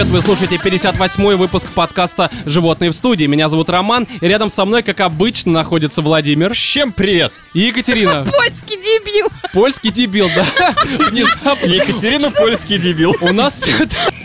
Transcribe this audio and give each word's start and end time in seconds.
Привет, 0.00 0.14
вы 0.14 0.22
слушаете 0.22 0.56
58-й 0.56 1.36
выпуск 1.36 1.68
подкаста 1.74 2.30
«Животные 2.46 2.90
в 2.90 2.94
студии». 2.94 3.26
Меня 3.26 3.50
зовут 3.50 3.68
Роман, 3.68 4.08
и 4.22 4.26
рядом 4.26 4.48
со 4.48 4.64
мной, 4.64 4.82
как 4.82 5.00
обычно, 5.00 5.52
находится 5.52 6.00
Владимир 6.00 6.54
Всем 6.54 6.90
привет! 6.90 7.34
и 7.52 7.60
Екатерина. 7.60 8.26
Польский 8.32 8.76
дебил. 8.76 9.28
Польский 9.52 9.90
дебил, 9.90 10.30
да? 10.34 10.46
Внезапно. 11.10 11.66
Екатерина 11.66 12.30
польский 12.30 12.78
дебил. 12.78 13.14
У 13.20 13.30
нас... 13.32 13.62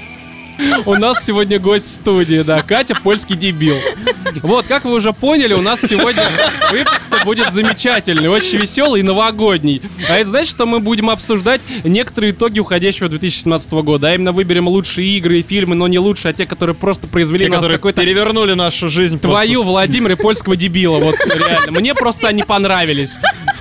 У 0.85 0.95
нас 0.95 1.25
сегодня 1.25 1.59
гость 1.59 1.87
в 1.87 1.91
студии, 1.91 2.41
да, 2.41 2.61
Катя, 2.61 2.95
польский 2.95 3.35
дебил. 3.35 3.77
Вот, 4.41 4.67
как 4.67 4.85
вы 4.85 4.93
уже 4.93 5.13
поняли, 5.13 5.53
у 5.53 5.61
нас 5.61 5.81
сегодня 5.81 6.23
выпуск 6.71 7.05
будет 7.23 7.51
замечательный, 7.53 8.29
очень 8.29 8.59
веселый 8.59 9.01
и 9.01 9.03
новогодний. 9.03 9.81
А 10.09 10.17
это 10.17 10.29
значит, 10.29 10.49
что 10.49 10.65
мы 10.65 10.79
будем 10.79 11.09
обсуждать 11.09 11.61
некоторые 11.83 12.31
итоги 12.31 12.59
уходящего 12.59 13.09
2017 13.09 13.71
года. 13.73 14.09
А 14.09 14.15
именно 14.15 14.31
выберем 14.31 14.67
лучшие 14.67 15.17
игры 15.17 15.39
и 15.39 15.41
фильмы, 15.41 15.75
но 15.75 15.87
не 15.87 15.99
лучшие, 15.99 16.31
а 16.31 16.33
те, 16.33 16.45
которые 16.45 16.75
просто 16.75 17.07
произвели 17.07 17.45
Те, 17.45 17.49
нас 17.49 17.65
какой-то 17.65 18.01
перевернули 18.01 18.53
нашу 18.53 18.89
жизнь. 18.89 19.19
Твою, 19.19 19.61
просто 19.61 19.71
Владимир, 19.71 20.11
и 20.13 20.15
польского 20.15 20.55
дебила, 20.55 20.99
вот 20.99 21.15
реально. 21.25 21.79
Мне 21.79 21.93
просто 21.93 22.27
они 22.27 22.43
понравились 22.43 23.15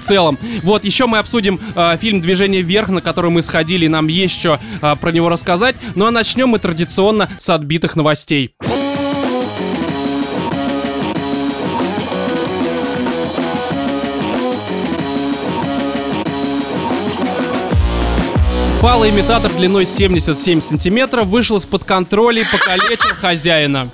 целом. 0.05 0.39
Вот, 0.63 0.85
еще 0.85 1.07
мы 1.07 1.19
обсудим 1.19 1.61
э, 1.75 1.97
фильм 1.99 2.21
«Движение 2.21 2.63
вверх», 2.63 2.89
на 2.89 3.01
который 3.01 3.31
мы 3.31 3.43
сходили, 3.43 3.87
и 3.87 3.89
нам 3.89 4.09
есть 4.09 4.39
что 4.39 4.61
э, 4.83 4.97
про 4.97 5.11
него 5.11 5.29
рассказать. 5.29 5.77
Ну 5.95 6.07
а 6.07 6.11
начнем 6.11 6.49
мы 6.49 6.59
традиционно 6.59 7.31
с 7.39 7.49
отбитых 7.51 7.97
новостей. 7.97 8.55
Палый 18.85 19.09
имитатор 19.09 19.51
длиной 19.51 19.87
77 19.87 20.61
сантиметров 20.61 21.27
вышел 21.29 21.57
из-под 21.57 21.85
контроля 21.85 22.43
и 22.43 22.45
покалечил 22.45 23.17
хозяина. 23.19 23.89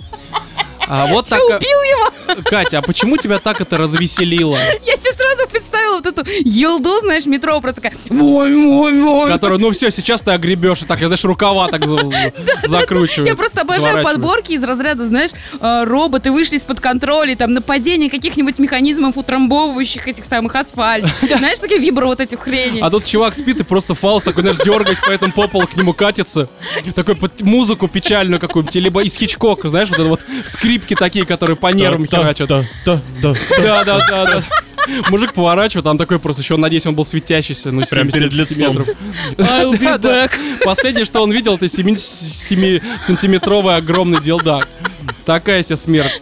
А 0.88 1.06
вот 1.06 1.26
Че, 1.26 1.36
так... 1.36 1.60
убил 1.60 1.78
его? 1.82 2.42
Катя, 2.42 2.78
а 2.78 2.82
почему 2.82 3.16
тебя 3.16 3.38
так 3.38 3.60
это 3.60 3.76
развеселило? 3.76 4.58
Я 4.84 4.96
себе 4.96 5.12
сразу 5.12 5.48
представила 5.90 5.96
вот 5.96 6.06
эту 6.06 6.48
елду, 6.48 6.98
знаешь, 7.00 7.26
метро, 7.26 7.60
просто 7.60 7.80
такая 7.80 7.98
вой, 8.08 8.54
вой, 8.54 9.00
вой. 9.00 9.30
Которую, 9.30 9.60
ну 9.60 9.70
все, 9.70 9.90
сейчас 9.90 10.22
ты 10.22 10.30
огребешь, 10.32 10.82
и 10.82 10.86
так, 10.86 10.98
знаешь, 10.98 11.24
рукава 11.24 11.68
так 11.68 11.86
за- 11.86 11.98
за- 12.06 12.32
закручивают. 12.68 13.28
Я 13.28 13.36
просто 13.36 13.62
обожаю 13.62 14.04
подборки 14.04 14.52
из 14.52 14.62
разряда, 14.64 15.06
знаешь, 15.06 15.30
э, 15.60 15.84
роботы 15.84 16.30
вышли 16.32 16.56
из-под 16.56 16.80
контроля, 16.80 17.36
там, 17.36 17.52
нападение 17.52 18.10
каких-нибудь 18.10 18.58
механизмов, 18.58 19.16
утрамбовывающих 19.16 20.06
этих 20.08 20.24
самых 20.24 20.54
асфальт. 20.56 21.06
Знаешь, 21.22 21.58
такие 21.58 21.80
вибро 21.80 22.06
вот 22.06 22.20
этих 22.20 22.40
хрени. 22.40 22.80
А 22.80 22.90
тут 22.90 23.04
чувак 23.04 23.34
спит 23.34 23.60
и 23.60 23.62
просто 23.62 23.94
фаус 23.94 24.22
такой, 24.22 24.42
знаешь, 24.42 24.58
дергаясь, 24.58 24.98
поэтому 25.04 25.32
по 25.32 25.48
полу 25.48 25.66
к 25.66 25.76
нему 25.76 25.92
катится. 25.92 26.48
Такой 26.94 27.14
под 27.16 27.40
музыку 27.42 27.88
печальную 27.88 28.40
какую-нибудь, 28.40 28.74
либо 28.74 29.02
из 29.02 29.14
Хичкока, 29.16 29.68
знаешь, 29.68 29.88
вот 29.90 29.98
это 29.98 30.08
вот 30.08 30.20
скрипки 30.44 30.94
такие, 30.94 31.24
которые 31.24 31.56
по 31.56 31.68
нервам 31.68 32.06
Да, 32.06 32.18
херачат. 32.18 32.48
да, 32.48 32.64
да, 32.84 33.00
да. 33.22 33.34
Да, 33.62 33.84
да, 33.84 34.06
да, 34.08 34.24
да. 34.26 34.42
Мужик 35.10 35.34
поворачивает, 35.34 35.84
там 35.84 35.98
такой 35.98 36.18
просто 36.18 36.42
еще, 36.42 36.56
надеюсь, 36.56 36.86
он 36.86 36.94
был 36.94 37.04
светящийся, 37.04 37.70
ну, 37.70 37.82
Прям 37.86 38.10
70 38.10 38.12
перед 38.12 38.32
лицом. 38.32 38.56
сантиметров. 38.56 38.96
Да, 39.80 39.98
да. 39.98 40.28
Последнее, 40.64 41.04
что 41.04 41.22
он 41.22 41.30
видел, 41.32 41.54
это 41.54 41.66
7-сантиметровый 41.66 43.76
огромный 43.76 44.20
дилдак. 44.20 44.68
Такая 45.24 45.62
себе 45.62 45.76
смерть. 45.76 46.20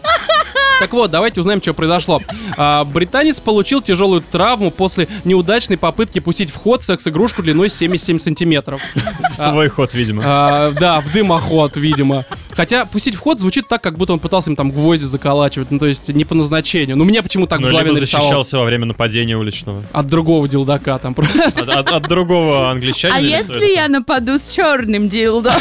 Так 0.80 0.92
вот, 0.92 1.10
давайте 1.10 1.40
узнаем, 1.40 1.60
что 1.60 1.74
произошло. 1.74 2.22
А, 2.56 2.84
британец 2.84 3.40
получил 3.40 3.80
тяжелую 3.82 4.20
травму 4.20 4.70
после 4.70 5.08
неудачной 5.24 5.76
попытки 5.76 6.20
пустить 6.20 6.52
в 6.52 6.56
ход 6.56 6.84
секс-игрушку 6.84 7.42
длиной 7.42 7.68
77 7.68 8.20
сантиметров. 8.20 8.80
В 9.32 9.34
свой 9.34 9.66
ход, 9.68 9.94
видимо. 9.94 10.22
А, 10.24 10.70
да, 10.78 11.00
в 11.00 11.10
дымоход, 11.12 11.76
видимо. 11.76 12.24
Хотя 12.58 12.86
пустить 12.86 13.14
в 13.14 13.20
ход 13.20 13.38
звучит 13.38 13.68
так, 13.68 13.80
как 13.80 13.96
будто 13.96 14.12
он 14.14 14.18
пытался 14.18 14.50
им 14.50 14.56
там 14.56 14.72
гвозди 14.72 15.04
заколачивать. 15.04 15.70
Ну, 15.70 15.78
то 15.78 15.86
есть 15.86 16.08
не 16.08 16.24
по 16.24 16.34
назначению. 16.34 16.96
Ну, 16.96 17.04
мне 17.04 17.22
почему 17.22 17.46
так 17.46 17.60
в 17.60 17.62
Ну, 17.62 17.68
голове 17.68 17.90
либо 17.90 18.00
защищался 18.00 18.58
во 18.58 18.64
время 18.64 18.84
нападения 18.84 19.36
уличного. 19.36 19.84
От 19.92 20.06
другого 20.08 20.48
дилдака 20.48 20.98
там 20.98 21.14
просто. 21.14 21.62
От, 21.62 21.68
от- 21.68 21.88
от 21.92 22.08
другого 22.08 22.68
англичанина. 22.68 23.16
А 23.16 23.20
если 23.20 23.58
это? 23.58 23.80
я 23.82 23.88
нападу 23.88 24.40
с 24.40 24.48
черным 24.48 25.08
дилдо? 25.08 25.52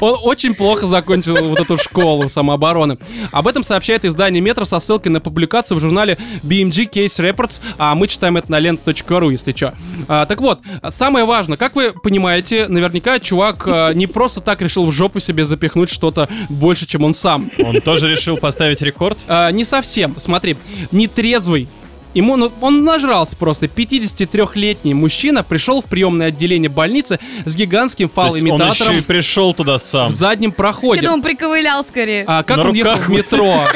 Он 0.00 0.16
очень 0.22 0.54
плохо 0.54 0.86
закончил 0.86 1.36
вот 1.36 1.60
эту 1.60 1.76
школу 1.78 2.28
самообороны. 2.28 2.98
Об 3.32 3.48
этом 3.48 3.62
сообщает 3.62 4.04
издание 4.04 4.40
Метро 4.40 4.64
со 4.64 4.78
ссылкой 4.78 5.12
на 5.12 5.20
публикацию 5.20 5.78
в 5.78 5.80
журнале 5.80 6.18
BMG 6.42 6.90
Case 6.90 7.18
Reports, 7.20 7.60
а 7.78 7.94
мы 7.94 8.06
читаем 8.06 8.36
это 8.36 8.50
на 8.50 8.60
lent.ru, 8.60 9.30
если 9.32 9.52
что. 9.52 9.74
А, 10.08 10.26
так 10.26 10.40
вот, 10.40 10.60
самое 10.90 11.24
важное, 11.24 11.56
как 11.56 11.76
вы 11.76 11.92
понимаете, 11.92 12.66
наверняка 12.68 13.18
чувак 13.18 13.64
а, 13.66 13.92
не 13.92 14.06
просто 14.06 14.40
так 14.40 14.60
решил 14.62 14.86
в 14.86 14.92
жопу 14.92 15.20
себе 15.20 15.43
запихнуть 15.44 15.90
что-то 15.90 16.28
больше, 16.48 16.86
чем 16.86 17.04
он 17.04 17.14
сам. 17.14 17.50
Он 17.58 17.80
тоже 17.80 18.10
решил 18.10 18.36
поставить 18.36 18.82
рекорд? 18.82 19.18
А, 19.28 19.50
не 19.50 19.64
совсем. 19.64 20.14
Смотри, 20.18 20.56
нетрезвый. 20.92 21.68
Ему, 22.14 22.36
ну, 22.36 22.52
он 22.60 22.84
нажрался 22.84 23.36
просто. 23.36 23.66
53-летний 23.66 24.94
мужчина 24.94 25.42
пришел 25.42 25.82
в 25.82 25.86
приемное 25.86 26.28
отделение 26.28 26.70
больницы 26.70 27.18
с 27.44 27.54
гигантским 27.54 28.08
То 28.08 28.22
есть 28.26 28.34
он 28.36 28.40
фалоимитатором 28.40 28.92
еще 28.92 29.02
и 29.02 29.04
пришел 29.04 29.52
туда 29.54 29.78
сам. 29.78 30.08
в 30.08 30.12
заднем 30.12 30.50
Я 30.50 30.54
проходе. 30.54 31.00
думаю, 31.02 31.14
он 31.16 31.22
приковылял 31.22 31.84
скорее. 31.84 32.24
А 32.26 32.42
как 32.42 32.56
На 32.58 32.68
он 32.68 32.74
ехал 32.74 32.92
руках 32.92 33.08
в 33.08 33.12
метро? 33.12 33.58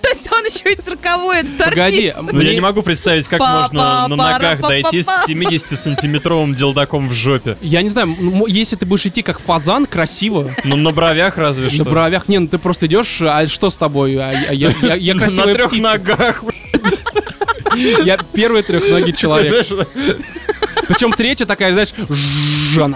То 0.00 0.08
есть 0.08 0.30
он 0.32 0.44
еще 0.46 0.72
и 0.72 0.76
цирковой, 0.76 1.40
этот 1.40 1.58
Погоди. 1.58 2.14
Ну, 2.32 2.40
я 2.40 2.54
не 2.54 2.60
могу 2.60 2.82
представить, 2.82 3.28
как 3.28 3.40
можно 3.40 4.08
на 4.08 4.16
ногах 4.16 4.60
дойти 4.60 5.02
с 5.02 5.08
70-сантиметровым 5.28 6.54
делдаком 6.54 7.08
в 7.08 7.12
жопе. 7.12 7.56
Я 7.60 7.82
не 7.82 7.88
знаю, 7.88 8.14
если 8.46 8.76
ты 8.76 8.86
будешь 8.86 9.04
идти 9.06 9.22
как 9.22 9.38
фазан, 9.40 9.84
красиво, 9.86 10.50
Ну, 10.64 10.76
на 10.76 10.92
бровях 10.92 11.36
разве 11.36 11.68
что. 11.68 11.84
на 11.84 11.90
бровях, 11.90 12.28
не, 12.28 12.38
ну 12.38 12.48
ты 12.48 12.58
просто 12.58 12.86
идешь, 12.86 13.20
а 13.20 13.46
что 13.48 13.68
с 13.70 13.76
тобой? 13.76 14.16
А 14.16 14.32
я, 14.32 14.50
я, 14.52 14.72
я- 14.82 14.94
я 14.94 15.14
На 15.14 15.20
красивая 15.20 15.54
трех 15.54 15.72
ногах. 15.72 16.44
Я 18.04 18.18
первый 18.32 18.62
трехногий 18.62 19.12
человек. 19.12 19.66
Причем 20.88 21.12
третья 21.12 21.46
такая, 21.46 21.72
знаешь, 21.72 21.92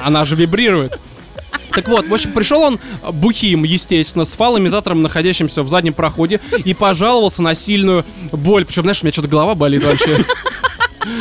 она 0.02 0.24
же 0.24 0.36
вибрирует. 0.36 0.98
Так 1.70 1.88
вот, 1.88 2.06
в 2.06 2.14
общем, 2.14 2.32
пришел 2.32 2.62
он 2.62 2.78
бухим, 3.12 3.64
естественно, 3.64 4.24
с 4.24 4.32
фалоимитатором, 4.34 5.02
находящимся 5.02 5.62
в 5.62 5.68
заднем 5.68 5.92
проходе, 5.92 6.40
и 6.64 6.72
пожаловался 6.72 7.42
на 7.42 7.54
сильную 7.54 8.04
боль. 8.32 8.64
Причем, 8.64 8.82
знаешь, 8.82 9.02
у 9.02 9.04
меня 9.04 9.12
что-то 9.12 9.28
голова 9.28 9.54
болит 9.54 9.84
вообще. 9.84 10.24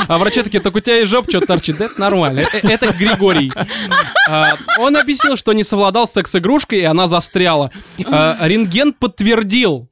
А 0.07 0.17
врачи 0.17 0.41
такие, 0.41 0.61
так 0.61 0.75
у 0.75 0.79
тебя 0.79 0.99
и 1.01 1.05
жопа 1.05 1.29
что-то 1.29 1.47
торчит. 1.47 1.77
Да 1.77 1.85
это 1.85 1.99
нормально. 1.99 2.45
Это 2.53 2.91
Григорий. 2.93 3.51
А, 4.29 4.53
Он 4.79 4.95
объяснил, 4.97 5.37
что 5.37 5.53
не 5.53 5.63
совладал 5.63 6.07
с 6.07 6.13
секс-игрушкой, 6.13 6.79
и 6.79 6.83
она 6.83 7.07
застряла. 7.07 7.71
А, 8.05 8.37
Рентген 8.41 8.93
подтвердил. 8.93 9.87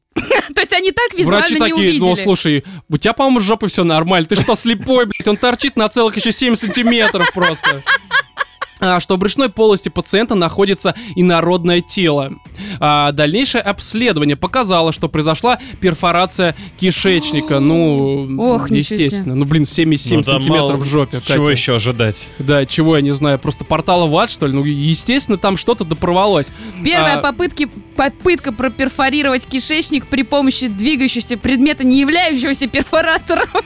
То 0.54 0.62
есть 0.62 0.74
они 0.74 0.92
так 0.92 1.14
визуально 1.14 1.40
Врачи 1.40 1.54
не 1.56 1.60
такие, 1.60 1.76
увидели. 1.76 2.00
ну 2.00 2.16
слушай, 2.16 2.64
у 2.90 2.98
тебя, 2.98 3.14
по-моему, 3.14 3.40
с 3.40 3.44
жопой 3.44 3.70
все 3.70 3.84
нормально. 3.84 4.28
Ты 4.28 4.36
что, 4.36 4.56
слепой, 4.56 5.06
блядь? 5.06 5.28
Он 5.28 5.38
торчит 5.38 5.76
на 5.76 5.88
целых 5.90 6.16
еще 6.18 6.32
7 6.32 6.56
сантиметров 6.56 7.32
просто. 7.34 7.82
А, 8.86 9.00
что 9.00 9.16
в 9.16 9.18
брюшной 9.18 9.48
полости 9.48 9.88
пациента 9.88 10.36
находится 10.36 10.94
инородное 11.16 11.80
тело. 11.80 12.34
А, 12.82 13.14
дальнейшее 13.14 13.62
обследование 13.62 14.36
показало, 14.36 14.92
что 14.92 15.08
произошла 15.08 15.58
перфорация 15.80 16.54
кишечника. 16.78 17.60
Ну, 17.62 18.28
Ох, 18.40 18.70
естественно. 18.70 19.36
Ну, 19.36 19.46
блин, 19.46 19.64
7,7 19.64 20.16
Ну, 20.16 20.18
да 20.18 20.24
сантиметров 20.34 20.50
мало 20.50 20.76
в 20.76 20.86
жопе. 20.86 21.22
Чего 21.26 21.46
Катя. 21.46 21.52
еще 21.52 21.76
ожидать? 21.76 22.28
Да, 22.40 22.66
чего 22.66 22.98
я 22.98 23.02
не 23.02 23.12
знаю, 23.12 23.40
просто 23.40 23.64
портала 23.64 24.06
в 24.06 24.18
ад, 24.18 24.30
что 24.30 24.48
ли? 24.48 24.54
Ну, 24.54 24.66
естественно, 24.66 25.38
там 25.38 25.56
что-то 25.56 25.86
допорвалось. 25.86 26.52
Первая 26.84 27.20
А, 27.20 27.22
попытки, 27.22 27.70
попытка 27.96 28.52
проперфорировать 28.52 29.46
кишечник 29.46 30.08
при 30.08 30.24
помощи 30.24 30.68
двигающегося 30.68 31.38
предмета, 31.38 31.86
не 31.86 32.02
являющегося 32.02 32.68
перфоратором. 32.68 33.48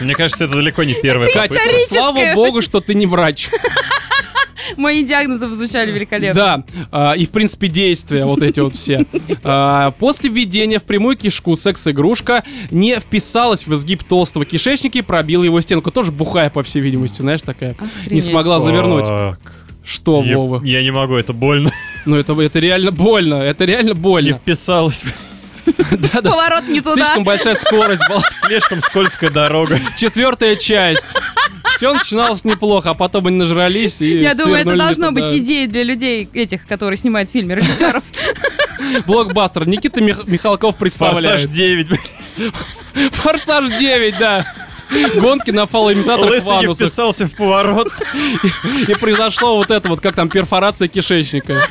Мне 0.00 0.14
кажется, 0.14 0.44
это 0.44 0.54
далеко 0.54 0.84
не 0.84 0.94
первая 0.94 1.28
попытка. 1.32 1.56
историческое 1.56 1.94
слава 1.94 2.34
богу, 2.34 2.58
очень. 2.58 2.66
что 2.66 2.80
ты 2.80 2.94
не 2.94 3.06
врач. 3.06 3.48
Мои 4.76 5.04
диагнозы 5.04 5.48
звучали 5.52 5.92
великолепно. 5.92 6.34
Да, 6.34 6.64
а, 6.90 7.12
и 7.12 7.24
в 7.24 7.30
принципе 7.30 7.68
действия 7.68 8.24
вот 8.24 8.42
эти 8.42 8.58
вот 8.60 8.74
все. 8.74 9.06
А, 9.44 9.92
после 9.92 10.28
введения 10.28 10.78
в 10.80 10.84
прямую 10.84 11.16
кишку 11.16 11.54
секс-игрушка 11.56 12.42
не 12.70 12.98
вписалась 12.98 13.66
в 13.66 13.74
изгиб 13.74 14.02
толстого 14.02 14.44
кишечника 14.44 14.98
и 14.98 15.02
пробила 15.02 15.44
его 15.44 15.60
стенку. 15.60 15.90
Тоже 15.92 16.10
бухая, 16.10 16.50
по 16.50 16.62
всей 16.64 16.80
видимости, 16.80 17.22
знаешь, 17.22 17.42
такая. 17.42 17.76
Не 17.80 17.86
Охренеть. 18.00 18.24
смогла 18.24 18.60
завернуть. 18.60 19.36
Что, 19.84 20.20
Я, 20.24 20.36
Вова? 20.36 20.60
я 20.64 20.82
не 20.82 20.90
могу, 20.90 21.14
это 21.14 21.32
больно. 21.32 21.70
Ну 22.06 22.16
это, 22.16 22.38
это 22.40 22.58
реально 22.58 22.90
больно, 22.90 23.34
это 23.34 23.64
реально 23.64 23.90
Не 23.90 23.94
больно. 23.94 24.34
вписалось. 24.34 25.04
Поворот 26.22 26.68
не 26.68 26.80
туда. 26.80 26.94
Слишком 27.04 27.24
большая 27.24 27.54
скорость 27.54 28.02
была. 28.08 28.22
Слишком 28.30 28.80
скользкая 28.80 29.30
дорога. 29.30 29.78
Четвертая 29.96 30.56
часть. 30.56 31.06
Все 31.76 31.92
начиналось 31.92 32.44
неплохо, 32.44 32.90
а 32.90 32.94
потом 32.94 33.26
они 33.26 33.36
нажрались 33.36 34.00
и 34.00 34.18
Я 34.18 34.34
думаю, 34.34 34.60
это 34.62 34.76
должно 34.76 35.08
туда. 35.10 35.20
быть 35.28 35.38
идеей 35.40 35.66
для 35.66 35.82
людей, 35.82 36.28
этих, 36.32 36.66
которые 36.66 36.96
снимают 36.96 37.30
фильмы, 37.30 37.54
режиссеров. 37.56 38.02
Блокбастер. 39.06 39.66
Никита 39.66 40.00
Мих- 40.00 40.24
Михалков 40.26 40.76
Форсаж 40.78 41.10
представляет. 41.12 41.50
9. 41.50 41.86
Форсаж 43.12 43.68
9, 43.78 44.18
да. 44.18 44.46
Гонки 45.16 45.50
на 45.50 45.66
фалоимитаторах 45.66 46.30
Лысый 46.30 46.50
не 46.50 46.56
Вануса. 46.56 46.84
вписался 46.86 47.26
в 47.26 47.34
поворот. 47.34 47.88
И 48.88 48.94
произошло 48.94 49.56
вот 49.56 49.70
это 49.70 49.88
вот, 49.88 50.00
как 50.00 50.14
там, 50.14 50.28
перфорация 50.28 50.88
кишечника. 50.88 51.62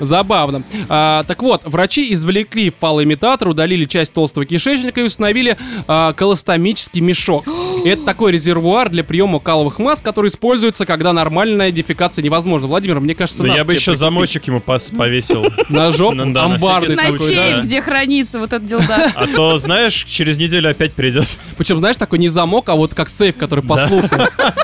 Забавно. 0.00 0.62
А, 0.88 1.24
так 1.24 1.42
вот, 1.42 1.62
врачи 1.64 2.12
извлекли 2.12 2.70
фалоимитатор, 2.78 3.48
удалили 3.48 3.84
часть 3.84 4.12
толстого 4.12 4.46
кишечника 4.46 5.00
и 5.00 5.04
установили 5.04 5.56
а, 5.88 6.12
колостомический 6.12 7.00
мешок. 7.00 7.44
Это 7.84 8.04
такой 8.04 8.30
резервуар 8.32 8.90
для 8.90 9.02
приема 9.02 9.40
каловых 9.40 9.78
масс, 9.80 10.00
который 10.00 10.28
используется, 10.28 10.86
когда 10.86 11.12
нормальная 11.12 11.72
дефекация 11.72 12.22
невозможна. 12.22 12.68
Владимир, 12.68 13.00
мне 13.00 13.14
кажется, 13.16 13.42
Ну, 13.42 13.48
надо 13.48 13.58
я 13.58 13.64
бы 13.64 13.72
еще 13.72 13.86
прикрепить 13.86 13.98
замочек 14.00 14.46
ему 14.46 14.58
пос- 14.64 14.96
повесил. 14.96 15.46
на 15.68 15.90
жопу 15.90 16.14
Ну 16.16 16.32
да, 16.32 16.46
на 16.48 16.54
амбарный 16.54 16.88
всякий 16.94 17.06
На 17.06 17.12
такой, 17.12 17.34
сейф, 17.34 17.56
да. 17.56 17.62
где 17.62 17.82
хранится 17.82 18.38
вот 18.38 18.52
этот 18.52 18.66
дилда. 18.66 19.12
А 19.14 19.26
то, 19.26 19.58
знаешь, 19.58 20.04
через 20.08 20.38
неделю 20.38 20.70
опять 20.70 20.92
придет. 20.92 21.26
Причем, 21.56 21.78
знаешь, 21.78 21.96
такой 21.96 22.18
не 22.20 22.27
замок, 22.30 22.68
а 22.68 22.74
вот 22.74 22.94
как 22.94 23.08
сейф, 23.08 23.36
который 23.36 23.64
по 23.64 23.76
слуху. 23.76 24.08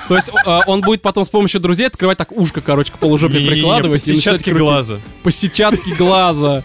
То 0.08 0.16
есть 0.16 0.30
э, 0.46 0.60
он 0.66 0.80
будет 0.80 1.02
потом 1.02 1.24
с 1.24 1.28
помощью 1.28 1.60
друзей 1.60 1.86
открывать 1.86 2.18
так 2.18 2.32
ушко, 2.32 2.60
короче, 2.60 2.92
к 2.92 2.98
полужопе 2.98 3.34
Не-не-не, 3.34 3.50
прикладывать. 3.50 4.02
по 4.02 4.08
сетчатке 4.14 4.52
глаза. 4.52 5.00
По 5.22 5.30
сетчатке 5.30 5.94
глаза. 5.94 6.62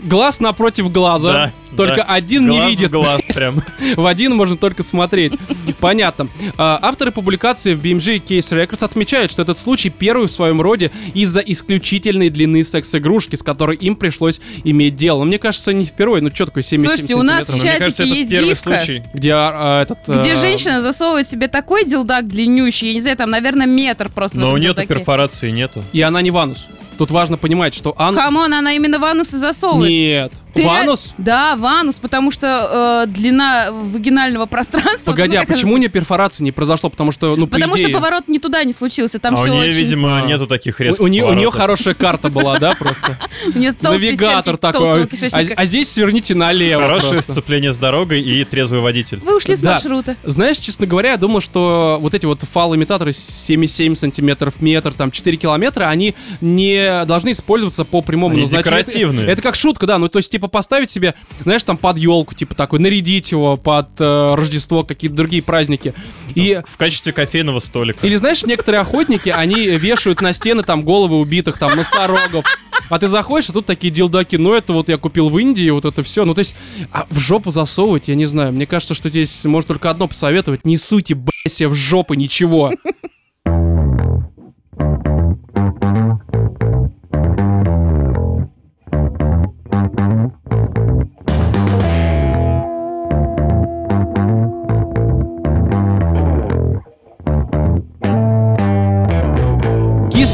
Глаз 0.00 0.40
напротив 0.40 0.90
глаза. 0.90 1.32
Да, 1.32 1.52
Только 1.76 1.96
да. 1.98 2.02
один 2.14 2.48
не 2.48 2.60
в 2.60 2.66
видит. 2.68 2.90
глаз 2.90 3.20
прям. 3.32 3.62
В 3.96 4.06
один 4.06 4.34
можно 4.34 4.56
только 4.56 4.82
смотреть. 4.82 5.34
Понятно. 5.80 6.28
А, 6.56 6.78
Авторы 6.82 7.12
публикации 7.12 7.74
в 7.74 7.84
BMG 7.84 8.22
Case 8.24 8.66
Records 8.66 8.84
отмечают, 8.84 9.30
что 9.30 9.42
этот 9.42 9.58
случай 9.58 9.90
первый 9.90 10.28
в 10.28 10.32
своем 10.32 10.60
роде 10.60 10.90
из-за 11.14 11.40
исключительной 11.40 12.30
длины 12.30 12.64
секс-игрушки, 12.64 13.36
с 13.36 13.42
которой 13.42 13.76
им 13.76 13.96
пришлось 13.96 14.40
иметь 14.64 14.96
дело. 14.96 15.24
Мне 15.24 15.38
кажется, 15.38 15.72
не 15.72 15.84
впервые. 15.84 16.22
Ну, 16.22 16.30
что 16.34 16.46
такое 16.46 16.62
77 16.62 16.88
Слушайте, 16.88 17.14
у 17.14 17.22
нас 17.22 17.46
сантиметров? 17.46 17.60
в 17.60 17.62
чатике 17.62 17.78
кажется, 17.78 18.02
есть 18.04 18.30
первый 18.30 18.48
гифка. 18.50 18.76
случай. 18.76 19.02
Где 19.14 19.32
а, 19.34 19.82
этот... 19.82 19.98
Где 20.06 20.32
а, 20.32 20.36
женщина 20.36 20.80
засовывает 20.82 21.28
себе 21.28 21.48
такой 21.48 21.84
дилдак 21.84 22.26
длиннющий, 22.28 22.88
я 22.88 22.94
не 22.94 23.00
знаю, 23.00 23.16
там, 23.16 23.30
наверное, 23.30 23.66
метр 23.66 24.08
просто. 24.08 24.38
Но 24.38 24.56
нету 24.56 24.80
дилдаке. 24.80 24.94
перфорации, 24.94 25.50
нету. 25.50 25.84
И 25.92 26.00
она 26.00 26.22
не 26.22 26.30
ванус. 26.30 26.66
Тут 26.98 27.12
важно 27.12 27.38
понимать, 27.38 27.74
что 27.74 27.94
Анна... 27.96 28.20
Come 28.20 28.38
on, 28.38 28.52
она 28.52 28.72
именно 28.72 28.98
в 28.98 29.04
анус 29.04 29.32
и 29.32 29.36
засовывает. 29.36 29.88
Нет. 29.88 30.32
Ты 30.62 30.66
в 30.66 30.74
анус? 30.74 31.14
Да, 31.18 31.56
в 31.56 31.64
анус, 31.64 31.96
потому 31.96 32.30
что 32.30 33.04
э, 33.06 33.10
длина 33.10 33.68
вагинального 33.70 34.46
пространства... 34.46 35.12
Погоди, 35.12 35.36
ну, 35.36 35.42
а 35.42 35.46
почему 35.46 35.72
это- 35.72 35.80
не 35.80 35.88
перфорации 35.88 36.42
не 36.44 36.52
произошло? 36.52 36.90
Потому 36.90 37.12
что, 37.12 37.36
ну, 37.36 37.46
по 37.46 37.56
Потому 37.56 37.76
идее... 37.76 37.88
что 37.88 37.98
поворот 37.98 38.28
не 38.28 38.38
туда 38.38 38.64
не 38.64 38.72
случился, 38.72 39.18
там 39.18 39.36
А 39.36 39.40
у 39.40 39.42
все 39.42 39.52
нее, 39.52 39.70
очень... 39.70 39.78
видимо, 39.78 40.18
А. 40.18 40.22
нету 40.22 40.46
таких 40.46 40.80
У, 40.80 40.82
резких 40.82 41.02
у 41.04 41.06
нее, 41.06 41.24
у 41.24 41.32
нее 41.34 41.50
хорошая 41.50 41.94
карта 41.94 42.28
была, 42.28 42.58
да, 42.58 42.74
просто? 42.78 43.18
У 43.54 43.58
Навигатор 43.58 44.56
такой. 44.56 45.04
А, 45.04 45.42
а 45.56 45.64
здесь 45.64 45.90
сверните 45.90 46.34
налево 46.34 46.82
Хорошее 46.82 47.22
сцепление 47.22 47.72
с 47.72 47.78
дорогой 47.78 48.20
и 48.20 48.44
трезвый 48.44 48.80
водитель. 48.80 49.18
Вы 49.24 49.36
ушли 49.36 49.56
с 49.56 49.62
маршрута. 49.62 50.16
Знаешь, 50.24 50.58
честно 50.58 50.86
говоря, 50.86 51.12
я 51.12 51.16
думал, 51.16 51.40
что 51.40 51.98
вот 52.00 52.14
эти 52.14 52.26
вот 52.26 52.40
фал-имитаторы 52.42 53.12
7,7 53.12 53.96
сантиметров, 53.96 54.60
метр, 54.60 54.92
там 54.92 55.10
4 55.10 55.36
километра, 55.36 55.86
они 55.88 56.14
не 56.40 57.04
должны 57.04 57.32
использоваться 57.32 57.84
по 57.84 58.02
прямому 58.02 58.36
назначению. 58.36 58.62
декоративные. 58.64 59.26
Это 59.28 59.42
как 59.42 59.54
шутка, 59.54 59.86
да, 59.86 59.98
ну 59.98 60.08
то 60.08 60.18
есть 60.18 60.30
типа 60.30 60.47
поставить 60.48 60.90
себе, 60.90 61.14
знаешь, 61.42 61.62
там 61.62 61.76
под 61.76 61.98
елку, 61.98 62.34
типа 62.34 62.54
такой, 62.54 62.78
нарядить 62.78 63.30
его 63.32 63.56
под 63.56 63.88
э, 63.98 64.34
Рождество, 64.34 64.84
какие-то 64.84 65.16
другие 65.16 65.42
праздники. 65.42 65.94
И 66.34 66.60
В 66.66 66.76
качестве 66.76 67.12
кофейного 67.12 67.60
столика. 67.60 68.06
Или 68.06 68.16
знаешь, 68.16 68.44
некоторые 68.44 68.80
охотники, 68.80 69.28
они 69.28 69.66
вешают 69.66 70.20
на 70.20 70.32
стены 70.32 70.62
там 70.62 70.82
головы 70.82 71.16
убитых, 71.16 71.58
там 71.58 71.76
носорогов. 71.76 72.44
А 72.90 72.98
ты 72.98 73.08
заходишь, 73.08 73.50
а 73.50 73.52
тут 73.52 73.66
такие 73.66 73.92
дилдаки, 73.92 74.36
ну 74.36 74.54
это 74.54 74.72
вот 74.72 74.88
я 74.88 74.96
купил 74.96 75.28
в 75.28 75.38
Индии, 75.38 75.68
вот 75.70 75.84
это 75.84 76.02
все. 76.02 76.24
Ну 76.24 76.34
то 76.34 76.38
есть, 76.40 76.54
а 76.90 77.06
в 77.10 77.18
жопу 77.18 77.50
засовывать, 77.50 78.08
я 78.08 78.14
не 78.14 78.26
знаю. 78.26 78.52
Мне 78.52 78.66
кажется, 78.66 78.94
что 78.94 79.08
здесь 79.08 79.44
может 79.44 79.68
только 79.68 79.90
одно 79.90 80.08
посоветовать. 80.08 80.64
Не 80.64 80.76
суйте, 80.78 81.14
б***ь, 81.14 81.52
себе 81.52 81.68
в 81.68 81.74
жопу 81.74 82.14
ничего. 82.14 82.72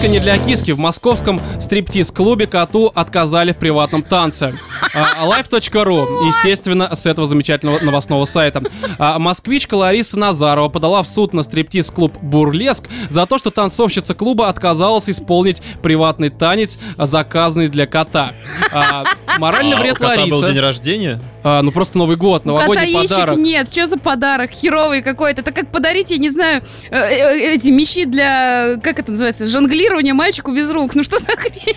Киска 0.05 0.12
не 0.12 0.21
для 0.21 0.37
киски. 0.37 0.71
В 0.73 0.79
московском 0.79 1.41
стриптиз-клубе 1.59 2.47
коту 2.47 2.93
отказали 2.95 3.53
в 3.53 3.56
приватном 3.56 4.03
танце. 4.03 4.55
А, 4.95 5.27
Life.ru, 5.27 6.27
естественно, 6.27 6.95
с 6.95 7.06
этого 7.06 7.27
замечательного 7.27 7.83
новостного 7.83 8.27
сайта. 8.27 8.62
А, 8.99 9.19
Москвичка 9.19 9.77
Лариса 9.77 10.19
Назарова 10.19 10.69
подала 10.69 11.03
в 11.03 11.09
суд 11.09 11.33
на 11.33 11.43
стриптиз-клуб 11.43 12.19
«Бурлеск» 12.21 12.87
за 13.09 13.25
то, 13.25 13.39
что 13.39 13.51
танцовщица 13.51 14.15
клуба 14.15 14.49
отказалась 14.49 15.09
исполнить 15.09 15.62
приватный 15.83 16.29
танец, 16.29 16.79
заказанный 16.99 17.69
для 17.69 17.87
кота. 17.87 18.33
А, 18.73 19.05
Моральный 19.39 19.77
А 19.77 19.81
вред 19.81 19.95
у 19.95 20.01
кота 20.03 20.27
был 20.27 20.41
день 20.43 20.43
Ларисы. 20.43 20.61
рождения? 20.61 21.21
А, 21.44 21.61
Ну 21.62 21.70
просто 21.73 21.99
Новый 21.99 22.17
год, 22.17 22.43
У 22.43 22.49
кота 22.49 22.52
новогодний 22.67 22.93
яичек 22.93 23.11
подарок. 23.11 23.37
нет, 23.38 23.70
что 23.70 23.87
за 23.87 23.99
подарок? 23.99 24.50
Херовый 24.50 25.02
какой-то. 25.02 25.43
Это 25.43 25.52
как 25.52 25.70
подарить, 25.70 26.11
я 26.11 26.17
не 26.17 26.31
знаю, 26.31 26.62
э, 26.91 26.96
э, 26.96 27.55
эти 27.55 27.69
мечи 27.69 28.06
для, 28.06 28.76
как 28.82 28.99
это 28.99 29.11
называется, 29.12 29.46
жонглирования 29.46 30.14
мальчику 30.14 30.52
без 30.52 30.70
рук. 30.73 30.94
Ну 30.94 31.02
что 31.05 31.19
за 31.19 31.32
хрень? 31.37 31.76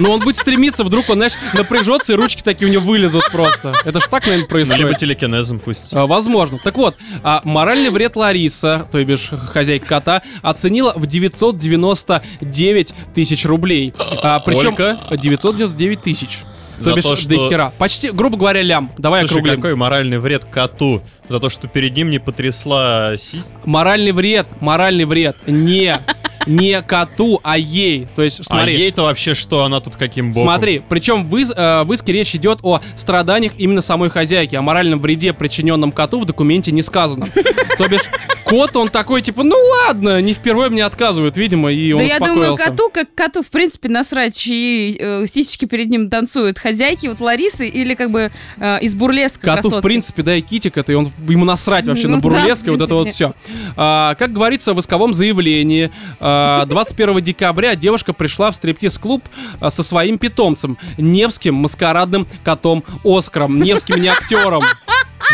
Но 0.00 0.10
он 0.10 0.20
будет 0.20 0.36
стремиться, 0.36 0.82
вдруг 0.84 1.08
он, 1.10 1.16
знаешь, 1.16 1.34
напряжется, 1.54 2.12
и 2.12 2.16
ручки 2.16 2.42
такие 2.42 2.68
у 2.68 2.72
него 2.72 2.84
вылезут 2.84 3.30
просто. 3.30 3.72
Это 3.84 4.00
ж 4.00 4.04
так, 4.10 4.22
наверное, 4.24 4.42
Ну, 4.42 4.48
происходит. 4.48 4.84
либо 4.84 4.94
телекинезом 4.98 5.60
пусть. 5.60 5.94
А, 5.94 6.06
Возможно. 6.06 6.58
Так 6.62 6.76
вот, 6.76 6.96
а, 7.22 7.40
моральный 7.44 7.90
вред 7.90 8.16
Лариса, 8.16 8.88
то 8.90 9.02
бишь 9.04 9.30
хозяйка 9.52 9.86
кота, 9.86 10.22
оценила 10.42 10.92
в 10.96 11.06
999 11.06 12.94
тысяч 13.14 13.44
рублей. 13.44 13.94
А, 13.98 14.40
Причем 14.40 14.74
Сколько? 14.74 14.98
999 15.16 16.02
тысяч. 16.02 16.40
То 16.78 16.82
За 16.84 16.94
бишь 16.94 17.04
то, 17.04 17.16
что- 17.16 17.28
до 17.28 17.48
хера. 17.48 17.72
Почти, 17.78 18.10
грубо 18.10 18.36
говоря, 18.36 18.62
лям. 18.62 18.90
Давай 18.98 19.20
Слушай, 19.20 19.32
округлим. 19.40 19.56
какой 19.56 19.74
моральный 19.76 20.18
вред 20.18 20.44
коту 20.44 21.02
за 21.28 21.38
то, 21.40 21.48
что 21.48 21.68
перед 21.68 21.96
ним 21.96 22.10
не 22.10 22.18
потрясла 22.18 23.14
сись... 23.18 23.50
Моральный 23.64 24.12
вред, 24.12 24.46
моральный 24.60 25.04
вред. 25.04 25.36
Не, 25.46 26.00
не 26.46 26.80
коту, 26.82 27.40
а 27.42 27.56
ей. 27.58 28.06
То 28.14 28.22
есть, 28.22 28.40
А 28.40 28.44
смотри. 28.44 28.76
ей-то 28.76 29.02
вообще 29.02 29.34
что? 29.34 29.64
Она 29.64 29.80
тут 29.80 29.96
каким 29.96 30.32
боком? 30.32 30.42
Смотри, 30.48 30.82
причем 30.88 31.26
в, 31.28 31.36
из- 31.36 31.50
э, 31.54 31.82
в 31.84 31.92
иске 31.92 32.12
речь 32.12 32.34
идет 32.34 32.60
о 32.62 32.80
страданиях 32.96 33.52
именно 33.58 33.80
самой 33.80 34.08
хозяйки, 34.10 34.54
о 34.56 34.62
моральном 34.62 35.00
вреде, 35.00 35.32
причиненном 35.32 35.92
коту 35.92 36.20
в 36.20 36.24
документе 36.24 36.72
не 36.72 36.82
сказано. 36.82 37.26
То 37.78 37.88
бишь, 37.88 38.02
кот, 38.44 38.76
он 38.76 38.88
такой, 38.88 39.22
типа, 39.22 39.42
ну 39.42 39.56
ладно, 39.86 40.20
не 40.20 40.32
впервые 40.32 40.70
мне 40.70 40.84
отказывают, 40.84 41.36
видимо, 41.36 41.72
и 41.72 41.92
он 41.92 41.98
да 41.98 42.04
я 42.04 42.18
думаю, 42.18 42.56
коту, 42.56 42.90
как 42.92 43.08
коту, 43.14 43.42
в 43.42 43.50
принципе, 43.50 43.88
насрать, 43.88 44.36
чьи 44.38 44.96
э, 44.98 45.26
сисечки 45.26 45.64
перед 45.64 45.88
ним 45.88 46.08
танцуют. 46.08 46.58
Хозяйки, 46.58 47.06
вот 47.06 47.20
Ларисы 47.20 47.66
или 47.68 47.94
как 47.94 48.10
бы 48.10 48.30
э, 48.58 48.78
из 48.80 48.94
бурлеска 48.94 49.56
Коту, 49.56 49.70
в 49.70 49.80
принципе, 49.80 50.22
да, 50.22 50.36
и 50.36 50.40
китик 50.40 50.76
это, 50.76 50.92
и 50.92 50.94
он 50.94 51.10
ему 51.28 51.44
насрать 51.44 51.86
вообще 51.86 52.06
Ну 52.08 52.16
на 52.16 52.22
да, 52.22 52.28
бурлеск, 52.28 52.66
и 52.66 52.70
вот 52.70 52.80
это 52.80 52.94
вот 52.94 53.10
все. 53.10 53.34
как 53.76 54.32
говорится 54.32 54.74
в 54.74 54.80
исковом 54.80 55.14
заявлении, 55.14 55.90
а, 56.20 56.33
21 56.66 57.20
декабря 57.20 57.74
девушка 57.74 58.12
пришла 58.12 58.50
в 58.50 58.54
стриптиз-клуб 58.54 59.22
а, 59.60 59.70
со 59.70 59.82
своим 59.82 60.18
питомцем, 60.18 60.78
Невским 60.98 61.54
маскарадным 61.54 62.26
котом 62.42 62.84
Оскаром, 63.04 63.60
Невским 63.60 64.00
не 64.00 64.08
актером. 64.08 64.64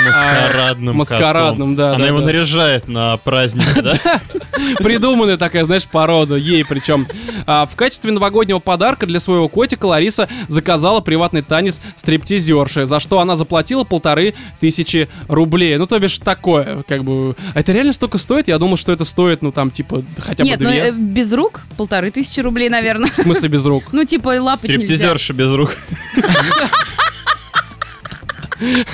Маскарадным 0.06 0.94
А, 0.94 0.98
маскарадным, 0.98 1.56
котом. 1.70 1.74
да, 1.76 1.94
Она 1.94 2.06
его 2.06 2.20
наряжает 2.20 2.88
на 2.88 3.16
праздник, 3.18 3.66
да? 3.82 4.20
Придуманная 4.78 5.36
такая, 5.36 5.64
знаешь, 5.64 5.86
порода, 5.86 6.36
ей 6.36 6.64
причем. 6.64 7.06
А, 7.46 7.66
в 7.66 7.74
качестве 7.76 8.12
новогоднего 8.12 8.58
подарка 8.58 9.06
для 9.06 9.20
своего 9.20 9.48
котика 9.48 9.86
Лариса 9.86 10.28
заказала 10.48 11.00
приватный 11.00 11.42
танец 11.42 11.80
стриптизерши, 11.96 12.86
за 12.86 13.00
что 13.00 13.20
она 13.20 13.36
заплатила 13.36 13.84
полторы 13.84 14.34
тысячи 14.60 15.08
рублей. 15.28 15.76
Ну, 15.76 15.86
то 15.86 15.98
бишь, 15.98 16.18
такое, 16.18 16.82
как 16.86 17.04
бы... 17.04 17.34
А 17.54 17.60
Это 17.60 17.72
реально 17.72 17.92
столько 17.92 18.18
стоит? 18.18 18.48
Я 18.48 18.58
думал, 18.58 18.76
что 18.76 18.92
это 18.92 19.04
стоит, 19.04 19.42
ну, 19.42 19.50
там, 19.52 19.70
типа, 19.70 20.02
хотя 20.18 20.44
бы 20.44 20.50
Нет, 20.50 20.60
ну 20.60 20.70
две. 20.70 20.88
э, 20.88 20.92
без 20.92 21.32
рук 21.32 21.62
полторы 21.76 22.10
тысячи 22.10 22.40
рублей, 22.40 22.68
наверное. 22.68 23.10
В 23.10 23.16
смысле 23.16 23.48
без 23.48 23.64
рук? 23.66 23.84
Ну, 23.92 24.04
типа, 24.04 24.36
и 24.36 24.38
лапать 24.38 24.62
нельзя. 24.64 24.76
Стриптизерша 24.84 25.32
без 25.34 25.52
рук. 25.54 25.76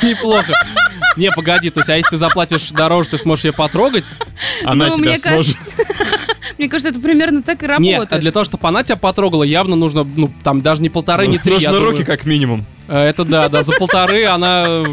Неплохо. 0.03 0.53
Не, 1.17 1.31
погоди, 1.31 1.71
то 1.71 1.81
есть, 1.81 1.89
а 1.91 1.97
если 1.97 2.11
ты 2.11 2.17
заплатишь 2.19 2.71
дороже, 2.71 3.11
ты 3.11 3.19
сможешь 3.19 3.47
ее 3.47 3.53
потрогать? 3.53 4.05
Она 4.65 4.89
Ну, 4.89 4.97
тебя 4.97 5.09
мне 5.11 5.19
сможет. 5.19 5.57
Мне 6.59 6.69
кажется, 6.69 6.91
это 6.91 7.01
примерно 7.01 7.43
так 7.43 7.63
и 7.63 7.67
Нет, 7.67 7.71
а 7.71 7.99
работает. 7.99 8.23
для 8.23 8.33
того, 8.33 8.45
чтобы 8.45 8.67
она 8.69 8.83
тебя 8.83 8.97
потрогала, 8.97 9.43
явно 9.43 9.77
нужно, 9.77 10.05
ну, 10.05 10.31
там, 10.43 10.63
даже 10.63 10.81
не 10.81 10.89
полторы, 10.89 11.27
не 11.27 11.39
три, 11.39 11.59
думаю. 11.59 11.85
руки 11.91 12.05
как 12.05 12.25
минимум. 12.25 12.65
Э, 12.89 12.99
Это 13.09 13.25
да, 13.25 13.49
да, 13.49 13.63
за 13.63 13.73
полторы 13.73 14.25
она 14.27 14.65
э, 14.67 14.85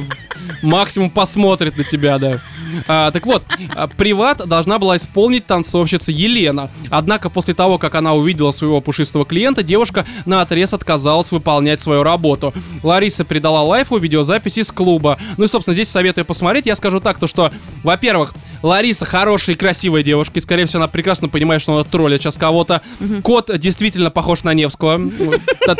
максимум 0.62 1.10
посмотрит 1.10 1.78
на 1.78 1.84
тебя, 1.84 2.18
да. 2.18 2.40
А, 2.88 3.12
так 3.12 3.26
вот, 3.26 3.44
а, 3.76 3.88
приват 3.88 4.48
должна 4.48 4.80
была 4.80 4.98
исполнить 4.98 5.46
танцовщица 5.46 6.12
Елена. 6.12 6.70
Однако 6.90 7.30
после 7.30 7.54
того, 7.54 7.78
как 7.78 7.96
она 7.96 8.14
увидела 8.14 8.52
своего 8.52 8.82
пушистого 8.82 9.26
клиента, 9.26 9.64
девушка 9.64 10.06
на 10.26 10.42
отрез 10.42 10.74
отказалась 10.74 11.32
выполнять 11.32 11.80
свою 11.80 12.04
работу. 12.04 12.54
Лариса 12.84 13.24
передала 13.24 13.64
лайфу 13.64 13.98
видеозаписи 13.98 14.62
из 14.62 14.72
клуба. 14.72 15.20
Ну 15.38 15.46
и, 15.46 15.48
собственно, 15.48 15.74
здесь 15.74 15.90
советую 15.90 16.26
посмотреть. 16.26 16.66
Я 16.66 16.76
скажу 16.76 17.00
так, 17.00 17.20
то 17.20 17.28
что, 17.28 17.52
во-первых, 17.84 18.34
Лариса 18.62 19.06
хорошая 19.06 19.56
и 19.56 19.60
красивая 19.60 20.04
девушка, 20.04 20.40
и, 20.40 20.42
скорее 20.42 20.66
всего, 20.66 20.84
она 20.84 20.88
прекрасно 20.88 21.28
понимает, 21.28 21.62
что 21.62 21.74
она 21.74 21.84
троллит 21.84 22.22
сейчас 22.22 22.38
кого-то. 22.38 22.82
Кот 23.24 23.52
действительно 23.58 24.10
похож 24.10 24.44
на 24.44 24.54
Невского. 24.54 25.02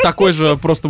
Такой 0.02 0.32
же 0.32 0.56
просто 0.56 0.88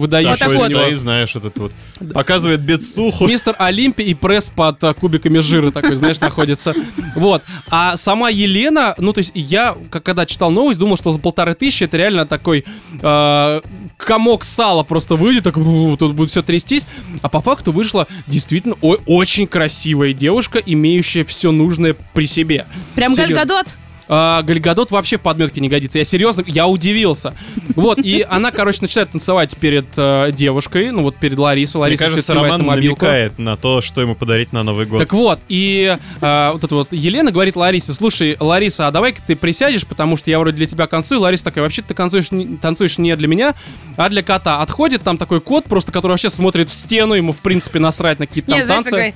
него. 0.68 0.80
стоит, 0.80 0.98
знаешь, 0.98 1.36
этот 1.36 1.58
вот. 1.58 1.72
Показывает 2.12 2.60
бедсуху. 2.60 3.26
Мистер 3.26 3.54
Олимпия 3.58 4.06
и 4.06 4.14
пресс 4.14 4.50
под 4.50 4.82
а, 4.84 4.94
кубиками 4.94 5.38
жира 5.38 5.70
такой, 5.70 5.93
знаешь, 5.96 6.20
находится. 6.20 6.74
Вот. 7.14 7.42
А 7.68 7.96
сама 7.96 8.30
Елена, 8.30 8.94
ну, 8.98 9.12
то 9.12 9.18
есть 9.18 9.32
я, 9.34 9.76
когда 9.90 10.26
читал 10.26 10.50
новость, 10.50 10.78
думал, 10.78 10.96
что 10.96 11.10
за 11.12 11.18
полторы 11.18 11.54
тысячи 11.54 11.84
это 11.84 11.96
реально 11.96 12.26
такой 12.26 12.64
э, 13.00 13.60
комок 13.96 14.44
сала 14.44 14.82
просто 14.82 15.16
выйдет, 15.16 15.44
так 15.44 15.54
тут 15.54 16.14
будет 16.14 16.30
все 16.30 16.42
трястись. 16.42 16.86
А 17.22 17.28
по 17.28 17.40
факту 17.40 17.72
вышла 17.72 18.06
действительно 18.26 18.76
о- 18.80 18.96
очень 19.06 19.46
красивая 19.46 20.12
девушка, 20.12 20.58
имеющая 20.58 21.24
все 21.24 21.52
нужное 21.52 21.96
при 22.12 22.26
себе. 22.26 22.66
Прям. 22.94 23.14
Гальгадот. 23.14 23.74
А, 24.08 24.42
Гальгадот 24.42 24.90
вообще 24.90 25.16
в 25.16 25.20
подметке 25.22 25.60
не 25.60 25.68
годится. 25.68 25.98
Я 25.98 26.04
серьезно, 26.04 26.44
я 26.46 26.66
удивился. 26.66 27.34
Вот, 27.74 27.98
и 28.02 28.24
она, 28.28 28.50
короче, 28.50 28.78
начинает 28.82 29.10
танцевать 29.10 29.56
перед 29.56 29.86
э, 29.96 30.30
девушкой, 30.32 30.90
ну 30.90 31.02
вот 31.02 31.16
перед 31.16 31.38
Ларисой. 31.38 31.78
Мне 31.78 31.82
Лариса 31.82 32.04
кажется, 32.04 32.22
всё 32.22 32.32
снимает 32.34 32.52
Роман 32.60 32.66
намекает 32.80 33.38
на 33.38 33.56
то, 33.56 33.80
что 33.80 34.00
ему 34.00 34.14
подарить 34.14 34.52
на 34.52 34.62
Новый 34.62 34.86
год. 34.86 35.00
Так 35.00 35.12
вот, 35.12 35.40
и 35.48 35.96
э, 36.20 36.50
вот 36.52 36.62
это 36.64 36.74
вот 36.74 36.88
Елена 36.92 37.30
говорит 37.32 37.56
Ларисе, 37.56 37.92
слушай, 37.92 38.36
Лариса, 38.38 38.86
а 38.88 38.90
давай-ка 38.90 39.20
ты 39.26 39.36
присядешь, 39.36 39.86
потому 39.86 40.16
что 40.16 40.30
я 40.30 40.38
вроде 40.38 40.56
для 40.58 40.66
тебя 40.66 40.86
концую. 40.86 41.20
Лариса 41.20 41.44
такая, 41.44 41.62
вообще 41.64 41.82
ты 41.82 41.94
танцуешь, 41.94 42.30
не- 42.30 42.56
танцуешь 42.58 42.98
не 42.98 43.14
для 43.16 43.26
меня, 43.28 43.54
а 43.96 44.08
для 44.08 44.22
кота. 44.22 44.60
Отходит 44.60 45.02
там 45.02 45.16
такой 45.16 45.40
кот, 45.40 45.64
просто 45.64 45.92
который 45.92 46.12
вообще 46.12 46.30
смотрит 46.30 46.68
в 46.68 46.74
стену, 46.74 47.14
ему 47.14 47.32
в 47.32 47.38
принципе 47.38 47.78
насрать 47.78 48.18
на 48.18 48.26
какие-то 48.26 48.50
там 48.50 48.58
Нет, 48.58 48.66
знаешь, 48.66 48.82
танцы. 48.84 49.14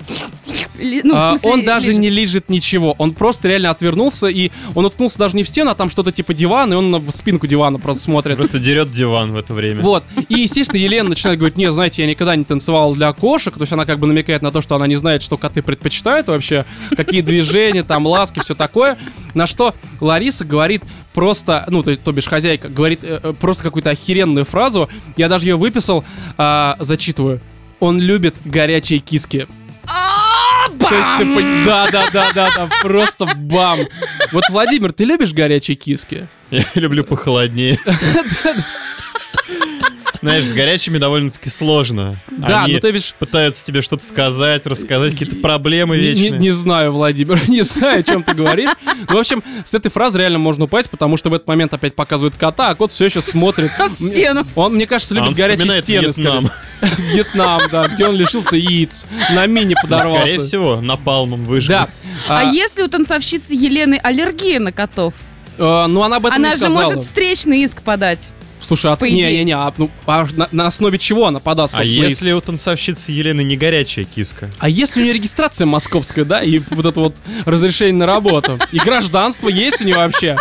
такой... 0.77 1.01
Ну, 1.05 1.15
А, 1.17 1.29
смысле, 1.31 1.51
он 1.51 1.65
даже 1.65 1.87
лежит. 1.89 2.01
не 2.01 2.11
лежит 2.11 2.49
ничего. 2.49 2.95
Он 2.99 3.13
просто 3.13 3.49
реально 3.49 3.71
отвернулся, 3.71 4.29
и 4.29 4.51
он 4.79 4.85
уткнулся 4.85 5.19
даже 5.19 5.35
не 5.35 5.43
в 5.43 5.49
стену, 5.49 5.73
а 5.73 5.75
там 5.75 5.91
что-то 5.91 6.13
типа 6.13 6.35
диван, 6.35 6.73
и 6.73 6.77
он 6.77 6.93
на- 6.93 6.99
в 7.01 7.11
спинку 7.11 7.49
дивана 7.49 7.81
просто 7.81 8.05
смотрит. 8.05 8.37
Просто 8.37 8.61
дерет 8.61 8.93
диван 8.93 9.33
в 9.33 9.37
это 9.37 9.53
время. 9.53 9.83
Вот. 9.83 10.05
И, 10.29 10.35
естественно, 10.35 10.79
Елена 10.79 11.09
начинает 11.09 11.37
говорить, 11.41 11.59
не, 11.59 11.71
знаете, 11.73 12.03
я 12.03 12.09
никогда 12.09 12.37
не 12.37 12.45
танцевала 12.45 12.95
для 12.95 13.13
кошек. 13.13 13.53
То 13.53 13.63
есть 13.63 13.73
она 13.73 13.85
как 13.87 13.99
бы 13.99 14.07
намекает 14.07 14.41
на 14.41 14.53
то, 14.53 14.63
что 14.63 14.77
она 14.77 14.87
не 14.87 14.95
знает, 14.95 15.23
что 15.23 15.37
коты 15.37 15.63
предпочитают 15.63 16.29
вообще, 16.29 16.65
какие 16.97 17.23
движения, 17.23 17.83
там, 17.83 18.07
ласки, 18.07 18.39
все 18.39 18.55
такое. 18.55 18.97
На 19.35 19.49
что 19.49 19.75
Лариса 20.01 20.45
говорит 20.45 20.85
просто, 21.13 21.65
ну, 21.69 21.83
то 21.83 21.97
то 21.97 22.13
бишь, 22.13 22.27
хозяйка 22.27 22.69
говорит 22.69 23.01
э, 23.03 23.19
э, 23.21 23.33
просто 23.33 23.65
какую-то 23.65 23.91
охеренную 23.91 24.45
фразу. 24.45 24.89
Я 25.17 25.29
даже 25.29 25.47
ее 25.47 25.57
выписал, 25.57 26.05
а, 26.37 26.77
зачитываю. 26.79 27.41
Он 27.81 28.01
любит 28.01 28.37
горячие 28.45 29.01
киски. 29.01 29.49
То 30.79 30.95
есть 30.95 31.09
ты 31.19 31.25
пон- 31.25 31.65
да, 31.65 31.87
да, 31.91 32.05
да, 32.13 32.33
да, 32.35 32.51
да, 32.57 32.69
просто 32.83 33.27
бам. 33.27 33.81
Вот, 34.33 34.45
Владимир, 34.51 34.93
ты 34.93 35.05
любишь 35.05 35.33
горячие 35.33 35.77
киски? 35.77 36.29
Я 36.51 36.65
люблю 36.75 37.05
похолоднее. 37.05 37.79
Знаешь, 40.21 40.45
с 40.45 40.53
горячими 40.53 40.99
довольно-таки 40.99 41.49
сложно. 41.51 42.17
Да, 42.31 42.65
Они 42.65 42.75
ну 42.75 42.81
ты 42.81 42.91
видишь, 42.91 43.15
пытаются 43.19 43.65
тебе 43.65 43.83
что-то 43.83 44.05
сказать, 44.05 44.67
рассказать, 44.67 45.13
какие-то 45.13 45.37
проблемы 45.37 45.97
Не, 45.97 46.03
не- 46.03 46.09
вечные. 46.11 46.41
не 46.41 46.51
знаю, 46.51 46.93
Владимир, 46.93 47.41
не 47.49 47.63
знаю, 47.63 48.01
о 48.01 48.03
чем 48.03 48.23
ты 48.23 48.35
говоришь. 48.35 48.71
Ну, 49.09 49.15
в 49.15 49.19
общем, 49.19 49.43
с 49.65 49.75
этой 49.75 49.91
фразы 49.91 50.19
реально 50.19 50.39
можно 50.39 50.65
упасть, 50.65 50.91
потому 50.91 51.17
что 51.17 51.31
в 51.31 51.35
этот 51.35 51.47
момент 51.49 51.73
опять 51.75 51.95
показывают 51.95 52.35
кота, 52.37 52.71
а 52.71 52.75
кот 52.75 52.93
все 52.93 53.07
еще 53.07 53.21
смотрит. 53.21 53.71
В 53.79 53.95
стену. 54.11 54.47
Он, 54.55 54.75
мне 54.75 54.87
кажется, 54.87 55.15
А 55.15 55.17
любит 55.17 55.29
он 55.31 55.35
горячие 55.35 55.83
стены. 55.83 56.03
Вьетнам. 56.07 56.51
Вьетнам, 57.13 57.63
да, 57.71 57.89
где 57.89 58.07
он 58.07 58.17
лишился 58.17 58.57
яиц. 58.57 59.05
На 59.35 59.47
мини 59.47 59.75
Ну, 59.75 59.81
подорвался. 59.83 60.21
Скорее 60.21 60.41
всего, 60.41 60.81
напалмом 60.81 61.45
выжил. 61.45 61.69
Да. 61.71 61.89
А 62.29 62.41
А, 62.41 62.45
если 62.53 62.83
у 62.83 62.89
танцовщицы 62.89 63.55
Елены 63.55 63.99
аллергия 64.03 64.59
на 64.61 64.73
котов? 64.73 65.15
э, 65.59 65.87
ну, 65.89 66.03
она 66.03 66.17
об 66.17 66.27
этом 66.27 66.37
Она 66.39 66.49
не 66.51 66.55
же 66.55 66.61
сказала. 66.63 66.83
может 66.85 67.01
встречный 67.01 67.63
иск 67.63 67.83
подать. 67.83 68.31
Слушай, 68.69 68.93
а 68.93 68.97
по 68.97 69.07
не, 69.07 69.23
идее. 69.23 69.39
не, 69.39 69.45
не, 69.45 69.53
а, 69.53 69.73
ну, 69.79 69.91
а 70.07 70.27
на, 70.37 70.47
на 70.53 70.67
основе 70.67 70.99
чего 70.99 71.27
она 71.27 71.41
подаст, 71.41 71.75
А 71.77 71.83
если 71.83 72.33
у 72.33 72.41
танцовщицы 72.43 73.13
Елены 73.13 73.43
не 73.43 73.57
горячая 73.57 74.05
киска? 74.05 74.51
А 74.59 74.69
если 74.69 75.01
у 75.01 75.05
нее 75.05 75.15
регистрация 75.15 75.65
московская, 75.65 76.27
да, 76.27 76.43
и 76.43 76.59
вот 76.71 76.85
это 76.85 77.01
вот 77.01 77.17
разрешение 77.47 77.95
на 77.95 78.05
работу? 78.07 78.59
И 78.71 78.79
гражданство 78.79 79.49
есть 79.49 79.81
у 79.81 79.85
нее 79.85 79.97
вообще? 79.97 80.37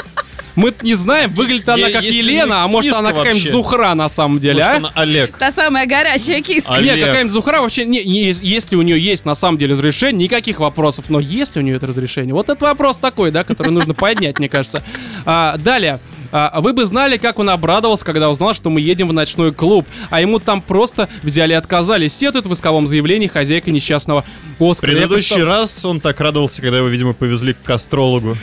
мы 0.58 0.74
не 0.82 0.96
знаем, 0.96 1.32
выглядит 1.32 1.70
она 1.70 1.90
как 1.92 2.04
Елена, 2.04 2.64
а 2.64 2.68
может 2.68 2.92
она 2.94 3.14
какая-нибудь? 3.14 3.52
Зухра 3.52 3.94
на 3.94 4.10
самом 4.10 4.40
деле, 4.40 4.56
Может, 4.56 4.70
а? 4.70 4.78
она 4.78 4.92
Олег. 4.96 5.38
Та 5.38 5.52
самая 5.52 5.86
горячая 5.86 6.42
киска. 6.42 6.82
Нет, 6.82 7.00
какая-нибудь 7.00 7.32
Зухра 7.32 7.62
вообще, 7.62 7.86
не, 7.86 8.04
не- 8.04 8.32
если 8.42 8.76
у 8.76 8.82
нее 8.82 9.00
есть 9.00 9.24
на 9.24 9.36
самом 9.36 9.60
деле 9.60 9.74
разрешение, 9.74 10.24
никаких 10.24 10.60
вопросов. 10.60 11.06
Но 11.10 11.20
есть 11.20 11.56
ли 11.56 11.62
у 11.62 11.64
нее 11.64 11.76
это 11.76 11.86
разрешение? 11.86 12.34
Вот 12.34 12.50
это 12.50 12.66
вопрос 12.66 12.98
такой, 12.98 13.30
да, 13.30 13.44
который 13.44 13.72
нужно 13.72 13.94
поднять, 13.94 14.40
мне 14.40 14.50
кажется. 14.50 14.84
А, 15.26 15.58
далее. 15.58 16.00
А, 16.32 16.62
вы 16.62 16.74
бы 16.74 16.86
знали, 16.86 17.18
как 17.18 17.40
он 17.40 17.50
обрадовался, 17.50 18.06
когда 18.06 18.30
узнал, 18.30 18.54
что 18.54 18.70
мы 18.70 18.82
едем 18.82 19.08
в 19.08 19.14
ночной 19.14 19.54
клуб, 19.54 19.88
а 20.10 20.22
ему 20.22 20.40
там 20.40 20.62
просто 20.62 21.10
взяли 21.24 21.54
и 21.54 21.56
отказали. 21.56 22.08
Сетует 22.08 22.46
в 22.46 22.54
исковом 22.54 22.88
заявлении 22.88 23.28
хозяйка 23.28 23.72
несчастного 23.72 24.24
В 24.60 24.64
Оскара. 24.70 24.92
Предыдущий 24.92 25.36
представ- 25.36 25.48
раз 25.48 25.86
он 25.86 26.00
так 26.00 26.20
радовался, 26.20 26.62
когда 26.62 26.78
его, 26.78 26.88
видимо, 26.88 27.14
повезли 27.14 27.54
к 27.54 27.62
кастрологу. 27.64 28.38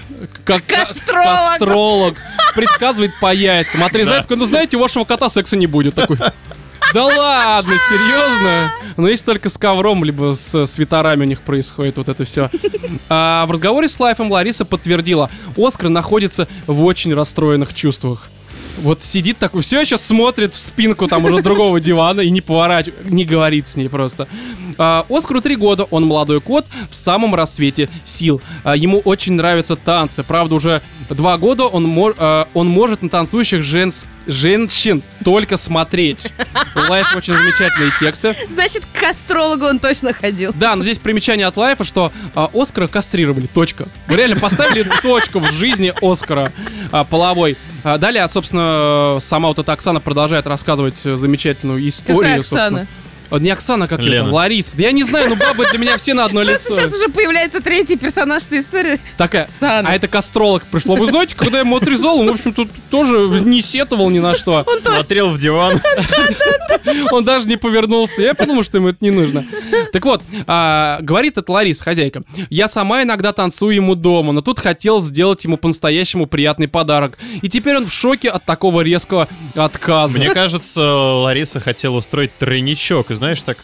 Как 0.45 0.64
Кастролог. 0.67 1.50
кастролог. 1.50 2.17
Предсказывает 2.55 3.12
по 3.21 3.33
яйцам. 3.35 3.83
Отрезает, 3.85 4.23
такой, 4.23 4.37
ну 4.37 4.45
знаете, 4.45 4.76
у 4.76 4.81
вашего 4.81 5.05
кота 5.05 5.29
секса 5.29 5.57
не 5.57 5.67
будет. 5.67 5.95
Такой. 5.95 6.19
Да 6.93 7.05
ладно, 7.07 7.75
серьезно? 7.88 8.73
Ну, 8.97 9.09
если 9.09 9.25
только 9.25 9.49
с 9.49 9.59
ковром, 9.59 10.05
либо 10.05 10.35
с 10.35 10.67
свитерами 10.67 11.23
у 11.23 11.26
них 11.26 11.41
происходит 11.41 11.97
вот 11.97 12.09
это 12.09 12.25
все. 12.25 12.50
А 13.09 13.47
в 13.47 13.50
разговоре 13.50 13.88
с 13.88 13.99
Лайфом 13.99 14.31
Лариса 14.31 14.64
подтвердила, 14.64 15.31
Оскар 15.57 15.88
находится 15.88 16.47
в 16.67 16.85
очень 16.85 17.12
расстроенных 17.14 17.75
чувствах. 17.75 18.29
Вот 18.83 19.02
сидит 19.02 19.38
такой, 19.38 19.62
все 19.62 19.81
еще 19.81 19.97
смотрит 19.97 20.54
в 20.54 20.59
спинку 20.59 21.07
там 21.09 21.25
уже 21.25 21.43
другого 21.43 21.81
дивана 21.81 22.21
и 22.21 22.31
не 22.31 22.40
поворачивает, 22.40 23.11
не 23.11 23.25
говорит 23.25 23.69
с 23.69 23.76
ней 23.76 23.88
просто. 23.88 24.26
А, 24.78 25.07
Оскару 25.09 25.40
три 25.40 25.57
года, 25.57 25.85
он 25.85 26.04
молодой 26.07 26.40
кот 26.40 26.66
в 26.90 26.95
самом 26.95 27.35
рассвете 27.35 27.88
сил. 28.04 28.40
А, 28.64 28.76
ему 28.76 28.99
очень 29.00 29.35
нравятся 29.35 29.76
танцы. 29.76 30.23
Правда, 30.25 30.57
уже 30.57 30.83
два 31.09 31.38
года 31.38 31.64
он, 31.64 31.85
мо- 31.85 32.14
а, 32.19 32.49
он 32.54 32.69
может 32.69 33.02
на 33.02 33.09
танцующих 33.09 33.61
женс- 33.61 34.07
женщин 34.26 35.02
только 35.25 35.57
смотреть. 35.57 36.26
У 36.75 36.78
Лайфа 36.90 37.19
очень 37.19 37.35
замечательные 37.35 37.93
тексты. 38.00 38.35
Значит, 38.50 38.83
к 38.93 39.02
астрологу 39.04 39.66
он 39.66 39.78
точно 39.78 40.12
ходил. 40.12 40.52
Да, 40.54 40.75
но 40.75 40.83
здесь 40.83 40.99
примечание 40.99 41.47
от 41.47 41.57
Лайфа, 41.57 41.85
что 41.85 42.12
а, 42.35 42.50
Оскара 42.52 42.88
кастрировали. 42.88 43.47
Точка. 43.47 43.88
Вы 44.09 44.16
реально 44.16 44.37
поставили 44.37 44.85
точку 45.02 45.38
в 45.38 45.50
жизни 45.52 45.93
Оскара 46.02 46.52
а, 46.90 47.04
половой. 47.04 47.57
А, 47.85 47.99
далее, 47.99 48.26
собственно, 48.28 48.63
сама 49.21 49.49
вот 49.49 49.59
эта 49.59 49.73
Оксана 49.73 50.00
продолжает 50.00 50.47
рассказывать 50.47 51.04
э, 51.04 51.16
замечательную 51.16 51.87
историю. 51.88 52.21
Какая. 52.21 52.40
Оксана? 52.40 52.87
Не 53.38 53.50
Оксана, 53.50 53.88
как 53.88 54.00
Лена. 54.00 54.26
это, 54.26 54.35
Лариса. 54.35 54.76
Да 54.76 54.83
я 54.83 54.93
не 54.93 55.03
знаю, 55.03 55.29
ну 55.31 55.37
бабы 55.37 55.67
для 55.71 55.79
меня 55.79 55.97
все 55.99 56.14
на 56.14 56.25
одно 56.25 56.43
Просто 56.43 56.69
лицо. 56.71 56.81
сейчас 56.81 56.95
уже 56.95 57.09
появляется 57.09 57.61
третий 57.61 57.97
персонаж 57.97 58.45
этой 58.45 58.61
истории. 58.61 59.00
Такая, 59.17 59.45
Оксана. 59.45 59.88
а 59.88 59.95
это 59.95 60.09
кастролог 60.09 60.62
пришло. 60.64 60.97
Вы 60.97 61.07
знаете, 61.07 61.35
когда 61.37 61.59
я 61.59 61.64
ему 61.64 61.76
отрезал, 61.76 62.19
он, 62.21 62.29
в 62.29 62.35
общем-то, 62.35 62.69
тоже 62.91 63.41
не 63.45 63.62
сетовал 63.62 64.11
ни 64.11 64.19
на 64.19 64.35
что. 64.35 64.64
Смотрел 64.79 65.31
в 65.33 65.38
диван. 65.38 65.81
Он 67.12 67.25
даже 67.25 67.49
не 67.49 67.57
повернулся. 67.57 68.23
Я 68.23 68.35
подумал, 68.35 68.62
что 68.64 68.79
ему 68.79 68.88
это 68.88 68.99
не 69.00 69.11
нужно. 69.11 69.47
Так 69.93 70.05
вот, 70.05 70.23
а, 70.47 70.99
говорит 71.00 71.38
это 71.38 71.50
Лариса, 71.50 71.83
хозяйка. 71.83 72.23
Я 72.50 72.69
сама 72.69 73.03
иногда 73.03 73.33
танцую 73.33 73.75
ему 73.75 73.95
дома, 73.95 74.33
но 74.33 74.41
тут 74.43 74.59
хотел 74.59 75.00
сделать 75.00 75.45
ему 75.45 75.57
по-настоящему 75.57 76.26
приятный 76.26 76.69
подарок. 76.69 77.19
И 77.43 77.49
теперь 77.49 77.76
он 77.76 77.87
в 77.87 77.93
шоке 77.93 78.29
от 78.29 78.45
такого 78.45 78.83
резкого 78.83 79.29
отказа. 79.55 80.19
Мне 80.19 80.31
кажется, 80.31 80.81
Лариса 80.83 81.61
хотела 81.61 81.97
устроить 81.97 82.37
тройничок. 82.38 83.11
И 83.11 83.14
знаешь, 83.25 83.43
так 83.43 83.57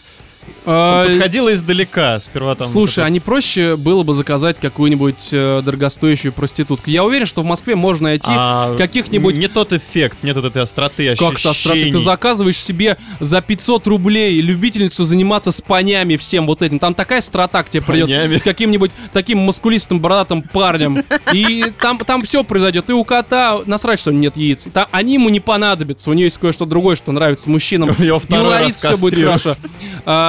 А, 0.65 1.07
подходила 1.07 1.53
издалека. 1.53 2.19
Сперва 2.19 2.55
там... 2.55 2.67
Слушай, 2.67 3.05
а 3.05 3.09
не 3.09 3.19
проще 3.19 3.75
было 3.75 4.03
бы 4.03 4.13
заказать 4.13 4.57
какую-нибудь 4.59 5.29
э, 5.31 5.61
дорогостоящую 5.63 6.33
проститутку? 6.33 6.89
Я 6.89 7.03
уверен, 7.03 7.25
что 7.25 7.41
в 7.41 7.45
Москве 7.45 7.75
можно 7.75 8.09
найти 8.09 8.29
а, 8.29 8.75
каких-нибудь 8.77 9.37
Не 9.37 9.47
тот 9.47 9.73
эффект, 9.73 10.19
нет 10.21 10.35
вот 10.35 10.45
этой 10.45 10.61
остроты 10.61 11.09
ощущений. 11.09 11.33
Как-то 11.33 11.49
остроты. 11.51 11.91
Ты 11.91 11.99
заказываешь 11.99 12.59
себе 12.59 12.97
за 13.19 13.41
500 13.41 13.87
рублей 13.87 14.39
любительницу 14.41 15.05
заниматься 15.05 15.51
с 15.51 15.61
понями 15.61 16.15
всем 16.15 16.45
вот 16.45 16.61
этим. 16.61 16.79
Там 16.79 16.93
такая 16.93 17.19
острота 17.19 17.63
к 17.63 17.69
тебе 17.69 17.81
придет 17.81 18.39
с 18.39 18.43
каким-нибудь 18.43 18.91
таким 19.13 19.39
маскулистым 19.39 19.99
бородатым 19.99 20.43
парнем. 20.43 21.03
И 21.33 21.71
там, 21.79 21.97
там 21.99 22.21
все 22.21 22.43
произойдет. 22.43 22.89
И 22.89 22.93
у 22.93 23.03
кота 23.03 23.61
насрать, 23.65 23.99
что 23.99 24.11
нет 24.11 24.37
яиц. 24.37 24.67
Там, 24.73 24.87
они 24.91 25.15
ему 25.15 25.29
не 25.29 25.39
понадобятся. 25.39 26.09
У 26.09 26.13
нее 26.13 26.25
есть 26.25 26.37
кое-что 26.37 26.65
другое, 26.65 26.95
что 26.95 27.11
нравится 27.11 27.49
мужчинам. 27.49 27.95
И 27.99 28.09
у 28.09 28.19
Ларисы 28.29 28.93
все 28.93 28.97
будет 28.97 29.23
хорошо. 29.23 29.55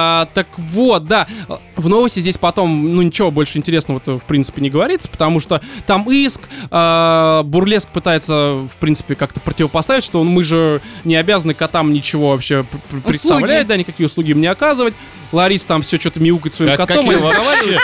А, 0.03 0.13
А, 0.13 0.25
так 0.25 0.47
вот, 0.57 1.05
да, 1.05 1.27
в 1.75 1.87
новости 1.89 2.19
здесь 2.19 2.37
потом, 2.37 2.93
ну, 2.93 3.01
ничего 3.01 3.31
больше 3.31 3.57
интересного-то, 3.57 4.19
в 4.19 4.23
принципе, 4.25 4.61
не 4.61 4.69
говорится, 4.69 5.09
потому 5.09 5.39
что 5.39 5.61
там 5.87 6.09
иск, 6.11 6.41
а, 6.71 7.41
Бурлеск 7.43 7.89
пытается, 7.89 8.67
в 8.71 8.75
принципе, 8.79 9.15
как-то 9.15 9.39
противопоставить, 9.39 10.03
что 10.03 10.23
мы 10.23 10.43
же 10.43 10.81
не 11.03 11.15
обязаны 11.15 11.53
котам 11.53 11.93
ничего 11.93 12.31
вообще 12.31 12.63
пр- 12.63 12.81
пр- 12.89 13.01
представлять, 13.01 13.65
да, 13.67 13.77
никакие 13.77 14.05
услуги 14.07 14.31
им 14.31 14.41
не 14.41 14.47
оказывать. 14.47 14.93
Ларис 15.31 15.63
там 15.63 15.81
все 15.81 15.97
что-то 15.99 16.19
мяукает 16.19 16.53
своим 16.53 16.75
Как, 16.75 16.87
котом. 16.87 17.11
и 17.11 17.15
вообще, 17.15 17.29
разговаривает. 17.29 17.81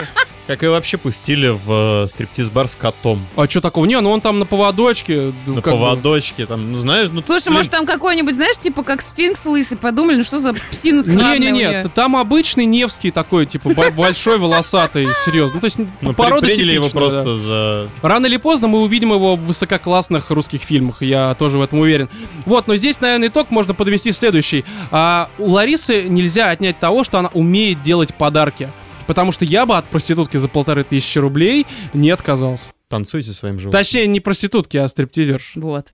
Как 0.50 0.64
и 0.64 0.68
вообще 0.68 0.98
пустили 0.98 1.50
в 1.50 2.06
э, 2.06 2.08
стриптиз-бар 2.08 2.68
с 2.68 2.76
котом. 2.76 3.24
А 3.36 3.48
что 3.48 3.62
такого? 3.62 3.86
Не, 3.86 4.02
ну 4.02 4.10
он 4.10 4.20
там 4.20 4.40
на 4.40 4.48
поводочке. 4.48 5.32
ну, 5.46 5.54
На 5.54 5.62
как 5.62 5.76
бы. 5.76 5.80
поводочке, 5.80 6.48
там, 6.48 6.72
ну 6.72 6.78
знаешь, 6.80 7.10
ну... 7.12 7.22
Слушай, 7.22 7.50
блин, 7.50 7.58
может 7.58 7.72
там 7.72 7.86
какой-нибудь, 7.86 8.34
знаешь, 8.34 8.58
типа 8.58 8.82
как 8.82 9.04
сфинкс 9.04 9.46
лысый, 9.46 9.78
подумали, 9.78 10.16
ну 10.16 10.24
что 10.24 10.40
за 10.40 10.56
псина 10.72 11.04
Не-не-не, 11.06 11.84
там 11.90 12.16
обычный 12.16 12.66
Невский 12.66 13.12
такой, 13.12 13.46
типа, 13.46 13.76
бо- 13.76 13.92
большой, 13.92 14.40
волосатый, 14.40 15.10
серьезно. 15.24 15.54
Ну, 15.54 15.62
то 15.62 15.66
есть, 15.66 15.78
ну, 16.02 16.14
порода 16.16 16.48
при- 16.48 16.56
приняли 16.56 16.74
его 16.74 16.88
типичная, 16.88 17.12
да. 17.12 17.22
просто 17.22 17.38
за... 17.38 17.88
Рано 18.02 18.26
или 18.26 18.38
поздно 18.38 18.68
мы 18.70 18.82
увидим 18.82 19.14
его 19.14 19.36
в 19.36 19.42
высококлассных 19.42 20.32
русских 20.32 20.64
фильмах, 20.64 21.04
я 21.04 21.36
тоже 21.36 21.60
в 21.60 21.62
этом 21.62 21.78
уверен. 21.82 22.10
Вот, 22.48 22.66
но 22.68 22.76
здесь, 22.76 23.00
наверное, 23.02 23.28
итог 23.28 23.52
можно 23.52 23.76
подвести 23.76 24.12
следующий. 24.12 24.66
А, 24.90 25.30
у 25.38 25.52
Ларисы 25.52 26.06
нельзя 26.10 26.50
отнять 26.50 26.80
того, 26.80 27.04
что 27.04 27.20
она 27.20 27.30
умеет 27.36 27.84
делать 27.84 28.16
подарки. 28.16 28.72
Потому 29.10 29.32
что 29.32 29.44
я 29.44 29.66
бы 29.66 29.76
от 29.76 29.88
проститутки 29.88 30.38
за 30.38 30.48
полторы 30.48 30.84
тысячи 30.84 31.18
рублей 31.18 31.66
не 31.96 32.12
отказался. 32.12 32.66
Танцуйте 32.90 33.34
своим 33.34 33.58
животом. 33.58 33.80
Точнее, 33.80 34.06
не 34.06 34.20
проститутки, 34.20 34.78
а 34.78 34.88
стриптизерш. 34.88 35.54
Вот. 35.56 35.88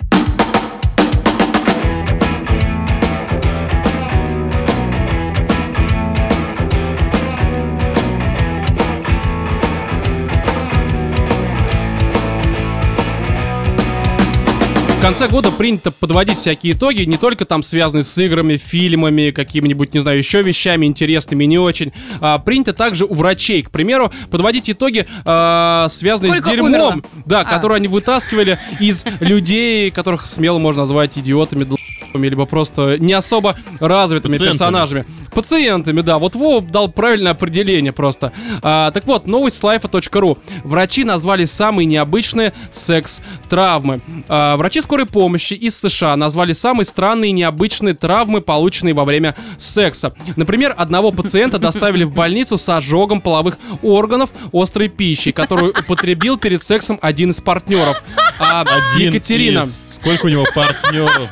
Конце 15.06 15.28
года 15.28 15.52
принято 15.52 15.92
подводить 15.92 16.40
всякие 16.40 16.74
итоги, 16.74 17.04
не 17.04 17.18
только 17.18 17.46
там 17.46 17.62
связанные 17.62 18.04
с 18.04 18.18
играми, 18.18 18.58
фильмами, 18.58 19.30
какими-нибудь, 19.30 19.94
не 19.94 20.00
знаю, 20.00 20.18
еще 20.18 20.42
вещами 20.42 20.88
интересными, 20.88 21.44
не 21.44 21.60
очень. 21.60 21.94
А, 22.22 22.40
принято 22.40 22.74
также 22.74 23.06
у 23.06 23.14
врачей, 23.14 23.62
к 23.62 23.70
примеру, 23.70 24.12
подводить 24.32 24.68
итоги, 24.68 25.06
а, 25.24 25.88
связанные 25.90 26.32
Сколько 26.34 26.48
с 26.48 26.52
дерьмом, 26.52 26.72
умерло? 26.72 26.96
да, 27.26 27.42
А. 27.42 27.44
которые 27.46 27.76
они 27.76 27.88
вытаскивали 27.88 28.58
из 28.80 29.06
людей, 29.20 29.92
которых 29.92 30.26
смело 30.26 30.58
можно 30.58 30.82
назвать 30.82 31.18
идиотами, 31.20 31.66
либо 32.24 32.46
просто 32.46 32.98
не 32.98 33.14
особо 33.14 33.56
развитыми 33.80 34.34
Пациентами. 34.34 34.52
персонажами. 34.58 35.06
Пациентами, 35.34 36.02
да. 36.02 36.18
Вот 36.18 36.36
Вов 36.36 36.66
дал 36.72 36.90
правильное 36.90 37.34
определение 37.34 37.92
просто. 37.92 38.32
А, 38.62 38.92
так 38.92 39.06
вот, 39.06 39.28
новость 39.28 39.58
с 39.58 39.64
life.ru. 39.64 40.38
Врачи 40.64 41.04
назвали 41.04 41.46
самые 41.46 41.86
необычные 41.86 42.54
секс-травмы. 42.72 44.02
А, 44.28 44.58
врачи 44.58 44.82
скорой 44.82 45.06
помощи 45.06 45.54
из 45.54 45.78
США 45.80 46.16
назвали 46.16 46.54
самые 46.54 46.86
странные 46.86 47.30
и 47.30 47.34
необычные 47.34 47.94
травмы, 47.94 48.42
полученные 48.42 48.94
во 48.94 49.06
время 49.06 49.36
секса. 49.58 50.14
Например, 50.36 50.74
одного 50.78 51.12
пациента 51.12 51.58
доставили 51.60 52.04
в 52.04 52.14
больницу 52.14 52.58
с 52.58 52.68
ожогом 52.70 53.22
половых 53.22 53.58
органов 53.82 54.32
острой 54.54 54.88
пищи, 54.90 55.32
которую 55.32 55.72
употребил 55.72 56.38
перед 56.38 56.62
сексом 56.64 57.00
один 57.02 57.32
из 57.32 57.42
партнеров. 57.42 58.04
А 58.40 58.62
Один 58.62 59.10
Екатерина, 59.14 59.60
из- 59.60 59.86
Сколько 59.90 60.26
у 60.26 60.30
него 60.30 60.46
партнеров? 60.54 61.30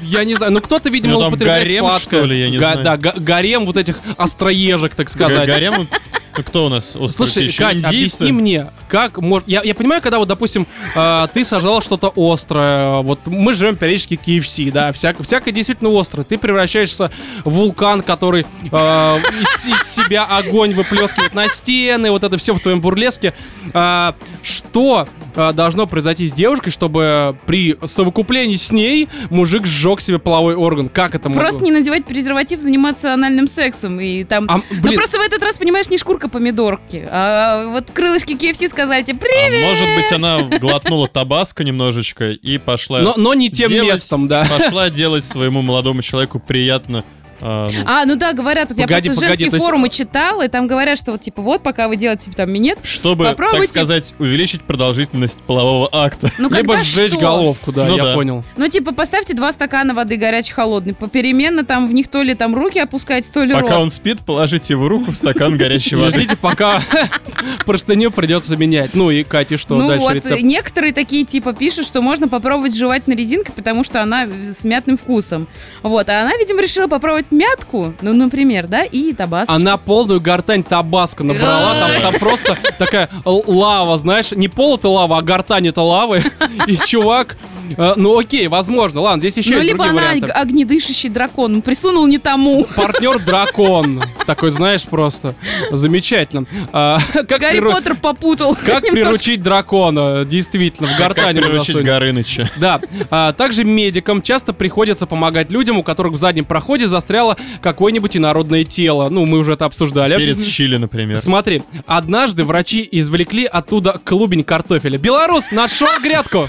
Я 0.00 0.24
не 0.24 0.34
знаю, 0.34 0.52
ну 0.52 0.60
кто-то, 0.60 0.88
видимо, 0.90 1.14
Ну, 1.14 1.26
употребляет 1.28 1.66
гарем, 1.66 1.80
сладкое. 1.80 2.20
что 2.20 2.24
ли, 2.26 2.40
я 2.40 2.50
не 2.50 2.58
Га- 2.58 2.72
знаю. 2.72 2.84
Да, 2.84 2.96
га- 2.96 3.14
гарем 3.16 3.66
вот 3.66 3.76
этих 3.76 3.98
остроежек, 4.16 4.94
так 4.94 5.08
сказать. 5.08 5.46
Гарем? 5.46 5.88
Ну, 6.36 6.42
кто 6.44 6.66
у 6.66 6.68
нас? 6.68 6.94
острый 6.94 7.26
Слушай, 7.26 7.46
пища? 7.46 7.58
Кать, 7.64 7.74
Индийцы? 7.78 7.88
объясни 7.88 8.32
мне, 8.32 8.66
как 8.88 9.18
может... 9.18 9.48
Я, 9.48 9.60
я 9.64 9.74
понимаю, 9.74 10.00
когда 10.00 10.18
вот, 10.18 10.28
допустим, 10.28 10.68
э, 10.94 11.26
ты 11.34 11.42
сожрал 11.44 11.82
что-то 11.82 12.12
острое, 12.14 12.98
вот 13.02 13.26
мы 13.26 13.54
живем 13.54 13.74
периодически 13.74 14.14
KFC, 14.14 14.70
да, 14.70 14.92
всяко, 14.92 15.24
всякое 15.24 15.50
действительно 15.50 15.98
острое. 15.98 16.24
Ты 16.24 16.38
превращаешься 16.38 17.10
в 17.44 17.50
вулкан, 17.50 18.02
который 18.02 18.46
э, 18.70 19.18
из, 19.18 19.66
из 19.66 19.82
себя 19.92 20.24
огонь 20.26 20.74
выплескивает 20.74 21.34
на 21.34 21.48
стены, 21.48 22.12
вот 22.12 22.22
это 22.22 22.36
все 22.38 22.54
в 22.54 22.60
твоем 22.60 22.80
бурлеске. 22.80 23.34
А, 23.74 24.14
что 24.42 25.08
э, 25.38 25.52
должно 25.52 25.86
произойти 25.86 26.26
с 26.28 26.32
девушкой, 26.32 26.70
чтобы 26.70 27.36
при 27.46 27.76
совокуплении 27.84 28.56
с 28.56 28.70
ней 28.72 29.08
мужик 29.30 29.66
сжег 29.66 30.00
себе 30.00 30.18
половой 30.18 30.54
орган? 30.54 30.88
Как 30.88 31.14
это 31.14 31.30
Просто 31.30 31.60
могло? 31.60 31.66
не 31.66 31.72
надевать 31.72 32.04
презерватив, 32.04 32.60
заниматься 32.60 33.14
анальным 33.14 33.48
сексом. 33.48 34.00
И 34.00 34.24
там... 34.24 34.46
А, 34.50 34.60
Ну 34.82 34.92
просто 34.94 35.18
в 35.18 35.20
этот 35.22 35.42
раз, 35.42 35.58
понимаешь, 35.58 35.88
не 35.88 35.98
шкурка 35.98 36.28
помидорки, 36.28 37.08
а 37.10 37.68
вот 37.72 37.90
крылышки 37.90 38.32
KFC 38.32 38.68
сказали 38.68 39.02
тебе 39.02 39.18
А 39.18 39.20
«Привет!» 39.20 39.68
может 39.68 39.86
быть, 39.96 40.12
она 40.12 40.58
глотнула 40.58 41.08
табаско 41.08 41.64
немножечко 41.64 42.30
и 42.32 42.58
пошла... 42.58 43.00
но, 43.00 43.14
но 43.16 43.34
не 43.34 43.50
тем 43.50 43.68
делать- 43.68 43.92
местом, 43.94 44.28
да. 44.28 44.44
Пошла 44.50 44.90
делать 44.90 45.24
своему 45.24 45.62
молодому 45.62 46.02
человеку 46.02 46.38
приятно. 46.40 47.04
А, 47.40 47.68
ну, 47.72 47.82
А, 47.86 48.04
ну 48.04 48.16
да, 48.16 48.32
говорят, 48.32 48.68
вот 48.70 48.76
Погоди, 48.78 48.92
я 48.92 48.98
просто 48.98 49.20
погоди, 49.20 49.26
женские 49.44 49.50
то 49.50 49.56
есть- 49.56 49.66
форумы 49.66 49.88
читала, 49.88 50.42
и 50.44 50.48
там 50.48 50.66
говорят, 50.66 50.98
что 50.98 51.12
вот 51.12 51.20
типа 51.20 51.42
вот, 51.42 51.62
пока 51.62 51.88
вы 51.88 51.96
делаете 51.96 52.24
типа, 52.26 52.36
там 52.36 52.50
минет, 52.52 52.78
чтобы, 52.82 53.24
Попробуйте. 53.26 53.58
так 53.60 53.68
сказать, 53.70 54.14
увеличить 54.18 54.62
продолжительность 54.62 55.38
полового 55.40 55.88
акта. 55.92 56.30
ну 56.38 56.50
Либо 56.50 56.78
сжечь 56.78 57.12
что? 57.12 57.20
головку, 57.20 57.72
да, 57.72 57.84
Ну 57.86 57.96
я 57.96 58.02
да. 58.04 58.14
понял. 58.14 58.44
Ну 58.56 58.68
типа 58.68 58.92
поставьте 58.92 59.34
два 59.34 59.52
стакана 59.52 59.94
воды 59.94 60.16
горячей 60.16 60.52
холодной, 60.54 60.94
попеременно 60.94 61.64
там 61.64 61.88
в 61.88 61.92
них 61.92 62.08
то 62.08 62.22
ли 62.22 62.34
там 62.34 62.54
руки 62.54 62.78
опускать, 62.78 63.30
то 63.30 63.42
ли 63.44 63.52
Пока 63.54 63.74
рот. 63.74 63.82
он 63.82 63.90
спит, 63.90 64.20
положите 64.24 64.74
его 64.74 64.88
руку 64.88 65.12
в 65.12 65.16
стакан 65.16 65.56
горячей 65.56 65.96
воды. 65.96 66.16
ждите, 66.18 66.36
пока 66.36 66.82
простыню 67.66 68.10
придется 68.10 68.56
менять. 68.56 68.94
Ну 68.94 69.10
и 69.10 69.22
Кате 69.24 69.56
что 69.56 69.76
ну 69.76 69.88
дальше 69.88 70.04
вот, 70.04 70.14
рецепт? 70.14 70.42
некоторые 70.42 70.92
такие 70.92 71.24
типа 71.24 71.52
пишут, 71.52 71.86
что 71.86 72.02
можно 72.02 72.28
попробовать 72.28 72.74
жевательной 72.76 73.16
резинкой, 73.16 73.54
потому 73.54 73.84
что 73.84 74.02
она 74.02 74.26
с 74.50 74.64
мятным 74.64 74.96
вкусом. 74.96 75.46
Вот, 75.82 76.08
а 76.08 76.22
она, 76.22 76.36
видимо, 76.36 76.62
решила 76.62 76.86
попробовать 76.88 77.27
мятку, 77.30 77.94
ну, 78.00 78.12
например, 78.12 78.68
да, 78.68 78.84
и 78.84 79.12
табаско. 79.12 79.54
Она 79.54 79.76
полную 79.76 80.20
гортань 80.20 80.62
табаско 80.62 81.24
набрала, 81.24 81.74
там, 81.74 82.00
там 82.00 82.14
просто 82.20 82.56
такая 82.78 83.08
лава, 83.24 83.98
знаешь, 83.98 84.32
не 84.32 84.48
пол 84.48 84.76
это 84.76 84.88
лава, 84.88 85.18
а 85.18 85.22
гортань 85.22 85.68
это 85.68 85.82
лавы. 85.82 86.22
И 86.66 86.76
чувак, 86.76 87.36
э, 87.76 87.92
ну 87.96 88.18
окей, 88.18 88.48
возможно, 88.48 89.00
ладно, 89.00 89.20
здесь 89.20 89.36
еще 89.38 89.50
ну, 89.50 89.56
есть 89.56 89.66
либо 89.72 89.84
другие 89.84 89.98
она 90.00 90.08
варианты. 90.08 90.26
г- 90.26 90.32
огнедышащий 90.32 91.08
дракон, 91.08 91.52
ну, 91.54 91.62
присунул 91.62 92.06
не 92.06 92.18
тому. 92.18 92.64
Партнер 92.76 93.18
дракон. 93.24 94.02
Такой, 94.26 94.50
знаешь, 94.50 94.82
просто 94.82 95.34
замечательно. 95.70 96.46
А, 96.72 96.98
Как 97.12 97.40
Гарри 97.40 97.58
приру- 97.58 97.72
Поттер 97.72 97.96
попутал. 97.96 98.56
Как 98.56 98.84
приручить 98.84 99.42
дракона? 99.42 100.24
Действительно, 100.24 100.88
в 100.88 100.96
Как 100.96 101.08
гортани 101.14 101.40
приручить 101.40 101.82
Горыныча. 101.82 102.50
Да, 102.56 102.80
а, 103.10 103.32
также 103.32 103.64
медикам 103.64 104.22
часто 104.22 104.52
приходится 104.52 105.06
помогать 105.06 105.50
людям, 105.52 105.78
у 105.78 105.82
которых 105.82 106.12
в 106.14 106.18
заднем 106.18 106.44
проходе 106.44 106.86
застряло 106.86 107.36
какое-нибудь 107.60 108.16
инородное 108.16 108.64
тело. 108.64 109.08
Ну, 109.10 109.26
мы 109.26 109.38
уже 109.38 109.52
это 109.52 109.64
обсуждали. 109.64 110.16
Перец 110.16 110.44
чили, 110.44 110.76
например. 110.76 111.18
Смотри, 111.18 111.62
однажды 111.86 112.44
врачи 112.44 112.86
извлекли 112.90 113.44
оттуда 113.44 114.00
клубень 114.04 114.44
картофеля. 114.44 114.98
Белорус 114.98 115.50
нашел 115.52 115.88
грядку! 116.02 116.48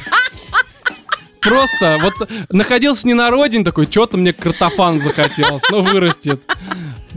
Просто 1.42 1.98
вот 2.02 2.30
находился 2.50 3.08
не 3.08 3.14
на 3.14 3.30
родине 3.30 3.64
такой, 3.64 3.86
что-то 3.86 4.18
мне 4.18 4.34
картофан 4.34 5.02
захотелось, 5.02 5.64
но 5.72 5.82
вырастет. 5.82 6.42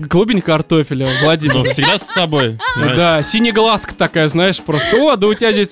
Клубень 0.08 0.40
картофеля, 0.40 1.08
Владимир. 1.22 1.54
Но 1.54 1.64
всегда 1.64 1.98
с 1.98 2.08
собой. 2.08 2.58
понимаешь? 2.74 2.96
Да, 2.96 3.22
синеглазка 3.22 3.94
такая, 3.94 4.28
знаешь, 4.28 4.58
просто, 4.58 4.96
о, 4.96 5.16
да 5.16 5.26
у 5.26 5.34
тебя 5.34 5.52
здесь 5.52 5.70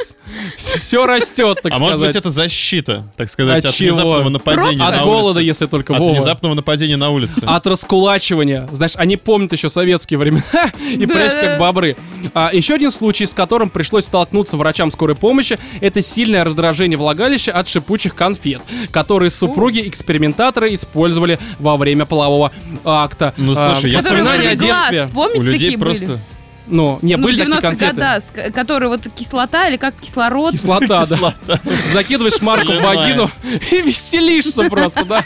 все 0.56 1.06
растет, 1.06 1.58
так 1.62 1.72
А 1.72 1.76
сказать. 1.76 1.80
может 1.80 2.00
быть, 2.00 2.16
это 2.16 2.30
защита, 2.30 3.04
так 3.16 3.28
сказать, 3.28 3.64
От 3.64 3.70
от, 3.70 3.74
чего? 3.76 3.90
внезапного 3.96 4.28
нападения 4.28 4.84
От 4.84 4.96
на 4.96 5.02
голода, 5.02 5.38
улице. 5.38 5.42
если 5.46 5.66
только 5.66 5.94
От 5.94 6.00
Вова. 6.00 6.12
внезапного 6.12 6.54
нападения 6.54 6.96
на 6.96 7.10
улице. 7.10 7.42
От 7.46 7.66
раскулачивания. 7.66 8.68
Знаешь, 8.72 8.92
они 8.96 9.16
помнят 9.16 9.52
еще 9.52 9.68
советские 9.68 10.18
времена 10.18 10.42
и 10.90 11.04
Да. 11.06 11.14
прячут 11.14 11.40
как 11.40 11.58
бобры. 11.58 11.96
А, 12.34 12.50
еще 12.52 12.74
один 12.74 12.90
случай, 12.92 13.26
с 13.26 13.34
которым 13.34 13.70
пришлось 13.70 14.04
столкнуться 14.04 14.56
врачам 14.56 14.92
скорой 14.92 15.16
помощи, 15.16 15.58
это 15.80 16.00
сильное 16.02 16.44
раздражение 16.44 16.96
влагалища 16.98 17.52
от 17.52 17.66
шипучих 17.68 18.14
конфет, 18.14 18.60
которые 18.92 19.30
супруги-экспериментаторы 19.30 20.74
использовали 20.74 21.38
во 21.58 21.76
время 21.76 22.04
полового 22.06 22.52
акта. 22.84 23.34
Ну, 23.36 23.52
А, 23.52 23.74
слушай, 23.74 23.90
я 23.90 24.02
Которые 24.10 24.24
воспоминания 24.24 24.52
о 24.52 24.56
глаз, 24.56 24.90
детстве. 24.90 25.08
Помните, 25.14 25.40
У 25.40 25.42
людей 25.44 25.58
такие 25.60 25.78
просто... 25.78 26.06
были? 26.06 26.18
Ну, 26.66 26.98
не, 27.02 27.16
Ну, 27.16 27.24
были 27.24 27.34
в 27.34 27.38
такие 27.38 27.52
90-х 27.56 27.60
конфеты. 27.68 27.94
годах, 27.94 28.22
с- 28.22 28.52
которые 28.52 28.88
вот 28.90 29.00
кислота 29.18 29.66
или 29.68 29.76
как 29.76 29.94
кислород. 30.00 30.52
Кислота, 30.52 31.04
да. 31.06 31.60
Закидываешь 31.92 32.40
марку 32.42 32.72
в 32.72 32.80
вагину 32.80 33.28
и 33.72 33.82
веселишься 33.82 34.62
просто, 34.64 35.04
да. 35.04 35.24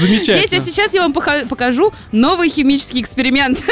Замечательно. 0.00 0.40
Дети, 0.40 0.54
а 0.54 0.60
сейчас 0.60 0.94
я 0.94 1.02
вам 1.02 1.12
пока- 1.12 1.44
покажу 1.44 1.92
новый 2.12 2.48
химический 2.48 3.00
эксперимент. 3.02 3.62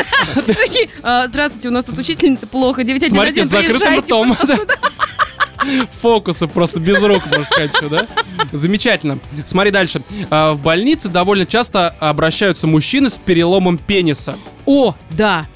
«А, 1.03 1.29
Здравствуйте, 1.29 1.69
у 1.69 1.73
нас 1.73 1.85
тут 1.85 1.99
учительница 1.99 2.47
плохо, 2.47 2.83
911, 2.85 3.11
Смотрите, 3.15 3.45
с 3.45 3.49
закрытым 3.49 3.79
приезжайте. 3.79 4.07
ртом. 4.07 4.37
Фокусы 6.01 6.47
просто 6.47 6.81
без 6.81 7.01
рук, 7.03 7.27
можно 7.27 7.45
сказать, 7.45 7.75
еще, 7.75 7.89
да? 7.89 8.07
Замечательно. 8.53 9.19
Смотри 9.47 9.71
дальше. 9.71 10.03
А, 10.31 10.53
В 10.55 10.61
больнице 10.61 11.09
довольно 11.09 11.47
часто 11.47 11.89
обращаются 12.01 12.67
мужчины 12.67 13.11
с 13.11 13.19
переломом 13.19 13.79
пениса. 13.79 14.37
О, 14.67 14.95
да. 15.11 15.47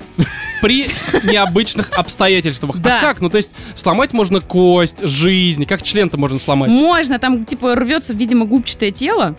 При 0.60 0.88
необычных 1.24 1.90
обстоятельствах. 1.92 2.76
Да. 2.78 2.98
А 2.98 3.00
как? 3.00 3.20
Ну, 3.20 3.30
то 3.30 3.36
есть 3.36 3.52
сломать 3.74 4.12
можно 4.12 4.40
кость, 4.40 5.00
жизнь. 5.06 5.64
Как 5.66 5.82
член-то 5.82 6.16
можно 6.18 6.38
сломать? 6.38 6.70
Можно, 6.70 7.18
там, 7.18 7.44
типа, 7.44 7.74
рвется, 7.74 8.14
видимо, 8.14 8.44
губчатое 8.44 8.90
тело. 8.90 9.36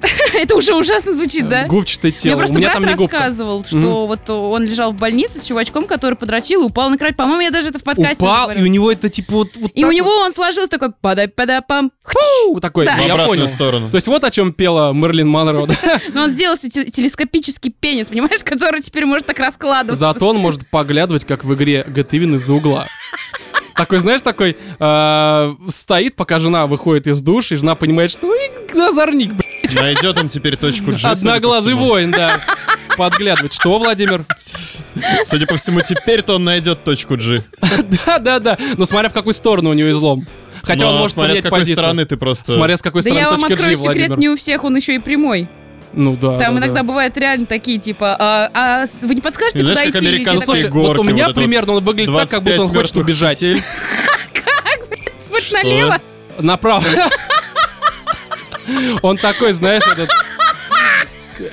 Это 0.34 0.54
уже 0.54 0.74
ужасно 0.74 1.12
звучит, 1.14 1.48
да? 1.48 1.66
Губчатое 1.66 2.12
тело. 2.12 2.32
Мне 2.32 2.36
просто 2.38 2.54
У 2.54 2.58
меня 2.58 2.68
брат 2.68 2.82
там 2.82 2.90
не 2.90 2.96
губка. 2.96 3.16
рассказывал, 3.16 3.64
что 3.64 4.06
вот 4.06 4.30
он 4.30 4.62
лежал 4.64 4.92
в 4.92 4.96
больнице 4.96 5.40
с 5.40 5.44
чувачком, 5.44 5.86
который 5.86 6.14
подрочил 6.14 6.62
и 6.62 6.64
упал 6.64 6.90
на 6.90 6.98
кровать. 6.98 7.16
По-моему, 7.16 7.40
я 7.40 7.50
даже 7.50 7.70
это 7.70 7.78
в 7.78 7.82
подкасте 7.82 8.24
Упал, 8.24 8.50
и 8.52 8.62
у 8.62 8.66
него 8.66 8.92
это 8.92 9.08
типа 9.08 9.32
вот, 9.32 9.48
вот 9.56 9.72
И 9.74 9.84
у 9.84 9.90
него 9.90 10.10
он 10.10 10.32
сложился 10.32 10.70
такой 10.70 10.92
подай 10.92 11.28
подай 11.28 11.60
пам 11.62 11.90
такой. 12.60 12.86
Да. 12.86 12.96
Я 12.96 13.12
обратную 13.14 13.26
понял. 13.28 13.48
сторону. 13.48 13.90
То 13.90 13.96
есть 13.96 14.06
вот 14.06 14.24
о 14.24 14.30
чем 14.30 14.52
пела 14.52 14.92
Мерлин 14.92 15.28
Монро. 15.28 15.66
Но 16.14 16.22
он 16.24 16.30
сделал 16.30 16.56
себе 16.56 16.70
те- 16.70 16.84
телескопический 16.90 17.70
пенис, 17.70 18.08
понимаешь, 18.08 18.42
который 18.42 18.80
теперь 18.80 19.06
может 19.06 19.26
так 19.26 19.38
раскладываться. 19.38 20.12
Зато 20.12 20.27
он 20.28 20.38
может 20.38 20.66
поглядывать, 20.68 21.24
как 21.24 21.44
в 21.44 21.54
игре 21.54 21.84
Гэтывин 21.86 22.36
из-за 22.36 22.54
угла. 22.54 22.86
Такой, 23.74 24.00
знаешь, 24.00 24.22
такой 24.22 24.56
э, 24.80 25.54
стоит, 25.68 26.16
пока 26.16 26.40
жена 26.40 26.66
выходит 26.66 27.06
из 27.06 27.22
души, 27.22 27.54
и 27.54 27.56
жена 27.58 27.76
понимает, 27.76 28.10
что 28.10 28.26
«Ой, 28.26 28.50
озорник, 28.88 29.34
блядь, 29.34 29.74
Найдет 29.74 30.18
он 30.18 30.28
теперь 30.28 30.56
точку 30.56 30.90
G. 30.92 30.98
одноглазый 31.04 31.74
воин, 31.74 32.10
да. 32.10 32.40
Подглядывать. 32.96 33.52
Что, 33.52 33.78
Владимир? 33.78 34.24
Судя 35.22 35.46
по 35.46 35.56
всему, 35.56 35.80
теперь-то 35.82 36.34
он 36.36 36.44
найдет 36.44 36.82
точку 36.82 37.16
G. 37.16 37.44
Да, 38.06 38.18
да, 38.18 38.40
да. 38.40 38.58
Но 38.76 38.84
смотря 38.84 39.10
в 39.10 39.12
какую 39.12 39.34
сторону 39.34 39.70
у 39.70 39.72
него 39.74 39.90
излом. 39.92 40.26
Хотя 40.62 40.86
Но 40.86 40.92
он 40.94 40.98
может 40.98 41.14
смотря 41.14 41.36
с 41.36 41.42
какой 41.42 41.60
позицию. 41.60 41.78
стороны 41.78 42.04
ты 42.04 42.16
просто... 42.16 42.50
Смотря 42.50 42.76
с 42.76 42.82
какой 42.82 43.02
Да 43.02 43.10
стороны 43.10 43.20
я 43.20 43.30
вам 43.30 43.44
открою 43.44 43.70
G, 43.70 43.76
секрет, 43.76 43.96
Владимир. 44.08 44.18
не 44.18 44.28
у 44.28 44.36
всех 44.36 44.64
он 44.64 44.76
еще 44.76 44.96
и 44.96 44.98
прямой. 44.98 45.48
Ну 45.92 46.16
да. 46.16 46.38
Там 46.38 46.54
да, 46.54 46.60
иногда 46.60 46.80
да. 46.80 46.82
бывают 46.82 47.16
реально 47.16 47.46
такие, 47.46 47.78
типа, 47.78 48.14
а, 48.18 48.50
а 48.54 48.84
вы 49.02 49.14
не 49.14 49.20
подскажете, 49.20 49.62
знаешь, 49.64 49.78
куда 49.78 49.92
как 49.92 50.02
идти? 50.02 50.08
американские 50.08 50.40
такой, 50.40 50.56
Слушай, 50.56 50.70
горки, 50.70 50.86
вот 50.88 50.98
у 50.98 51.02
меня 51.02 51.26
вот 51.26 51.34
примерно 51.36 51.72
он 51.74 51.84
выглядит 51.84 52.14
так, 52.14 52.30
как 52.30 52.42
будто 52.42 52.62
он 52.62 52.70
25 52.70 52.76
хочет 52.82 52.96
убежать. 52.96 53.40
петель. 53.40 53.62
Смотри 55.26 55.52
налево. 55.52 56.00
Направо. 56.38 56.84
Он 59.02 59.16
такой, 59.16 59.52
знаешь, 59.54 59.82
этот... 59.86 60.10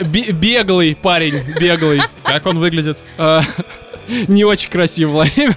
бе- 0.07 0.31
Беглый 0.31 0.95
парень, 0.95 1.43
беглый. 1.59 2.01
Как 2.23 2.45
он 2.45 2.59
выглядит? 2.59 2.97
А, 3.17 3.41
Не 4.27 4.43
очень 4.43 4.69
красивый, 4.69 5.13
Владимир. 5.13 5.55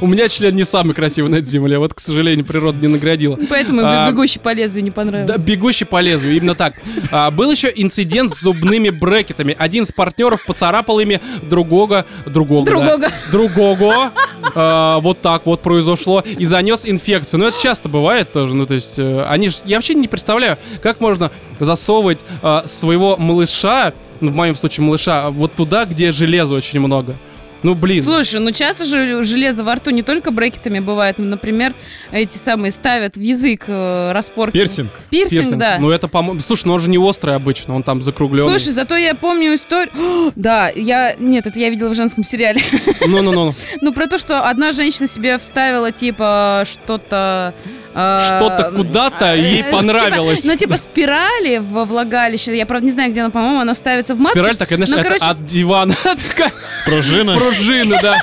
У 0.00 0.06
меня 0.06 0.28
член 0.28 0.54
не 0.54 0.64
самый 0.64 0.94
красивый 0.94 1.30
на 1.30 1.40
земле. 1.40 1.78
Вот, 1.78 1.94
к 1.94 2.00
сожалению, 2.00 2.44
природа 2.44 2.78
не 2.80 2.88
наградила. 2.88 3.38
Поэтому 3.48 3.82
А, 3.84 4.10
бегущий 4.10 4.38
по 4.38 4.52
лезвию 4.52 4.84
не 4.84 4.90
Да, 4.90 4.96
понравился. 4.96 5.44
бегущий 5.46 5.84
по 5.84 6.00
лезвию, 6.00 6.36
именно 6.36 6.54
так. 6.54 6.74
А, 7.10 7.30
был 7.30 7.50
еще 7.50 7.72
инцидент 7.74 8.32
с 8.32 8.40
зубными 8.40 8.90
брекетами. 8.90 9.54
Один 9.58 9.84
из 9.84 9.92
партнеров 9.92 10.44
поцарапал 10.46 11.00
ими 11.00 11.20
другого, 11.42 12.06
другого, 12.26 12.64
да. 12.64 12.72
Другого. 12.72 13.10
другого. 13.30 14.12
А, 14.54 14.98
вот 15.00 15.20
так 15.20 15.46
вот 15.46 15.62
произошло 15.62 16.20
и 16.20 16.44
занес 16.44 16.82
инфекцию. 16.84 17.40
Ну 17.40 17.46
это 17.46 17.60
часто 17.60 17.88
бывает 17.88 18.32
тоже. 18.32 18.54
Ну 18.54 18.66
то 18.66 18.74
есть 18.74 18.98
э, 18.98 19.24
они 19.28 19.48
ж, 19.50 19.56
я 19.64 19.76
вообще 19.76 19.94
не 19.94 20.08
представляю, 20.08 20.58
как 20.82 21.00
можно 21.00 21.30
засовывать 21.60 22.18
а, 22.42 22.64
своего 22.66 23.16
малыша, 23.16 23.92
ну, 24.20 24.30
в 24.30 24.34
моем 24.36 24.56
случае 24.56 24.84
малыша, 24.84 25.30
вот 25.30 25.54
туда, 25.54 25.84
где 25.84 26.12
железа 26.12 26.54
очень 26.54 26.80
много. 26.80 27.16
Ну 27.62 27.74
блин. 27.74 28.02
Слушай, 28.02 28.40
ну 28.40 28.50
часто 28.50 28.84
же 28.84 29.22
железо 29.22 29.64
во 29.64 29.74
рту 29.74 29.90
не 29.90 30.02
только 30.02 30.30
брекетами 30.30 30.80
бывает. 30.80 31.16
Ну, 31.18 31.26
Например, 31.26 31.74
эти 32.10 32.36
самые 32.36 32.72
ставят 32.72 33.16
в 33.16 33.20
язык 33.20 33.64
э, 33.68 34.12
распорки. 34.12 34.52
Пирсинг. 34.52 34.90
Пирсинг, 35.10 35.30
пирсинг. 35.30 35.58
да. 35.58 35.78
Ну 35.80 35.90
это, 35.90 36.08
по-моему, 36.08 36.40
слушай, 36.40 36.66
ну 36.66 36.74
он 36.74 36.80
же 36.80 36.90
не 36.90 36.98
острый 36.98 37.34
обычно, 37.34 37.74
он 37.74 37.82
там 37.82 38.02
закругленный. 38.02 38.48
Слушай, 38.50 38.72
зато 38.72 38.96
я 38.96 39.14
помню 39.14 39.54
историю... 39.54 39.92
да, 40.36 40.70
я... 40.74 41.14
Нет, 41.18 41.46
это 41.46 41.58
я 41.58 41.70
видела 41.70 41.88
в 41.90 41.94
женском 41.94 42.24
сериале. 42.24 42.60
ну-ну-ну. 43.06 43.54
ну, 43.80 43.92
про 43.92 44.06
то, 44.06 44.18
что 44.18 44.48
одна 44.48 44.72
женщина 44.72 45.06
себе 45.06 45.38
вставила, 45.38 45.92
типа, 45.92 46.64
что-то... 46.66 47.54
э, 47.94 48.26
Что-то 48.26 48.72
куда-то 48.74 49.34
ей 49.34 49.62
э, 49.62 49.64
понравилось. 49.70 50.40
типа, 50.42 50.52
ну, 50.52 50.58
типа, 50.58 50.76
спирали 50.76 51.58
во 51.58 51.84
влагалище. 51.84 52.56
Я, 52.56 52.66
правда, 52.66 52.86
не 52.86 52.92
знаю, 52.92 53.10
где 53.10 53.20
она, 53.20 53.30
по-моему, 53.30 53.60
она 53.60 53.74
вставится 53.74 54.14
в 54.14 54.18
матку. 54.18 54.38
Спираль 54.38 54.56
такая, 54.56 54.76
знаешь, 54.84 55.04
Ну, 55.04 55.14
это 55.14 55.24
от 55.26 55.46
дивана. 55.46 55.94
Пружина. 56.84 57.36
пружина, 57.36 57.98
да. 58.02 58.18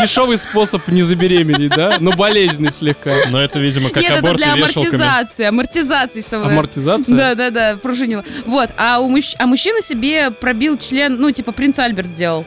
Дешевый 0.00 0.38
способ 0.38 0.86
не 0.88 1.02
забеременеть, 1.02 1.70
да? 1.70 1.96
Но 2.00 2.12
болезненный 2.12 2.72
слегка. 2.72 3.28
Но 3.30 3.40
это, 3.40 3.58
видимо, 3.58 3.90
как 3.90 4.02
Нет, 4.02 4.12
это 4.18 4.34
для 4.34 4.52
амортизации. 4.54 5.46
Амортизации, 5.46 6.20
чтобы... 6.20 6.46
Амортизация? 6.46 7.16
Да, 7.16 7.34
да, 7.34 7.50
да, 7.50 7.76
пружинила. 7.76 8.24
Вот, 8.46 8.70
а, 8.76 8.98
у 9.00 9.10
мужч- 9.10 9.36
а 9.38 9.46
мужчина 9.46 9.80
себе 9.82 10.30
пробил 10.30 10.76
член, 10.76 11.16
ну, 11.16 11.30
типа, 11.30 11.52
принц 11.52 11.78
Альберт 11.78 12.08
сделал. 12.08 12.44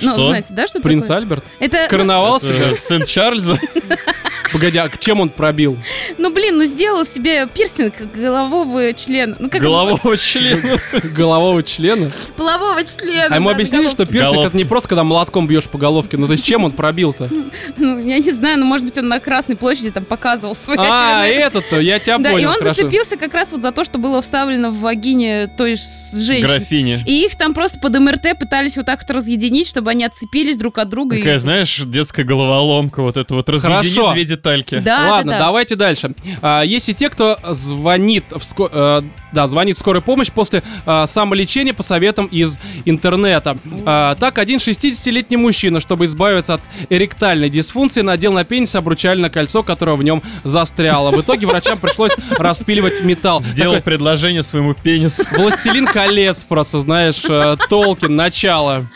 Ну, 0.00 0.12
Что? 0.12 0.22
знаете, 0.24 0.48
да, 0.50 0.66
что 0.66 0.80
Принц 0.80 1.04
такое? 1.04 1.18
Альберт? 1.18 1.44
Это, 1.60 1.86
Короновал 1.88 2.38
Это 2.38 2.46
себя? 2.46 2.74
Сын 2.74 3.04
Чарльза. 3.04 3.58
Погоди, 4.54 4.78
а 4.78 4.88
к 4.88 4.98
чем 5.00 5.20
он 5.20 5.30
пробил? 5.30 5.76
ну, 6.16 6.32
блин, 6.32 6.58
ну, 6.58 6.64
сделал 6.64 7.04
себе 7.04 7.48
пирсинг 7.52 7.94
голового 8.14 8.94
члена. 8.94 9.36
Ну, 9.40 9.50
как 9.50 9.60
Голового 9.60 10.16
члена. 10.16 10.78
Голового 11.02 11.64
члена? 11.64 12.08
полового 12.36 12.84
члена. 12.84 13.34
А 13.34 13.36
ему 13.36 13.48
объяснили, 13.50 13.88
что 13.88 14.06
пирсинг 14.06 14.46
это 14.46 14.56
не 14.56 14.64
просто, 14.64 14.90
когда 14.90 15.02
молотком 15.02 15.48
бьешь 15.48 15.64
по 15.64 15.76
головке. 15.76 16.16
Ну, 16.16 16.28
то 16.28 16.34
есть 16.34 16.44
чем 16.44 16.62
он 16.62 16.70
пробил-то? 16.70 17.28
Ну, 17.76 17.98
я 17.98 18.20
не 18.20 18.30
знаю, 18.30 18.60
ну, 18.60 18.64
может 18.64 18.86
быть, 18.86 18.96
он 18.96 19.08
на 19.08 19.18
Красной 19.18 19.56
площади 19.56 19.90
там 19.90 20.04
показывал 20.04 20.54
свой 20.54 20.76
А, 20.78 21.26
этот-то, 21.26 21.80
я 21.80 21.98
тебя 21.98 22.18
Да, 22.18 22.30
и 22.30 22.34
понял, 22.34 22.50
он 22.50 22.62
зацепился 22.62 23.16
как 23.16 23.34
раз 23.34 23.50
вот 23.50 23.62
за 23.62 23.72
то, 23.72 23.82
что 23.82 23.98
было 23.98 24.22
вставлено 24.22 24.70
в 24.70 24.78
вагине 24.78 25.48
той 25.58 25.74
женщины. 25.74 26.46
Графиня. 26.46 27.02
И 27.06 27.24
их 27.24 27.36
там 27.36 27.54
просто 27.54 27.80
под 27.80 27.98
МРТ 27.98 28.38
пытались 28.38 28.76
вот 28.76 28.86
так 28.86 29.00
вот 29.00 29.10
разъединить, 29.10 29.66
чтобы 29.66 29.90
они 29.90 30.04
отцепились 30.04 30.56
друг 30.58 30.78
от 30.78 30.88
друга. 30.88 31.16
Такая, 31.16 31.40
знаешь, 31.40 31.80
детская 31.84 32.22
головоломка, 32.22 33.02
вот 33.02 33.16
это 33.16 33.34
вот 33.34 33.48
разъединит 33.48 33.94
Хорошо. 33.94 34.12
две 34.12 34.24
детальки. 34.44 34.78
Да, 34.78 35.10
Ладно, 35.10 35.32
да, 35.32 35.38
да. 35.38 35.44
давайте 35.46 35.76
дальше. 35.76 36.12
А, 36.42 36.62
есть 36.62 36.88
и 36.88 36.94
те, 36.94 37.08
кто 37.08 37.38
звонит 37.50 38.24
в 38.30 38.36
ско- 38.38 38.68
э, 38.70 39.02
да, 39.32 39.46
звонит 39.46 39.76
в 39.76 39.80
скорую 39.80 40.02
помощь 40.02 40.30
после 40.30 40.62
а, 40.86 41.06
самолечения 41.06 41.72
по 41.72 41.82
советам 41.82 42.26
из 42.26 42.58
интернета. 42.84 43.56
А, 43.86 44.14
так, 44.16 44.38
один 44.38 44.58
60-летний 44.58 45.36
мужчина, 45.36 45.80
чтобы 45.80 46.04
избавиться 46.04 46.54
от 46.54 46.60
эректальной 46.90 47.48
дисфункции, 47.48 48.02
надел 48.02 48.32
на 48.32 48.44
пенис 48.44 48.74
обручальное 48.74 49.30
кольцо, 49.30 49.62
которое 49.62 49.96
в 49.96 50.02
нем 50.02 50.22
застряло. 50.44 51.10
В 51.10 51.20
итоге 51.20 51.46
врачам 51.46 51.78
пришлось 51.78 52.12
распиливать 52.30 53.02
металл. 53.02 53.42
Сделал 53.42 53.74
Такой 53.74 53.84
предложение 53.84 54.42
своему 54.42 54.74
пенису. 54.74 55.24
Властелин 55.32 55.86
колец 55.86 56.44
просто, 56.44 56.78
знаешь, 56.78 57.22
э, 57.28 57.56
Толкин, 57.68 58.14
начало. 58.14 58.86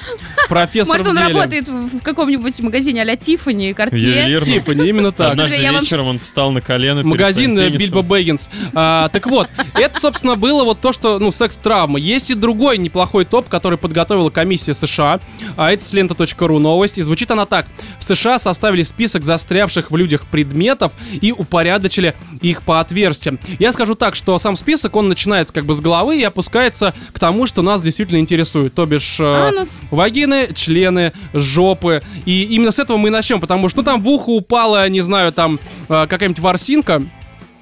Профессор 0.49 0.95
Может, 0.95 1.07
в 1.07 1.11
он 1.11 1.17
деле. 1.17 1.35
работает 1.35 1.69
в 1.69 1.89
в 1.99 2.03
каком-нибудь 2.03 2.61
магазине 2.61 3.03
а-ля 3.03 3.17
Тиффани, 3.17 3.73
Картье. 3.73 3.99
Ювелирно. 4.21 4.45
Тиффани, 4.47 4.89
именно 4.89 5.13
так. 5.13 5.28
Однажды 5.33 5.57
Я 5.57 5.73
вам 5.73 5.83
вечером 5.83 6.07
он 6.09 6.19
встал 6.19 6.51
на 6.53 6.61
колено 6.61 7.03
Магазин 7.03 7.59
э. 7.59 7.71
Бильбо 7.71 8.03
Бэггинс. 8.03 8.49
А, 8.75 9.09
так 9.09 9.27
вот, 9.27 9.49
это, 9.75 10.01
собственно, 10.01 10.37
было 10.37 10.65
вот 10.65 10.81
то, 10.81 10.93
что, 10.93 11.19
ну, 11.19 11.31
секс-травма. 11.31 11.99
Есть 11.99 12.31
и 12.31 12.35
другой 12.35 12.79
неплохой 12.79 13.25
топ, 13.25 13.49
который 13.49 13.79
подготовила 13.79 14.31
комиссия 14.31 14.75
США. 14.75 15.21
А 15.57 15.73
это 15.73 15.85
с 15.85 15.93
лента.ру 15.93 16.59
новость. 16.59 16.99
И 16.99 17.03
звучит 17.03 17.31
она 17.31 17.47
так. 17.47 17.67
В 17.99 18.05
США 18.05 18.39
составили 18.39 18.83
список 18.83 19.25
застрявших 19.25 19.91
в 19.91 19.97
людях 19.97 20.27
предметов 20.27 20.93
и 21.21 21.33
упорядочили 21.33 22.15
их 22.41 22.63
по 22.63 22.81
отверстиям. 22.81 23.39
Я 23.59 23.73
скажу 23.73 23.95
так, 23.95 24.15
что 24.17 24.39
сам 24.39 24.57
список, 24.57 24.97
он 24.97 25.09
начинается 25.09 25.53
как 25.53 25.67
бы 25.67 25.75
с 25.75 25.81
головы 25.81 26.19
и 26.21 26.23
опускается 26.23 26.95
к 27.13 27.19
тому, 27.19 27.47
что 27.47 27.63
нас 27.63 27.83
действительно 27.83 28.19
интересует. 28.19 28.75
То 28.75 28.87
бишь... 28.87 29.19
э, 29.21 29.49
Анус. 29.49 29.83
Вагины, 29.91 30.51
члены, 30.55 31.13
жопы. 31.35 32.03
И 32.25 32.45
именно 32.45 32.71
с 32.71 32.79
этого 32.79 32.97
мы 32.97 33.09
и 33.09 33.11
начнем, 33.11 33.41
потому 33.41 33.69
что, 33.69 33.79
ну, 33.79 33.85
там 33.85 34.03
в 34.03 34.09
ухо 34.09 34.31
упала, 34.31 34.89
не 34.89 35.01
знаю, 35.01 35.18
там 35.35 35.59
э, 35.89 36.07
какая-нибудь 36.09 36.41
ворсинка. 36.41 37.03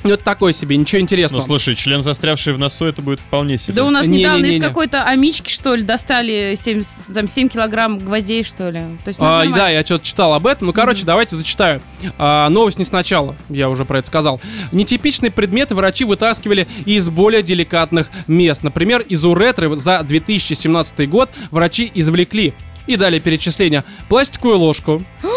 Ну, 0.04 0.12
это 0.12 0.22
такое 0.22 0.52
себе, 0.52 0.76
ничего 0.76 0.98
Ну, 1.00 1.02
интересного. 1.02 1.40
слушай, 1.42 1.74
член, 1.74 2.00
застрявший 2.00 2.52
в 2.52 2.60
носу, 2.60 2.84
это 2.84 3.02
будет 3.02 3.18
вполне 3.18 3.58
себе. 3.58 3.74
Да 3.74 3.84
у 3.84 3.90
нас 3.90 4.06
недавно 4.06 4.36
из 4.46 4.50
Не-не-не-не. 4.50 4.68
какой-то 4.68 5.02
амички, 5.02 5.50
что 5.50 5.74
ли, 5.74 5.82
достали 5.82 6.54
7, 6.56 6.82
там, 7.12 7.26
7 7.26 7.48
килограмм 7.48 7.98
гвоздей, 7.98 8.44
что 8.44 8.70
ли. 8.70 8.80
То 9.04 9.08
есть, 9.08 9.18
ну, 9.18 9.26
А, 9.26 9.44
да, 9.46 9.68
я 9.68 9.84
что-то 9.84 10.04
читал 10.04 10.34
об 10.34 10.46
этом. 10.46 10.68
Ну, 10.68 10.72
короче, 10.72 11.04
давайте 11.04 11.34
зачитаю. 11.34 11.80
А, 12.18 12.48
новость 12.50 12.78
не 12.78 12.84
сначала, 12.84 13.34
я 13.48 13.68
уже 13.68 13.84
про 13.84 13.98
это 13.98 14.06
сказал. 14.06 14.40
Нетипичные 14.70 15.32
предметы 15.32 15.74
врачи 15.74 16.04
вытаскивали 16.04 16.68
из 16.84 17.08
более 17.08 17.42
деликатных 17.42 18.08
мест. 18.28 18.62
Например, 18.62 19.00
из 19.00 19.24
уретры 19.24 19.74
за 19.74 20.04
2017 20.04 21.08
год 21.08 21.30
врачи 21.50 21.90
извлекли 21.92 22.54
и 22.86 22.94
далее 22.96 23.18
перечисление. 23.18 23.82
Пластиковую 24.08 24.58
ложку, 24.58 25.02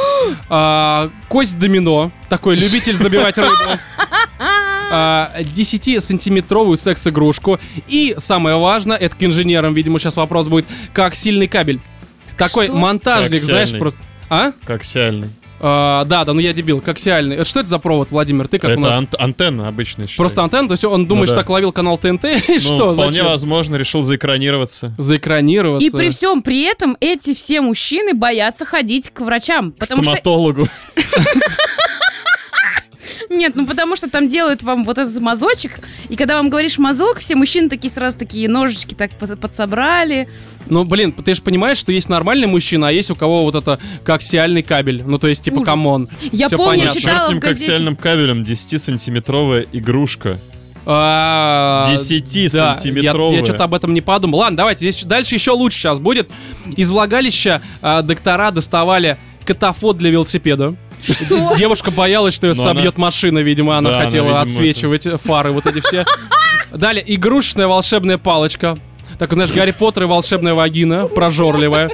а, 0.50 1.12
кость 1.28 1.58
домино, 1.58 2.12
такой 2.30 2.56
любитель 2.56 2.98
забивать 2.98 3.38
рыбу, 3.38 3.52
а, 4.92 5.32
10-сантиметровую 5.40 6.78
секс-игрушку 6.78 7.60
и, 7.88 8.16
самое 8.18 8.58
важное, 8.58 8.98
это 8.98 9.16
к 9.16 9.24
инженерам, 9.24 9.74
видимо, 9.74 10.00
сейчас 10.00 10.16
вопрос 10.16 10.48
будет, 10.48 10.66
как 10.94 11.16
сильный 11.16 11.48
кабель. 11.48 11.82
Такой 12.38 12.68
Что? 12.68 12.76
монтажник, 12.76 13.42
знаешь, 13.42 13.78
просто... 13.78 14.00
А? 14.30 14.52
Коаксиальный. 14.66 15.30
А, 15.62 16.06
да, 16.06 16.24
да, 16.26 16.34
ну 16.34 16.40
я 16.40 16.54
дебил, 16.54 16.80
коаксиальный. 16.82 17.36
Это 17.36 17.46
Что 17.46 17.60
это 17.60 17.70
за 17.70 17.80
провод, 17.80 18.12
Владимир? 18.12 18.48
Ты 18.48 18.60
как 18.60 18.70
у 18.70 18.74
Это 18.74 18.82
нас? 18.82 18.98
ант- 18.98 19.16
антенна 19.20 19.68
обычная. 19.68 20.06
считай. 20.08 20.18
Просто 20.18 20.42
антенна, 20.44 20.68
то 20.70 20.74
есть 20.74 20.86
он 20.86 21.06
думает, 21.06 21.30
да. 21.30 21.36
что 21.36 21.42
так 21.42 21.50
ловил 21.50 21.72
канал 21.72 21.98
ТНТ, 21.98 22.24
и 22.26 22.42
Ну, 22.54 22.60
что, 22.60 22.94
вполне 22.94 23.12
зачем? 23.12 23.26
возможно, 23.26 23.76
решил 23.76 24.04
заэкранироваться. 24.04 24.94
Заэкранироваться. 24.98 25.86
И 25.88 25.92
при 25.92 26.10
всем 26.10 26.42
при 26.42 26.64
этом 26.64 26.96
эти 27.00 27.34
все 27.34 27.62
мужчины 27.62 28.14
боятся 28.14 28.66
ходить 28.66 29.10
к 29.10 29.20
врачам. 29.22 29.72
К 29.74 29.80
Потому 29.80 30.04
что 30.04 30.12
стоматологу. 30.14 30.68
Нет, 33.30 33.56
ну 33.56 33.68
потому 33.68 33.96
что 33.96 34.10
там 34.10 34.28
делают 34.28 34.64
вам 34.64 34.84
вот 34.86 34.98
этот 34.98 35.20
мазочек, 35.22 35.80
и 36.10 36.16
когда 36.16 36.38
вам 36.38 36.50
говоришь 36.50 36.80
мазок, 36.80 37.20
все 37.20 37.36
мужчины 37.36 37.70
такие 37.70 37.92
сразу 37.92 38.18
такие 38.18 38.50
ножички 38.50 38.96
так 38.96 39.12
под- 39.12 39.40
подсобрали. 39.40 40.28
Ну, 40.68 40.84
блин, 40.84 41.12
ты 41.14 41.36
же 41.36 41.42
понимаешь, 41.44 41.78
что 41.78 41.92
есть 41.92 42.10
нормальный 42.10 42.48
мужчина, 42.48 42.88
а 42.88 42.92
есть 42.92 43.12
у 43.12 43.16
кого 43.16 43.44
вот 43.44 43.54
это 43.56 43.80
коаксиальный 44.04 44.64
кабель. 44.64 45.04
Ну, 45.06 45.20
то 45.20 45.28
есть, 45.28 45.44
типа, 45.44 45.58
Ужас. 45.60 45.68
come 45.68 45.92
on. 45.92 46.10
Я 46.32 46.48
Всё 46.48 46.58
помню, 46.58 46.80
понятно. 46.80 47.00
читала 47.00 47.16
Черт 47.18 47.24
с 47.24 47.28
в 47.28 47.32
ним 47.34 47.40
газете. 47.40 47.66
коаксиальным 47.68 47.96
кабелем 47.96 48.44
10-сантиметровая 48.44 49.68
игрушка. 49.74 50.40
А, 50.86 51.86
10-сантиметровая. 51.92 53.32
Я, 53.34 53.40
я 53.40 53.46
что-то 53.46 53.66
об 53.66 53.74
этом 53.76 53.94
не 53.94 54.02
подумал. 54.02 54.40
Ладно, 54.40 54.58
давайте, 54.58 54.90
здесь 54.92 55.04
дальше 55.04 55.36
еще 55.36 55.52
лучше 55.52 55.78
сейчас 55.78 56.00
будет. 56.00 56.32
Из 56.76 56.90
влагалища 56.92 57.62
а, 57.82 58.02
доктора 58.02 58.52
доставали 58.52 59.18
катафот 59.46 59.98
для 59.98 60.10
велосипеда. 60.10 60.76
Что? 61.04 61.56
Девушка 61.56 61.92
боялась, 61.92 62.34
что 62.34 62.48
ее 62.48 62.54
Но 62.56 62.64
собьет 62.64 62.98
машина, 62.98 63.40
видимо, 63.40 63.78
она 63.78 63.90
Да, 63.90 63.96
она, 63.98 64.06
хотела 64.06 64.26
видимо, 64.26 64.42
отсвечивать 64.42 65.08
фары 65.24 65.52
вот 65.52 65.66
эти 65.66 65.80
все. 65.82 66.06
Далее, 66.72 67.04
игрушечная 67.16 67.68
волшебная 67.68 68.18
палочка. 68.18 68.78
Так, 69.18 69.34
знаешь, 69.34 69.52
Гарри 69.52 69.72
Поттер 69.72 70.04
и 70.04 70.06
волшебная 70.06 70.54
вагина, 70.54 71.08
прожорливая. 71.08 71.92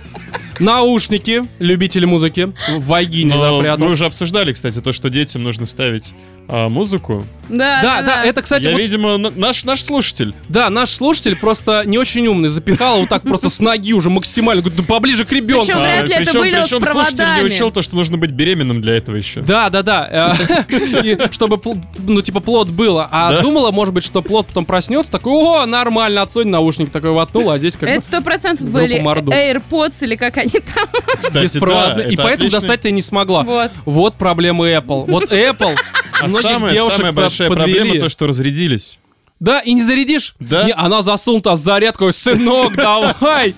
Наушники, 0.60 1.48
любители 1.60 2.06
музыки, 2.06 2.54
в 2.70 2.86
вагине 2.86 3.36
Но 3.36 3.58
запрятал. 3.58 3.86
мы 3.86 3.92
уже 3.92 4.06
обсуждали, 4.06 4.54
кстати, 4.54 4.80
то, 4.80 4.94
что 4.94 5.10
детям 5.10 5.44
нужно 5.44 5.66
ставить 5.66 6.14
а, 6.48 6.70
музыку. 6.70 7.24
Да, 7.50 7.80
Да, 7.82 8.02
да, 8.02 8.24
это, 8.26 8.42
кстати, 8.42 8.64
Я, 8.64 8.72
вот- 8.72 8.80
видимо, 8.80 9.18
наш, 9.18 9.66
наш 9.66 9.84
слушатель. 9.84 10.34
Да, 10.50 10.70
наш 10.70 10.90
слушатель 10.90 11.36
просто 11.36 11.84
не 11.86 11.98
очень 11.98 12.26
умный, 12.28 12.50
запихал 12.50 13.02
вот 13.02 13.10
так 13.10 13.22
просто 13.22 13.50
с 13.50 13.60
ноги 13.60 13.94
уже 13.94 14.10
максимально, 14.10 14.62
говорит, 14.64 14.80
да 14.80 14.86
поближе 14.86 15.26
к 15.26 15.32
ребенку. 15.32 15.66
Причем 15.66 15.80
вряд 15.80 16.08
ли 16.08 16.16
это 16.16 16.40
были 16.40 16.62
причем 16.62 16.84
слушатель 16.84 17.26
не 17.38 17.44
учел 17.44 17.72
то, 17.72 17.82
что 17.82 17.96
нужно 17.96 18.18
быть 18.18 18.32
беременным 18.32 18.82
для 18.82 18.98
этого 18.98 19.16
еще. 19.16 19.42
Да, 19.42 19.70
да, 19.70 19.84
да. 19.84 20.36
э, 20.70 21.30
Чтобы, 21.32 21.62
ну, 22.00 22.22
типа, 22.22 22.40
плод 22.40 22.70
было. 22.70 23.08
А 23.12 23.34
Да. 23.34 23.42
думала, 23.42 23.72
может 23.72 23.94
быть, 23.94 24.04
что 24.04 24.22
плод 24.22 24.48
потом 24.48 24.66
проснется, 24.66 25.12
такой, 25.12 25.34
о, 25.34 25.66
нормально, 25.66 26.24
отсунь 26.24 26.48
наушник 26.48 26.90
такой 26.90 27.12
воткнул, 27.12 27.52
а 27.52 27.58
здесь 27.60 27.74
как 27.74 27.90
бы 27.90 27.96
Это 27.96 28.06
сто 28.06 28.22
процентов 28.22 28.70
были. 28.70 29.00
AirPods 29.02 30.04
или 30.04 30.16
как 30.16 30.38
они 30.38 30.50
там. 30.50 30.88
Кстати, 31.20 31.44
беспроводные. 31.44 32.06
да, 32.06 32.10
И 32.10 32.14
это 32.14 32.24
поэтому 32.24 32.50
достать 32.50 32.82
ты 32.82 32.92
не 32.92 33.02
смогла. 33.02 33.44
Вот. 33.44 33.72
Вот 33.86 34.16
проблема 34.16 34.68
Apple. 34.68 35.06
Вот 35.08 35.32
Apple 35.32 35.76
А 36.22 36.30
многих 36.42 36.58
самая, 36.58 36.74
девушек 36.74 36.98
самая 36.98 37.12
большая 37.12 37.50
подвели. 37.50 37.74
проблема 37.80 38.00
то, 38.02 38.10
что 38.10 38.28
разрядились. 38.28 39.00
Да, 39.42 39.60
и 39.60 39.74
не 39.74 39.84
зарядишь. 39.84 40.34
Да? 40.40 40.64
Не, 40.64 40.72
она 40.74 41.02
засунута 41.02 41.58
зарядку, 41.58 42.12
сынок, 42.14 42.74
давай. 42.78 43.54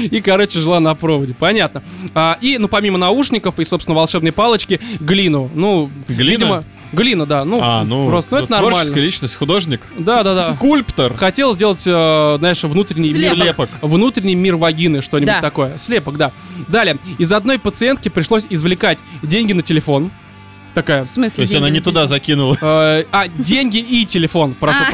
И, 0.00 0.20
короче, 0.20 0.58
жила 0.58 0.80
на 0.80 0.94
проводе. 0.96 1.34
Понятно. 1.38 1.82
А, 2.14 2.36
и, 2.40 2.58
ну, 2.58 2.66
помимо 2.66 2.98
наушников 2.98 3.60
и, 3.60 3.64
собственно, 3.64 3.94
волшебной 3.96 4.32
палочки, 4.32 4.80
глину. 4.98 5.48
Ну, 5.54 5.88
Глина? 6.08 6.30
видимо... 6.30 6.64
Глина, 6.92 7.24
да. 7.24 7.44
Ну, 7.44 7.60
а, 7.62 7.84
ну, 7.84 8.08
просто, 8.08 8.32
ну, 8.32 8.38
это 8.38 8.46
творческая 8.48 8.72
нормально. 8.86 9.04
личность, 9.04 9.36
художник. 9.36 9.80
Да, 9.96 10.24
да, 10.24 10.34
да. 10.34 10.54
Скульптор. 10.56 11.14
Хотел 11.14 11.54
сделать, 11.54 11.84
э, 11.86 12.36
знаешь, 12.40 12.64
внутренний 12.64 13.12
мир, 13.12 13.32
Слепок. 13.34 13.70
внутренний 13.80 14.34
мир 14.34 14.56
вагины, 14.56 15.00
что-нибудь 15.00 15.34
Да. 15.34 15.40
такое. 15.40 15.78
Слепок, 15.78 16.16
да. 16.16 16.32
Далее, 16.66 16.98
из 17.18 17.30
одной 17.30 17.60
пациентки 17.60 18.08
пришлось 18.08 18.44
извлекать 18.50 18.98
деньги 19.22 19.52
на 19.52 19.62
телефон. 19.62 20.10
Такая. 20.74 21.04
В 21.04 21.10
смысле, 21.10 21.36
То 21.36 21.42
есть 21.42 21.54
она 21.54 21.66
деньги 21.66 21.78
не 21.78 21.80
туда 21.82 22.06
закинула. 22.06 22.56
э, 22.60 23.04
а, 23.10 23.28
деньги 23.28 23.78
и 23.78 24.06
телефон, 24.06 24.54
прошу 24.58 24.84
А. 24.84 24.90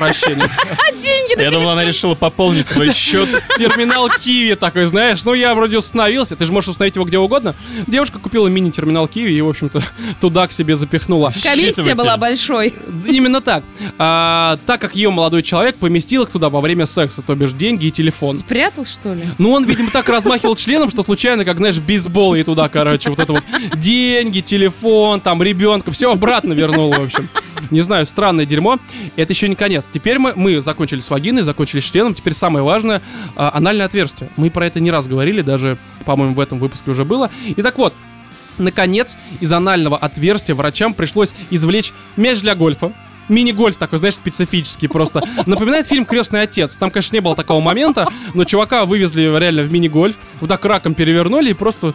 прощения. 1.37 1.53
Я 1.55 1.59
думал, 1.59 1.73
она 1.73 1.85
решила 1.85 2.15
пополнить 2.15 2.67
свой 2.67 2.93
счет. 2.95 3.29
Терминал 3.57 4.09
Киви 4.09 4.55
такой, 4.55 4.87
знаешь. 4.87 5.25
Ну, 5.25 5.35
я 5.35 5.55
вроде 5.55 5.79
установился. 5.79 6.37
Ты 6.37 6.47
же 6.47 6.53
можешь 6.53 6.69
установить 6.71 6.97
его 6.97 7.05
где 7.05 7.19
угодно. 7.19 7.55
Девушка 7.87 8.19
купила 8.19 8.49
мини-терминал 8.49 9.09
Киви 9.09 9.35
и, 9.35 9.41
в 9.41 9.49
общем-то, 9.49 9.83
туда 10.21 10.47
к 10.47 10.53
себе 10.53 10.77
запихнула. 10.77 11.33
Комиссия 11.43 11.95
была 11.95 12.17
большой. 12.17 12.75
Именно 13.07 13.41
так. 13.41 13.65
А, 13.99 14.59
так 14.67 14.81
как 14.81 14.97
ее 14.97 15.11
молодой 15.11 15.43
человек 15.43 15.77
поместил 15.77 16.23
их 16.25 16.31
туда 16.31 16.49
во 16.49 16.61
время 16.61 16.87
секса, 16.87 17.23
то 17.23 17.35
бишь 17.35 17.53
деньги 17.53 17.87
и 17.87 17.91
телефон. 17.91 18.37
Спрятал, 18.37 18.85
что 18.85 19.15
ли? 19.15 19.25
Ну, 19.39 19.53
он, 19.53 19.65
видимо, 19.65 19.91
так 19.91 20.09
размахивал 20.09 20.57
членом, 20.57 20.91
что 20.91 21.03
случайно, 21.03 21.45
как, 21.45 21.59
знаешь, 21.59 21.79
бейсбол 21.79 22.35
и 22.35 22.43
туда, 22.43 22.69
короче, 22.69 23.11
вот 23.11 23.21
это 23.21 23.33
вот 23.33 23.45
деньги, 23.75 24.41
телефон, 24.41 25.21
там, 25.21 25.43
ребенка, 25.43 25.91
все 25.93 26.13
обратно 26.13 26.53
вернул, 26.53 26.93
в 26.93 27.01
общем. 27.01 27.29
Не 27.71 27.81
знаю, 27.81 28.07
странное 28.07 28.47
дерьмо. 28.47 28.79
Это 29.17 29.33
еще 29.33 29.49
не 29.49 29.55
конец. 29.55 29.89
Теперь 29.93 30.19
мы, 30.19 30.33
мы 30.37 30.61
закончили 30.61 31.01
с 31.01 31.11
вагиной, 31.11 31.43
закончили 31.43 31.81
с 31.81 31.85
членом. 31.85 32.15
Теперь 32.15 32.35
самое 32.35 32.65
важное 32.65 33.03
а, 33.35 33.51
анальное 33.55 33.87
отверстие. 33.87 34.31
Мы 34.37 34.51
про 34.51 34.67
это 34.67 34.81
не 34.81 34.91
раз 34.91 35.07
говорили, 35.09 35.43
даже, 35.43 35.79
по-моему, 36.05 36.35
в 36.35 36.41
этом 36.41 36.59
выпуске 36.59 36.91
уже 36.91 37.05
было. 37.05 37.31
И 37.47 37.63
так 37.63 37.79
вот, 37.79 37.95
наконец, 38.59 39.17
из 39.41 39.53
анального 39.53 39.97
отверстия 39.97 40.55
врачам 40.55 40.95
пришлось 40.95 41.35
извлечь 41.51 41.93
мяч 42.17 42.41
для 42.41 42.55
гольфа. 42.55 42.93
Мини-гольф 43.29 43.77
такой, 43.77 43.99
знаешь, 43.99 44.15
специфический 44.15 44.87
просто. 44.87 45.23
Напоминает 45.47 45.89
фильм 45.89 46.05
«Крестный 46.05 46.43
отец». 46.43 46.77
Там, 46.77 46.91
конечно, 46.93 47.17
не 47.17 47.21
было 47.21 47.35
такого 47.35 47.61
момента, 47.61 48.09
но 48.35 48.45
чувака 48.45 48.85
вывезли 48.85 49.23
реально 49.23 49.63
в 49.63 49.73
мини-гольф, 49.73 50.17
вот 50.41 50.49
так 50.49 50.65
раком 50.65 50.95
перевернули 50.95 51.51
и 51.51 51.55
просто... 51.55 51.95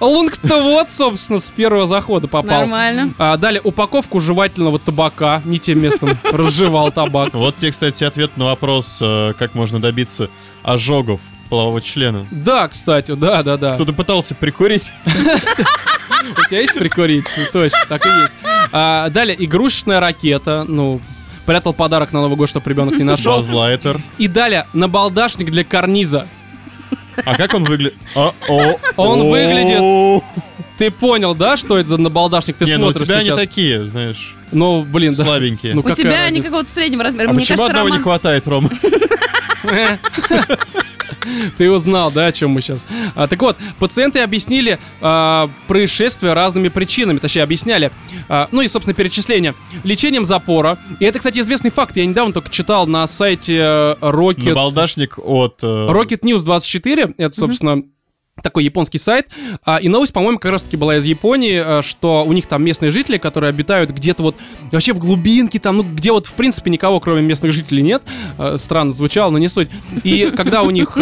Лунг-то 0.00 0.62
вот, 0.62 0.90
собственно, 0.90 1.38
с 1.38 1.50
первого 1.50 1.86
захода 1.86 2.26
попал. 2.26 2.60
Нормально. 2.60 3.12
А, 3.18 3.36
далее, 3.36 3.60
упаковку 3.62 4.20
жевательного 4.20 4.78
табака. 4.78 5.42
Не 5.44 5.58
тем 5.58 5.80
местом 5.80 6.10
разжевал 6.32 6.90
табак. 6.90 7.34
Вот 7.34 7.56
тебе, 7.56 7.70
кстати, 7.70 8.04
ответ 8.04 8.36
на 8.36 8.46
вопрос, 8.46 8.98
э, 9.02 9.34
как 9.38 9.54
можно 9.54 9.80
добиться 9.80 10.30
ожогов 10.62 11.20
полового 11.48 11.80
члена. 11.80 12.26
Да, 12.30 12.68
кстати, 12.68 13.12
да, 13.14 13.42
да, 13.42 13.56
да. 13.56 13.74
Кто-то 13.74 13.92
пытался 13.92 14.34
прикурить. 14.34 14.90
У 15.06 16.48
тебя 16.48 16.60
есть 16.60 16.78
прикурить? 16.78 17.24
Точно, 17.52 17.78
так 17.88 18.06
и 18.06 18.08
есть. 18.08 18.32
А, 18.72 19.08
далее, 19.10 19.36
игрушечная 19.44 20.00
ракета. 20.00 20.64
Ну, 20.66 21.00
прятал 21.46 21.74
подарок 21.74 22.12
на 22.12 22.20
Новый 22.20 22.36
год, 22.36 22.48
чтобы 22.48 22.70
ребенок 22.70 22.96
не 22.96 23.04
нашел. 23.04 23.36
Базлайтер. 23.36 24.00
И 24.18 24.28
далее, 24.28 24.66
набалдашник 24.72 25.50
для 25.50 25.64
карниза. 25.64 26.26
А 27.24 27.34
как 27.36 27.54
он 27.54 27.64
выглядит? 27.64 27.94
А, 28.14 28.32
Он 28.96 29.28
выглядит- 29.30 30.22
Ты 30.78 30.90
понял, 30.90 31.34
да, 31.34 31.56
что 31.58 31.76
это 31.78 31.88
за 31.90 31.96
набалдашник? 31.98 32.56
Ты 32.56 32.64
Не, 32.64 32.76
ну 32.76 32.86
у 32.86 32.90
смотришь 32.92 33.06
тебя 33.08 33.16
они 33.18 33.26
сейчас. 33.26 33.38
такие, 33.38 33.84
знаешь, 33.88 34.36
Ну, 34.50 34.82
блин, 34.82 35.14
да. 35.14 35.24
слабенькие. 35.24 35.74
Ну, 35.74 35.80
У 35.80 35.82
какая 35.82 35.96
тебя 35.96 36.22
они 36.22 36.40
какого-то 36.40 36.70
среднего 36.70 37.02
размера. 37.04 37.28
А 37.28 37.32
Мне 37.32 37.40
почему 37.42 37.58
кажется, 37.58 37.80
одного 37.80 37.88
не 37.96 38.02
хватает, 38.02 38.48
Ром? 38.48 38.70
Ты 41.58 41.70
узнал, 41.70 42.10
да, 42.10 42.26
о 42.26 42.32
чем 42.32 42.50
мы 42.50 42.60
сейчас? 42.60 42.84
А, 43.14 43.26
так 43.26 43.40
вот, 43.40 43.56
пациенты 43.78 44.20
объяснили 44.20 44.78
а, 45.00 45.50
происшествие 45.68 46.32
разными 46.32 46.68
причинами, 46.68 47.18
точнее, 47.18 47.42
объясняли. 47.42 47.90
А, 48.28 48.48
ну 48.52 48.60
и, 48.60 48.68
собственно, 48.68 48.94
перечисление. 48.94 49.54
Лечением 49.84 50.26
запора. 50.26 50.78
И 50.98 51.04
это, 51.04 51.18
кстати, 51.18 51.38
известный 51.38 51.70
факт. 51.70 51.96
Я 51.96 52.06
недавно 52.06 52.32
только 52.32 52.50
читал 52.50 52.86
на 52.86 53.06
сайте 53.06 53.56
э, 53.56 53.96
Rocket... 54.00 54.48
Набалдашник 54.48 55.18
от... 55.18 55.62
э, 55.62 55.66
Rocket 55.66 56.20
News 56.20 56.42
24, 56.42 57.14
это, 57.16 57.34
собственно, 57.34 57.82
такой 58.42 58.64
японский 58.64 58.98
сайт. 58.98 59.28
А, 59.64 59.76
и 59.76 59.88
новость, 59.88 60.12
по-моему, 60.12 60.38
как 60.38 60.52
раз-таки 60.52 60.76
была 60.76 60.96
из 60.96 61.04
Японии, 61.04 61.60
а, 61.62 61.82
что 61.82 62.24
у 62.24 62.32
них 62.32 62.46
там 62.46 62.64
местные 62.64 62.90
жители, 62.90 63.18
которые 63.18 63.50
обитают 63.50 63.90
где-то 63.90 64.22
вот 64.22 64.36
вообще 64.70 64.92
в 64.92 64.98
глубинке, 64.98 65.58
там, 65.58 65.78
ну, 65.78 65.82
где 65.82 66.12
вот, 66.12 66.26
в 66.26 66.34
принципе, 66.34 66.70
никого, 66.70 67.00
кроме 67.00 67.22
местных 67.22 67.52
жителей, 67.52 67.82
нет. 67.82 68.02
А, 68.38 68.56
странно 68.58 68.92
звучало, 68.92 69.30
но 69.30 69.38
не 69.38 69.48
суть. 69.48 69.68
И 70.04 70.32
когда 70.36 70.62
у 70.62 70.70
них, 70.70 70.96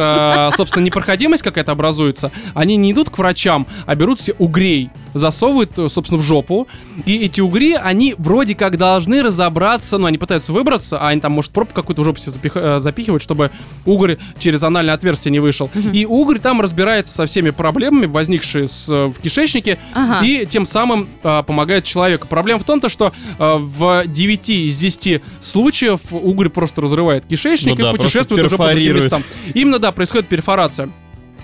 собственно, 0.57 0.85
непроходимость 0.85 1.43
какая-то 1.43 1.73
образуется, 1.73 2.33
они 2.55 2.77
не 2.77 2.93
идут 2.93 3.11
к 3.11 3.19
врачам, 3.19 3.67
а 3.87 3.95
берут 3.95 4.21
себе 4.21 4.37
угрей, 4.39 4.91
засовывают, 5.15 5.73
собственно, 5.75 6.21
в 6.21 6.23
жопу. 6.23 6.67
И 7.07 7.17
эти 7.19 7.41
угри, 7.41 7.75
они 7.75 8.15
вроде 8.19 8.55
как 8.55 8.77
должны 8.77 9.23
разобраться, 9.23 9.99
ну, 9.99 10.07
они 10.07 10.19
пытаются 10.19 10.53
выбраться, 10.53 10.99
а 10.99 11.09
они 11.09 11.21
там, 11.21 11.33
может, 11.33 11.53
пробку 11.53 11.75
какую-то 11.75 12.03
в 12.03 12.05
жопу 12.05 12.19
себе 12.19 12.51
э, 12.55 12.79
запихивают, 12.81 13.23
чтобы 13.23 13.51
угорь 13.85 14.19
через 14.39 14.63
анальное 14.63 14.95
отверстие 14.95 15.33
не 15.33 15.41
вышел. 15.41 15.71
И 15.93 16.07
угорь 16.07 16.39
там 16.39 16.61
разбирается 16.61 17.13
со 17.13 17.27
всеми 17.29 17.51
проблемами, 17.51 18.07
возникшие 18.07 18.67
с, 18.67 18.89
э, 18.89 19.07
в 19.07 19.21
кишечнике, 19.21 19.79
Ага. 19.95 20.25
и 20.27 20.47
тем 20.47 20.67
самым 20.67 21.09
а, 21.23 21.43
помогает 21.43 21.85
человеку. 21.85 22.27
Проблема 22.27 22.59
в 22.59 22.65
том, 22.65 22.81
то, 22.81 22.89
что 22.89 23.13
а, 23.39 23.57
в 23.59 24.07
9 24.07 24.51
из 24.51 24.77
10 24.77 25.23
случаев 25.41 26.01
угорь 26.11 26.49
просто 26.49 26.83
разрывает 26.83 27.27
кишечник 27.27 27.79
Ну 27.79 27.85
да, 27.85 27.91
и 27.91 27.97
путешествует 27.97 28.45
уже 28.45 28.57
по 28.57 28.71
другим 28.71 28.97
местам. 28.97 29.23
Именно, 29.55 29.79
да, 29.79 29.93
происходит 29.93 30.29
перфорация. 30.29 30.91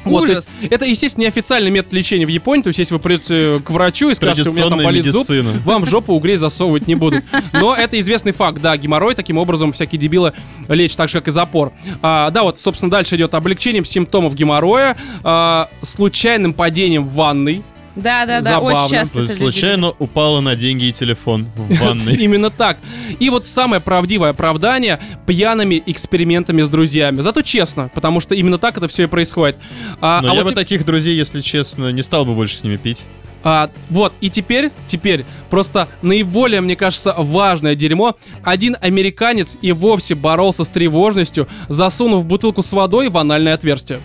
Вот, 0.04 0.24
Ужас. 0.24 0.50
есть 0.60 0.72
это, 0.72 0.84
естественно, 0.84 1.24
неофициальный 1.24 1.70
метод 1.70 1.92
лечения 1.92 2.26
в 2.26 2.28
Японии. 2.28 2.62
То 2.62 2.68
есть, 2.68 2.78
если 2.78 2.94
вы 2.94 3.00
придете 3.00 3.60
к 3.64 3.70
врачу 3.70 4.10
и 4.10 4.14
скажете, 4.14 4.48
у 4.48 4.52
меня 4.52 4.68
там 4.68 4.82
болит 4.82 5.06
зуб, 5.06 5.26
вам 5.64 5.84
в 5.84 5.88
жопу 5.88 6.12
угрей 6.14 6.36
засовывать 6.36 6.86
не 6.86 6.94
будут. 6.94 7.24
Но 7.52 7.74
это 7.74 7.98
известный 8.00 8.32
факт, 8.32 8.60
да, 8.60 8.76
геморрой 8.76 9.14
таким 9.14 9.38
образом 9.38 9.72
всякие 9.72 9.98
дебилы 9.98 10.32
лечат, 10.68 10.98
так 10.98 11.08
же, 11.08 11.18
как 11.20 11.28
и 11.28 11.30
запор. 11.30 11.72
А, 12.02 12.30
да, 12.30 12.42
вот, 12.42 12.58
собственно, 12.58 12.90
дальше 12.90 13.16
идет 13.16 13.34
облегчением 13.34 13.84
симптомов 13.84 14.34
геморроя, 14.34 14.96
а, 15.22 15.68
случайным 15.82 16.54
падением 16.54 17.06
в 17.06 17.14
ванной. 17.14 17.62
Да, 17.96 18.26
да, 18.26 18.40
да, 18.40 18.54
Забавно. 18.54 18.80
очень 18.80 18.90
часто 18.90 19.14
То 19.14 19.20
это 19.20 19.30
есть 19.30 19.40
люди 19.40 19.52
случайно 19.52 19.90
упала 19.98 20.40
на 20.40 20.56
деньги 20.56 20.86
и 20.86 20.92
телефон 20.92 21.46
в 21.56 21.78
ванной. 21.80 22.14
Именно 22.16 22.50
так. 22.50 22.78
И 23.20 23.30
вот 23.30 23.46
самое 23.46 23.80
правдивое 23.80 24.30
оправдание 24.30 25.00
пьяными 25.26 25.82
экспериментами 25.86 26.62
с 26.62 26.68
друзьями. 26.68 27.20
Зато 27.20 27.42
честно, 27.42 27.90
потому 27.94 28.20
что 28.20 28.34
именно 28.34 28.58
так 28.58 28.76
это 28.76 28.88
все 28.88 29.04
и 29.04 29.06
происходит. 29.06 29.56
А, 30.00 30.20
Но 30.22 30.32
а 30.32 30.34
я 30.34 30.42
вот 30.42 30.50
бы 30.50 30.54
таких 30.54 30.84
друзей, 30.84 31.16
если 31.16 31.40
честно, 31.40 31.92
не 31.92 32.02
стал 32.02 32.24
бы 32.24 32.34
больше 32.34 32.58
с 32.58 32.64
ними 32.64 32.76
пить. 32.76 33.04
А, 33.46 33.68
вот, 33.90 34.14
и 34.22 34.30
теперь, 34.30 34.70
теперь, 34.86 35.26
просто 35.50 35.86
наиболее, 36.00 36.62
мне 36.62 36.76
кажется, 36.76 37.14
важное 37.16 37.74
дерьмо. 37.74 38.16
Один 38.42 38.74
американец 38.80 39.58
и 39.60 39.70
вовсе 39.72 40.14
боролся 40.14 40.64
с 40.64 40.68
тревожностью, 40.68 41.46
засунув 41.68 42.24
бутылку 42.24 42.62
с 42.62 42.72
водой 42.72 43.10
в 43.10 43.18
анальное 43.18 43.52
отверстие. 43.52 44.00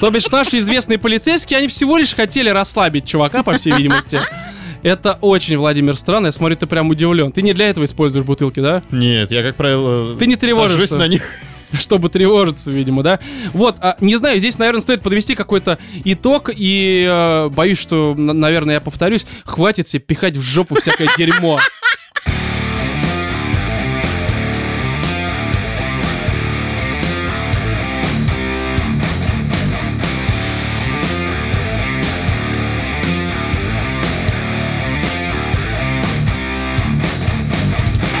То 0.00 0.10
бишь 0.10 0.30
наши 0.30 0.58
известные 0.58 0.98
полицейские, 0.98 1.58
они 1.58 1.68
всего 1.68 1.96
лишь 1.96 2.14
хотели 2.14 2.48
расслабить 2.48 3.06
чувака, 3.06 3.42
по 3.42 3.52
всей 3.54 3.72
видимости. 3.74 4.20
Это 4.82 5.18
очень, 5.22 5.56
Владимир, 5.56 5.96
странно. 5.96 6.26
Я 6.26 6.32
смотрю, 6.32 6.56
ты 6.56 6.66
прям 6.66 6.90
удивлен. 6.90 7.32
Ты 7.32 7.40
не 7.40 7.54
для 7.54 7.70
этого 7.70 7.84
используешь 7.86 8.26
бутылки, 8.26 8.60
да? 8.60 8.82
Нет, 8.90 9.30
я, 9.32 9.42
как 9.42 9.56
правило, 9.56 10.14
Ты 10.16 10.26
не 10.26 10.36
тревожишься. 10.36 10.86
сажусь 10.88 10.98
на 10.98 11.08
них. 11.08 11.22
чтобы 11.80 12.08
тревожиться, 12.08 12.70
видимо, 12.70 13.02
да. 13.02 13.18
Вот, 13.52 13.76
а, 13.80 13.96
не 14.00 14.16
знаю, 14.16 14.38
здесь, 14.38 14.58
наверное, 14.58 14.80
стоит 14.82 15.02
подвести 15.02 15.34
какой-то 15.34 15.78
итог, 16.04 16.50
и 16.54 17.04
э, 17.08 17.48
боюсь, 17.48 17.78
что, 17.80 18.14
наверное, 18.16 18.74
я 18.74 18.80
повторюсь, 18.80 19.26
хватит 19.44 19.88
себе 19.88 20.00
пихать 20.00 20.36
в 20.36 20.42
жопу 20.42 20.76
всякое 20.76 21.08
дерьмо. 21.18 21.58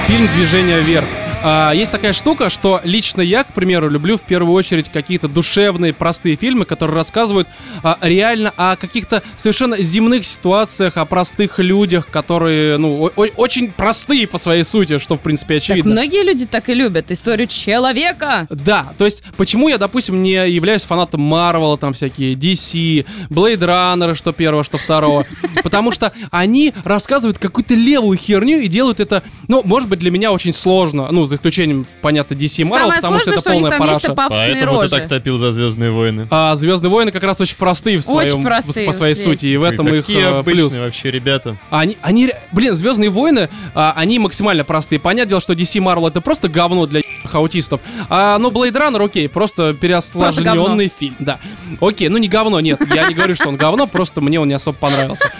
Фильм 0.06 0.28
«Движение 0.34 0.82
вверх». 0.82 1.23
А, 1.46 1.72
есть 1.72 1.92
такая 1.92 2.14
штука, 2.14 2.48
что 2.48 2.80
лично 2.84 3.20
я, 3.20 3.44
к 3.44 3.52
примеру, 3.52 3.90
люблю 3.90 4.16
в 4.16 4.22
первую 4.22 4.54
очередь 4.54 4.88
какие-то 4.90 5.28
душевные, 5.28 5.92
простые 5.92 6.36
фильмы, 6.36 6.64
которые 6.64 6.96
рассказывают 6.96 7.46
а, 7.82 7.98
реально 8.00 8.54
о 8.56 8.76
каких-то 8.76 9.22
совершенно 9.36 9.76
земных 9.82 10.24
ситуациях, 10.24 10.96
о 10.96 11.04
простых 11.04 11.58
людях, 11.58 12.08
которые, 12.08 12.78
ну, 12.78 13.10
очень 13.36 13.70
простые 13.70 14.26
по 14.26 14.38
своей 14.38 14.64
сути, 14.64 14.96
что, 14.96 15.16
в 15.16 15.20
принципе, 15.20 15.56
Так 15.56 15.64
очевидно. 15.64 15.92
многие 15.92 16.24
люди 16.24 16.46
так 16.46 16.70
и 16.70 16.74
любят 16.74 17.10
историю 17.10 17.46
человека. 17.46 18.46
Да, 18.48 18.86
то 18.96 19.04
есть, 19.04 19.22
почему 19.36 19.68
я, 19.68 19.76
допустим, 19.76 20.22
не 20.22 20.48
являюсь 20.48 20.82
фанатом 20.82 21.20
Марвела, 21.20 21.76
там 21.76 21.92
всякие 21.92 22.32
DC, 22.32 23.04
Blade 23.28 23.58
Runner, 23.58 24.14
что 24.14 24.32
первого, 24.32 24.64
что 24.64 24.78
второго, 24.78 25.26
потому 25.62 25.92
что 25.92 26.14
они 26.30 26.72
рассказывают 26.84 27.38
какую-то 27.38 27.74
левую 27.74 28.16
херню 28.16 28.60
и 28.60 28.66
делают 28.66 28.98
это, 29.00 29.22
ну, 29.46 29.60
может 29.62 29.90
быть, 29.90 29.98
для 29.98 30.10
меня 30.10 30.32
очень 30.32 30.54
сложно, 30.54 31.08
ну, 31.10 31.26
за 31.34 31.38
исключением, 31.40 31.86
понятно, 32.00 32.34
DC 32.34 32.62
и 32.62 32.64
Marvel, 32.64 32.68
Самое 32.70 32.94
потому 33.00 33.20
что 33.20 33.32
сложное, 33.32 33.32
это 33.34 33.40
что 33.40 33.50
у 33.50 33.54
них 33.54 33.62
полная 33.62 33.78
параша. 33.78 34.14
Поэтому 34.14 34.74
ты 34.74 34.80
рожи. 34.80 34.88
так 34.90 35.08
топил 35.08 35.38
за 35.38 35.50
Звездные 35.50 35.90
войны. 35.90 36.26
А 36.30 36.54
Звездные 36.54 36.90
войны 36.90 37.10
как 37.12 37.22
раз 37.22 37.40
очень 37.40 37.56
простые 37.56 37.98
в 37.98 38.08
Очень 38.08 38.28
своем, 38.30 38.44
простые, 38.44 38.86
по 38.86 38.92
своей 38.92 39.14
быстрее. 39.14 39.32
сути, 39.34 39.46
и 39.46 39.56
в 39.56 39.62
этом 39.62 39.86
Вы 39.86 39.98
их 39.98 40.10
э, 40.10 40.24
обычные 40.24 40.68
плюс. 40.70 40.78
вообще 40.78 41.10
ребята. 41.10 41.56
Они, 41.70 41.96
они, 42.02 42.32
блин, 42.52 42.74
Звездные 42.74 43.10
войны, 43.10 43.48
а, 43.74 43.92
они 43.96 44.18
максимально 44.18 44.64
простые. 44.64 44.98
Понятное 44.98 45.30
дело, 45.30 45.40
что 45.40 45.52
DC 45.52 45.80
Marvel 45.82 46.08
это 46.08 46.20
просто 46.20 46.48
говно 46.48 46.86
для 46.86 47.00
ебаных 47.34 47.36
аутистов. 47.36 47.80
А, 48.08 48.38
ну, 48.38 48.50
Blade 48.50 48.72
Runner, 48.72 49.04
окей, 49.04 49.28
просто 49.28 49.74
переосложненный 49.74 50.90
фильм, 50.96 51.16
да. 51.18 51.38
Окей, 51.80 52.08
ну 52.08 52.18
не 52.18 52.28
говно, 52.28 52.60
нет, 52.60 52.80
я 52.94 53.08
не 53.08 53.14
говорю, 53.14 53.34
что 53.34 53.48
он 53.48 53.56
говно, 53.56 53.86
просто 53.86 54.20
мне 54.20 54.40
он 54.40 54.48
не 54.48 54.54
особо 54.54 54.78
понравился. 54.78 55.30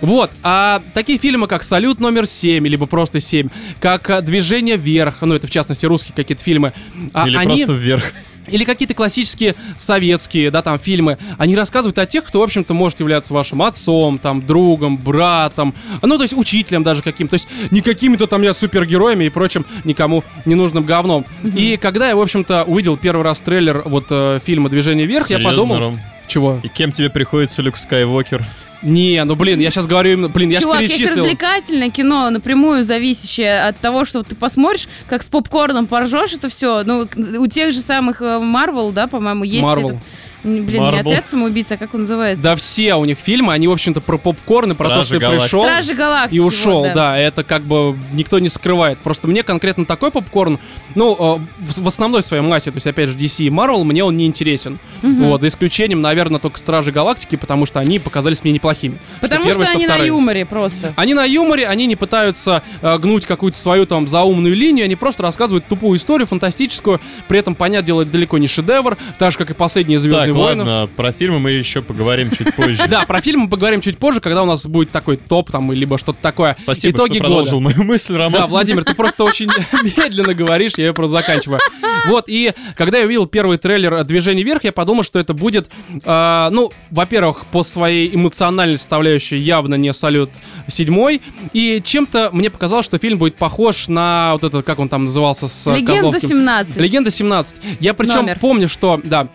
Вот, 0.00 0.30
а 0.42 0.80
такие 0.94 1.18
фильмы, 1.18 1.46
как 1.46 1.62
«Салют 1.62 2.00
номер 2.00 2.24
7», 2.24 2.66
либо 2.66 2.86
просто 2.86 3.18
«7», 3.18 3.50
как 3.80 4.24
«Движение 4.24 4.76
вверх», 4.76 5.16
ну, 5.20 5.34
это 5.34 5.46
в 5.46 5.50
частности 5.50 5.86
русские 5.86 6.14
какие-то 6.14 6.42
фильмы, 6.42 6.72
а, 7.12 7.26
Или 7.26 7.36
они... 7.36 7.56
просто 7.56 7.72
вверх. 7.74 8.04
Или 8.46 8.64
какие-то 8.64 8.94
классические 8.94 9.54
советские, 9.78 10.50
да, 10.50 10.62
там, 10.62 10.78
фильмы. 10.78 11.18
Они 11.38 11.56
рассказывают 11.56 11.98
о 11.98 12.06
тех, 12.06 12.24
кто, 12.24 12.40
в 12.40 12.42
общем-то, 12.42 12.74
может 12.74 13.00
являться 13.00 13.34
вашим 13.34 13.62
отцом, 13.62 14.18
там, 14.18 14.44
другом, 14.44 14.98
братом, 14.98 15.74
ну, 16.02 16.16
то 16.16 16.22
есть 16.22 16.36
учителем 16.36 16.82
даже 16.82 17.02
каким-то. 17.02 17.38
То 17.38 17.42
есть 17.42 17.48
не 17.70 17.80
какими-то 17.80 18.26
там 18.26 18.42
я 18.42 18.52
супергероями 18.54 19.24
и 19.24 19.28
прочим 19.30 19.64
никому 19.84 20.24
не 20.44 20.54
нужным 20.54 20.84
говном. 20.84 21.24
И 21.42 21.76
когда 21.76 22.08
я, 22.08 22.16
в 22.16 22.20
общем-то, 22.20 22.64
увидел 22.64 22.96
первый 22.96 23.22
раз 23.22 23.40
трейлер 23.40 23.82
вот 23.84 24.06
э, 24.10 24.40
фильма 24.44 24.68
«Движение 24.68 25.06
вверх», 25.06 25.30
я 25.30 25.38
подумал... 25.38 25.78
Ром? 25.78 26.00
Чего? 26.26 26.60
И 26.62 26.68
кем 26.68 26.92
тебе 26.92 27.10
приходится 27.10 27.62
Люк 27.62 27.76
Скайуокер? 27.76 28.44
Не, 28.82 29.22
ну, 29.24 29.36
блин, 29.36 29.60
я 29.60 29.70
сейчас 29.70 29.86
говорю 29.86 30.14
именно... 30.14 30.28
Блин, 30.28 30.50
я 30.50 30.56
же 30.56 30.62
Чувак, 30.62 30.80
есть 30.80 30.96
перечислил... 30.96 31.24
развлекательное 31.24 31.90
кино, 31.90 32.30
напрямую 32.30 32.82
зависящее 32.82 33.62
от 33.62 33.78
того, 33.78 34.04
что 34.04 34.22
ты 34.22 34.34
посмотришь, 34.34 34.88
как 35.08 35.22
с 35.22 35.28
попкорном 35.28 35.86
поржешь, 35.86 36.32
это 36.32 36.48
все. 36.48 36.82
Ну, 36.84 37.08
у 37.38 37.46
тех 37.46 37.72
же 37.72 37.78
самых 37.78 38.20
Марвел, 38.20 38.90
да, 38.90 39.06
по-моему, 39.06 39.44
есть 39.44 39.66
Marvel. 39.66 39.90
этот... 39.90 40.02
Блин, 40.44 40.82
Marvel. 40.82 40.92
не 40.92 40.98
отряд 40.98 41.26
самоубийца, 41.28 41.74
а 41.74 41.76
как 41.78 41.94
он 41.94 42.00
называется? 42.00 42.42
Да 42.42 42.56
все 42.56 42.94
у 42.96 43.04
них 43.04 43.18
фильмы, 43.18 43.52
они, 43.52 43.68
в 43.68 43.72
общем-то, 43.72 44.00
про 44.00 44.18
попкорн 44.18 44.72
и 44.72 44.74
про 44.74 44.88
то, 44.88 45.04
что 45.04 45.14
ты 45.14 45.20
Галактики. 45.20 45.44
пришел... 45.44 45.60
Стражи 45.60 45.94
Галактики. 45.94 46.36
и 46.36 46.40
ушел, 46.40 46.80
вот, 46.80 46.94
да. 46.94 47.16
это 47.16 47.44
как 47.44 47.62
бы 47.62 47.96
никто 48.12 48.38
не 48.38 48.48
скрывает. 48.48 48.98
Просто 48.98 49.28
мне 49.28 49.42
конкретно 49.42 49.86
такой 49.86 50.10
попкорн, 50.10 50.58
ну, 50.94 51.38
э, 51.38 51.40
в, 51.60 51.82
в 51.82 51.88
основной 51.88 52.22
своей 52.22 52.42
массе, 52.42 52.70
то 52.70 52.76
есть, 52.76 52.86
опять 52.86 53.10
же, 53.10 53.16
DC 53.16 53.44
и 53.44 53.50
Marvel, 53.50 53.84
мне 53.84 54.02
он 54.04 54.16
не 54.16 54.26
интересен. 54.26 54.78
Вот, 55.02 55.40
за 55.40 55.48
исключением, 55.48 56.00
наверное, 56.00 56.40
только 56.40 56.58
Стражи 56.58 56.92
Галактики, 56.92 57.36
потому 57.36 57.66
что 57.66 57.80
они 57.80 57.98
показались 57.98 58.42
мне 58.44 58.52
неплохими. 58.52 58.98
Потому 59.20 59.44
первые, 59.44 59.66
что 59.66 59.74
они 59.74 59.86
на 59.86 59.94
вторые. 59.94 60.08
юморе 60.08 60.44
просто. 60.44 60.92
Они 60.96 61.14
на 61.14 61.24
юморе, 61.24 61.66
они 61.66 61.86
не 61.86 61.96
пытаются 61.96 62.62
э, 62.80 62.98
гнуть 62.98 63.26
какую-то 63.26 63.58
свою 63.58 63.86
там 63.86 64.08
заумную 64.08 64.54
линию, 64.54 64.84
они 64.84 64.96
просто 64.96 65.22
рассказывают 65.22 65.66
тупую 65.66 65.98
историю, 65.98 66.26
фантастическую, 66.26 67.00
при 67.28 67.38
этом, 67.38 67.54
понятное 67.54 67.86
дело, 67.86 68.02
это 68.02 68.10
далеко 68.10 68.38
не 68.38 68.46
шедевр, 68.46 68.96
так 69.18 69.32
же, 69.32 69.38
как 69.38 69.50
и 69.50 69.54
последние 69.54 69.98
Звездные 69.98 70.31
Войны. 70.32 70.64
ладно, 70.64 70.88
про 70.96 71.12
фильмы 71.12 71.38
мы 71.38 71.50
еще 71.50 71.82
поговорим 71.82 72.30
чуть 72.30 72.54
позже. 72.54 72.82
Да, 72.88 73.04
про 73.06 73.20
фильм 73.20 73.40
мы 73.42 73.48
поговорим 73.48 73.80
чуть 73.80 73.98
позже, 73.98 74.20
когда 74.20 74.42
у 74.42 74.46
нас 74.46 74.66
будет 74.66 74.90
такой 74.90 75.16
топ 75.16 75.50
там, 75.50 75.72
либо 75.72 75.98
что-то 75.98 76.18
такое. 76.20 76.56
Спасибо, 76.58 76.94
Итоги 76.96 77.18
что 77.18 77.20
года. 77.20 77.34
продолжил 77.34 77.60
мою 77.60 77.82
мысль, 77.84 78.16
Роман. 78.16 78.42
Да, 78.42 78.46
Владимир, 78.46 78.84
ты 78.84 78.94
просто 78.94 79.24
очень 79.24 79.48
медленно 79.96 80.34
говоришь, 80.34 80.72
я 80.76 80.86
ее 80.86 80.92
просто 80.94 81.18
заканчиваю. 81.18 81.60
Вот, 82.08 82.24
и 82.26 82.52
когда 82.76 82.98
я 82.98 83.04
увидел 83.06 83.26
первый 83.26 83.58
трейлер 83.58 84.02
«Движение 84.04 84.44
вверх», 84.44 84.64
я 84.64 84.72
подумал, 84.72 85.04
что 85.04 85.18
это 85.18 85.34
будет, 85.34 85.70
а, 86.04 86.50
ну, 86.50 86.72
во-первых, 86.90 87.46
по 87.46 87.62
своей 87.62 88.12
эмоциональной 88.14 88.78
составляющей 88.78 89.36
явно 89.36 89.76
не 89.76 89.92
«Салют 89.92 90.30
седьмой», 90.68 91.22
и 91.52 91.80
чем-то 91.84 92.30
мне 92.32 92.50
показалось, 92.50 92.86
что 92.86 92.98
фильм 92.98 93.18
будет 93.18 93.36
похож 93.36 93.88
на 93.88 94.32
вот 94.32 94.44
это, 94.44 94.62
как 94.62 94.78
он 94.80 94.88
там 94.88 95.04
назывался, 95.04 95.46
с 95.48 95.70
Легенда 95.70 95.92
Козловским. 95.94 96.28
17. 96.28 96.76
Легенда 96.78 97.10
17. 97.10 97.56
Я 97.80 97.94
причем 97.94 98.16
Номер. 98.16 98.38
помню, 98.40 98.68
что, 98.68 99.00
да, 99.02 99.28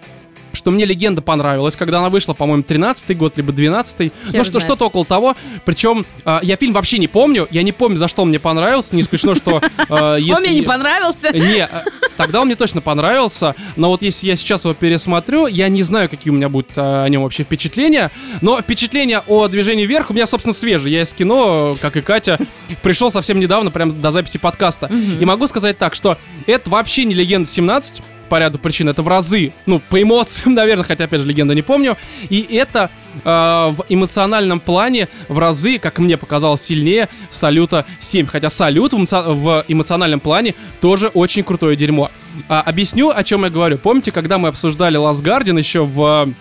что 0.57 0.71
мне 0.71 0.85
легенда 0.85 1.21
понравилась, 1.21 1.75
когда 1.75 1.99
она 1.99 2.09
вышла, 2.09 2.33
по-моему, 2.33 2.63
13-й 2.63 3.15
год, 3.15 3.37
либо 3.37 3.53
12-й. 3.53 4.11
Ну, 4.33 4.43
что, 4.43 4.59
что-то 4.59 4.85
около 4.85 5.05
того. 5.05 5.35
Причем 5.65 6.05
а, 6.25 6.39
я 6.43 6.55
фильм 6.57 6.73
вообще 6.73 6.97
не 6.97 7.07
помню. 7.07 7.47
Я 7.51 7.63
не 7.63 7.71
помню, 7.71 7.97
за 7.97 8.07
что 8.07 8.23
он 8.23 8.29
мне 8.29 8.39
понравился. 8.39 8.95
Не 8.95 9.01
исключено, 9.01 9.35
что... 9.35 9.61
Он 9.89 10.17
если 10.17 10.41
мне 10.41 10.59
не 10.59 10.61
понравился. 10.63 11.31
Не, 11.31 11.63
а, 11.63 11.83
тогда 12.17 12.41
он 12.41 12.47
мне 12.47 12.55
точно 12.55 12.81
понравился. 12.81 13.55
Но 13.75 13.89
вот 13.89 14.01
если 14.01 14.27
я 14.27 14.35
сейчас 14.35 14.65
его 14.65 14.73
пересмотрю, 14.73 15.47
я 15.47 15.69
не 15.69 15.83
знаю, 15.83 16.09
какие 16.09 16.31
у 16.31 16.35
меня 16.35 16.49
будут 16.49 16.71
а, 16.75 17.03
о 17.03 17.09
нем 17.09 17.23
вообще 17.23 17.43
впечатления. 17.43 18.11
Но 18.41 18.59
впечатления 18.59 19.23
о 19.27 19.47
движении 19.47 19.85
вверх 19.85 20.09
у 20.09 20.13
меня, 20.13 20.25
собственно, 20.25 20.53
свежие. 20.53 20.95
Я 20.95 21.01
из 21.03 21.13
кино, 21.13 21.77
как 21.81 21.95
и 21.95 22.01
Катя, 22.01 22.39
пришел 22.81 23.11
совсем 23.11 23.39
недавно, 23.39 23.71
прям 23.71 24.01
до 24.01 24.11
записи 24.11 24.37
подкаста. 24.37 24.91
И 25.19 25.23
могу 25.25 25.47
сказать 25.47 25.77
так, 25.77 25.95
что 25.95 26.17
это 26.45 26.69
вообще 26.69 27.05
не 27.05 27.13
легенда 27.13 27.49
17 27.49 28.01
по 28.29 28.39
ряду 28.39 28.59
причин, 28.59 28.89
это 28.89 29.01
в 29.01 29.07
разы, 29.07 29.53
ну, 29.65 29.79
по 29.79 30.01
эмоциям, 30.01 30.53
наверное, 30.55 30.83
хотя, 30.83 31.05
опять 31.05 31.21
же, 31.21 31.27
легенду 31.27 31.53
не 31.53 31.61
помню, 31.61 31.97
и 32.29 32.41
это 32.55 32.89
э, 33.23 33.29
в 33.29 33.85
эмоциональном 33.89 34.59
плане 34.59 35.07
в 35.27 35.37
разы, 35.39 35.79
как 35.79 35.99
мне 35.99 36.17
показалось, 36.17 36.61
сильнее 36.61 37.09
Салюта 37.29 37.85
7, 37.99 38.27
хотя 38.27 38.49
Салют 38.49 38.93
в, 38.93 38.97
эмоци- 38.97 39.33
в 39.33 39.65
эмоциональном 39.67 40.19
плане 40.19 40.55
тоже 40.81 41.07
очень 41.07 41.43
крутое 41.43 41.75
дерьмо. 41.75 42.11
А, 42.49 42.61
объясню, 42.61 43.09
о 43.09 43.23
чем 43.23 43.43
я 43.43 43.49
говорю. 43.49 43.77
Помните, 43.77 44.11
когда 44.11 44.37
мы 44.37 44.49
обсуждали 44.49 44.99
Last 44.99 45.23
Guardian 45.23 45.57
еще 45.57 45.83
в 45.85 46.33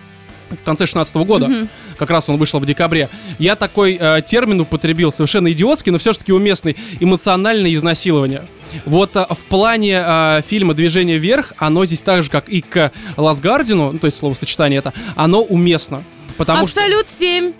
в 0.49 0.63
конце 0.63 0.85
16 0.85 1.15
года, 1.17 1.67
как 1.97 2.09
раз 2.09 2.29
он 2.29 2.37
вышел 2.37 2.59
в 2.59 2.65
декабре, 2.65 3.09
я 3.39 3.55
такой 3.55 3.97
э, 3.99 4.21
термин 4.25 4.61
употребил, 4.61 5.11
совершенно 5.11 5.51
идиотский, 5.51 5.91
но 5.91 5.97
все-таки 5.97 6.31
уместный, 6.31 6.75
эмоциональное 6.99 7.73
изнасилование. 7.73 8.43
Вот 8.85 9.15
э, 9.15 9.25
в 9.29 9.37
плане 9.49 10.03
э, 10.05 10.41
фильма 10.45 10.73
«Движение 10.73 11.17
вверх» 11.17 11.53
оно 11.57 11.85
здесь 11.85 12.01
так 12.01 12.23
же, 12.23 12.29
как 12.29 12.49
и 12.49 12.61
к 12.61 12.91
Ласгардину, 13.15 13.91
ну, 13.93 13.99
то 13.99 14.05
есть 14.05 14.17
словосочетание 14.17 14.79
это, 14.79 14.93
оно 15.15 15.41
уместно. 15.41 16.03
Потому 16.37 16.67
что... 16.67 16.81
Абсолют 16.81 17.07
7. 17.09 17.53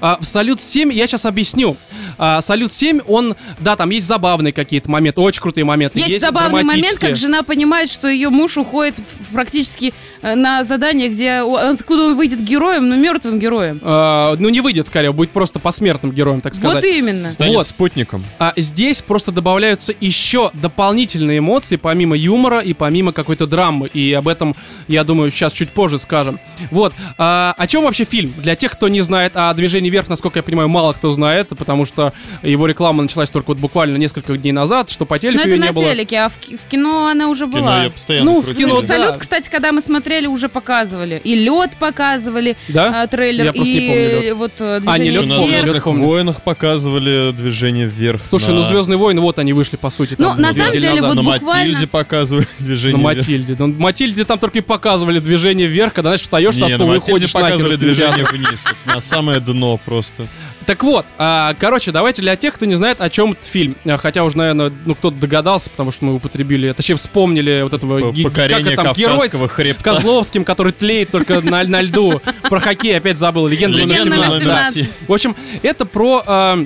А, 0.00 0.18
в 0.20 0.24
«Салют-7» 0.24 0.92
я 0.92 1.06
сейчас 1.06 1.26
объясню. 1.26 1.76
А, 2.18 2.40
«Салют-7», 2.40 3.04
он, 3.06 3.36
да, 3.60 3.76
там 3.76 3.90
есть 3.90 4.06
забавные 4.06 4.52
какие-то 4.52 4.90
моменты, 4.90 5.20
очень 5.20 5.40
крутые 5.40 5.64
моменты. 5.64 6.00
Есть, 6.00 6.20
забавный 6.20 6.64
момент, 6.64 6.98
как 6.98 7.16
жена 7.16 7.42
понимает, 7.42 7.90
что 7.90 8.08
ее 8.08 8.30
муж 8.30 8.56
уходит 8.56 8.96
практически 9.32 9.94
э, 10.22 10.34
на 10.34 10.64
задание, 10.64 11.08
где 11.08 11.40
откуда 11.40 12.04
он 12.04 12.16
выйдет 12.16 12.42
героем, 12.42 12.88
но 12.88 12.96
мертвым 12.96 13.38
героем. 13.38 13.80
А, 13.82 14.36
ну, 14.38 14.48
не 14.48 14.60
выйдет, 14.60 14.86
скорее, 14.86 15.12
будет 15.12 15.30
просто 15.30 15.58
посмертным 15.58 16.12
героем, 16.12 16.40
так 16.40 16.54
сказать. 16.54 16.76
Вот 16.76 16.84
именно. 16.84 17.30
Станет 17.30 17.56
Вот. 17.56 17.66
спутником. 17.66 18.24
А 18.38 18.52
здесь 18.56 19.02
просто 19.02 19.32
добавляются 19.32 19.94
еще 20.00 20.50
дополнительные 20.54 21.38
эмоции, 21.38 21.76
помимо 21.76 22.16
юмора 22.16 22.60
и 22.60 22.72
помимо 22.72 23.12
какой-то 23.12 23.46
драмы. 23.46 23.88
И 23.88 24.12
об 24.12 24.28
этом, 24.28 24.56
я 24.88 25.04
думаю, 25.04 25.30
сейчас 25.30 25.52
чуть 25.52 25.70
позже 25.70 25.98
скажем. 25.98 26.38
Вот. 26.70 26.94
А, 27.18 27.54
о 27.56 27.66
чем 27.66 27.84
вообще 27.84 28.04
фильм? 28.04 28.32
Для 28.38 28.56
тех, 28.56 28.72
кто 28.72 28.88
не 28.88 29.00
знает, 29.00 29.32
о 29.36 29.52
движении 29.54 29.81
вверх, 29.90 30.08
насколько 30.08 30.38
я 30.38 30.42
понимаю, 30.42 30.68
мало 30.68 30.92
кто 30.92 31.12
знает, 31.12 31.48
потому 31.56 31.84
что 31.84 32.12
его 32.42 32.66
реклама 32.66 33.02
началась 33.02 33.30
только 33.30 33.48
вот 33.48 33.58
буквально 33.58 33.96
несколько 33.96 34.36
дней 34.36 34.52
назад, 34.52 34.90
что 34.90 35.04
по 35.06 35.14
Но 35.14 35.18
телеку 35.18 35.40
это 35.40 35.50
ее 35.54 35.60
на 35.60 35.64
не 35.66 35.72
было. 35.72 35.84
телеке, 35.84 36.18
а 36.20 36.28
в, 36.28 36.36
ки- 36.38 36.56
в 36.56 36.68
кино 36.70 37.06
она 37.08 37.28
уже 37.28 37.46
В 37.46 37.50
кино 37.50 37.60
была. 37.62 37.84
я 37.84 37.90
постоянно 37.90 38.30
Ну, 38.32 38.40
в 38.40 38.54
кино, 38.54 38.80
да. 38.80 38.86
Салют, 38.86 39.16
кстати, 39.18 39.48
когда 39.50 39.72
мы 39.72 39.80
смотрели, 39.80 40.26
уже 40.26 40.48
показывали. 40.48 41.20
И 41.24 41.34
лед 41.34 41.72
показывали, 41.78 42.56
Да? 42.68 43.02
а, 43.02 43.06
трейлер, 43.06 43.46
Я 43.46 43.52
просто 43.52 43.72
и 43.72 43.74
не 43.80 43.88
помню 43.88 44.22
«Лёд». 44.28 44.36
вот 44.38 44.52
э, 44.60 44.80
А, 44.86 44.98
не 44.98 45.10
движение 45.10 45.10
«Лёд» 45.12 45.26
на 45.28 45.36
помню, 45.36 45.50
вверх. 45.50 45.64
«Лёд» 45.66 45.72
Звездных 45.72 45.84
помню. 45.84 46.04
войнах 46.06 46.42
показывали 46.42 47.32
движение 47.32 47.86
вверх. 47.86 48.20
Слушай, 48.28 48.50
на... 48.50 48.56
ну 48.56 48.62
Звездные 48.64 48.96
войны, 48.96 49.20
вот 49.20 49.38
они 49.38 49.52
вышли, 49.52 49.76
по 49.76 49.90
сути. 49.90 50.14
Ну, 50.18 50.28
там, 50.30 50.40
на 50.40 50.52
две 50.52 50.62
самом 50.62 50.68
недели 50.76 50.80
деле, 50.82 51.00
назад. 51.02 51.14
вот 51.16 51.22
на 51.24 51.32
буквально- 51.32 51.62
Матильде 51.64 51.86
показывали 51.86 52.46
На 52.58 52.66
движение 52.66 52.98
вверх. 53.00 53.16
Матильде. 53.16 53.56
Ну, 53.58 53.66
Матильде 53.68 54.24
там 54.24 54.38
только 54.38 54.58
и 54.58 54.60
показывали 54.62 55.18
движение 55.18 55.66
вверх, 55.66 55.92
когда, 55.92 56.10
знаешь, 56.10 56.22
встаешь 56.22 56.54
со 56.54 56.60
Не, 56.66 56.68
на 56.68 56.76
стула 56.76 56.92
и 56.92 56.94
Матильде 56.98 57.12
ходишь 57.12 57.34
нахер 57.34 57.48
показывали 57.50 57.76
движение 57.76 58.24
вниз, 58.24 58.64
вот 58.84 58.94
на 58.94 59.00
самое 59.00 59.40
дно 59.40 59.71
просто. 59.76 60.26
Так 60.66 60.82
вот, 60.84 61.04
а, 61.18 61.54
короче, 61.58 61.92
давайте 61.92 62.22
для 62.22 62.36
тех, 62.36 62.54
кто 62.54 62.66
не 62.66 62.74
знает, 62.74 63.00
о 63.00 63.10
чем 63.10 63.32
этот 63.32 63.46
фильм. 63.46 63.76
А, 63.84 63.96
Хотя 63.96 64.24
уже, 64.24 64.36
наверное, 64.38 64.72
ну 64.84 64.94
кто-то 64.94 65.16
догадался, 65.16 65.70
потому 65.70 65.90
что 65.92 66.04
мы 66.04 66.14
употребили, 66.14 66.72
точнее 66.72 66.96
вспомнили 66.96 67.62
вот 67.62 67.74
этого 67.74 68.12
Покорение 68.22 68.76
как 68.76 68.84
там, 68.84 68.94
герой 68.94 69.28
с 69.28 69.48
хребта. 69.48 69.82
Козловским, 69.82 70.44
который 70.44 70.72
тлеет 70.72 71.10
только 71.10 71.40
на, 71.40 71.64
на 71.64 71.82
льду. 71.82 72.20
Про 72.48 72.60
хоккей 72.60 72.96
опять 72.96 73.18
забыл. 73.18 73.46
Легенда 73.46 73.78
номер 73.78 74.04
Легенда 74.04 74.16
номер 74.16 74.38
17. 74.40 74.46
да. 74.46 74.70
17. 74.72 75.08
В 75.08 75.12
общем, 75.12 75.36
это 75.62 75.84
про 75.84 76.22
а, 76.26 76.64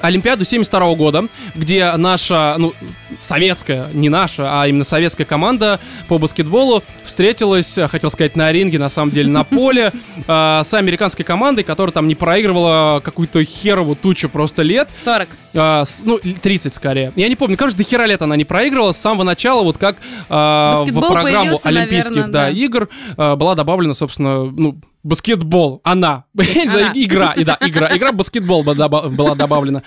Олимпиаду 0.00 0.44
72 0.44 0.94
года, 0.94 1.26
где 1.54 1.92
наша, 1.96 2.54
ну, 2.58 2.74
советская, 3.18 3.88
не 3.92 4.08
наша, 4.08 4.60
а 4.62 4.66
именно 4.66 4.84
советская 4.84 5.26
команда 5.26 5.80
по 6.08 6.18
баскетболу 6.18 6.82
встретилась, 7.04 7.76
э, 7.78 7.88
хотел 7.88 8.10
сказать, 8.10 8.36
на 8.36 8.52
ринге, 8.52 8.78
на 8.78 8.88
самом 8.88 9.10
деле, 9.10 9.28
на 9.30 9.44
поле, 9.44 9.92
э, 10.26 10.62
с 10.64 10.74
американской 10.74 11.24
командой, 11.24 11.62
которая 11.64 11.92
там 11.92 12.08
не 12.08 12.14
проигрывала 12.14 13.00
какую-то 13.00 13.42
херову 13.44 13.94
тучу 13.94 14.28
просто 14.28 14.62
лет. 14.62 14.88
40. 15.04 15.28
А, 15.54 15.84
с- 15.84 16.02
ну, 16.04 16.18
л- 16.22 16.34
30 16.42 16.74
скорее. 16.74 17.12
Я 17.16 17.28
не 17.28 17.36
помню, 17.36 17.56
кажется, 17.56 17.78
до 17.82 17.88
хера 17.88 18.06
лет 18.06 18.20
она 18.22 18.36
не 18.36 18.44
проигрывала. 18.44 18.92
С 18.92 18.98
самого 18.98 19.24
начала, 19.24 19.62
вот 19.62 19.78
как 19.78 19.96
в 20.28 21.00
программу 21.08 21.58
олимпийских 21.64 22.10
наверное, 22.14 22.32
да, 22.32 22.42
да. 22.46 22.50
игр 22.50 22.88
была 23.16 23.54
добавлена, 23.54 23.94
собственно, 23.94 24.44
ну, 24.44 24.78
баскетбол. 25.06 25.80
Она. 25.84 26.24
Игра. 26.36 27.32
И 27.32 27.44
да, 27.44 27.56
игра. 27.60 27.96
Игра 27.96 28.12
баскетбол 28.12 28.62
была 28.62 29.34
добавлена. 29.34 29.82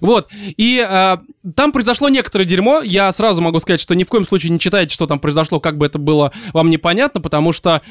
Вот. 0.00 0.30
И 0.32 0.78
а, 0.80 1.18
там 1.56 1.72
произошло 1.72 2.08
некоторое 2.08 2.44
дерьмо. 2.44 2.82
Я 2.82 3.10
сразу 3.12 3.42
могу 3.42 3.58
сказать, 3.60 3.80
что 3.80 3.94
ни 3.94 4.04
в 4.04 4.08
коем 4.08 4.24
случае 4.24 4.50
не 4.50 4.58
читайте, 4.60 4.94
что 4.94 5.06
там 5.06 5.18
произошло, 5.18 5.58
как 5.60 5.76
бы 5.76 5.86
это 5.86 5.98
было 5.98 6.32
вам 6.52 6.70
непонятно, 6.70 7.20
потому 7.20 7.52
что 7.52 7.82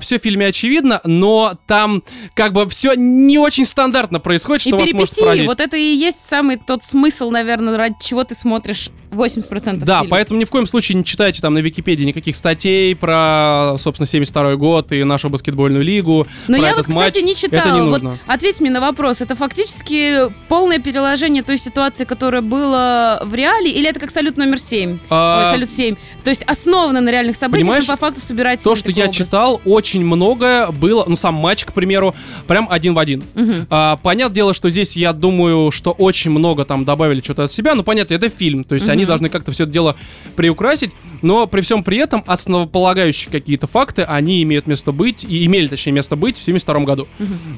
все 0.00 0.18
в 0.18 0.22
фильме 0.22 0.46
очевидно, 0.46 1.00
но 1.04 1.58
там 1.66 2.02
как 2.34 2.52
бы 2.52 2.68
все 2.68 2.94
не 2.94 3.38
очень 3.38 3.64
стандартно 3.64 4.20
происходит, 4.20 4.62
что 4.62 4.70
и 4.76 4.80
вас 4.80 4.92
может 4.92 5.16
поразить. 5.16 5.46
вот 5.46 5.60
это 5.60 5.76
и 5.76 5.82
есть 5.94 6.20
самый 6.20 6.56
тот 6.58 6.84
смысл, 6.84 7.30
наверное, 7.30 7.76
ради 7.76 7.94
чего 8.00 8.24
ты 8.24 8.34
смотришь 8.34 8.90
80% 9.10 9.78
Да, 9.84 10.00
фильма. 10.00 10.10
поэтому 10.10 10.38
ни 10.38 10.44
в 10.44 10.50
коем 10.50 10.66
случае 10.66 10.96
не 10.96 11.04
читайте 11.04 11.40
там 11.40 11.54
на 11.54 11.58
Википедии 11.58 12.04
никаких 12.04 12.36
статей 12.36 12.94
про, 12.94 13.74
собственно, 13.78 14.06
72 14.06 14.54
год 14.56 14.92
и 14.92 15.02
нашу 15.04 15.30
баскетбольную 15.30 15.82
лигу. 15.82 16.26
Но 16.48 16.58
про 16.58 16.64
я 16.66 16.72
этот 16.72 16.86
вот, 16.86 16.94
кстати, 16.94 17.18
матч. 17.18 17.24
не 17.24 17.34
читала. 17.34 17.60
Это 17.60 17.70
не 17.70 17.80
Вот 17.80 18.02
нужно. 18.02 18.18
ответь 18.26 18.60
мне 18.60 18.70
на 18.70 18.80
вопрос. 18.80 19.20
Это 19.20 19.34
фактически 19.34 20.30
полное 20.48 20.78
переложение 20.78 21.42
той 21.42 21.58
ситуации, 21.58 22.04
которая 22.04 22.42
была 22.42 22.89
в 23.24 23.34
реале, 23.34 23.70
или 23.70 23.88
это 23.88 24.00
как 24.00 24.10
салют 24.10 24.36
номер 24.36 24.58
7? 24.58 24.98
А, 25.10 25.44
Ой, 25.44 25.50
салют 25.50 25.68
7. 25.68 25.96
То 26.24 26.30
есть 26.30 26.42
основано 26.44 27.00
на 27.00 27.10
реальных 27.10 27.36
событиях, 27.36 27.66
Понимаешь, 27.66 27.86
по 27.86 27.96
факту 27.96 28.20
собирается 28.20 28.64
То, 28.64 28.76
что 28.76 28.90
я 28.90 29.04
образ. 29.04 29.16
читал, 29.16 29.60
очень 29.64 30.04
многое 30.04 30.70
было, 30.70 31.04
ну, 31.06 31.16
сам 31.16 31.34
матч, 31.34 31.64
к 31.64 31.72
примеру, 31.72 32.14
прям 32.46 32.66
один 32.70 32.94
в 32.94 32.98
один. 32.98 33.22
Мгм. 33.34 33.66
А, 33.70 33.96
понятное 33.96 34.34
дело, 34.34 34.54
что 34.54 34.70
здесь, 34.70 34.96
я 34.96 35.12
думаю, 35.12 35.70
что 35.70 35.90
очень 35.92 36.30
много 36.30 36.64
там 36.64 36.84
добавили 36.84 37.20
что-то 37.20 37.44
от 37.44 37.52
себя. 37.52 37.74
Ну, 37.74 37.82
понятно, 37.82 38.14
это 38.14 38.28
фильм, 38.28 38.64
то 38.64 38.74
есть 38.74 38.88
они 38.88 39.02
Мгм. 39.02 39.08
должны 39.08 39.28
как-то 39.28 39.52
все 39.52 39.64
это 39.64 39.72
дело 39.72 39.96
приукрасить, 40.36 40.92
но 41.22 41.46
при 41.46 41.60
всем 41.60 41.82
при 41.84 41.98
этом 41.98 42.22
основополагающие 42.26 43.30
какие-то 43.30 43.66
факты, 43.66 44.02
они 44.02 44.42
имеют 44.42 44.66
место 44.66 44.92
быть, 44.92 45.24
и 45.24 45.44
имели, 45.46 45.66
точнее, 45.68 45.92
место 45.92 46.16
быть 46.16 46.38
в 46.38 46.42
72 46.42 46.84
году. 46.84 47.08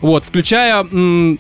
Вот, 0.01 0.25
включая... 0.25 0.85
м, 0.93 1.39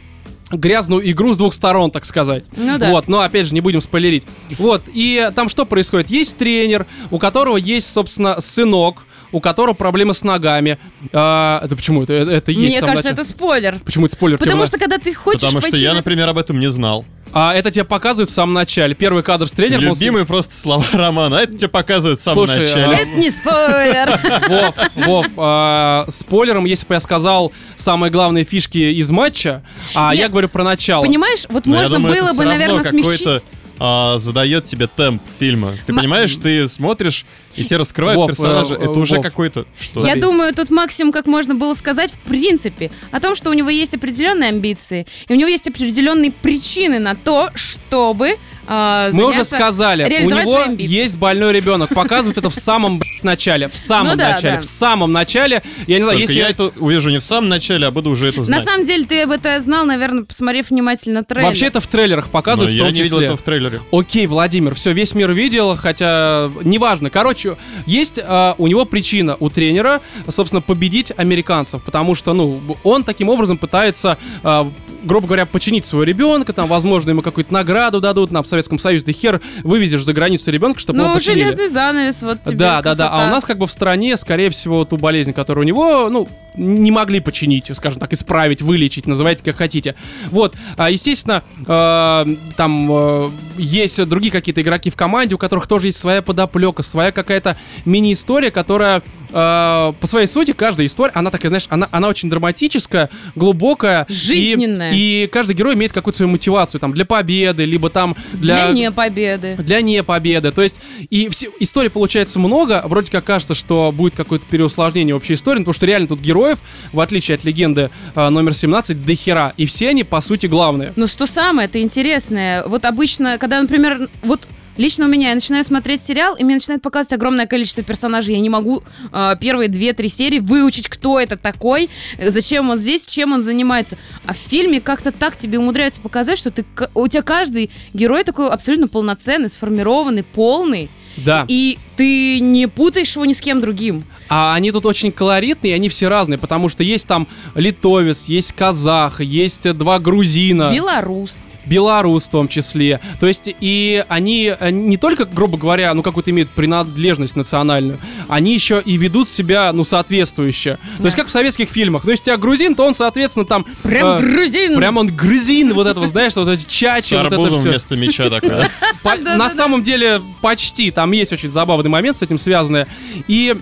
грязную 0.53 1.11
игру 1.11 1.33
с 1.33 1.37
двух 1.37 1.55
сторон, 1.55 1.91
так 1.91 2.05
сказать. 2.05 2.45
Ну 2.57 2.79
да. 2.79 2.91
Вот, 2.91 3.09
но 3.09 3.21
опять 3.21 3.47
же, 3.47 3.55
не 3.55 3.61
будем 3.61 3.81
спойлерить. 3.81 4.25
Вот, 4.59 4.83
и 4.93 5.31
там 5.35 5.49
что 5.49 5.65
происходит? 5.65 6.11
Есть 6.11 6.37
тренер, 6.37 6.87
у 7.11 7.19
которого 7.19 7.57
есть, 7.57 7.91
собственно, 7.93 8.41
сынок, 8.41 9.05
у 9.33 9.41
которого 9.41 9.75
проблемы 9.75 10.15
с 10.15 10.23
ногами. 10.23 10.79
А, 11.13 11.61
это 11.65 11.75
почему? 11.77 12.03
Это, 12.05 12.13
это 12.13 12.53
есть 12.53 12.63
Мне 12.77 12.81
кажется, 12.81 13.09
начале. 13.09 13.15
это 13.15 13.25
спойлер. 13.25 13.79
Почему 13.85 14.07
это 14.07 14.15
спойлер? 14.15 14.39
Потому 14.39 14.67
что 14.67 14.79
когда 14.79 14.99
ты 14.99 15.13
хочешь 15.15 15.41
Потому 15.41 15.61
что 15.61 15.77
я, 15.77 15.91
на- 15.91 15.97
например, 15.97 16.29
об 16.29 16.39
этом 16.39 16.59
не 16.61 16.69
знал. 16.71 17.05
А 17.35 17.55
это 17.55 17.71
тебе 17.71 17.85
показывают 17.85 18.31
в 18.31 18.35
самом 18.35 18.53
начале. 18.53 18.95
Первый 18.95 19.23
кадр 19.23 19.49
с 19.49 19.53
тренером. 19.53 19.85
он 19.85 19.95
Любимые 19.95 20.27
просто 20.27 20.55
слова 20.55 20.85
романа. 20.93 21.39
А 21.39 21.43
это 21.43 21.55
тебе 21.57 21.69
показывают 21.69 22.21
в 22.21 22.23
самом 22.23 22.47
Слушай, 22.47 22.67
начале. 22.67 22.95
а- 22.95 22.99
Это 22.99 23.11
не 23.19 23.31
спойлер. 23.31 24.21
Вов, 24.49 24.77
Вов, 25.07 25.27
а, 25.39 26.05
спойлером, 26.11 26.67
если 26.67 26.87
бы 26.87 26.93
я 26.95 27.01
сказал 27.01 27.51
самые 27.79 28.11
главные 28.11 28.45
фишки 28.45 28.77
из 28.77 29.09
матча, 29.11 29.63
а 29.95 30.15
я 30.15 30.29
говорю 30.29 30.51
про 30.51 30.63
начало. 30.63 31.05
Понимаешь, 31.05 31.47
вот 31.49 31.65
Но 31.65 31.77
можно 31.79 31.97
думаю, 31.97 32.15
это 32.17 32.25
было 32.27 32.37
бы, 32.37 32.45
наверное, 32.45 32.83
смягчить. 32.85 33.43
А, 33.79 34.19
задает 34.19 34.67
тебе 34.67 34.87
темп 34.87 35.23
фильма. 35.39 35.75
Ты 35.87 35.93
М- 35.93 35.99
понимаешь, 35.99 36.37
ты 36.37 36.69
смотришь, 36.69 37.25
и 37.57 37.65
тебе 37.65 37.79
раскрывают 37.79 38.17
Вов, 38.19 38.31
персонажа. 38.31 38.75
э, 38.75 38.79
это 38.85 38.93
уже 38.93 39.17
Вов. 39.17 39.25
какой-то... 39.25 39.67
Что? 39.81 40.07
Я 40.07 40.17
думаю, 40.17 40.55
тут 40.55 40.71
максимум, 40.71 41.13
как 41.13 41.27
можно 41.27 41.55
было 41.55 41.75
сказать, 41.75 42.13
в 42.13 42.29
принципе, 42.29 42.91
о 43.11 43.21
том, 43.21 43.35
что 43.37 43.51
у 43.51 43.53
него 43.53 43.69
есть 43.71 43.95
определенные 43.95 44.51
амбиции, 44.51 45.07
и 45.29 45.33
у 45.33 45.37
него 45.37 45.49
есть 45.49 45.69
определенные 45.69 46.31
причины 46.33 46.99
на 46.99 47.15
то, 47.15 47.51
чтобы 47.55 48.37
а, 48.75 49.11
Мы 49.13 49.27
уже 49.27 49.45
сказали, 49.45 50.05
у 50.25 50.31
него 50.31 50.65
есть 50.79 51.17
больной 51.17 51.53
ребенок. 51.53 51.91
Показывают 51.91 52.39
это 52.39 52.49
в 52.49 52.55
самом 52.55 52.99
блядь, 52.99 53.23
начале. 53.23 53.69
В 53.69 53.77
самом 53.77 54.13
Ну 54.13 54.17
да, 54.17 54.31
начале. 54.31 54.55
да. 54.55 54.61
В 54.63 54.65
самом 54.65 55.13
начале. 55.13 55.63
Я 55.87 55.99
не 55.99 56.05
знаю, 56.05 56.19
Только 56.19 56.33
если... 56.33 56.39
я 56.39 56.49
это 56.49 56.73
увижу 56.79 57.11
не 57.11 57.19
в 57.19 57.25
самом 57.25 57.51
начале, 57.51 57.87
а 57.87 57.91
буду 57.91 58.09
уже 58.09 58.29
это 58.29 58.39
На 58.39 58.45
знать. 58.45 58.65
самом 58.65 58.87
деле, 58.87 59.05
ты 59.05 59.23
об 59.23 59.31
этом 59.31 59.61
знал, 59.61 59.85
наверное, 59.85 60.25
посмотрев 60.25 60.71
внимательно 60.71 61.23
трейлер. 61.23 61.49
Вообще 61.49 61.67
это 61.67 61.81
в 61.81 61.87
трейлерах 61.87 62.27
Но 62.27 62.31
показывают 62.31 62.73
в 62.73 62.77
я 62.77 62.91
не 62.91 63.03
видел 63.03 63.21
этого 63.21 63.37
в 63.37 63.43
трейлере. 63.43 63.81
Окей, 63.93 64.27
Владимир, 64.27 64.75
все, 64.75 64.93
весь 64.93 65.15
мир 65.15 65.33
видел, 65.33 65.77
хотя 65.77 66.51
неважно. 66.65 67.11
Короче, 67.11 67.57
есть 67.85 68.19
а, 68.23 68.55
у 68.57 68.69
него 68.69 68.87
причина 68.87 69.37
у 69.39 69.51
тренера, 69.51 70.01
собственно, 70.31 70.63
победить 70.63 71.13
американцев, 71.15 71.83
потому 71.83 72.15
что, 72.15 72.33
ну, 72.33 72.61
он 72.85 73.05
таким 73.05 73.29
образом 73.29 73.59
пытается, 73.59 74.17
а, 74.43 74.71
грубо 75.03 75.27
говоря, 75.27 75.45
починить 75.47 75.85
своего 75.85 76.05
ребенка, 76.05 76.53
там, 76.53 76.69
возможно, 76.69 77.11
ему 77.11 77.23
какую-то 77.23 77.53
награду 77.53 78.01
дадут, 78.01 78.31
нам 78.31 78.43
в 78.43 78.47
Советском 78.63 78.79
Союзе, 78.79 79.05
да 79.07 79.13
хер 79.13 79.41
вывезешь 79.65 80.05
за 80.05 80.13
границу 80.13 80.51
ребенка, 80.51 80.79
чтобы 80.81 81.01
его 81.01 81.09
Ну, 81.09 81.15
починили. 81.15 81.43
железный 81.45 81.69
занавес, 81.69 82.23
вот 82.23 82.43
тебе 82.45 82.57
Да, 82.57 82.83
да, 82.83 82.95
да. 82.95 83.07
А 83.07 83.09
красота. 83.11 83.27
у 83.29 83.31
нас 83.31 83.45
как 83.45 83.59
бы 83.59 83.67
в 83.67 83.73
стране, 83.73 84.17
скорее 84.17 84.51
всего, 84.51 84.85
ту 84.85 84.97
болезнь, 84.97 85.33
которую 85.33 85.65
у 85.65 85.67
него, 85.67 86.09
ну, 86.11 86.29
не 86.55 86.91
могли 86.91 87.21
починить, 87.21 87.71
скажем 87.75 87.99
так, 87.99 88.13
исправить, 88.13 88.61
вылечить, 88.63 89.07
называйте 89.07 89.43
как 89.43 89.57
хотите. 89.57 89.95
Вот, 90.31 90.55
а, 90.77 90.91
естественно, 90.91 91.43
э, 91.67 92.27
там 92.57 92.89
э, 92.93 93.31
есть 93.57 94.05
другие 94.05 94.31
какие-то 94.31 94.61
игроки 94.61 94.91
в 94.91 94.95
команде, 94.97 95.35
у 95.35 95.39
которых 95.39 95.67
тоже 95.67 95.87
есть 95.89 95.99
своя 95.99 96.21
подоплека, 96.21 96.83
своя 96.83 97.11
какая-то 97.11 97.57
мини-история, 97.87 98.51
которая 98.51 99.03
э, 99.31 99.93
по 99.99 100.07
своей 100.07 100.27
сути, 100.27 100.53
каждая 100.53 100.87
история, 100.87 101.13
она 101.15 101.31
такая, 101.31 101.49
знаешь, 101.49 101.67
она, 101.71 101.89
она 101.91 102.09
очень 102.09 102.29
драматическая, 102.29 103.09
глубокая. 103.35 104.05
и- 104.09 104.13
Жизненная. 104.13 104.93
И, 104.95 105.27
каждый 105.33 105.57
герой 105.57 105.75
имеет 105.75 105.93
какую-то 105.93 106.19
свою 106.19 106.31
мотивацию, 106.33 106.81
там, 106.81 106.93
для 106.93 107.07
победы, 107.07 107.65
либо 107.65 107.89
там 107.89 108.15
Для 108.43 108.71
не 108.71 108.91
победы. 108.91 109.57
для 109.59 109.81
не 109.81 110.03
победы. 110.03 110.53
То 110.53 110.63
есть, 110.63 110.81
и 111.11 111.29
все, 111.29 111.49
историй 111.61 111.91
получается 111.91 112.39
много. 112.39 112.83
Вроде 112.85 113.11
как 113.11 113.25
кажется, 113.25 113.55
что 113.55 113.93
будет 113.93 114.15
какое-то 114.15 114.45
переусложнение 114.51 115.15
общей 115.15 115.35
истории, 115.35 115.61
потому 115.61 115.75
что 115.75 115.87
реально 115.87 116.09
тут 116.09 116.21
героев, 116.21 116.59
в 116.93 117.01
отличие 117.01 117.37
от 117.37 117.45
легенды 117.45 117.91
э, 118.15 118.29
номер 118.29 118.55
17, 118.55 119.05
до 119.05 119.15
хера. 119.15 119.53
И 119.57 119.67
все 119.67 119.91
они, 119.91 120.05
по 120.05 120.21
сути, 120.21 120.47
главные. 120.47 120.93
Ну 120.97 121.07
что 121.07 121.27
самое, 121.27 121.67
это 121.67 121.81
интересное. 121.81 122.65
Вот 122.67 122.85
обычно, 122.85 123.39
когда, 123.39 123.61
например, 123.61 124.09
вот 124.23 124.47
Лично 124.83 125.07
у 125.07 125.09
меня 125.09 125.29
я 125.29 125.37
начинаю 125.37 125.63
смотреть 125.63 126.03
сериал, 126.03 126.35
и 126.35 126.43
мне 126.43 126.55
начинает 126.55 126.83
показывать 126.83 127.13
огромное 127.13 127.47
количество 127.47 127.85
персонажей. 127.85 128.35
Я 128.35 128.41
не 128.41 128.49
могу 128.49 128.83
э, 129.13 129.37
первые 129.41 129.69
две-три 129.69 130.09
серии 130.09 130.41
выучить, 130.41 130.89
кто 130.89 131.21
это 131.21 131.37
такой, 131.37 131.89
зачем 132.21 132.69
он 132.69 132.79
здесь, 132.79 133.07
чем 133.07 133.33
он 133.33 133.45
занимается. 133.45 133.97
А 134.27 134.33
в 134.33 134.37
фильме 134.37 134.81
как-то 134.81 135.13
так 135.13 135.37
тебе 135.37 135.61
умудряются 135.61 136.01
показать, 136.01 136.37
что 136.37 136.51
ты, 136.51 136.65
у 136.97 137.07
тебя 137.07 137.23
каждый 137.23 137.71
герой 137.95 138.25
такой 138.25 138.49
абсолютно 138.49 138.89
полноценный, 138.89 139.51
сформированный, 139.51 140.25
полный. 140.25 140.91
Да. 141.17 141.45
И 141.47 141.79
ты 141.97 142.41
не 142.41 142.67
путаешь 142.69 143.15
его 143.15 143.25
ни 143.25 143.33
с 143.33 143.41
кем 143.41 143.61
другим. 143.61 144.05
А 144.29 144.55
они 144.55 144.73
тут 144.73 144.87
очень 144.87 145.13
колоритные, 145.13 145.73
и 145.73 145.75
они 145.75 145.89
все 145.89 146.09
разные, 146.09 146.39
потому 146.39 146.69
что 146.69 146.83
есть 146.83 147.07
там 147.07 147.29
литовец, 147.55 148.25
есть 148.25 148.53
казах, 148.53 149.21
есть 149.21 149.71
два 149.75 149.99
грузина, 149.99 150.71
Белорус. 150.73 151.47
белорус 151.67 152.25
в 152.25 152.31
том 152.31 152.49
числе. 152.49 153.01
То 153.21 153.27
есть 153.27 153.55
и 153.61 154.05
они 154.09 154.53
э, 154.59 154.71
не 154.71 154.97
только, 154.97 155.27
грубо 155.27 155.59
говоря, 155.59 155.93
ну 155.93 156.03
какую-то 156.03 156.31
имеют 156.31 156.49
принадлежность 156.51 157.37
национальную, 157.37 157.99
они 158.29 158.55
еще 158.55 158.81
и 158.85 158.97
ведут 158.97 159.29
себя, 159.29 159.71
ну, 159.75 159.85
соответствующе. 159.85 160.79
То 160.99 161.05
есть 161.05 161.17
Да. 161.17 161.23
как 161.23 161.29
в 161.29 161.33
советских 161.33 161.69
фильмах. 161.69 162.05
Ну, 162.05 162.11
если 162.11 162.23
у 162.23 162.25
тебя 162.27 162.37
грузин, 162.39 162.75
то 162.75 162.87
он, 162.87 162.95
соответственно, 162.95 163.45
там... 163.45 163.67
Прям 163.83 164.19
э, 164.19 164.21
грузин. 164.21 164.77
Прям 164.77 164.97
он 164.97 165.09
грузин 165.09 165.75
вот 165.75 165.87
этого, 165.87 166.07
знаешь, 166.07 166.35
вот 166.37 166.49
эти 166.49 166.67
чачи, 166.67 167.15
вот 167.15 167.27
это 167.27 167.47
все. 167.47 167.57
вместо 167.69 167.97
меча 167.97 168.29
да? 168.31 168.41
Да-да-да. 168.41 169.37
на 169.37 169.51
самом 169.51 169.83
деле 169.83 170.23
почти. 170.41 170.91
Там 170.91 171.13
есть 171.13 171.33
очень 171.33 171.51
забавный 171.83 171.91
момент 171.91 172.17
с 172.17 172.23
этим 172.23 172.39
связанный. 172.39 172.87
И 173.29 173.57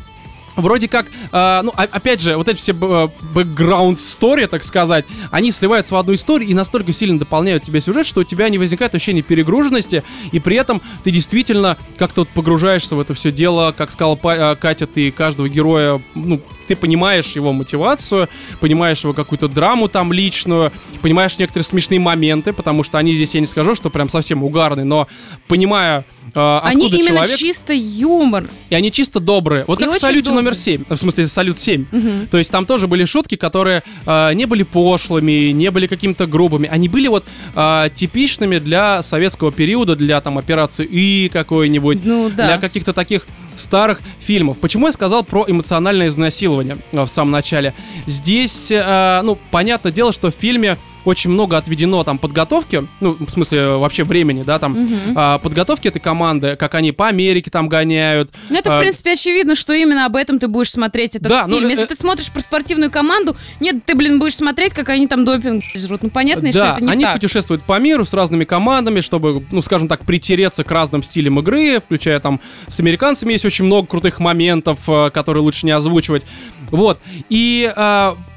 Вроде 0.57 0.89
как, 0.89 1.07
э, 1.33 1.61
ну, 1.63 1.73
опять 1.77 2.21
же, 2.21 2.37
вот 2.37 2.49
эти 2.49 2.59
все 2.59 2.73
бэкграунд 2.73 4.01
стори, 4.01 4.47
так 4.47 4.65
сказать, 4.65 5.05
они 5.31 5.53
сливаются 5.53 5.95
в 5.95 5.99
одну 5.99 6.15
историю 6.15 6.51
и 6.51 6.55
настолько 6.55 6.93
сильно 6.93 7.19
дополняют 7.19 7.63
тебе 7.63 7.81
сюжет, 7.81 8.05
что 8.05 8.21
у 8.21 8.25
тебя 8.25 8.49
не 8.49 8.59
возникает 8.59 8.95
ощущения 8.95 9.23
перегруженности, 9.23 10.03
и 10.33 10.41
при 10.41 10.57
этом 10.57 10.83
ты 11.05 11.13
действительно 11.13 11.77
как-то 11.97 12.23
вот 12.23 12.29
погружаешься 12.31 12.97
в 12.97 13.01
это 13.01 13.15
все 13.15 13.31
дело, 13.31 13.73
как 13.77 13.93
сказала 13.93 14.19
э, 14.23 14.57
Катя, 14.57 14.87
ты 14.87 15.11
каждого 15.13 15.49
героя, 15.49 16.03
ну, 16.15 16.41
ты 16.67 16.75
понимаешь 16.75 17.29
его 17.37 17.53
мотивацию, 17.53 18.29
понимаешь 18.61 19.03
его 19.05 19.13
какую-то 19.13 19.49
драму 19.49 19.89
там 19.89 20.13
личную, 20.13 20.73
понимаешь 21.01 21.39
некоторые 21.39 21.65
смешные 21.65 22.01
моменты, 22.01 22.53
потому 22.53 22.83
что 22.83 22.99
они 22.99 23.15
здесь, 23.15 23.35
я 23.35 23.41
не 23.41 23.47
скажу, 23.47 23.75
что 23.77 23.89
прям 23.89 24.09
совсем 24.09 24.43
угарные, 24.43 24.85
но 24.85 25.07
понимая, 25.47 26.05
э, 26.37 26.59
Они 26.63 26.89
именно 26.89 27.19
человек... 27.21 27.37
чисто 27.39 27.73
юмор. 27.73 28.45
И 28.71 28.75
они 28.75 28.91
чисто 28.93 29.21
добрые. 29.21 29.65
Вот 29.67 29.81
И 29.81 29.85
как 29.85 29.95
в 29.95 29.99
салюте 29.99 30.31
добрые. 30.31 30.43
номер 30.45 30.55
7. 30.55 30.85
В 30.89 30.97
смысле, 30.97 31.27
салют 31.27 31.59
7. 31.59 31.87
Мгм. 31.91 32.27
То 32.29 32.39
есть 32.39 32.51
там 32.51 32.67
тоже 32.67 32.87
были 32.87 33.05
шутки, 33.05 33.37
которые 33.37 33.83
э, 34.07 34.33
не 34.35 34.47
были 34.47 34.63
пошлыми, 34.63 35.51
не 35.53 35.71
были 35.71 35.87
какими-то 35.87 36.27
грубыми. 36.27 36.69
Они 36.69 36.89
были 36.89 37.09
вот 37.09 37.25
э, 37.55 37.89
типичными 37.95 38.59
для 38.59 39.03
советского 39.03 39.53
периода, 39.53 39.97
для 39.97 40.21
там 40.21 40.39
операции 40.39 40.87
И 40.87 41.29
какой-нибудь, 41.33 42.01
Ну 42.05 42.31
да. 42.31 42.47
для 42.47 42.59
каких-то 42.59 42.93
таких 42.93 43.27
старых 43.61 44.01
фильмов. 44.21 44.59
Почему 44.59 44.87
я 44.87 44.93
сказал 44.93 45.25
про 45.25 45.45
эмоциональное 45.49 46.09
изнасилование 46.09 46.79
э, 46.93 47.03
в 47.03 47.09
самом 47.09 47.31
начале? 47.31 47.75
Здесь, 48.07 48.71
э, 48.71 49.21
ну, 49.23 49.39
понятное 49.51 49.93
дело, 49.93 50.13
что 50.13 50.31
в 50.31 50.35
фильме 50.35 50.77
очень 51.07 51.31
много 51.31 51.57
отведено 51.57 52.05
там 52.05 52.19
подготовки, 52.19 52.87
ну, 53.01 53.17
в 53.19 53.31
смысле, 53.31 53.59
э, 53.59 53.77
вообще 53.79 54.05
времени, 54.05 54.43
да, 54.43 54.59
там, 54.59 54.73
Мгм. 54.73 54.99
а, 55.17 55.39
подготовки 55.39 55.89
этой 55.89 55.99
команды, 55.99 56.57
как 56.57 56.75
они 56.75 56.93
по 56.93 57.09
Америке 57.09 57.51
там 57.51 57.71
гоняют, 57.71 58.31
Ну, 58.51 58.59
это, 58.59 58.69
в 58.69 58.75
А, 58.75 58.81
принципе, 58.81 59.13
очевидно, 59.13 59.55
что 59.55 59.73
именно 59.73 60.05
об 60.05 60.15
этом 60.15 60.39
ты 60.39 60.47
будешь 60.47 60.71
смотреть 60.71 61.17
этот 61.17 61.29
Да, 61.29 61.47
ну, 61.47 61.57
фильм. 61.57 61.69
э, 61.69 61.71
Если 61.71 61.85
э, 61.85 61.89
ты 61.89 61.95
смотришь 61.95 62.31
про 62.31 62.41
спортивную 62.43 62.91
команду, 62.91 63.35
нет, 63.61 63.77
ты, 63.87 63.95
блин, 63.95 64.19
будешь 64.19 64.35
смотреть, 64.35 64.75
как 64.75 64.91
они 64.91 65.07
там 65.09 65.25
допинг 65.25 65.63
жрут. 65.75 66.03
Ну, 66.03 66.11
понятно, 66.11 66.43
да, 66.43 66.51
что 66.51 66.63
это 66.77 66.85
не 66.85 66.93
они 66.93 67.05
так. 67.05 67.15
путешествуют 67.15 67.63
по 67.63 67.79
миру 67.79 68.05
с 68.05 68.13
разными 68.13 68.45
командами, 68.45 69.01
чтобы, 69.01 69.43
ну, 69.51 69.63
скажем 69.63 69.89
так, 69.89 70.05
притереться 70.05 70.65
к 70.65 70.71
разным 70.71 71.03
стилям 71.03 71.39
игры, 71.41 71.81
включая 71.81 72.21
там 72.21 72.41
с 72.69 72.79
американцами 72.79 73.33
есть 73.33 73.47
очень 73.51 73.65
много 73.65 73.87
крутых 73.87 74.21
моментов, 74.21 74.81
э, 74.89 75.11
которые 75.11 75.43
лучше 75.43 75.67
не 75.67 75.73
озвучивать. 75.73 76.25
Вот. 76.71 77.01
И 77.29 77.73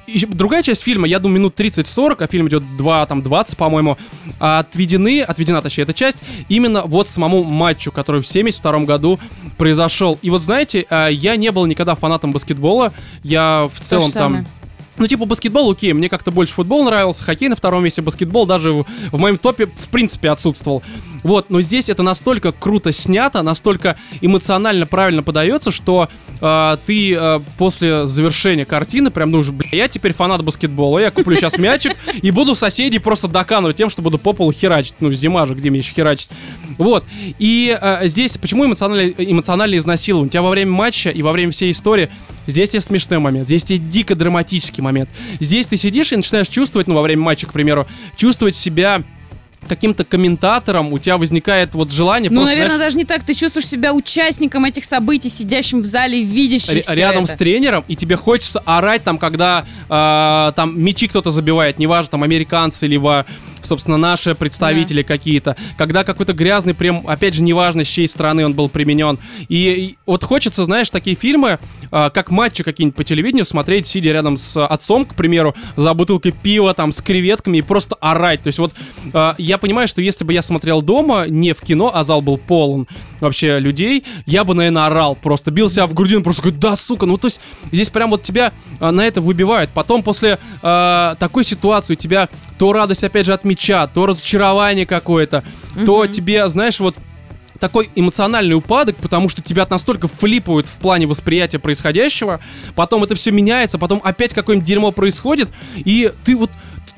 ещё 0.08 0.28
другая 0.28 0.64
часть 0.64 0.84
фильма, 0.84 1.08
я 1.08 1.20
думаю, 1.20 1.40
минут 1.40 1.60
30-40, 1.60 2.24
а 2.24 2.28
фильм 2.28 2.48
идет 2.48 2.64
2, 2.78 3.06
там, 3.06 3.22
20, 3.22 3.58
по-моему, 3.58 3.98
отведены, 4.40 5.22
отведена, 5.22 5.62
точнее, 5.62 5.84
эта 5.84 5.94
часть 5.94 6.24
именно 6.50 6.84
вот 6.84 7.10
самому 7.10 7.44
матчу, 7.44 7.92
который 7.92 8.22
в 8.22 8.28
72 8.28 8.80
году 8.80 9.20
произошел. 9.58 10.20
И 10.22 10.30
вот, 10.30 10.42
знаете, 10.42 10.86
а, 10.90 11.08
я 11.08 11.36
не 11.36 11.52
был 11.52 11.66
никогда 11.66 11.96
фанатом 11.96 12.32
баскетбола, 12.32 12.94
я 13.24 13.70
в 13.74 13.80
целом 13.80 14.12
там... 14.12 14.24
самое. 14.24 14.46
Ну, 14.98 15.08
типа, 15.08 15.26
баскетбол, 15.26 15.72
окей, 15.72 15.94
мне 15.94 16.10
как-то 16.10 16.32
больше 16.32 16.54
футбол 16.54 16.84
нравился, 16.84 17.24
хоккей 17.24 17.50
на 17.50 17.56
втором 17.56 17.84
месте, 17.84 18.02
баскетбол 18.02 18.46
даже 18.46 18.72
в, 18.72 18.86
в 19.12 19.18
моем 19.18 19.38
топе, 19.38 19.66
в 19.66 19.90
принципе, 19.90 20.30
отсутствовал. 20.30 20.84
Вот, 21.24 21.50
но 21.50 21.62
здесь 21.62 21.90
это 21.90 22.04
настолько 22.04 22.52
круто 22.52 22.92
снято, 22.92 23.42
настолько 23.42 23.98
эмоционально 24.22 24.86
правильно 24.86 25.24
подается, 25.24 25.72
что 25.72 26.10
э, 26.42 26.78
ты 26.86 27.14
э, 27.14 27.40
после 27.58 28.06
завершения 28.06 28.66
картины 28.66 29.10
прям 29.10 29.32
думаешь, 29.32 29.50
бля, 29.50 29.70
я 29.72 29.88
теперь 29.88 30.14
фанат 30.14 30.44
баскетбола, 30.44 31.00
я 31.00 31.12
куплю 31.12 31.36
сейчас 31.38 31.58
мячик 31.58 31.96
и 32.22 32.30
буду 32.32 32.56
соседей 32.56 33.00
просто 33.00 33.28
доканывать 33.30 33.78
тем, 33.78 33.90
что 33.90 34.02
буду 34.02 34.18
по 34.20 34.34
полу 34.34 34.52
херачить. 34.52 34.96
Ну, 35.00 35.12
зима 35.12 35.46
же, 35.46 35.56
где 35.56 35.70
мне 35.70 35.80
еще 35.80 35.94
херачить. 35.94 36.30
Вот. 36.78 37.06
И 37.40 37.78
э, 37.80 38.08
здесь, 38.08 38.38
почему 38.38 38.66
эмоциональное, 38.66 39.14
эмоциональное 39.18 39.78
изнасилование? 39.78 40.28
У 40.28 40.32
тебя 40.32 40.42
во 40.42 40.50
время 40.50 40.72
матча 40.72 41.10
и 41.10 41.22
во 41.22 41.32
время 41.32 41.54
всей 41.54 41.72
истории 41.72 42.12
здесь 42.48 42.74
есть 42.74 42.88
смешной 42.88 43.20
момент, 43.20 43.48
здесь 43.48 43.64
есть 43.70 43.90
дико 43.90 44.16
драматический 44.16 44.83
момент. 44.84 45.10
Здесь 45.40 45.68
ты 45.68 45.78
сидишь 45.78 46.12
и 46.12 46.16
начинаешь 46.16 46.48
чувствовать, 46.48 46.88
ну, 46.88 46.96
во 46.96 47.02
время 47.02 47.22
матча, 47.24 47.48
к 47.48 47.54
примеру, 47.54 47.88
чувствовать 48.16 48.56
себя 48.56 49.02
каким-то 49.68 50.04
комментатором, 50.04 50.92
у 50.94 51.00
тебя 51.00 51.18
возникает 51.18 51.74
вот 51.74 51.92
желание 51.92 52.30
Ну, 52.30 52.42
просто, 52.42 52.52
наверное, 52.52 52.76
знаешь, 52.76 52.94
даже 52.94 52.98
не 52.98 53.06
так. 53.06 53.24
Ты 53.24 53.34
чувствуешь 53.34 53.68
себя 53.68 53.94
участником 53.94 54.66
этих 54.66 54.84
событий, 54.86 55.30
сидящим 55.30 55.82
в 55.82 55.86
зале, 55.86 56.22
видящим 56.24 56.78
р- 56.86 56.98
рядом 56.98 57.24
это. 57.24 57.34
с 57.34 57.36
тренером, 57.36 57.84
и 57.88 57.96
тебе 57.96 58.16
хочется 58.16 58.60
орать 58.66 59.04
там, 59.04 59.18
когда 59.18 59.66
э, 59.90 60.52
там 60.56 60.80
мячи 60.82 61.08
кто-то 61.08 61.32
забивает, 61.32 61.80
неважно, 61.80 62.12
там 62.12 62.24
американцы, 62.24 62.88
либо, 62.88 63.26
собственно, 63.66 63.98
наши 63.98 64.36
представители 64.36 65.04
какие-то, 65.04 65.56
когда 65.78 66.04
какой-то 66.04 66.34
грязный 66.34 66.74
прям, 66.74 67.08
опять 67.08 67.34
же, 67.34 67.44
неважно, 67.44 67.84
с 67.84 67.88
чьей 67.88 68.08
стороны 68.08 68.46
он 68.46 68.54
был 68.54 68.70
применен. 68.70 69.20
И, 69.50 69.56
и 69.56 69.98
вот 70.06 70.24
хочется, 70.24 70.64
знаешь, 70.64 70.90
такие 70.90 71.16
фильмы, 71.16 71.60
э, 71.92 72.10
как 72.14 72.32
матчи 72.32 72.64
какие-нибудь 72.64 72.96
по 72.96 73.04
телевидению, 73.04 73.46
смотреть, 73.46 73.88
сидя 73.88 74.12
рядом 74.12 74.38
с 74.38 74.64
отцом, 74.66 75.06
к 75.06 75.16
примеру, 75.16 75.56
за 75.76 75.94
бутылкой 75.94 76.32
пива, 76.32 76.74
там, 76.74 76.92
с 76.92 77.02
креветками, 77.02 77.58
и 77.58 77.62
просто 77.62 77.96
орать. 77.96 78.44
То 78.44 78.48
есть 78.48 78.60
вот 78.60 78.74
э, 79.14 79.34
я 79.38 79.58
понимаю, 79.58 79.88
что 79.88 80.02
если 80.02 80.24
бы 80.26 80.34
я 80.34 80.42
смотрел 80.42 80.82
дома, 80.82 81.26
не 81.28 81.54
в 81.54 81.62
кино, 81.62 81.92
а 81.94 82.04
зал 82.04 82.22
был 82.22 82.38
полон 82.38 82.88
вообще 83.20 83.60
людей, 83.60 84.04
я 84.26 84.44
бы, 84.44 84.54
наверное, 84.54 84.86
орал 84.86 85.16
просто, 85.16 85.52
бил 85.52 85.70
себя 85.70 85.88
в 85.88 85.94
грудину, 85.94 86.24
просто 86.24 86.42
говорю, 86.42 86.60
да, 86.60 86.76
сука, 86.76 87.06
ну 87.06 87.18
то 87.18 87.28
есть 87.28 87.40
здесь 87.72 87.90
прям 87.90 88.10
вот 88.10 88.24
тебя 88.24 88.54
э, 88.80 88.92
на 88.92 89.06
это 89.06 89.22
выбивают. 89.22 89.72
Потом 89.72 90.04
после 90.04 90.40
э, 90.62 91.16
такой 91.20 91.44
ситуации 91.44 91.94
у 91.94 91.98
тебя 91.98 92.30
то 92.58 92.74
радость, 92.74 93.04
опять 93.04 93.26
же, 93.26 93.34
от 93.34 93.44
мяча, 93.54 93.88
то 93.88 94.06
разочарование 94.06 94.86
какое-то, 94.86 95.44
то 95.86 96.08
тебе, 96.08 96.48
знаешь, 96.50 96.80
вот 96.80 96.96
такой 97.60 97.90
эмоциональный 97.96 98.56
упадок, 98.56 98.98
потому 98.98 99.30
что 99.30 99.42
тебя 99.42 99.66
настолько 99.70 100.08
флипают 100.10 100.68
в 100.68 100.80
плане 100.80 101.08
восприятия 101.08 101.60
происходящего, 101.60 102.42
потом 102.76 103.04
это 103.06 103.16
все 103.16 103.32
меняется, 103.32 103.78
потом 103.78 104.02
опять 104.04 104.34
какое-нибудь 104.34 104.68
дерьмо 104.68 104.92
происходит, 104.92 105.50
и 105.76 106.12
ты 106.26 106.36
вот 106.36 106.52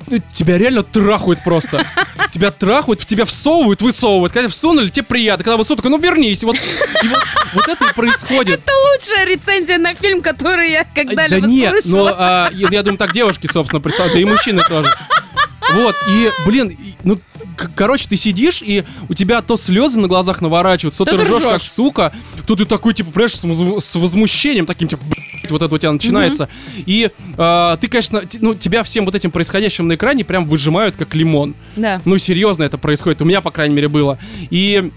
т- 0.08 0.22
тебя 0.34 0.58
реально 0.58 0.82
трахают 0.82 1.44
просто. 1.44 1.84
Тебя 2.32 2.50
трахают, 2.50 3.00
в 3.00 3.06
тебя 3.06 3.24
всовывают, 3.24 3.80
высовывают. 3.80 4.32
Когда 4.32 4.48
всунули, 4.48 4.88
тебе 4.88 5.04
приятно. 5.04 5.44
Когда 5.44 5.56
высовывают, 5.56 5.84
такой, 5.84 5.90
ну 5.92 5.98
вернись. 5.98 6.42
Вот, 6.42 6.56
и 6.56 7.06
вот, 7.08 7.18
вот 7.54 7.68
это 7.68 7.84
и 7.86 7.94
происходит. 7.94 8.60
Это 8.60 8.72
лучшая 8.92 9.24
рецензия 9.26 9.78
на 9.78 9.94
фильм, 9.94 10.20
который 10.20 10.72
я 10.72 10.82
Да 10.82 10.90
когда-либо 10.94 11.46
нет, 11.46 11.72
но 11.74 11.80
слышала. 11.80 12.16
а, 12.18 12.50
я, 12.52 12.68
я 12.70 12.82
думаю, 12.82 12.98
так 12.98 13.12
девушки, 13.12 13.46
собственно, 13.50 13.80
представляют, 13.80 14.14
да 14.16 14.20
и 14.20 14.24
мужчины 14.24 14.60
тоже. 14.68 14.90
Вот, 15.74 15.94
и, 16.08 16.30
блин, 16.44 16.76
ну, 17.02 17.18
короче, 17.74 18.08
ты 18.08 18.16
сидишь, 18.16 18.62
и 18.62 18.84
у 19.08 19.14
тебя 19.14 19.42
то 19.42 19.56
слезы 19.56 19.98
на 20.00 20.08
глазах 20.08 20.40
наворачиваются, 20.40 21.04
то, 21.04 21.10
ты 21.10 21.16
ты 21.18 21.24
ржешь, 21.24 21.42
как 21.42 21.62
сука, 21.62 22.12
то 22.46 22.54
ты 22.54 22.64
такой, 22.64 22.94
типа, 22.94 23.10
понимаешь, 23.10 23.34
с, 23.34 23.42
воз- 23.44 23.84
с 23.84 23.94
возмущением 23.96 24.66
таким, 24.66 24.88
типа, 24.88 25.02
вот 25.50 25.62
это 25.62 25.74
у 25.74 25.78
тебя 25.78 25.92
начинается. 25.92 26.48
И 26.86 27.10
а, 27.36 27.76
ты, 27.76 27.88
конечно, 27.88 28.22
ну, 28.40 28.54
тебя 28.54 28.82
всем 28.82 29.04
вот 29.04 29.14
этим 29.14 29.30
происходящим 29.30 29.86
на 29.88 29.94
экране 29.94 30.24
прям 30.24 30.46
выжимают, 30.46 30.96
как 30.96 31.14
лимон. 31.14 31.54
Да. 31.76 32.00
Ну, 32.04 32.18
серьезно 32.18 32.62
это 32.62 32.78
происходит. 32.78 33.22
У 33.22 33.24
меня, 33.24 33.40
по 33.40 33.50
крайней 33.50 33.74
мере, 33.74 33.88
было. 33.88 34.18
И 34.50 34.90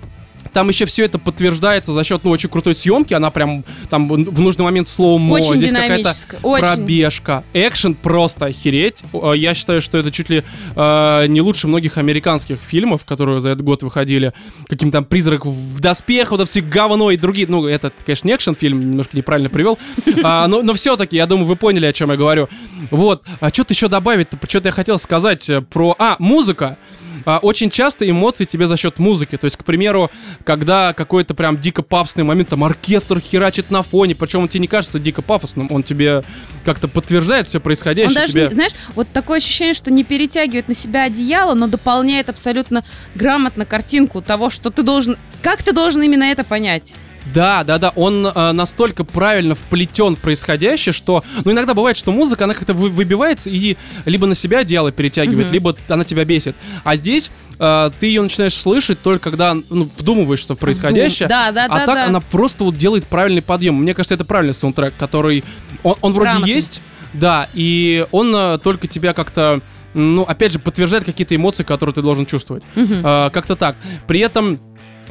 там 0.53 0.69
еще 0.69 0.85
все 0.85 1.05
это 1.05 1.19
подтверждается 1.19 1.93
за 1.93 2.03
счет, 2.03 2.21
ну, 2.23 2.31
очень 2.31 2.49
крутой 2.49 2.75
съемки. 2.75 3.13
Она 3.13 3.31
прям 3.31 3.63
там 3.89 4.07
в 4.07 4.39
нужный 4.41 4.63
момент 4.63 4.87
слоумо. 4.87 5.33
Очень 5.33 5.57
Здесь 5.57 5.71
какая-то. 5.71 6.13
Очень. 6.43 6.65
пробежка. 6.65 7.43
Экшен 7.53 7.95
просто 7.95 8.45
охереть. 8.47 9.03
Э, 9.13 9.33
Я 9.35 9.53
считаю, 9.53 9.81
что 9.81 9.97
это 9.97 10.11
чуть 10.11 10.29
ли 10.29 10.43
э, 10.75 11.25
не 11.27 11.41
лучше 11.41 11.67
многих 11.67 11.97
американских 11.97 12.57
фильмов, 12.59 13.05
которые 13.05 13.41
за 13.41 13.49
этот 13.49 13.63
год 13.63 13.83
выходили. 13.83 14.33
Каким 14.67 14.91
там 14.91 15.05
призрак 15.05 15.45
в 15.45 15.79
доспехах, 15.79 16.31
вот 16.31 16.41
это 16.41 16.49
все 16.49 16.61
говно 16.61 17.11
и 17.11 17.17
другие. 17.17 17.47
Ну, 17.47 17.65
это, 17.65 17.91
конечно, 18.05 18.27
не 18.27 18.35
экшен-фильм, 18.35 18.79
немножко 18.79 19.15
неправильно 19.17 19.49
привел. 19.49 19.77
А, 20.21 20.47
но 20.47 20.61
но 20.61 20.73
все-таки, 20.73 21.15
я 21.15 21.25
думаю, 21.25 21.45
вы 21.47 21.55
поняли, 21.55 21.85
о 21.85 21.93
чем 21.93 22.11
я 22.11 22.17
говорю. 22.17 22.49
Вот. 22.91 23.23
А 23.39 23.49
что-то 23.49 23.73
еще 23.73 23.87
добавить? 23.87 24.27
Что-то 24.47 24.67
я 24.67 24.71
хотел 24.71 24.99
сказать 24.99 25.49
э, 25.49 25.61
про... 25.61 25.95
А, 25.97 26.15
музыка. 26.19 26.77
А, 27.25 27.39
очень 27.39 27.69
часто 27.69 28.09
эмоции 28.09 28.45
тебе 28.45 28.67
за 28.67 28.77
счет 28.77 28.99
музыки. 28.99 29.37
То 29.37 29.45
есть, 29.45 29.57
к 29.57 29.63
примеру, 29.63 30.09
когда 30.43 30.93
какой-то 30.93 31.33
прям 31.33 31.59
дико 31.59 31.81
пафосный 31.83 32.23
момент, 32.23 32.49
там 32.49 32.63
оркестр 32.63 33.19
херачит 33.19 33.71
на 33.71 33.83
фоне, 33.83 34.15
причем 34.15 34.41
он 34.41 34.47
тебе 34.47 34.61
не 34.61 34.67
кажется 34.67 34.99
дико 34.99 35.21
пафосным, 35.21 35.67
он 35.71 35.83
тебе 35.83 36.23
как-то 36.65 36.87
подтверждает 36.87 37.47
все 37.47 37.57
Он 37.59 37.63
происходящее. 37.63 38.15
даже, 38.15 38.33
тебе- 38.33 38.47
не- 38.47 38.53
знаешь, 38.53 38.71
вот 38.95 39.07
такое 39.11 39.37
ощущение, 39.37 39.73
что 39.73 39.91
не 39.91 40.03
перетягивает 40.03 40.67
на 40.67 40.73
себя 40.73 41.03
одеяло, 41.03 41.53
но 41.53 41.67
дополняет 41.67 42.29
абсолютно 42.29 42.83
грамотно 43.15 43.65
картинку 43.65 44.21
того, 44.21 44.49
что 44.49 44.69
ты 44.69 44.83
должен... 44.83 45.17
Как 45.41 45.63
ты 45.63 45.71
должен 45.73 46.01
именно 46.03 46.23
это 46.23 46.43
понять? 46.43 46.93
Да, 47.33 47.63
да, 47.63 47.77
да, 47.77 47.89
он 47.95 48.25
э, 48.25 48.51
настолько 48.51 49.03
правильно 49.03 49.55
вплетен 49.55 50.15
в 50.15 50.19
происходящее, 50.19 50.93
что, 50.93 51.23
ну, 51.45 51.51
иногда 51.51 51.73
бывает, 51.73 51.97
что 51.97 52.11
музыка, 52.11 52.45
она 52.45 52.53
как-то 52.53 52.73
вы- 52.73 52.89
выбивается 52.89 53.49
и 53.49 53.77
либо 54.05 54.25
на 54.27 54.35
себя 54.35 54.59
одеяло 54.59 54.91
перетягивает, 54.91 55.47
Мгм. 55.47 55.53
либо 55.53 55.75
она 55.89 56.03
тебя 56.03 56.25
бесит. 56.25 56.55
А 56.83 56.95
здесь 56.95 57.29
э, 57.59 57.91
ты 57.99 58.07
ее 58.07 58.21
начинаешь 58.21 58.53
слышать 58.53 59.01
только 59.01 59.29
когда 59.31 59.53
ну, 59.53 59.89
вдумываешься 59.97 60.55
в 60.55 60.57
происходящее. 60.57 61.27
Вдум- 61.27 61.29
Да, 61.29 61.51
да, 61.51 61.65
а 61.65 61.79
да, 61.79 61.85
так 61.85 61.95
да. 61.95 62.05
она 62.05 62.21
просто 62.21 62.63
вот 62.63 62.77
делает 62.77 63.05
правильный 63.05 63.41
подъем. 63.41 63.75
Мне 63.75 63.93
кажется, 63.93 64.15
это 64.15 64.23
правильный 64.25 64.53
саундтрек, 64.53 64.93
который... 64.97 65.43
Он, 65.83 65.95
он 66.01 66.13
вроде 66.13 66.29
Грамотный. 66.31 66.53
есть, 66.55 66.81
да, 67.13 67.49
и 67.53 68.05
он 68.11 68.33
э, 68.35 68.57
только 68.59 68.87
тебя 68.87 69.13
как-то... 69.13 69.59
Ну, 69.93 70.21
опять 70.23 70.51
же, 70.53 70.59
подтверждает 70.59 71.03
какие-то 71.03 71.35
эмоции, 71.35 71.63
которые 71.63 71.93
ты 71.93 72.01
должен 72.01 72.25
чувствовать. 72.25 72.63
Мгм. 72.75 73.05
Э, 73.05 73.29
как-то 73.31 73.55
так. 73.57 73.75
При 74.07 74.19
этом 74.21 74.59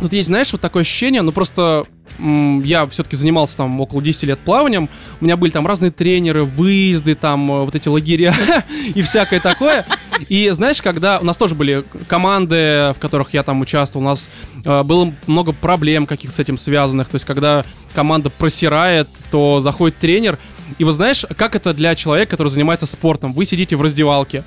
тут 0.00 0.12
есть, 0.12 0.28
знаешь, 0.28 0.50
вот 0.52 0.60
такое 0.62 0.82
ощущение, 0.82 1.20
ну 1.22 1.32
просто 1.32 1.84
я 2.18 2.86
все-таки 2.88 3.16
занимался 3.16 3.56
там 3.56 3.80
около 3.80 4.02
10 4.02 4.24
лет 4.24 4.38
плаванием, 4.38 4.88
у 5.20 5.24
меня 5.24 5.36
были 5.36 5.50
там 5.50 5.66
разные 5.66 5.90
тренеры, 5.90 6.44
выезды, 6.44 7.14
там 7.14 7.50
э, 7.50 7.64
вот 7.64 7.74
эти 7.74 7.88
лагеря 7.88 8.34
и 8.94 9.02
всякое 9.02 9.40
такое. 9.40 9.86
И 10.28 10.48
знаешь, 10.50 10.82
когда 10.82 11.18
у 11.20 11.24
нас 11.24 11.36
тоже 11.36 11.54
были 11.54 11.84
команды, 12.08 12.92
в 12.94 12.96
которых 12.98 13.34
я 13.34 13.42
там 13.42 13.60
участвовал, 13.60 14.04
у 14.04 14.08
нас 14.08 14.28
э, 14.64 14.82
было 14.82 15.14
много 15.26 15.52
проблем 15.52 16.06
каких-то 16.06 16.36
с 16.36 16.40
этим 16.40 16.58
связанных. 16.58 17.08
То 17.08 17.16
есть, 17.16 17.24
когда 17.24 17.64
команда 17.94 18.30
просирает, 18.30 19.08
то 19.30 19.60
заходит 19.60 19.98
тренер. 19.98 20.38
И 20.76 20.84
вот 20.84 20.92
знаешь, 20.92 21.24
как 21.36 21.56
это 21.56 21.72
для 21.72 21.94
человека, 21.94 22.32
который 22.32 22.48
занимается 22.48 22.86
спортом? 22.86 23.32
Вы 23.32 23.44
сидите 23.44 23.76
в 23.76 23.82
раздевалке, 23.82 24.44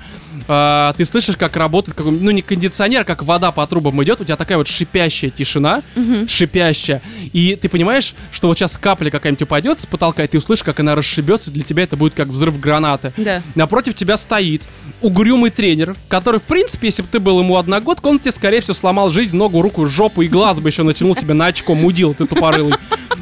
а, 0.48 0.92
ты 0.96 1.04
слышишь, 1.04 1.36
как 1.36 1.56
работает, 1.56 1.96
какой- 1.96 2.12
ну 2.12 2.30
не 2.30 2.42
кондиционер, 2.42 3.04
как 3.04 3.22
вода 3.22 3.52
по 3.52 3.66
трубам 3.66 4.02
идет, 4.02 4.20
у 4.20 4.24
тебя 4.24 4.36
такая 4.36 4.58
вот 4.58 4.68
шипящая 4.68 5.30
тишина, 5.30 5.82
Мгм. 5.94 6.28
шипящая, 6.28 7.02
и 7.32 7.56
ты 7.60 7.68
понимаешь, 7.68 8.14
что 8.30 8.48
вот 8.48 8.58
сейчас 8.58 8.76
капля 8.76 9.10
какая-нибудь 9.10 9.42
упадет 9.42 9.80
с 9.80 9.86
потолка, 9.86 10.24
и 10.24 10.26
ты 10.26 10.38
услышишь, 10.38 10.64
как 10.64 10.80
она 10.80 10.94
расшибется, 10.94 11.50
для 11.50 11.62
тебя 11.62 11.84
это 11.84 11.96
будет 11.96 12.14
как 12.14 12.28
взрыв 12.28 12.58
гранаты. 12.60 13.12
Да. 13.16 13.42
Напротив 13.54 13.94
тебя 13.94 14.16
стоит 14.16 14.62
угрюмый 15.00 15.50
тренер, 15.50 15.96
который, 16.08 16.40
в 16.40 16.44
принципе, 16.44 16.88
если 16.88 17.02
бы 17.02 17.08
ты 17.10 17.20
был 17.20 17.40
ему 17.40 17.56
одногодка, 17.56 18.06
он 18.08 18.18
тебе, 18.18 18.32
скорее 18.32 18.60
всего, 18.60 18.74
сломал 18.74 19.10
жизнь, 19.10 19.36
ногу, 19.36 19.62
руку, 19.62 19.86
жопу 19.86 20.22
и 20.22 20.28
глаз 20.28 20.60
бы 20.60 20.68
еще 20.68 20.82
натянул 20.82 21.14
тебе 21.14 21.34
на 21.34 21.46
очко, 21.46 21.74
мудил 21.74 22.14
ты 22.14 22.26
тупорылый. 22.26 22.74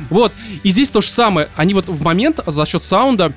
Вот. 0.09 0.33
И 0.63 0.71
здесь 0.71 0.91
то 0.91 1.01
же 1.01 1.09
самое. 1.09 1.49
Они 1.57 1.73
вот 1.75 1.89
в 1.89 2.03
момент 2.03 2.41
за 2.47 2.67
счет 2.67 2.83
саунда, 2.83 3.33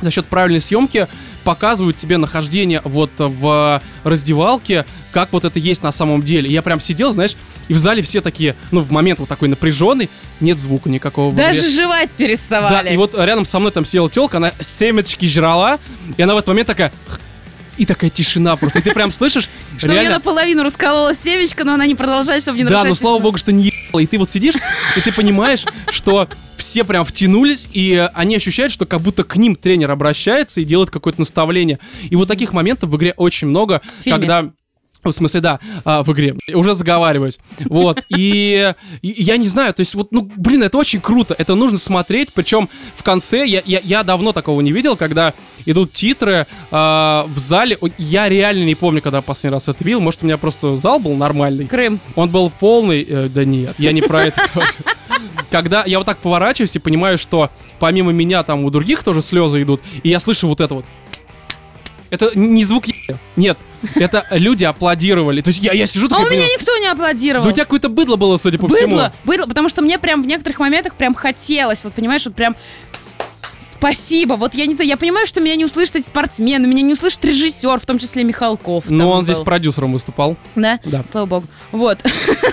за 0.00 0.10
счет 0.10 0.26
правильной 0.26 0.60
съемки 0.60 1.08
показывают 1.44 1.96
тебе 1.96 2.18
нахождение 2.18 2.80
вот 2.84 3.10
в 3.16 3.82
раздевалке, 4.04 4.84
как 5.12 5.32
вот 5.32 5.44
это 5.44 5.58
есть 5.58 5.82
на 5.82 5.92
самом 5.92 6.22
деле. 6.22 6.50
Я 6.50 6.62
прям 6.62 6.80
сидел, 6.80 7.12
знаешь, 7.12 7.36
и 7.68 7.74
в 7.74 7.78
зале 7.78 8.02
все 8.02 8.20
такие, 8.20 8.54
ну, 8.70 8.80
в 8.80 8.90
момент 8.90 9.20
вот 9.20 9.28
такой 9.28 9.48
напряженный, 9.48 10.10
нет 10.40 10.58
звука 10.58 10.90
никакого. 10.90 11.34
Даже 11.34 11.68
жевать 11.70 12.10
Да, 12.10 12.24
переставали. 12.24 12.92
и 12.92 12.96
вот 12.96 13.14
рядом 13.14 13.44
со 13.44 13.58
мной 13.58 13.72
там 13.72 13.84
сидела 13.84 14.10
телка, 14.10 14.36
она 14.36 14.52
семечки 14.60 15.26
жрала, 15.26 15.78
и 16.16 16.22
она 16.22 16.34
в 16.34 16.38
этот 16.38 16.48
момент 16.48 16.66
такая... 16.68 16.92
И 17.78 17.86
такая 17.86 18.10
тишина 18.10 18.56
просто. 18.56 18.80
И 18.80 18.82
ты 18.82 18.92
прям 18.92 19.10
слышишь, 19.10 19.48
Что 19.78 19.86
у 19.86 19.90
меня 19.90 20.02
реально... 20.02 20.18
наполовину 20.18 20.62
расколола 20.64 21.14
семечко, 21.14 21.64
но 21.64 21.74
она 21.74 21.86
не 21.86 21.94
продолжает, 21.94 22.42
чтобы 22.42 22.58
не 22.58 22.64
Да, 22.64 22.70
нарушать 22.70 22.90
но 22.90 22.94
слава 22.94 23.18
богу, 23.20 23.38
что 23.38 23.52
не 23.52 23.70
ебала. 23.70 24.00
И 24.00 24.06
ты 24.06 24.18
вот 24.18 24.30
сидишь, 24.30 24.56
и 24.96 25.00
ты 25.00 25.12
понимаешь, 25.12 25.64
что 25.90 26.28
все 26.56 26.84
прям 26.84 27.04
втянулись, 27.04 27.68
и 27.72 28.08
они 28.14 28.36
ощущают, 28.36 28.72
что 28.72 28.84
как 28.84 29.00
будто 29.00 29.24
к 29.24 29.36
ним 29.36 29.54
тренер 29.54 29.90
обращается 29.90 30.60
и 30.60 30.64
делает 30.64 30.90
какое-то 30.90 31.20
наставление. 31.20 31.78
И 32.10 32.16
вот 32.16 32.28
таких 32.28 32.52
моментов 32.52 32.90
в 32.90 32.96
игре 32.96 33.14
очень 33.16 33.46
много, 33.46 33.80
когда... 34.04 34.50
В 35.02 35.12
смысле, 35.12 35.40
да, 35.40 35.60
а, 35.84 36.02
в 36.02 36.12
игре. 36.12 36.34
Уже 36.52 36.74
заговариваюсь. 36.74 37.38
Вот. 37.60 38.02
И, 38.08 38.74
и 39.00 39.22
я 39.22 39.36
не 39.36 39.46
знаю, 39.46 39.72
то 39.72 39.80
есть 39.80 39.94
вот, 39.94 40.12
ну, 40.12 40.22
блин, 40.22 40.62
это 40.62 40.76
очень 40.76 41.00
круто. 41.00 41.34
Это 41.38 41.54
нужно 41.54 41.78
смотреть. 41.78 42.32
Причем 42.32 42.68
в 42.96 43.02
конце, 43.02 43.46
я, 43.46 43.62
я, 43.64 43.80
я 43.82 44.02
давно 44.02 44.32
такого 44.32 44.60
не 44.60 44.72
видел, 44.72 44.96
когда 44.96 45.34
идут 45.66 45.92
титры 45.92 46.46
а, 46.70 47.26
в 47.28 47.38
зале. 47.38 47.78
Я 47.96 48.28
реально 48.28 48.64
не 48.64 48.74
помню, 48.74 49.00
когда 49.00 49.22
последний 49.22 49.54
раз 49.54 49.68
это 49.68 49.84
видел. 49.84 50.00
Может, 50.00 50.22
у 50.22 50.26
меня 50.26 50.36
просто 50.36 50.76
зал 50.76 50.98
был 50.98 51.14
нормальный. 51.14 51.66
Крым. 51.66 52.00
Он 52.16 52.28
был 52.28 52.50
полный... 52.50 53.06
э, 53.08 53.28
да 53.28 53.44
нет, 53.44 53.74
я 53.78 53.92
не 53.92 54.02
про 54.02 54.24
это 54.24 54.42
говорю. 54.52 54.72
Когда 55.50 55.84
я 55.86 55.98
вот 55.98 56.04
так 56.04 56.18
поворачиваюсь 56.18 56.74
и 56.76 56.78
понимаю, 56.78 57.18
что 57.18 57.50
помимо 57.78 58.12
меня 58.12 58.42
там 58.42 58.64
у 58.64 58.70
других 58.70 59.02
тоже 59.02 59.22
слезы 59.22 59.62
идут, 59.62 59.80
и 60.02 60.08
я 60.10 60.20
слышу 60.20 60.48
вот 60.48 60.60
это 60.60 60.74
вот. 60.74 60.84
Это 62.10 62.30
не 62.38 62.64
звук 62.64 62.86
е- 62.88 63.18
Нет, 63.36 63.58
это 63.94 64.26
люди 64.30 64.64
аплодировали. 64.64 65.40
То 65.42 65.48
есть 65.50 65.62
я, 65.62 65.72
я 65.72 65.86
сижу 65.86 66.06
А 66.06 66.10
такой, 66.10 66.26
у 66.26 66.30
меня 66.30 66.46
никто 66.46 66.76
не 66.78 66.86
аплодировал. 66.86 67.44
да 67.44 67.50
у 67.50 67.52
тебя 67.52 67.64
какое-то 67.64 67.88
быдло 67.88 68.16
было, 68.16 68.36
судя 68.36 68.58
по 68.58 68.68
всему. 68.68 68.96
Быдло, 68.96 69.12
быдло, 69.24 69.46
потому 69.46 69.68
что 69.68 69.82
мне 69.82 69.98
прям 69.98 70.22
в 70.22 70.26
некоторых 70.26 70.58
моментах 70.58 70.94
прям 70.94 71.14
хотелось, 71.14 71.84
вот 71.84 71.92
понимаешь, 71.94 72.24
вот 72.24 72.34
прям 72.34 72.56
спасибо. 73.70 74.34
Вот 74.34 74.54
я 74.54 74.66
не 74.66 74.74
знаю, 74.74 74.88
я 74.88 74.96
понимаю, 74.96 75.26
что 75.26 75.40
меня 75.40 75.54
не 75.54 75.64
услышат 75.64 75.96
эти 75.96 76.06
спортсмены, 76.06 76.66
меня 76.66 76.82
не 76.82 76.92
услышит 76.94 77.24
режиссер, 77.24 77.78
в 77.78 77.86
том 77.86 77.98
числе 77.98 78.24
Михалков. 78.24 78.84
Там 78.86 79.00
он 79.02 79.18
был. 79.18 79.22
здесь 79.22 79.38
продюсером 79.38 79.92
выступал. 79.92 80.36
Да? 80.56 80.80
Да. 80.84 81.04
Слава 81.10 81.26
богу. 81.26 81.46
Вот. 81.72 81.98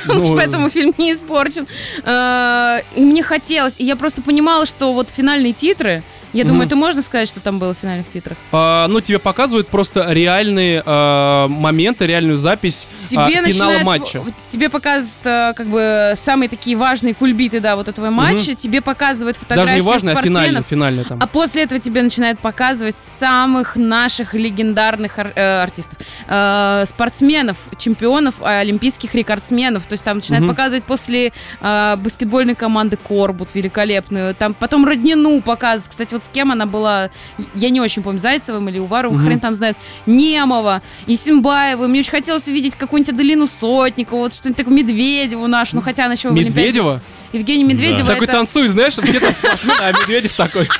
Ну, 0.07 0.35
Поэтому 0.35 0.69
фильм 0.69 0.93
не 0.99 1.13
испорчен. 1.13 1.65
Э, 2.03 2.81
И 2.95 3.01
мне 3.01 3.23
хотелось. 3.23 3.75
И 3.79 3.83
я 3.83 3.95
просто 3.95 4.21
понимала, 4.21 4.67
что 4.67 4.93
вот 4.93 5.09
финальные 5.09 5.53
титры, 5.53 6.03
я 6.35 6.45
думаю, 6.45 6.65
это 6.67 6.75
можно 6.75 7.01
сказать, 7.01 7.27
что 7.27 7.39
там 7.39 7.59
было 7.59 7.73
в 7.73 7.77
финальных 7.81 8.07
титрах. 8.07 8.37
а, 8.51 8.87
ну, 8.87 9.01
тебе 9.01 9.19
показывают 9.19 9.67
просто 9.67 10.11
реальные 10.11 10.83
а, 10.85 11.47
моменты, 11.47 12.05
реальную 12.05 12.37
запись 12.37 12.87
а, 13.15 13.29
финала 13.29 13.79
матча. 13.83 14.21
тебе 14.49 14.69
показывают 14.69 15.55
как 15.55 15.67
бы 15.67 16.13
самые 16.15 16.49
такие 16.49 16.75
важные 16.77 17.13
кульбиты, 17.13 17.59
да, 17.59 17.75
вот 17.75 17.87
этого 17.87 18.09
матча. 18.09 18.53
Тебе 18.55 18.81
показывают 18.81 19.37
фотографии 19.37 19.67
Даже 19.67 19.81
не 19.81 19.81
важно, 19.81 20.11
а 20.11 20.21
финальный, 20.21 20.61
спортсменов. 20.61 20.67
финальный 20.67 21.03
там. 21.05 21.19
А 21.21 21.27
после 21.27 21.63
этого 21.63 21.79
тебе 21.79 22.01
начинают 22.01 22.39
показывать 22.39 22.95
самых 22.97 23.75
наших 23.75 24.33
легендарных 24.33 25.17
ар- 25.19 25.33
э, 25.35 25.61
артистов, 25.61 25.97
э, 26.27 26.83
спортсменов, 26.85 27.57
чемпионов, 27.77 28.35
олимпийских 28.41 29.13
рекордсменов. 29.15 29.85
То 29.85 29.93
есть 29.93 30.03
там 30.03 30.17
начинают 30.17 30.47
показывать 30.47 30.83
после 30.83 31.31
э, 31.61 31.95
баскетбольной 31.97 32.55
команды 32.55 32.97
Корбут 32.97 33.53
великолепную. 33.53 34.35
Там 34.35 34.53
потом 34.53 34.85
Роднину 34.85 35.41
показывают. 35.41 35.89
Кстати, 35.89 36.13
вот 36.13 36.23
с 36.25 36.29
кем 36.33 36.51
она 36.51 36.65
была, 36.65 37.09
я 37.53 37.69
не 37.69 37.79
очень 37.81 38.03
помню, 38.03 38.19
Зайцевым 38.19 38.67
или 38.69 38.79
Уваровым, 38.79 39.17
Мгм. 39.17 39.25
хрен 39.27 39.39
там 39.39 39.55
знает. 39.55 39.77
Немова, 40.05 40.81
Исимбаева. 41.07 41.87
Мне 41.87 41.99
очень 42.01 42.11
хотелось 42.11 42.47
увидеть 42.47 42.75
какую-нибудь 42.75 43.13
Аделину 43.13 43.47
Сотникову, 43.47 44.19
вот 44.19 44.33
что-нибудь 44.33 44.57
такое, 44.57 44.73
Медведеву 44.73 45.47
нашу. 45.47 45.75
Ну, 45.77 45.81
хотя 45.81 46.05
она 46.05 46.13
еще 46.13 46.29
Олимпиаде. 46.29 46.49
Медведева? 46.59 47.01
Евгений 47.33 47.63
Медведева. 47.63 48.07
Такой 48.09 48.25
это- 48.25 48.33
танцует, 48.33 48.71
знаешь, 48.71 48.93
все 48.93 49.19
там 49.19 49.33
спортсмены, 49.33 49.75
а 49.81 49.91
Медведев 49.91 50.33
такой. 50.33 50.67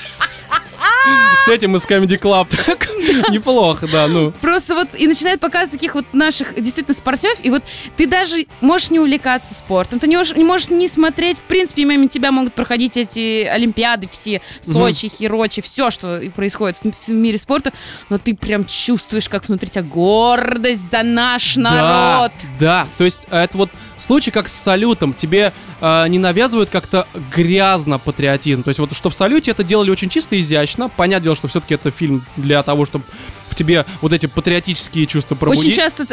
С 1.46 1.48
этим 1.48 1.76
из 1.76 1.86
Comedy 1.86 2.20
Club. 2.20 2.48
Неплохо, 3.30 3.88
да, 3.88 4.08
ну. 4.08 4.32
Просто 4.42 4.74
вот 4.74 4.90
и 4.98 5.08
начинает 5.08 5.40
показывать 5.40 5.72
таких 5.72 5.96
вот 5.96 6.06
наших 6.14 6.60
действительно 6.60 6.96
спортсменов, 6.96 7.44
и 7.44 7.50
вот 7.50 7.64
ты 7.98 8.08
даже 8.08 8.48
можешь 8.62 8.90
не 8.90 9.00
увлекаться 9.00 9.54
спортом, 9.54 10.00
ты 10.00 10.08
не 10.08 10.18
можешь 10.18 10.36
не, 10.36 10.44
можешь 10.44 10.70
не 10.70 10.88
смотреть, 10.88 11.38
в 11.38 11.42
принципе, 11.42 11.86
мимо 11.86 12.08
тебя 12.08 12.32
могут 12.32 12.54
проходить 12.54 12.98
эти 12.98 13.44
олимпиады 13.44 14.10
все, 14.12 14.42
Сочи, 14.62 15.08
Хирочи, 15.08 15.62
все, 15.62 15.92
что 15.92 16.22
происходит 16.36 16.78
в, 16.78 17.08
в 17.08 17.10
мире 17.10 17.38
спорта, 17.38 17.74
но 18.10 18.18
ты 18.18 18.36
прям 18.36 18.66
чувствуешь, 18.66 19.30
как 19.30 19.48
внутри 19.48 19.70
тебя 19.70 19.84
гордость 19.84 20.90
за 20.90 21.04
наш 21.04 21.58
народ. 21.58 22.32
Да, 22.60 22.84
да, 22.84 22.88
то 22.98 23.04
есть 23.04 23.28
это 23.30 23.58
вот 23.58 23.70
случай 23.98 24.32
как 24.32 24.48
с 24.48 24.54
салютом. 24.54 25.14
Тебе 25.14 25.54
а, 25.82 26.08
не 26.08 26.20
навязывают 26.20 26.70
как-то 26.70 27.08
грязно 27.36 28.00
патриотизм. 28.00 28.64
То 28.64 28.70
есть 28.70 28.80
вот 28.80 28.96
что 28.96 29.10
в 29.10 29.16
салюте 29.16 29.52
это 29.52 29.64
делали 29.64 29.92
очень 29.92 30.10
чисто 30.10 30.36
и 30.36 30.42
изящно. 30.42 30.90
Понятное 30.96 31.24
дело, 31.26 31.36
что 31.36 31.48
все-таки 31.48 31.76
это 31.76 31.92
фильм 31.92 32.26
для 32.36 32.62
того, 32.64 32.86
чтобы 32.86 33.06
в 33.50 33.56
тебе 33.56 33.86
вот 34.02 34.12
эти 34.14 34.26
патриотические 34.26 35.06
чувства 35.06 35.36
пробудить. 35.36 35.66
Очень 35.66 35.76
часто 35.76 36.06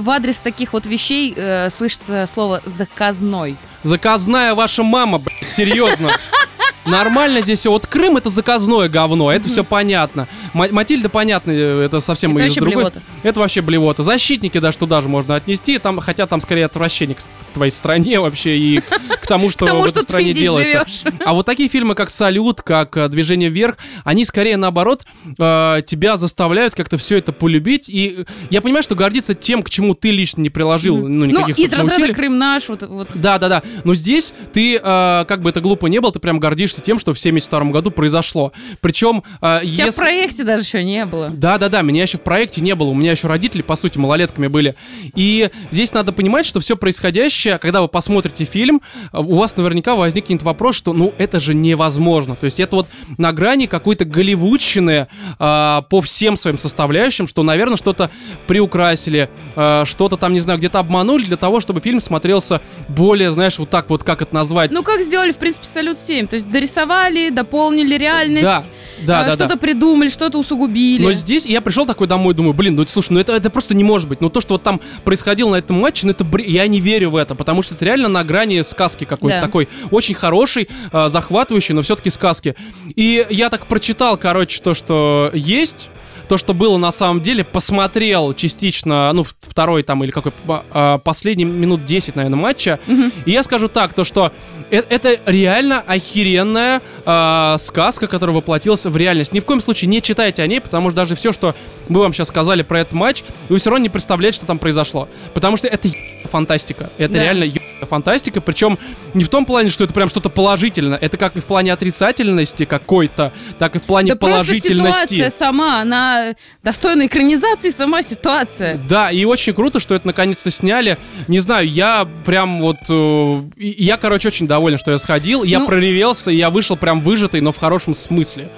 в 0.00 0.10
адрес 0.10 0.40
таких 0.40 0.72
вот 0.72 0.86
вещей 0.86 1.32
э, 1.34 1.70
слышится 1.70 2.26
слово 2.26 2.60
«заказной». 2.64 3.56
Заказная 3.82 4.54
ваша 4.54 4.82
мама, 4.82 5.18
блядь, 5.18 5.48
серьезно. 5.48 6.12
Нормально 6.84 7.40
здесь 7.40 7.60
все. 7.60 7.70
Вот 7.70 7.86
Крым 7.86 8.16
это 8.16 8.28
заказное 8.28 8.88
говно, 8.88 9.32
это 9.32 9.48
все 9.48 9.64
понятно. 9.64 10.28
Ма- 10.54 10.68
Матильда, 10.70 11.08
понятно, 11.08 11.50
э, 11.50 11.82
это 11.84 12.00
совсем 12.00 12.36
Это 12.36 12.46
из 12.46 12.54
другой. 12.54 12.76
блевота. 12.76 13.02
Это 13.22 13.40
вообще 13.40 13.60
блевота. 13.60 14.02
Защитники 14.02 14.58
даже 14.58 14.78
туда 14.78 15.02
же 15.02 15.08
можно 15.08 15.34
отнести, 15.34 15.78
там, 15.78 15.98
хотя 16.00 16.26
там 16.26 16.40
скорее 16.40 16.64
отвращение 16.66 17.16
к 17.16 17.52
твоей 17.52 17.72
стране 17.72 18.20
вообще 18.20 18.56
и 18.56 18.80
к- 18.80 19.26
тому, 19.26 19.50
что 19.50 19.66
в 19.66 19.84
этой 19.84 20.02
стране 20.02 20.32
делается. 20.32 20.84
А 21.24 21.34
вот 21.34 21.44
такие 21.46 21.68
фильмы, 21.68 21.94
как 21.94 22.08
«Салют», 22.10 22.62
как 22.62 22.96
э, 22.96 23.08
«Движение 23.08 23.50
вверх», 23.50 23.76
они 24.04 24.24
скорее, 24.24 24.56
наоборот, 24.56 25.04
э, 25.38 25.80
тебя 25.86 26.16
заставляют 26.16 26.74
как-то 26.74 26.96
все 26.98 27.18
это 27.18 27.32
полюбить. 27.32 27.88
И 27.88 28.24
я 28.50 28.60
понимаю, 28.62 28.82
что 28.84 28.94
гордиться 28.94 29.34
тем, 29.34 29.62
к 29.62 29.70
чему 29.70 29.94
ты 29.94 30.10
лично 30.10 30.40
не 30.40 30.50
приложил, 30.50 30.96
ну, 30.96 31.08
Ну, 31.08 31.24
никаких 31.26 31.58
из 31.58 31.64
собственно, 31.70 31.90
разряда. 31.90 32.14
Крым 32.14 32.38
наш, 32.38 32.68
вот, 32.68 32.82
вот. 32.84 33.08
Да, 33.14 33.38
да, 33.38 33.48
да. 33.48 33.62
Но 33.82 33.94
здесь 33.94 34.32
ты, 34.52 34.78
как 34.78 35.42
бы 35.42 35.50
это 35.50 35.60
глупо 35.60 35.86
не 35.86 36.00
было, 36.00 36.12
ты 36.12 36.20
прям 36.20 36.38
гордишься 36.38 36.80
тем, 36.80 37.00
что 37.00 37.12
в 37.12 37.18
72 37.18 37.64
году 37.72 37.90
произошло. 37.90 38.52
Причем, 38.80 39.24
э, 39.40 39.60
Тебя 39.62 39.84
в 39.86 39.86
если... 39.86 40.00
проекте 40.44 40.46
даже 40.46 40.62
еще 40.62 40.84
не 40.84 41.04
было. 41.04 41.30
Да, 41.30 41.58
да, 41.58 41.68
да, 41.68 41.82
меня 41.82 42.02
еще 42.02 42.18
в 42.18 42.22
проекте 42.22 42.60
не 42.60 42.74
было, 42.74 42.88
у 42.88 42.94
меня 42.94 43.12
еще 43.12 43.28
родители, 43.28 43.62
по 43.62 43.76
сути, 43.76 43.98
малолетками 43.98 44.46
были. 44.46 44.74
И 45.14 45.50
здесь 45.70 45.92
надо 45.92 46.12
понимать, 46.12 46.46
что 46.46 46.60
все 46.60 46.76
происходящее, 46.76 47.58
когда 47.58 47.80
вы 47.80 47.88
посмотрите 47.88 48.44
фильм, 48.44 48.82
э, 49.12 49.18
у 49.18 49.34
вас 49.36 49.56
наверняка 49.56 49.94
возникнет 49.94 50.42
вопрос, 50.42 50.76
что 50.76 50.92
ну 50.92 51.12
это 51.18 51.40
же 51.40 51.54
невозможно. 51.54 52.36
То 52.36 52.46
есть 52.46 52.60
это 52.60 52.76
вот 52.76 52.88
на 53.18 53.32
грани 53.32 53.66
какой-то 53.66 54.04
голливудщины 54.04 55.08
э, 55.38 55.82
по 55.88 56.00
всем 56.02 56.36
своим 56.36 56.58
составляющим, 56.58 57.26
что, 57.26 57.42
наверное, 57.42 57.76
что-то 57.76 58.10
приукрасили, 58.46 59.30
э, 59.56 59.84
что-то 59.86 60.16
там, 60.16 60.32
не 60.32 60.40
знаю, 60.40 60.58
где-то 60.58 60.78
обманули 60.78 61.24
для 61.24 61.36
того, 61.36 61.60
чтобы 61.60 61.80
фильм 61.80 62.00
смотрелся 62.00 62.60
более, 62.88 63.32
знаешь, 63.32 63.58
вот 63.58 63.70
так 63.70 63.90
вот, 63.90 64.04
как 64.04 64.22
это 64.22 64.34
назвать. 64.34 64.70
Ну, 64.72 64.82
как 64.82 65.02
сделали, 65.02 65.32
в 65.32 65.38
принципе, 65.38 65.66
«Салют 65.66 65.96
7». 65.96 66.26
То 66.26 66.34
есть 66.34 66.50
дорисовали, 66.50 67.30
дополнили 67.30 67.96
реальность, 67.96 68.44
да, 68.44 68.62
да, 69.04 69.22
э, 69.22 69.26
да, 69.26 69.32
что-то 69.32 69.54
да. 69.54 69.56
придумали, 69.56 70.08
что-то 70.08 70.33
усугубили. 70.38 71.02
Но 71.02 71.12
здесь 71.12 71.46
я 71.46 71.60
пришел 71.60 71.86
такой 71.86 72.06
домой, 72.06 72.34
думаю, 72.34 72.52
блин, 72.54 72.74
ну 72.76 72.84
слушай, 72.88 73.12
ну 73.12 73.20
это, 73.20 73.32
это 73.34 73.50
просто 73.50 73.74
не 73.74 73.84
может 73.84 74.08
быть. 74.08 74.20
Ну 74.20 74.30
то, 74.30 74.40
что 74.40 74.54
вот 74.54 74.62
там 74.62 74.80
происходило 75.04 75.50
на 75.50 75.56
этом 75.56 75.76
матче, 75.76 76.06
ну 76.06 76.12
это 76.12 76.24
бре- 76.24 76.44
я 76.46 76.66
не 76.66 76.80
верю 76.80 77.10
в 77.10 77.16
это, 77.16 77.34
потому 77.34 77.62
что 77.62 77.74
это 77.74 77.84
реально 77.84 78.08
на 78.08 78.24
грани 78.24 78.62
сказки 78.62 79.04
какой-то 79.04 79.38
Да. 79.38 79.42
такой, 79.42 79.68
очень 79.90 80.14
хороший, 80.14 80.68
э, 80.92 81.08
захватывающий, 81.08 81.74
но 81.74 81.82
все-таки 81.82 82.10
сказки. 82.10 82.54
И 82.96 83.26
я 83.30 83.50
так 83.50 83.66
прочитал, 83.66 84.16
короче, 84.16 84.60
то, 84.62 84.74
что 84.74 85.30
есть. 85.32 85.88
То, 86.28 86.38
что 86.38 86.54
было 86.54 86.78
на 86.78 86.90
самом 86.90 87.22
деле, 87.22 87.44
посмотрел 87.44 88.32
частично, 88.32 89.12
ну, 89.12 89.24
второй 89.40 89.82
там 89.82 90.02
или 90.04 90.10
какой, 90.10 90.32
а, 90.72 90.98
последний 90.98 91.44
минут 91.44 91.84
10, 91.84 92.16
наверное, 92.16 92.38
матча. 92.38 92.78
И 93.26 93.30
я 93.30 93.42
скажу 93.42 93.68
так, 93.68 93.92
то, 93.92 94.04
что 94.04 94.32
э- 94.70 94.82
это 94.88 95.18
реально 95.26 95.80
охеренная 95.86 96.80
а, 97.04 97.58
сказка, 97.58 98.06
которая 98.06 98.34
воплотилась 98.34 98.86
в 98.86 98.96
реальность. 98.96 99.32
Ни 99.34 99.40
в 99.40 99.44
коем 99.44 99.60
случае 99.60 99.88
не 99.88 100.00
читайте 100.00 100.42
о 100.42 100.46
ней, 100.46 100.60
потому 100.60 100.88
что 100.90 100.96
даже 100.96 101.14
все, 101.14 101.32
что 101.32 101.54
мы 101.88 102.00
вам 102.00 102.14
сейчас 102.14 102.28
сказали 102.28 102.62
про 102.62 102.80
этот 102.80 102.94
матч, 102.94 103.22
вы 103.50 103.58
все 103.58 103.70
равно 103.70 103.82
не 103.82 103.90
представляете, 103.90 104.36
что 104.38 104.46
там 104.46 104.58
произошло. 104.58 105.08
Потому 105.34 105.56
что 105.58 105.68
это 105.68 105.88
фантастика. 106.30 106.90
Это 106.96 107.14
Да. 107.14 107.22
реально 107.22 107.52
фантастика. 107.88 108.40
Причем 108.40 108.78
не 109.12 109.24
в 109.24 109.28
том 109.28 109.44
плане, 109.44 109.68
что 109.68 109.84
это 109.84 109.92
прям 109.92 110.08
что-то 110.08 110.30
положительное. 110.30 110.96
Это 110.98 111.16
как 111.18 111.36
и 111.36 111.40
в 111.40 111.44
плане 111.44 111.72
отрицательности 111.72 112.64
какой-то, 112.64 113.32
так 113.58 113.76
и 113.76 113.78
в 113.78 113.82
плане 113.82 114.12
да 114.12 114.16
просто 114.16 114.44
положительности. 114.44 115.14
ситуация 115.14 115.30
сама, 115.30 115.80
она 115.82 116.13
достойна 116.62 117.06
экранизации 117.06 117.70
сама 117.70 118.02
ситуация. 118.02 118.78
Да, 118.88 119.10
и 119.10 119.24
очень 119.24 119.52
круто, 119.54 119.80
что 119.80 119.94
это 119.94 120.06
наконец-то 120.06 120.50
сняли. 120.50 120.98
Не 121.28 121.40
знаю, 121.40 121.68
я 121.68 122.08
прям 122.24 122.60
вот... 122.60 122.78
э, 122.88 123.42
я, 123.56 123.96
короче, 123.96 124.28
очень 124.28 124.46
доволен, 124.46 124.78
что 124.78 124.90
я 124.90 124.98
сходил. 124.98 125.42
Я 125.44 125.60
Ну- 125.60 125.66
проревелся, 125.66 126.30
и 126.30 126.36
я 126.36 126.50
вышел 126.50 126.76
прям 126.76 127.00
выжатый, 127.02 127.40
но 127.40 127.52
в 127.52 127.58
хорошем 127.58 127.94
смысле. 127.94 128.48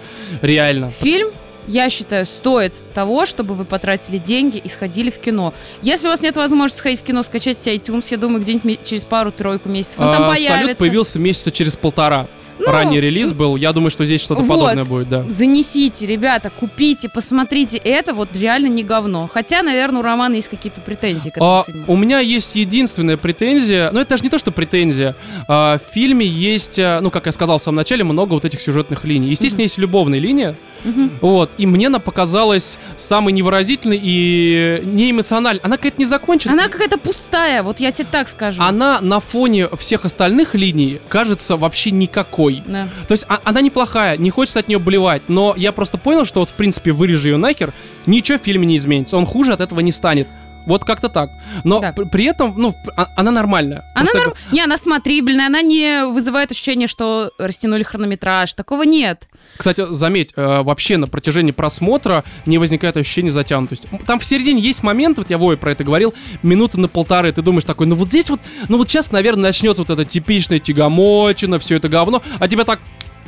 Реально. 0.43 0.91
Фильм, 0.91 1.29
я 1.69 1.91
считаю, 1.91 2.27
стоит 2.27 2.75
того, 2.95 3.27
чтобы 3.27 3.55
вы 3.55 3.65
потратили 3.65 4.19
деньги 4.19 4.59
и 4.59 4.69
сходили 4.69 5.11
в 5.11 5.19
кино. 5.19 5.53
Если 5.83 6.07
у 6.07 6.11
вас 6.11 6.23
нет 6.23 6.37
возможности 6.37 6.79
сходить 6.79 7.01
в 7.01 7.05
кино, 7.05 7.23
скачать 7.25 7.59
себе 7.59 7.75
iTunes, 7.77 8.05
я 8.11 8.17
думаю, 8.19 8.41
где-нибудь 8.41 8.81
через 8.85 9.05
пару-тройку 9.05 9.69
месяцев 9.69 9.99
он 9.99 10.13
там 10.13 10.23
А, 10.25 10.29
появится. 10.29 10.61
Салют 10.63 10.79
появился 10.79 11.19
месяца 11.19 11.51
через 11.51 11.75
полтора. 11.77 12.27
Ну, 12.59 12.73
Ранний 12.73 13.01
релиз 13.01 13.33
был. 13.33 13.57
Я 13.57 13.73
думаю, 13.73 13.91
что 13.91 14.05
здесь 14.05 14.21
что-то 14.21 14.43
вот. 14.43 14.49
подобное 14.55 14.85
будет, 14.85 15.09
да. 15.09 15.25
Занесите, 15.29 16.07
ребята, 16.07 16.51
купите, 16.51 17.09
посмотрите. 17.09 17.77
Это 17.79 18.15
вот 18.15 18.37
реально 18.37 18.69
не 18.69 18.83
говно. 18.83 19.29
Хотя, 19.33 19.63
наверное, 19.63 20.01
у 20.01 20.03
Романа 20.03 20.35
есть 20.35 20.49
какие-то 20.49 20.81
претензии 20.81 21.29
к 21.31 21.37
этому 21.37 21.59
А, 21.61 21.65
фильму. 21.65 21.85
у 21.87 21.97
меня 21.97 22.21
есть 22.21 22.57
единственная 22.57 23.17
претензия, 23.17 23.91
но 23.93 24.01
это 24.01 24.11
даже 24.11 24.25
не 24.25 24.31
то, 24.31 24.39
что 24.39 24.53
претензия. 24.53 25.15
А, 25.49 25.79
в 25.79 25.93
фильме 25.93 26.27
есть, 26.27 26.79
а, 26.79 27.01
ну, 27.01 27.11
как 27.11 27.27
я 27.27 27.33
сказал 27.33 27.59
в 27.59 27.63
самом 27.63 27.77
начале, 27.77 28.05
много 28.05 28.33
вот 28.35 28.45
этих 28.45 28.61
сюжетных 28.61 29.05
линий. 29.05 29.29
Естественно, 29.29 29.63
есть 29.63 29.79
любовная 29.79 30.19
линия, 30.19 30.57
Мгм. 30.87 31.11
вот, 31.21 31.51
и 31.59 31.67
мне 31.67 31.89
она 31.89 31.99
показалась 31.99 32.79
самой 32.97 33.33
невыразительной 33.33 34.01
и 34.03 34.81
неэмоциональной. 34.85 35.61
Она 35.63 35.77
какая-то 35.77 35.99
не 35.99 36.05
закончена. 36.07 36.53
Она 36.55 36.69
какая-то 36.69 36.97
пустая, 36.97 37.63
вот 37.63 37.81
я 37.81 37.91
тебе 37.93 38.07
так 38.11 38.29
скажу. 38.29 38.63
Она 38.63 39.01
на 39.01 39.21
фоне 39.21 39.69
всех 39.77 40.05
остальных 40.05 40.55
линий 40.55 41.01
кажется 41.09 41.57
вообще 41.57 41.91
никакой. 41.91 42.63
Да. 42.67 42.89
То 43.09 43.13
есть 43.13 43.27
а- 43.29 43.41
она 43.45 43.61
неплохая, 43.61 44.17
не 44.17 44.31
хочется 44.31 44.61
от 44.61 44.69
нее 44.69 44.79
блевать, 44.79 45.23
но 45.29 45.55
я 45.57 45.73
просто 45.73 45.99
понял, 45.99 46.25
что 46.25 46.41
вот 46.41 46.51
в 46.51 46.55
принципе 46.55 46.93
вырежи 46.93 47.31
ее 47.31 47.37
нахер, 47.37 47.73
ничего 48.07 48.39
в 48.39 48.43
фильме 48.43 48.67
не 48.67 48.77
изменится, 48.77 49.17
он 49.17 49.27
хуже 49.27 49.53
от 49.53 49.61
этого 49.61 49.81
не 49.81 49.93
станет. 49.93 50.29
Вот 50.67 50.85
как-то 50.85 51.09
так. 51.09 51.31
Но 51.65 51.79
Да. 51.81 51.93
пр- 51.93 52.09
при 52.09 52.25
этом, 52.25 52.55
ну, 52.57 52.75
а- 52.97 53.09
она 53.17 53.31
нормальная. 53.31 53.85
Она 53.95 54.11
норм- 54.13 54.35
Не, 54.53 54.61
она 54.63 54.77
смотрибельная, 54.77 55.47
она 55.47 55.63
не 55.63 56.05
вызывает 56.07 56.51
ощущение, 56.51 56.89
что 56.89 57.31
растянули 57.39 57.83
хронометраж. 57.83 58.53
Такого 58.55 58.83
нет. 58.83 59.29
Кстати, 59.57 59.87
заметь, 59.95 60.33
э, 60.37 60.63
вообще 60.63 60.97
на 60.97 61.07
протяжении 61.07 61.53
просмотра 61.53 62.25
не 62.47 62.59
возникает 62.59 62.97
ощущения 62.97 63.31
затянутости. 63.31 63.89
Там 64.07 64.19
в 64.19 64.25
середине 64.25 64.61
есть 64.61 64.83
момент, 64.83 65.19
вот 65.19 65.31
я 65.31 65.39
Вове 65.39 65.57
про 65.57 65.71
это 65.73 65.85
говорил, 65.85 66.15
минуты 66.43 66.79
на 66.79 66.89
полторы, 66.89 67.31
ты 67.33 67.43
думаешь 67.43 67.65
такой, 67.65 67.87
ну 67.87 67.95
вот 67.95 68.09
здесь 68.09 68.29
вот, 68.29 68.41
ну 68.69 68.77
вот 68.77 68.89
сейчас, 68.91 69.13
наверное, 69.13 69.45
начнется 69.45 69.83
вот 69.83 69.91
это 69.91 70.05
типичное 70.05 70.59
тягомотина, 70.59 71.59
все 71.59 71.77
это 71.77 71.89
говно, 71.89 72.23
а 72.39 72.49
тебя 72.49 72.65
так, 72.65 72.81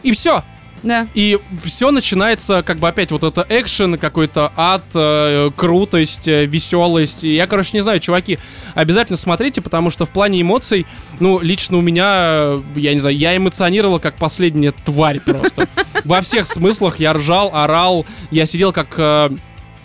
и 0.03 0.11
все, 0.13 0.43
Да. 0.83 1.09
И 1.15 1.39
все 1.63 1.91
начинается, 1.91 2.63
как 2.63 2.79
бы 2.79 2.89
опять 2.89 3.11
вот 3.11 3.25
это 3.25 3.45
экшен, 3.49 3.99
какой-то 3.99 4.53
ад, 4.57 4.85
э, 4.95 5.51
крутость, 5.57 6.29
э, 6.29 6.45
веселость. 6.47 7.25
И 7.25 7.35
я, 7.35 7.47
короче, 7.47 7.71
не 7.75 7.81
знаю, 7.81 8.01
чуваки, 8.01 8.39
обязательно 8.75 9.17
смотрите, 9.17 9.61
потому 9.61 9.91
что 9.91 10.07
в 10.07 10.11
плане 10.11 10.41
эмоций, 10.41 10.87
ну, 11.21 11.41
лично 11.41 11.79
у 11.79 11.81
меня, 11.81 12.13
э, 12.15 12.63
я 12.77 12.95
не 12.95 13.01
знаю, 13.01 13.17
я 13.17 13.37
эмоционировал 13.37 14.01
как 14.01 14.17
последняя 14.17 14.73
тварь 14.85 15.21
просто. 15.21 15.69
Во 16.05 16.21
всех 16.21 16.47
смыслах 16.47 17.01
я 17.01 17.13
ржал, 17.13 17.51
орал, 17.53 18.07
я 18.31 18.47
сидел 18.47 18.73
как... 18.73 18.95
э, 18.99 19.31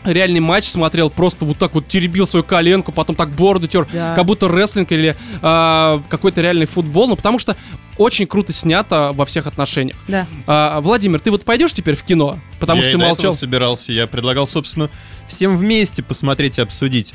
Реальный 0.03 0.39
матч 0.39 0.65
смотрел, 0.65 1.09
просто 1.09 1.45
вот 1.45 1.57
так 1.57 1.73
вот 1.75 1.87
теребил 1.87 2.27
свою 2.27 2.43
коленку, 2.43 2.91
потом 2.91 3.15
так 3.15 3.29
бороду 3.31 3.67
тер, 3.67 3.87
Да. 3.91 4.13
как 4.13 4.25
будто 4.25 4.47
рестлинг 4.47 4.91
или 4.91 5.15
э, 5.41 5.99
какой-то 6.09 6.41
реальный 6.41 6.65
футбол, 6.65 7.07
ну 7.07 7.15
потому 7.15 7.39
что 7.39 7.55
очень 7.97 8.25
круто 8.25 8.51
снято 8.53 9.11
во 9.13 9.25
всех 9.25 9.45
отношениях. 9.47 9.97
Да. 10.07 10.25
А, 10.47 10.81
Владимир, 10.81 11.19
ты 11.19 11.29
вот 11.31 11.45
пойдешь 11.45 11.73
теперь 11.73 11.95
в 11.95 12.03
кино? 12.03 12.39
Потому 12.59 12.77
я 12.77 12.83
что 12.83 12.89
и 12.89 12.93
ты 12.93 12.99
до 12.99 13.05
молчал. 13.07 13.31
собирался. 13.33 13.91
Я 13.93 14.07
предлагал, 14.07 14.47
собственно, 14.47 14.89
всем 15.27 15.57
вместе 15.57 16.01
посмотреть 16.01 16.57
и 16.57 16.61
обсудить. 16.61 17.13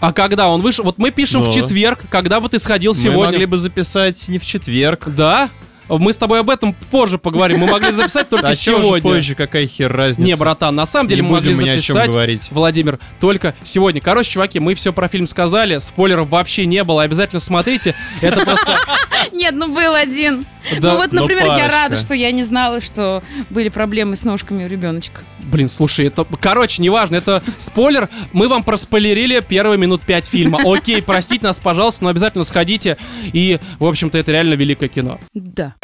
А 0.00 0.12
когда 0.12 0.48
он 0.48 0.62
вышел? 0.62 0.84
Вот 0.84 0.98
мы 0.98 1.10
пишем 1.10 1.42
в 1.42 1.46
Ну. 1.46 1.52
четверг, 1.52 2.00
когда 2.08 2.40
бы 2.40 2.48
ты 2.48 2.58
сходил 2.58 2.92
Мы 2.92 2.98
сегодня. 2.98 3.24
могли 3.32 3.46
бы 3.46 3.56
записать 3.58 4.28
не 4.28 4.38
в 4.38 4.44
четверг. 4.46 5.04
Да? 5.08 5.48
Мы 5.88 6.12
с 6.12 6.16
тобой 6.16 6.40
об 6.40 6.50
этом 6.50 6.74
позже 6.90 7.18
поговорим. 7.18 7.58
Мы 7.60 7.66
могли 7.66 7.92
записать 7.92 8.28
только 8.28 8.48
А 8.52 8.54
сегодня. 8.54 9.02
позже, 9.02 9.34
какая 9.34 9.66
хер 9.66 9.92
разница? 9.92 10.22
Не, 10.22 10.36
братан, 10.36 10.74
на 10.74 10.86
самом 10.86 11.08
деле 11.08 11.22
не 11.22 11.28
мы 11.28 11.34
могли 11.36 11.54
будем 11.54 11.68
о 11.70 11.78
чем 11.78 11.94
записать. 11.94 12.10
говорить. 12.10 12.48
Владимир, 12.50 12.98
только 13.20 13.54
сегодня. 13.64 14.00
Короче, 14.00 14.30
чуваки, 14.32 14.60
мы 14.60 14.74
все 14.74 14.92
про 14.92 15.08
фильм 15.08 15.26
сказали, 15.26 15.78
спойлеров 15.78 16.28
вообще 16.28 16.66
не 16.66 16.82
было, 16.84 17.02
обязательно 17.02 17.40
смотрите. 17.40 17.94
Это 18.20 18.40
просто... 18.44 18.76
Нет, 19.32 19.54
ну 19.54 19.68
был 19.74 19.94
один. 19.94 20.46
Да, 20.80 20.92
ну 20.92 20.98
вот, 20.98 21.12
но 21.12 21.22
например, 21.22 21.46
я 21.46 21.68
рада, 21.68 21.96
что 21.96 22.14
я 22.14 22.30
не 22.32 22.44
знала, 22.44 22.80
что 22.80 23.22
были 23.50 23.68
проблемы 23.68 24.16
с 24.16 24.24
ножками 24.24 24.64
у 24.64 24.68
ребеночка. 24.68 25.20
Блин, 25.42 25.68
слушай, 25.68 26.06
это... 26.06 26.24
Короче, 26.40 26.82
неважно, 26.82 27.16
это 27.16 27.42
спойлер. 27.58 28.08
Мы 28.32 28.48
вам 28.48 28.62
проспойлерили 28.62 29.40
первые 29.46 29.78
минут 29.78 30.02
пять 30.02 30.26
фильма. 30.26 30.60
Окей, 30.64 31.02
простите 31.02 31.46
нас, 31.46 31.60
пожалуйста, 31.60 32.04
но 32.04 32.10
обязательно 32.10 32.44
сходите. 32.44 32.96
И, 33.32 33.58
в 33.78 33.86
общем-то, 33.86 34.18
это 34.18 34.32
реально 34.32 34.54
великое 34.54 34.88
кино. 34.88 35.18
Да. 35.34 35.74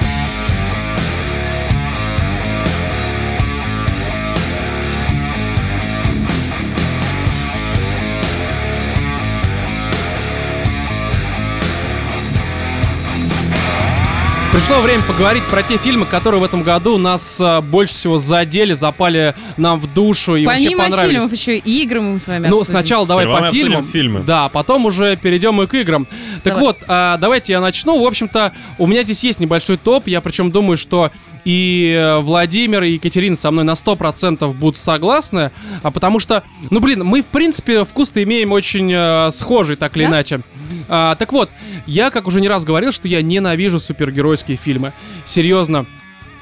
Пришло 14.58 14.80
время 14.80 15.04
поговорить 15.04 15.44
про 15.44 15.62
те 15.62 15.76
фильмы, 15.78 16.04
которые 16.04 16.40
в 16.40 16.44
этом 16.44 16.64
году 16.64 16.98
нас 16.98 17.38
а, 17.40 17.60
больше 17.60 17.94
всего 17.94 18.18
задели, 18.18 18.72
запали 18.72 19.36
нам 19.56 19.78
в 19.78 19.94
душу 19.94 20.34
и 20.34 20.44
вообще 20.44 20.64
Помимо 20.64 20.82
понравились. 20.82 21.14
фильмов 21.14 21.32
еще 21.32 21.58
и 21.58 21.82
игры 21.84 22.00
мы 22.00 22.18
с 22.18 22.26
вами 22.26 22.48
Ну, 22.48 22.56
обсудим. 22.56 22.72
сначала 22.80 23.06
давай 23.06 23.24
Сперва 23.24 23.36
по 23.36 23.40
мы 23.42 23.48
обсудим 23.50 23.66
фильмам. 23.68 23.86
фильмы. 23.92 24.20
Да, 24.22 24.46
а 24.46 24.48
потом 24.48 24.86
уже 24.86 25.16
перейдем 25.16 25.62
и 25.62 25.68
к 25.68 25.74
играм. 25.74 26.08
Так 26.42 26.58
вот, 26.58 26.76
а, 26.88 27.18
давайте 27.18 27.52
я 27.52 27.60
начну. 27.60 28.02
В 28.02 28.04
общем-то, 28.04 28.52
у 28.78 28.88
меня 28.88 29.04
здесь 29.04 29.22
есть 29.22 29.38
небольшой 29.38 29.76
топ. 29.76 30.08
Я 30.08 30.20
причем 30.20 30.50
думаю, 30.50 30.76
что 30.76 31.12
и 31.48 31.94
э, 31.96 32.18
Владимир, 32.18 32.82
и 32.82 32.92
Екатерина 32.92 33.34
со 33.34 33.50
мной 33.50 33.64
на 33.64 33.70
100% 33.70 34.52
будут 34.52 34.76
согласны, 34.76 35.50
а 35.82 35.90
потому 35.90 36.20
что, 36.20 36.42
ну 36.68 36.78
блин, 36.78 37.02
мы 37.04 37.22
в 37.22 37.26
принципе 37.26 37.86
вкус-то 37.86 38.22
имеем 38.22 38.52
очень 38.52 38.92
э, 38.92 39.30
схожий, 39.32 39.76
так 39.76 39.96
или 39.96 40.04
Да? 40.04 40.10
иначе. 40.10 40.40
А, 40.90 41.14
так 41.14 41.32
вот, 41.32 41.48
я, 41.86 42.10
как 42.10 42.26
уже 42.26 42.42
не 42.42 42.48
раз 42.48 42.64
говорил, 42.64 42.92
что 42.92 43.08
я 43.08 43.22
ненавижу 43.22 43.80
супергеройские 43.80 44.58
фильмы. 44.58 44.92
Серьезно. 45.24 45.86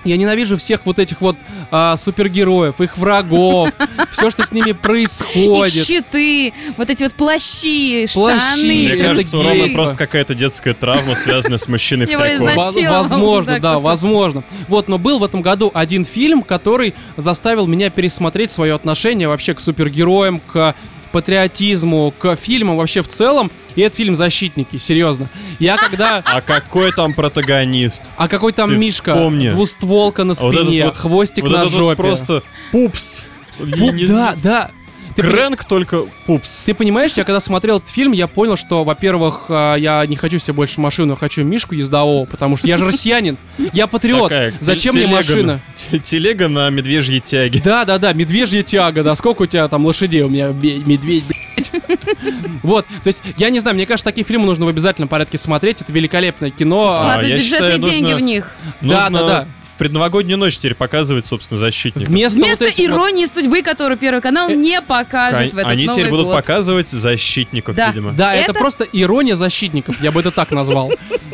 Я 0.07 0.17
ненавижу 0.17 0.57
всех 0.57 0.81
вот 0.85 0.99
этих 0.99 1.21
вот 1.21 1.37
а, 1.71 1.97
супергероев, 1.97 2.81
их 2.81 2.97
врагов, 2.97 3.71
все, 4.13 4.31
что 4.31 4.45
с 4.45 4.53
ними 4.53 4.73
происходит. 4.73 5.87
щиты, 5.87 6.53
вот 6.77 6.91
эти 6.91 7.05
вот 7.05 7.15
плащи, 7.15 8.07
Плащи. 8.15 8.41
штаны. 8.41 8.89
Мне 8.89 8.97
кажется, 8.97 9.39
у 9.39 9.43
Ромы 9.43 9.71
просто 9.71 9.97
какая-то 9.97 10.35
детская 10.35 10.75
травма, 10.75 11.15
связанная 11.15 11.59
с 11.59 11.69
мужчиной 11.69 12.07
в 12.07 12.11
Его 12.11 12.23
трико. 12.23 12.93
Возможно, 12.93 13.61
да, 13.61 13.75
вот. 13.75 13.83
возможно. 13.83 14.45
Вот, 14.69 14.89
но 14.89 14.99
был 14.99 15.19
в 15.19 15.25
этом 15.25 15.43
году 15.43 15.71
один 15.75 16.05
фильм, 16.05 16.43
который 16.43 16.95
заставил 17.17 17.67
меня 17.67 17.91
пересмотреть 17.91 18.51
свое 18.51 18.75
отношение 18.75 19.29
вообще 19.29 19.55
к 19.55 19.61
супергероям, 19.61 20.41
к 20.41 20.75
патриотизму, 21.21 22.13
к 22.19 22.37
фильмам 22.37 22.77
вообще 22.77 23.03
в 23.03 23.09
целом. 23.09 23.51
И 23.75 23.81
это 23.83 23.97
фильм 23.97 24.17
«Защитники», 24.17 24.77
серьезно. 24.77 25.29
Я 25.59 25.77
когда... 25.77 26.19
А 26.27 26.41
какой 26.41 26.93
там 26.93 27.15
протагонист? 27.15 28.03
А 28.17 28.29
какой 28.29 28.53
там 28.53 28.71
Ты 28.71 28.77
Мишка? 28.77 29.15
вспомни. 29.15 29.49
Двустволка 29.51 30.25
на 30.25 30.33
А 30.33 30.37
вот 30.43 30.55
этот 30.55 30.67
спине, 30.69 30.85
вот- 30.87 30.97
хвостик 30.97 31.45
вот 31.45 31.53
на 31.53 31.57
этот 31.61 31.73
вот 31.73 31.79
жопе. 31.79 31.97
просто 31.97 32.43
пупс. 32.73 33.23
Пуп- 33.59 33.93
Не- 33.93 34.07
Да, 34.07 34.37
да. 34.43 34.71
Ты 35.17 35.23
Крэнк 35.23 35.65
только 35.65 36.03
пупс. 36.27 36.63
Ты 36.67 36.75
понимаешь, 36.75 37.13
я 37.15 37.25
когда 37.25 37.41
смотрел 37.41 37.79
этот 37.79 37.89
фильм, 37.89 38.13
я 38.13 38.27
понял, 38.27 38.57
что, 38.57 38.85
во-первых, 38.85 39.47
а, 39.49 39.75
я 39.77 40.05
не 40.07 40.15
хочу 40.17 40.39
себе 40.39 40.53
больше 40.53 40.81
машину, 40.81 41.13
я 41.15 41.17
хочу 41.17 41.43
Мишку 41.43 41.75
ездового, 41.75 42.27
потому 42.27 42.57
что 42.57 42.69
я 42.69 42.77
же 42.79 42.85
россиянин, 42.87 43.37
я 43.73 43.87
патриот. 43.87 44.29
Такая 44.29 44.55
Зачем 44.61 44.95
мне 44.95 45.07
машина? 45.07 45.55
на- 45.55 45.61
те- 45.75 45.99
Телега 45.99 46.49
на 46.49 46.69
медвежьей 46.71 47.21
тяге. 47.21 47.61
Да, 47.65 47.85
да, 47.85 47.99
да, 47.99 48.13
медвежья 48.13 48.63
тяга, 48.63 49.03
да, 49.03 49.15
сколько 49.17 49.43
у 49.43 49.47
тебя 49.47 49.67
там 49.69 49.85
лошадей? 49.87 50.23
У 50.23 50.29
меня 50.29 50.51
бе- 50.51 50.79
медведь, 50.85 51.25
блядь. 51.25 51.73
Вот, 52.63 52.85
то 52.87 53.07
есть, 53.09 53.23
я 53.39 53.49
не 53.51 53.61
знаю, 53.61 53.77
мне 53.77 53.87
кажется, 53.87 54.05
такие 54.05 54.25
фильмы 54.25 54.45
нужно 54.47 54.67
в 54.67 54.69
обязательном 54.69 55.09
порядке 55.09 55.39
смотреть, 55.39 55.81
это 55.83 55.93
великолепное 55.93 56.51
кино. 56.51 56.91
А, 56.91 56.99
Вкладывать 56.99 57.29
я 57.29 57.37
бюджетные 57.37 57.73
считаю, 57.73 57.93
деньги 57.93 58.03
нужно- 58.11 58.17
в 58.17 58.21
них. 58.21 58.51
Да, 58.81 59.05
Нужно 59.05 59.19
да, 59.21 59.27
да. 59.27 59.47
В 59.77 59.79
предновогоднюю 59.79 60.39
ночь 60.39 60.57
теперь 60.57 60.75
показывать, 60.75 61.27
собственно, 61.27 61.61
защитников. 61.61 62.09
Вместо, 62.09 62.39
Вместо 62.41 62.65
вот 62.65 62.73
этих 62.73 62.89
вот- 62.89 62.97
иронии 62.97 63.27
судьбы, 63.27 63.61
которую 63.63 63.99
Первый 63.99 64.23
канал 64.23 64.49
Э, 64.49 64.55
не 64.55 64.81
покажет 64.81 65.53
в 65.53 65.59
этот 65.59 65.71
Они 65.71 65.85
Новый 65.85 65.99
теперь 66.01 66.11
будут 66.11 66.27
год. 66.27 66.35
показывать 66.37 66.89
защитников, 66.89 67.77
Да. 67.77 67.89
видимо. 67.89 68.13
Да, 68.13 68.35
это... 68.35 68.53
Это- 68.53 68.59
просто 68.59 68.85
ирония 68.91 69.37
защитников, 69.37 70.01
я 70.03 70.11
бы 70.13 70.21
это 70.21 70.31
так 70.31 70.51
назвал. 70.51 70.93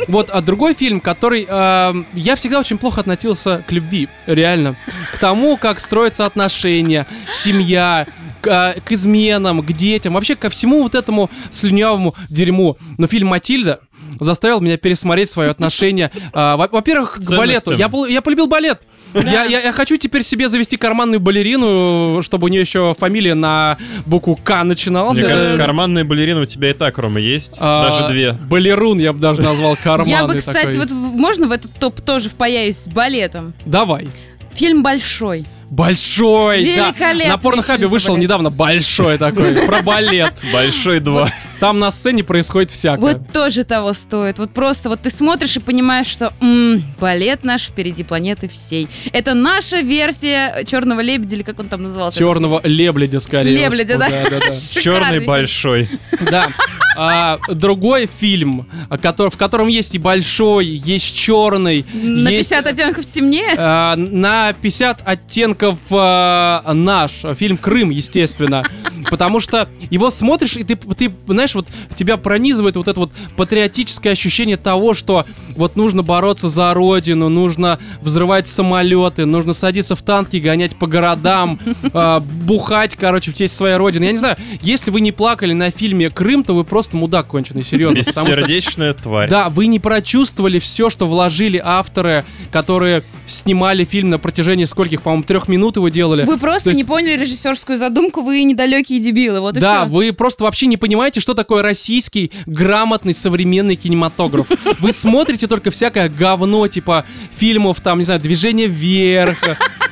Вот, 0.08 0.30
а 0.30 0.40
другой 0.40 0.74
фильм, 0.74 1.00
который... 1.00 1.46
эм, 1.48 2.06
я 2.14 2.34
всегда 2.36 2.58
очень 2.58 2.78
плохо 2.78 3.00
относился 3.00 3.64
к 3.68 3.70
любви, 3.72 4.08
реально. 4.26 4.74
К 5.14 5.18
тому, 5.18 5.56
как 5.56 5.78
строятся 5.78 6.26
отношения, 6.26 7.06
семья, 7.44 8.06
к, 8.40 8.46
э, 8.76 8.80
к 8.80 8.90
изменам, 8.92 9.62
к 9.62 9.72
детям, 9.72 10.14
вообще 10.14 10.34
ко 10.34 10.50
всему 10.50 10.82
вот 10.82 10.94
этому 10.96 11.30
слюнявому 11.52 12.14
дерьму. 12.28 12.76
Но 12.98 13.06
фильм 13.06 13.28
«Матильда» 13.28 13.80
заставил 14.22 14.60
меня 14.60 14.76
пересмотреть 14.76 15.30
свое 15.30 15.50
отношение, 15.50 16.10
а, 16.32 16.56
во- 16.56 16.68
во-первых, 16.68 17.16
к 17.20 17.36
балету. 17.36 17.74
Я, 17.76 17.88
пол- 17.88 18.06
я 18.06 18.22
полюбил 18.22 18.46
балет. 18.46 18.82
Я, 19.14 19.44
я- 19.44 19.60
я 19.60 19.72
хочу 19.72 19.96
теперь 19.98 20.22
себе 20.22 20.48
завести 20.48 20.76
карманную 20.76 21.20
балерину, 21.20 22.22
чтобы 22.22 22.46
у 22.46 22.48
нее 22.48 22.60
еще 22.62 22.94
фамилия 22.98 23.34
на 23.34 23.76
букву 24.06 24.36
К 24.42 24.64
начиналась. 24.64 25.16
Мне 25.18 25.26
Это- 25.26 25.34
кажется, 25.36 25.56
карманные 25.56 26.04
балерины 26.04 26.40
у 26.40 26.46
тебя 26.46 26.70
и 26.70 26.72
так, 26.72 26.96
Рома, 26.98 27.20
есть. 27.20 27.58
а, 27.60 27.90
Даже 27.90 28.08
две. 28.12 28.32
Балерун 28.32 28.98
я 28.98 29.12
бы 29.12 29.18
даже 29.20 29.42
назвал 29.42 29.76
карманный 29.82 30.10
Я 30.10 30.26
бы, 30.26 30.34
кстати, 30.38 30.56
такой. 30.66 30.78
вот 30.78 30.90
в- 30.90 30.94
можно 30.94 31.46
в 31.46 31.52
этот 31.52 31.72
топ 31.74 32.00
тоже 32.00 32.28
впаяюсь 32.30 32.76
с 32.78 32.88
балетом? 32.88 33.52
Давай. 33.66 34.08
Фильм 34.54 34.82
большой. 34.82 35.46
Большой, 35.72 36.64
да. 36.76 36.88
Великолепный 36.88 37.28
На 37.28 37.38
порнохабе 37.38 37.86
вышел 37.86 38.10
балет. 38.10 38.24
недавно 38.24 38.50
большой 38.50 39.16
такой, 39.16 39.54
про 39.66 39.80
балет. 39.80 40.34
Большой 40.52 41.00
два. 41.00 41.26
Там 41.60 41.78
на 41.78 41.90
сцене 41.90 42.22
происходит 42.22 42.70
всякое. 42.70 43.00
Вот 43.00 43.32
тоже 43.32 43.64
того 43.64 43.94
стоит. 43.94 44.38
Вот 44.38 44.50
просто 44.50 44.90
вот 44.90 45.00
ты 45.00 45.08
смотришь 45.08 45.56
и 45.56 45.60
понимаешь, 45.60 46.08
что 46.08 46.34
м, 46.42 46.82
балет 47.00 47.42
наш 47.44 47.62
впереди 47.68 48.04
планеты 48.04 48.48
всей. 48.48 48.86
Это 49.12 49.32
наша 49.32 49.80
версия 49.80 50.62
Черного 50.66 51.00
лебедя, 51.00 51.36
или 51.36 51.42
как 51.42 51.58
он 51.58 51.68
там 51.68 51.84
назывался? 51.84 52.18
Черного 52.18 52.60
лебледя 52.64 53.18
скорее. 53.18 53.56
Лебедя, 53.56 53.96
да. 53.96 54.08
Да, 54.10 54.28
да, 54.28 54.40
да. 54.40 54.54
Черный 54.82 55.20
большой. 55.20 55.88
Да. 56.30 56.48
А, 56.96 57.38
другой 57.48 58.06
фильм, 58.06 58.66
а, 58.88 58.96
котор- 58.96 59.30
в 59.30 59.36
котором 59.36 59.68
есть 59.68 59.94
и 59.94 59.98
большой, 59.98 60.66
есть 60.66 61.14
черный. 61.16 61.84
На 61.92 62.28
есть, 62.30 62.50
50 62.50 62.66
оттенков 62.66 63.06
темнее? 63.06 63.54
а, 63.56 63.96
на 63.96 64.52
50 64.52 65.00
оттенков 65.04 65.78
а, 65.90 66.72
наш. 66.72 67.22
Фильм 67.36 67.56
Крым, 67.56 67.90
естественно. 67.90 68.64
Потому 69.10 69.40
что 69.40 69.68
его 69.90 70.10
смотришь, 70.10 70.56
и 70.56 70.64
ты, 70.64 70.76
ты, 70.76 71.12
знаешь, 71.26 71.54
вот 71.54 71.66
тебя 71.96 72.16
пронизывает 72.16 72.76
вот 72.76 72.88
это 72.88 73.00
вот 73.00 73.10
патриотическое 73.36 74.12
ощущение 74.12 74.56
того, 74.56 74.94
что 74.94 75.26
вот 75.56 75.76
нужно 75.76 76.02
бороться 76.02 76.48
за 76.48 76.72
родину, 76.72 77.28
нужно 77.28 77.78
взрывать 78.00 78.48
самолеты, 78.48 79.26
нужно 79.26 79.52
садиться 79.52 79.96
в 79.96 80.02
танки, 80.02 80.36
гонять 80.36 80.76
по 80.76 80.86
городам, 80.86 81.58
а, 81.92 82.20
бухать, 82.20 82.96
короче, 82.96 83.32
в 83.32 83.34
честь 83.34 83.56
своей 83.56 83.76
родины. 83.76 84.04
Я 84.04 84.12
не 84.12 84.18
знаю, 84.18 84.36
если 84.60 84.90
вы 84.90 85.00
не 85.00 85.12
плакали 85.12 85.52
на 85.52 85.70
фильме 85.70 86.08
Крым, 86.10 86.44
то 86.44 86.54
вы 86.54 86.64
просто 86.64 86.81
мудак 86.92 87.26
конченый, 87.28 87.64
серьезно. 87.64 88.02
потому 88.02 88.26
что- 88.26 88.36
Бессердечная 88.40 88.94
тварь. 88.94 89.28
да, 89.28 89.48
вы 89.48 89.66
не 89.66 89.78
прочувствовали 89.80 90.58
все, 90.58 90.90
что 90.90 91.06
вложили 91.06 91.60
авторы, 91.62 92.24
которые 92.50 93.02
снимали 93.26 93.84
фильм 93.84 94.10
на 94.10 94.18
протяжении 94.18 94.64
скольких, 94.64 95.02
по-моему, 95.02 95.24
трех 95.24 95.48
минут 95.48 95.76
его 95.76 95.88
делали. 95.88 96.24
Вы 96.24 96.38
просто 96.38 96.64
то 96.64 96.70
есть- 96.70 96.78
не 96.78 96.84
поняли 96.84 97.20
режиссерскую 97.20 97.78
задумку, 97.78 98.22
вы 98.22 98.42
недалекие 98.42 99.00
дебилы, 99.00 99.40
вот 99.40 99.56
и 99.56 99.60
Да, 99.60 99.82
всё. 99.84 99.92
вы 99.92 100.12
просто 100.12 100.44
вообще 100.44 100.66
не 100.66 100.76
понимаете, 100.76 101.20
что 101.20 101.34
такое 101.34 101.62
российский 101.62 102.30
грамотный 102.46 103.14
современный 103.14 103.76
кинематограф. 103.76 104.46
Вы 104.78 104.92
смотрите 104.92 105.46
только 105.46 105.70
всякое 105.70 106.08
говно, 106.08 106.66
типа 106.68 107.04
фильмов, 107.36 107.80
там, 107.80 107.98
не 107.98 108.04
знаю, 108.04 108.20
«Движение 108.20 108.66
вверх». 108.66 109.38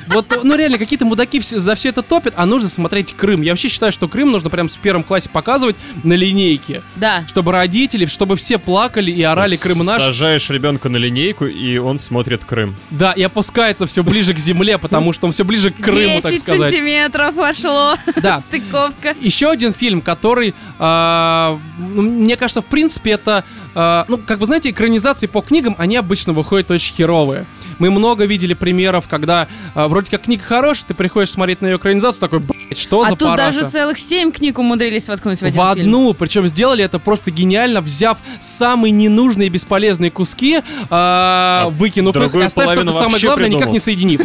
Вот, 0.07 0.25
ну 0.43 0.55
реально, 0.55 0.77
какие-то 0.77 1.05
мудаки 1.05 1.39
все- 1.39 1.59
за 1.59 1.75
все 1.75 1.89
это 1.89 2.01
топят, 2.01 2.33
а 2.37 2.45
нужно 2.45 2.69
смотреть 2.69 3.13
Крым. 3.13 3.41
Я 3.41 3.51
вообще 3.51 3.67
считаю, 3.69 3.91
что 3.91 4.07
Крым 4.07 4.31
нужно 4.31 4.49
прям 4.49 4.69
с 4.69 4.75
первом 4.75 5.03
классе 5.03 5.29
показывать 5.29 5.75
на 6.03 6.13
линейке. 6.13 6.81
Да. 6.95 7.23
Чтобы 7.27 7.51
родители, 7.51 8.05
чтобы 8.05 8.35
все 8.35 8.57
плакали 8.57 9.11
и 9.11 9.21
орали 9.23 9.55
«Крым 9.55 9.79
наш». 9.85 10.01
Сажаешь 10.01 10.49
ребенка 10.49 10.89
на 10.89 10.97
линейку, 10.97 11.45
и 11.45 11.77
он 11.77 11.99
смотрит 11.99 12.43
Крым. 12.45 12.75
Да, 12.89 13.11
и 13.11 13.21
опускается 13.23 13.85
все 13.85 14.03
ближе 14.03 14.33
к 14.33 14.39
земле, 14.39 14.77
потому 14.77 15.13
что 15.13 15.27
он 15.27 15.33
все 15.33 15.43
ближе 15.43 15.71
к 15.71 15.77
Крыму, 15.77 16.21
так 16.21 16.31
10 16.31 16.43
сказать. 16.43 16.71
сантиметров 16.71 17.35
вошло. 17.35 17.95
Да. 18.15 18.39
Стыковка. 18.47 19.15
Еще 19.21 19.49
один 19.49 19.71
фильм, 19.73 20.01
который, 20.01 20.53
а, 20.79 21.59
ну, 21.77 22.01
мне 22.01 22.35
кажется, 22.35 22.61
в 22.61 22.65
принципе, 22.65 23.11
это, 23.11 23.43
а, 23.75 24.05
ну, 24.07 24.17
как 24.17 24.39
вы 24.39 24.45
знаете, 24.45 24.69
экранизации 24.71 25.27
по 25.27 25.41
книгам, 25.41 25.75
они 25.77 25.95
обычно 25.95 26.33
выходят 26.33 26.71
очень 26.71 26.93
херовые. 26.95 27.45
Мы 27.79 27.89
много 27.91 28.25
видели 28.25 28.53
примеров, 28.53 29.07
когда 29.07 29.47
а, 29.75 29.87
вроде 29.91 30.09
как 30.11 30.23
книга 30.23 30.43
хорошая, 30.43 30.85
ты 30.87 30.93
приходишь 30.93 31.31
смотреть 31.31 31.61
на 31.61 31.67
ее 31.67 31.77
экранизацию, 31.77 32.19
такой, 32.21 32.39
блядь, 32.39 32.77
что 32.77 33.03
А 33.03 33.09
за 33.09 33.15
тут 33.15 33.27
параша?» 33.29 33.59
даже 33.59 33.71
целых 33.71 33.97
семь 33.99 34.31
книг 34.31 34.57
умудрились 34.57 35.07
воткнуть 35.07 35.39
в 35.39 35.43
один 35.43 35.61
в 35.61 35.73
фильм. 35.73 35.85
одну, 35.85 36.13
причем 36.13 36.47
сделали 36.47 36.83
это 36.83 36.97
просто 36.99 37.29
гениально, 37.31 37.81
взяв 37.81 38.17
самые 38.57 38.91
ненужные 38.91 39.47
и 39.47 39.49
бесполезные 39.49 40.09
куски, 40.11 40.61
а, 40.89 41.65
А 41.65 41.69
выкинув 41.69 42.15
их 42.15 42.21
и 42.21 42.23
другую 42.25 42.45
оставив 42.45 42.69
только 42.69 42.75
половину 42.75 42.91
самое 42.91 43.11
вообще 43.11 43.27
главное, 43.27 43.47
никак 43.49 43.59
придумал. 43.59 43.73
не 43.73 43.79
соединив. 43.79 44.21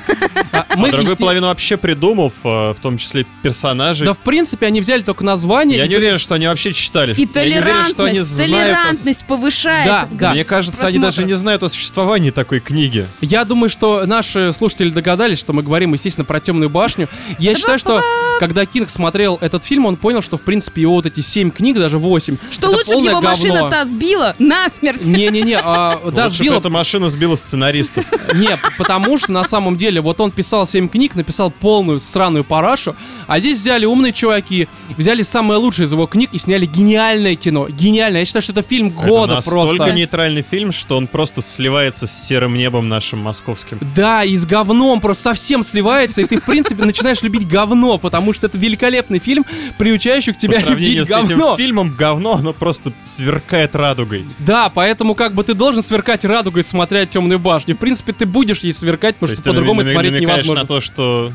А, 0.53 0.67
А 0.77 0.77
мы, 0.77 0.91
другую 0.91 1.13
есте- 1.13 1.19
половину 1.21 1.47
вообще 1.49 1.77
придумав, 1.77 2.33
э, 2.45 2.73
в 2.73 2.81
том 2.81 2.97
числе 2.99 3.27
персонажей. 3.43 4.07
Да, 4.07 4.13
в 4.15 4.19
принципе, 4.19 4.67
они 4.67 4.81
взяли 4.81 5.03
только 5.03 5.25
название. 5.25 5.79
Я 5.79 5.87
не 5.87 5.97
уверен, 5.97 6.19
что 6.19 6.35
они 6.35 6.47
вообще 6.47 6.73
читали. 6.73 7.15
И 7.15 7.27
толерантность, 7.27 8.37
толерантность 8.37 9.27
повышает. 9.27 9.87
Да, 9.87 10.09
да. 10.11 10.33
Мне 10.33 10.45
кажется, 10.45 10.87
они 10.87 10.99
даже 10.99 11.25
не 11.25 11.35
знают 11.35 11.63
о 11.63 11.69
существовании 11.69 12.31
такой 12.31 12.61
книги. 12.61 13.07
Я 13.21 13.45
думаю, 13.45 13.71
что 13.71 14.05
наши 14.07 14.53
слушатели 14.53 14.91
догадались, 14.91 15.39
что 15.39 15.53
мы 15.57 15.63
говорим, 15.63 15.93
естественно, 15.95 16.25
про 16.25 16.39
темную 16.41 16.71
башню. 16.71 17.09
Я 17.39 17.55
считаю, 17.55 17.79
что 17.79 18.01
когда 18.39 18.67
Кинг 18.67 18.89
смотрел 18.91 19.39
этот 19.41 19.65
фильм, 19.65 19.87
он 19.87 19.97
понял, 19.97 20.23
что, 20.23 20.37
в 20.37 20.43
принципе, 20.43 20.83
его 20.83 20.95
вот 20.95 21.07
эти 21.07 21.21
семь 21.21 21.51
книг, 21.51 21.77
даже 21.79 21.99
восемь, 21.99 22.37
Что 22.51 22.69
это 22.69 22.77
лучше 22.77 22.89
бы 22.89 22.93
полное 22.95 23.11
его 23.11 23.21
говно. 23.21 23.31
машина-то 23.31 23.85
сбила 23.87 24.37
насмерть. 24.39 25.07
Не-не-не, 25.07 25.59
а, 25.63 25.99
да, 26.13 26.25
Лучше 26.25 26.39
бы 26.39 26.45
сбила. 26.45 26.59
эта 26.59 26.71
машина 26.71 27.09
сбила 27.09 27.37
сценаристов. 27.37 28.05
Не, 28.35 28.59
потому 28.79 29.19
что 29.19 29.33
на 29.33 29.45
самом 29.45 29.77
деле 29.77 30.01
вот 30.01 30.21
он 30.21 30.31
писал 30.31 30.67
семь 30.67 30.89
книг, 30.89 31.15
написал 31.15 31.51
полную 31.51 32.01
сраную 32.01 32.45
парашу, 32.45 32.95
а 33.27 33.41
здесь 33.41 33.59
взяли 33.61 33.87
умные 33.87 34.13
чуваки, 34.13 34.69
взяли 34.97 35.23
самое 35.23 35.59
лучшее 35.59 35.87
из 35.87 35.93
его 35.93 36.07
книг 36.07 36.31
и 36.33 36.39
сняли 36.39 36.67
гениальное 36.67 37.37
кино. 37.37 37.69
Гениальное. 37.69 38.21
Я 38.21 38.27
считаю, 38.27 38.43
что 38.43 38.53
это 38.53 38.63
фильм 38.63 38.91
года 38.91 39.33
это 39.33 39.35
настолько 39.37 39.77
просто. 39.77 39.95
нейтральный 39.95 40.45
фильм, 40.49 40.73
что 40.73 40.97
он 40.97 41.07
просто 41.07 41.41
сливается 41.43 42.07
с 42.07 42.27
серым 42.27 42.55
небом 42.55 42.89
нашим 42.89 43.21
московским. 43.21 43.79
Да, 43.95 44.25
и 44.25 44.37
с 44.37 44.45
говном, 44.45 45.01
просто 45.01 45.25
со 45.31 45.35
совсем 45.47 45.63
сливается, 45.63 46.23
и 46.23 46.25
ты, 46.27 46.41
в 46.41 46.45
принципе, 46.45 46.85
начинаешь 46.85 47.23
любить 47.23 47.47
говно, 47.47 47.99
потому 47.99 48.33
что 48.33 48.49
это 48.49 48.59
великолепный 48.59 49.21
фильм, 49.21 49.47
приучающий 49.79 50.33
к 50.33 50.39
тебя 50.39 50.61
сравнению 50.61 50.99
любить 50.99 51.07
с 51.07 51.11
этим 51.11 51.39
говно. 51.39 51.57
фильмом, 51.57 51.95
говно, 51.97 52.35
оно 52.35 52.53
просто 52.53 52.93
сверкает 53.05 53.77
радугой. 53.77 54.25
Да, 54.41 54.71
поэтому 54.71 55.15
как 55.15 55.37
бы 55.37 55.45
ты 55.45 55.55
должен 55.55 55.85
сверкать 55.85 56.25
радугой, 56.25 56.65
смотря 56.65 57.07
темную 57.07 57.39
башню. 57.39 57.77
В 57.77 57.79
принципе, 57.79 58.13
ты 58.13 58.27
будешь 58.27 58.59
ей 58.61 58.73
сверкать, 58.73 59.15
То 59.15 59.21
потому 59.21 59.37
что 59.37 59.51
по-другому 59.51 59.83
это 59.83 59.93
смотреть 59.93 60.21
невозможно. 60.21 60.63
на 60.63 60.67
то, 60.67 60.81
что... 60.81 61.33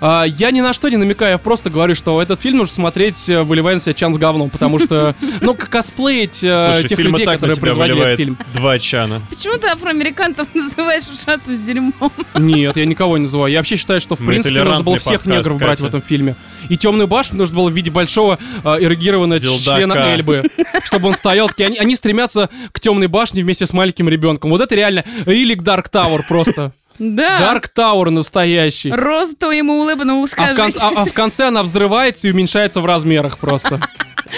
А, 0.00 0.24
я 0.24 0.50
ни 0.50 0.60
на 0.60 0.72
что 0.72 0.88
не 0.88 0.96
намекаю, 0.96 1.32
я 1.32 1.38
просто 1.38 1.70
говорю, 1.70 1.94
что 1.94 2.20
этот 2.22 2.40
фильм 2.40 2.58
нужно 2.58 2.74
смотреть, 2.74 3.28
э, 3.28 3.42
выливая 3.42 3.74
на 3.74 3.80
себя 3.80 3.94
чан 3.94 4.14
с 4.14 4.18
говном, 4.18 4.50
потому 4.50 4.78
что, 4.78 5.14
ну, 5.40 5.54
к- 5.54 5.68
косплеить 5.68 6.42
э, 6.42 6.72
Слушай, 6.74 6.88
тех 6.88 6.98
людей, 6.98 7.24
так 7.26 7.40
на 7.40 7.48
которые 7.48 7.56
производили 7.60 8.00
этот 8.02 8.16
фильм. 8.16 8.38
два 8.54 8.78
чана. 8.78 9.22
Почему 9.28 9.56
ты 9.58 9.68
афроамериканцев 9.68 10.48
называешь 10.54 11.04
ушатым 11.12 11.56
с 11.56 11.60
дерьмом? 11.60 11.92
Нет, 12.34 12.76
я 12.76 12.84
никого 12.86 13.16
не 13.18 13.22
называю. 13.24 13.52
Я 13.52 13.58
вообще 13.60 13.76
считаю, 13.76 14.00
что 14.00 14.16
в 14.16 14.20
Мы 14.20 14.26
принципе 14.28 14.62
нужно 14.62 14.82
было 14.82 14.98
всех 14.98 15.22
подкаст, 15.22 15.36
негров 15.36 15.58
брать 15.58 15.80
в 15.80 15.84
этом 15.84 16.02
фильме. 16.02 16.34
И 16.68 16.76
темную 16.76 17.06
башню 17.08 17.38
нужно 17.38 17.56
было 17.56 17.68
в 17.70 17.72
виде 17.74 17.90
большого 17.90 18.38
э, 18.64 18.76
эрегированного 18.80 19.40
Дилдака. 19.40 19.76
члена 19.76 19.92
Эльбы, 20.14 20.44
чтобы 20.84 21.08
он 21.08 21.14
стоял. 21.14 21.48
Такие, 21.48 21.66
они, 21.66 21.78
они 21.78 21.94
стремятся 21.94 22.50
к 22.72 22.80
темной 22.80 23.06
башне 23.06 23.42
вместе 23.42 23.66
с 23.66 23.72
маленьким 23.72 24.08
ребенком. 24.08 24.50
Вот 24.50 24.60
это 24.60 24.74
реально 24.74 25.04
Рилик 25.26 25.62
Дарк 25.62 25.88
Тауэр 25.88 26.24
просто. 26.28 26.72
Да. 26.98 27.38
Дарк 27.38 27.68
Тауэр 27.68 28.10
настоящий. 28.10 28.90
Росту 28.90 29.50
ему 29.50 29.80
улыбнул, 29.80 30.26
А 30.36 30.46
в, 30.46 30.54
кон- 30.56 30.72
а- 30.80 31.02
а 31.02 31.04
в 31.04 31.12
конце 31.12 31.46
она 31.48 31.62
взрывается 31.62 32.28
и 32.28 32.32
уменьшается 32.32 32.80
в 32.80 32.86
размерах 32.86 33.38
просто. 33.38 33.80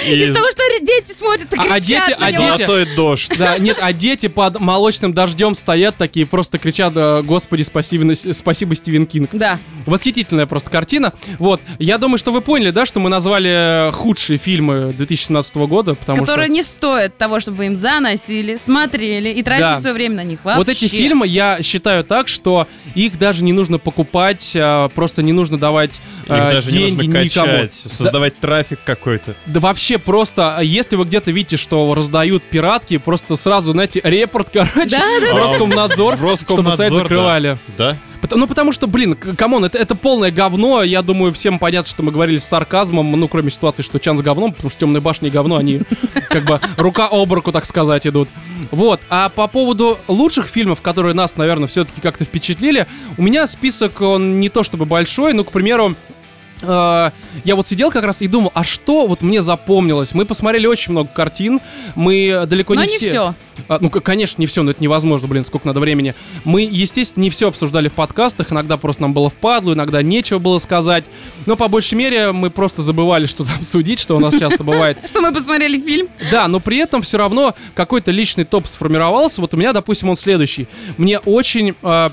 И 0.09 0.15
Из 0.23 0.33
того, 0.35 0.47
что 0.53 0.63
дети 0.83 1.13
смотрят 1.13 1.53
и 1.53 1.57
А- 1.59 1.75
а 1.75 1.81
дети- 1.81 2.15
а 2.17 2.31
дети- 2.31 2.37
золотой 2.37 2.87
дождь. 2.95 3.37
Да, 3.37 3.59
нет, 3.59 3.77
а 3.81 3.93
дети 3.93 4.29
под 4.29 4.61
молочным 4.61 5.13
дождем 5.13 5.57
стоят 5.57 5.97
такие, 5.97 6.27
просто 6.27 6.59
кричат, 6.59 6.93
э, 6.95 7.23
господи, 7.23 7.63
спасибо, 7.63 8.15
спасибо, 8.15 8.77
Стивен 8.77 9.05
Кинг. 9.05 9.31
Да. 9.33 9.59
Восхитительная 9.87 10.47
просто 10.47 10.71
картина. 10.71 11.13
Вот, 11.41 11.61
я 11.81 11.99
думаю, 11.99 12.19
что 12.19 12.31
вы 12.31 12.41
поняли, 12.41 12.71
да, 12.71 12.87
что 12.87 13.01
мы 13.01 13.11
назвали 13.11 13.89
э, 13.89 13.91
худшие 13.91 14.39
фильмы 14.39 14.95
2017 14.97 15.57
года, 15.57 15.95
потому 15.97 16.21
Которые 16.21 16.47
что... 16.47 16.53
не 16.55 16.63
стоят 16.63 17.19
того, 17.19 17.41
чтобы 17.41 17.59
вы 17.59 17.67
им 17.67 17.75
заносили, 17.75 18.59
смотрели 18.59 19.31
и 19.31 19.43
тратили 19.43 19.65
Да. 19.65 19.79
свое 19.81 19.95
время 19.95 20.17
на 20.17 20.25
них. 20.25 20.39
Вообще. 20.45 20.59
Вот 20.59 20.69
эти 20.69 20.85
фильмы 20.87 21.27
я 21.27 21.63
считаю 21.63 22.05
так, 22.05 22.29
что 22.29 22.50
их 22.95 23.19
даже 23.19 23.45
не 23.45 23.53
нужно 23.53 23.79
покупать, 23.79 24.53
э, 24.55 24.89
просто 24.95 25.23
не 25.23 25.33
нужно 25.33 25.59
давать 25.59 26.01
Их 26.25 26.31
э, 26.31 26.53
даже 26.53 26.71
не 26.71 26.79
деньги 26.79 27.07
нужно 27.07 27.23
никому. 27.25 27.47
качать, 27.47 27.75
создавать 27.75 28.39
трафик 28.41 28.79
какой-то. 28.85 29.35
Да 29.47 29.61
вообще 29.61 29.99
просто, 29.99 30.57
а 30.57 30.63
если 30.63 30.97
вы 30.97 31.05
где-то 31.05 31.31
видите, 31.31 31.57
что 31.57 31.93
раздают 31.95 32.43
пиратки, 32.43 32.99
просто 32.99 33.37
сразу, 33.37 33.73
знаете, 33.73 34.01
репорт, 34.03 34.49
короче, 34.53 34.97
Да, 34.97 35.21
да, 35.21 35.35
в 35.35 35.37
Роскомнадзор, 35.37 36.17
В 36.17 36.23
Роскомнадзор, 36.23 36.65
чтобы 36.65 36.77
сайт 36.77 36.93
да. 36.93 36.99
закрывали. 36.99 37.59
Да? 37.79 37.97
Ну, 38.33 38.47
потому 38.47 38.73
что, 38.73 38.87
блин, 38.87 39.15
come 39.15 39.43
on, 39.43 39.65
это, 39.65 39.79
это 39.79 39.95
полное 39.95 40.31
говно. 40.31 40.83
Я 40.83 41.03
думаю, 41.03 41.33
всем 41.33 41.59
понятно, 41.59 41.91
что 41.91 42.03
мы 42.03 42.13
говорили 42.13 42.39
с 42.39 42.45
сарказмом, 42.45 43.11
ну, 43.13 43.29
кроме 43.29 43.51
ситуации, 43.51 43.83
что 43.83 43.99
Чан 43.99 44.19
с 44.19 44.21
говном, 44.21 44.53
потому 44.53 44.71
что 44.71 44.81
темные 44.81 45.01
башни 45.01 45.29
и 45.29 45.31
говно, 45.31 45.57
они 45.57 45.81
как 46.31 46.45
бы 46.45 46.61
рука 46.77 47.09
об 47.11 47.33
руку, 47.33 47.53
так 47.53 47.67
сказать, 47.67 48.07
идут. 48.07 48.29
Вот. 48.71 49.01
А 49.11 49.29
по 49.29 49.49
поводу 49.49 49.99
лучших 50.09 50.47
фильмов, 50.47 50.81
которые 50.81 51.15
нас, 51.15 51.37
наверное, 51.37 51.67
все-таки 51.67 52.01
как-то 52.01 52.25
впечатлили, 52.25 52.87
у 53.19 53.23
меня 53.23 53.47
список, 53.47 54.01
он 54.01 54.41
не 54.41 54.49
то 54.49 54.63
чтобы 54.63 54.87
большой, 54.87 55.35
ну, 55.35 55.45
к 55.45 55.51
примеру, 55.51 55.95
я 56.63 57.13
вот 57.57 57.67
сидел 57.67 57.91
как 57.91 58.05
раз 58.05 58.23
и 58.23 58.29
думал, 58.29 58.51
а 58.55 58.65
что 58.65 59.07
вот 59.07 59.23
мне 59.23 59.43
запомнилось? 59.43 60.15
Мы 60.15 60.25
посмотрели 60.25 60.67
очень 60.67 60.93
много 60.93 61.09
картин, 61.13 61.61
мы 61.95 62.45
далеко 62.47 62.75
Но 62.75 62.85
не, 62.85 62.91
не 62.91 62.99
все. 62.99 63.35
а, 63.69 63.79
ну, 63.81 63.89
конечно, 63.89 64.41
не 64.41 64.47
все, 64.47 64.63
но 64.63 64.71
это 64.71 64.83
невозможно, 64.83 65.29
блин, 65.29 65.45
сколько 65.45 65.67
надо 65.67 65.81
времени. 65.81 66.15
Мы, 66.45 66.63
естественно, 66.63 67.23
не 67.23 67.31
все 67.31 67.49
обсуждали 67.49 67.89
в 67.89 67.93
подкастах, 67.93 68.53
иногда 68.53 68.77
просто 68.77 69.03
нам 69.03 69.15
было 69.15 69.31
впадло, 69.31 69.73
иногда 69.73 70.03
нечего 70.03 70.39
было 70.39 70.59
сказать. 70.59 71.05
Но 71.47 71.57
по 71.57 71.69
большей 71.69 71.95
мере 71.95 72.33
мы 72.33 72.51
просто 72.51 72.83
забывали, 72.83 73.27
что 73.27 73.45
там 73.45 73.63
судить, 73.63 73.99
что 73.99 74.17
у 74.17 74.21
нас 74.21 74.35
часто 74.39 74.65
бывает. 74.65 74.99
Что 75.07 75.21
мы 75.21 75.33
посмотрели 75.33 75.81
фильм? 75.81 76.09
Да, 76.31 76.47
но 76.49 76.61
при 76.61 76.79
этом 76.79 77.03
все 77.03 77.19
равно 77.19 77.55
какой-то 77.75 78.11
личный 78.11 78.45
топ 78.45 78.67
сформировался. 78.67 79.41
Вот 79.41 79.55
у 79.55 79.57
меня, 79.57 79.73
допустим, 79.73 80.11
он 80.11 80.17
следующий. 80.17 80.69
Мне 80.99 81.19
очень 81.19 81.75
э, 81.83 82.11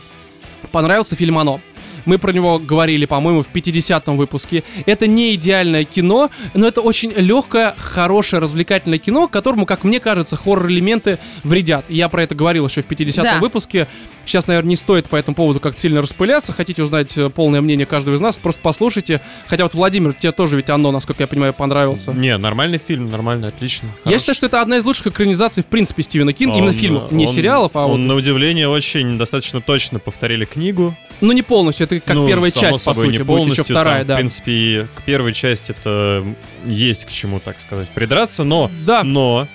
понравился 0.71 1.15
фильм 1.15 1.37
«Оно». 1.37 1.61
Мы 2.07 2.17
про 2.17 2.31
него 2.31 2.57
говорили, 2.57 3.05
по-моему, 3.05 3.41
в 3.43 3.49
50-м 3.53 4.15
выпуске. 4.17 4.63
Это 4.85 5.05
не 5.07 5.35
идеальное 5.35 5.83
кино, 5.83 6.31
но 6.53 6.67
это 6.67 6.79
очень 6.81 7.11
легкое, 7.11 7.75
хорошее, 7.77 8.41
развлекательное 8.41 8.97
кино, 8.97 9.27
которому, 9.27 9.65
как 9.65 9.83
мне 9.83 9.99
кажется, 9.99 10.37
хоррор-элементы 10.37 11.19
вредят. 11.43 11.85
Я 11.89 12.07
про 12.09 12.23
это 12.23 12.33
говорил 12.33 12.65
еще 12.65 12.81
в 12.81 12.87
50-м 12.87 13.23
Да. 13.23 13.39
выпуске. 13.39 13.87
Сейчас, 14.25 14.47
наверное, 14.47 14.69
не 14.69 14.75
стоит 14.77 15.07
по 15.09 15.15
этому 15.17 15.35
поводу 15.35 15.59
как-то 15.59 15.79
сильно 15.79 16.01
распыляться. 16.01 16.51
Хотите 16.53 16.81
узнать 16.83 17.17
э, 17.17 17.29
полное 17.29 17.61
мнение 17.61 17.85
каждого 17.85 18.15
из 18.15 18.21
нас, 18.21 18.37
просто 18.37 18.61
послушайте. 18.61 19.21
Хотя 19.47 19.63
вот, 19.63 19.73
Владимир, 19.73 20.13
тебе 20.13 20.31
тоже 20.31 20.55
ведь 20.57 20.69
«Оно», 20.69 20.91
насколько 20.91 21.23
я 21.23 21.27
понимаю, 21.27 21.53
понравился. 21.53 22.11
Не, 22.13 22.37
нормальный 22.37 22.79
фильм, 22.85 23.09
нормально, 23.09 23.47
отлично. 23.49 23.87
Я 23.87 23.93
хороший. 24.03 24.19
считаю, 24.19 24.35
что 24.35 24.45
это 24.47 24.61
одна 24.61 24.77
из 24.77 24.85
лучших 24.85 25.07
экранизаций, 25.07 25.63
в 25.63 25.67
принципе, 25.67 26.03
Стивена 26.03 26.33
Кинга, 26.33 26.57
именно 26.57 26.73
фильмов, 26.73 27.11
не 27.11 27.25
он- 27.25 27.33
сериалов, 27.33 27.71
а 27.75 27.85
он, 27.85 27.91
вот... 27.91 27.97
на 28.07 28.15
удивление, 28.15 28.67
очень 28.69 29.17
достаточно 29.17 29.61
точно 29.61 29.99
повторили 29.99 30.45
книгу. 30.45 30.95
Ну, 31.21 31.31
не 31.31 31.41
полностью, 31.41 31.85
это 31.85 31.99
как 31.99 32.15
Ну, 32.15 32.27
первая 32.27 32.51
часть, 32.51 32.85
по 32.85 32.93
собой, 32.93 33.05
сути, 33.05 33.17
не 33.17 33.23
будет 33.23 33.27
полностью, 33.27 33.63
еще 33.63 33.73
вторая, 33.73 33.99
там, 33.99 34.07
да. 34.07 34.13
В 34.15 34.17
принципе, 34.17 34.87
к 34.95 35.01
первой 35.03 35.33
части 35.33 35.71
это 35.71 36.23
есть 36.65 37.05
к 37.05 37.09
чему, 37.09 37.39
так 37.39 37.59
сказать, 37.59 37.89
придраться, 37.89 38.43
но, 38.43 38.69
Да, 38.85 39.03
но 39.03 39.47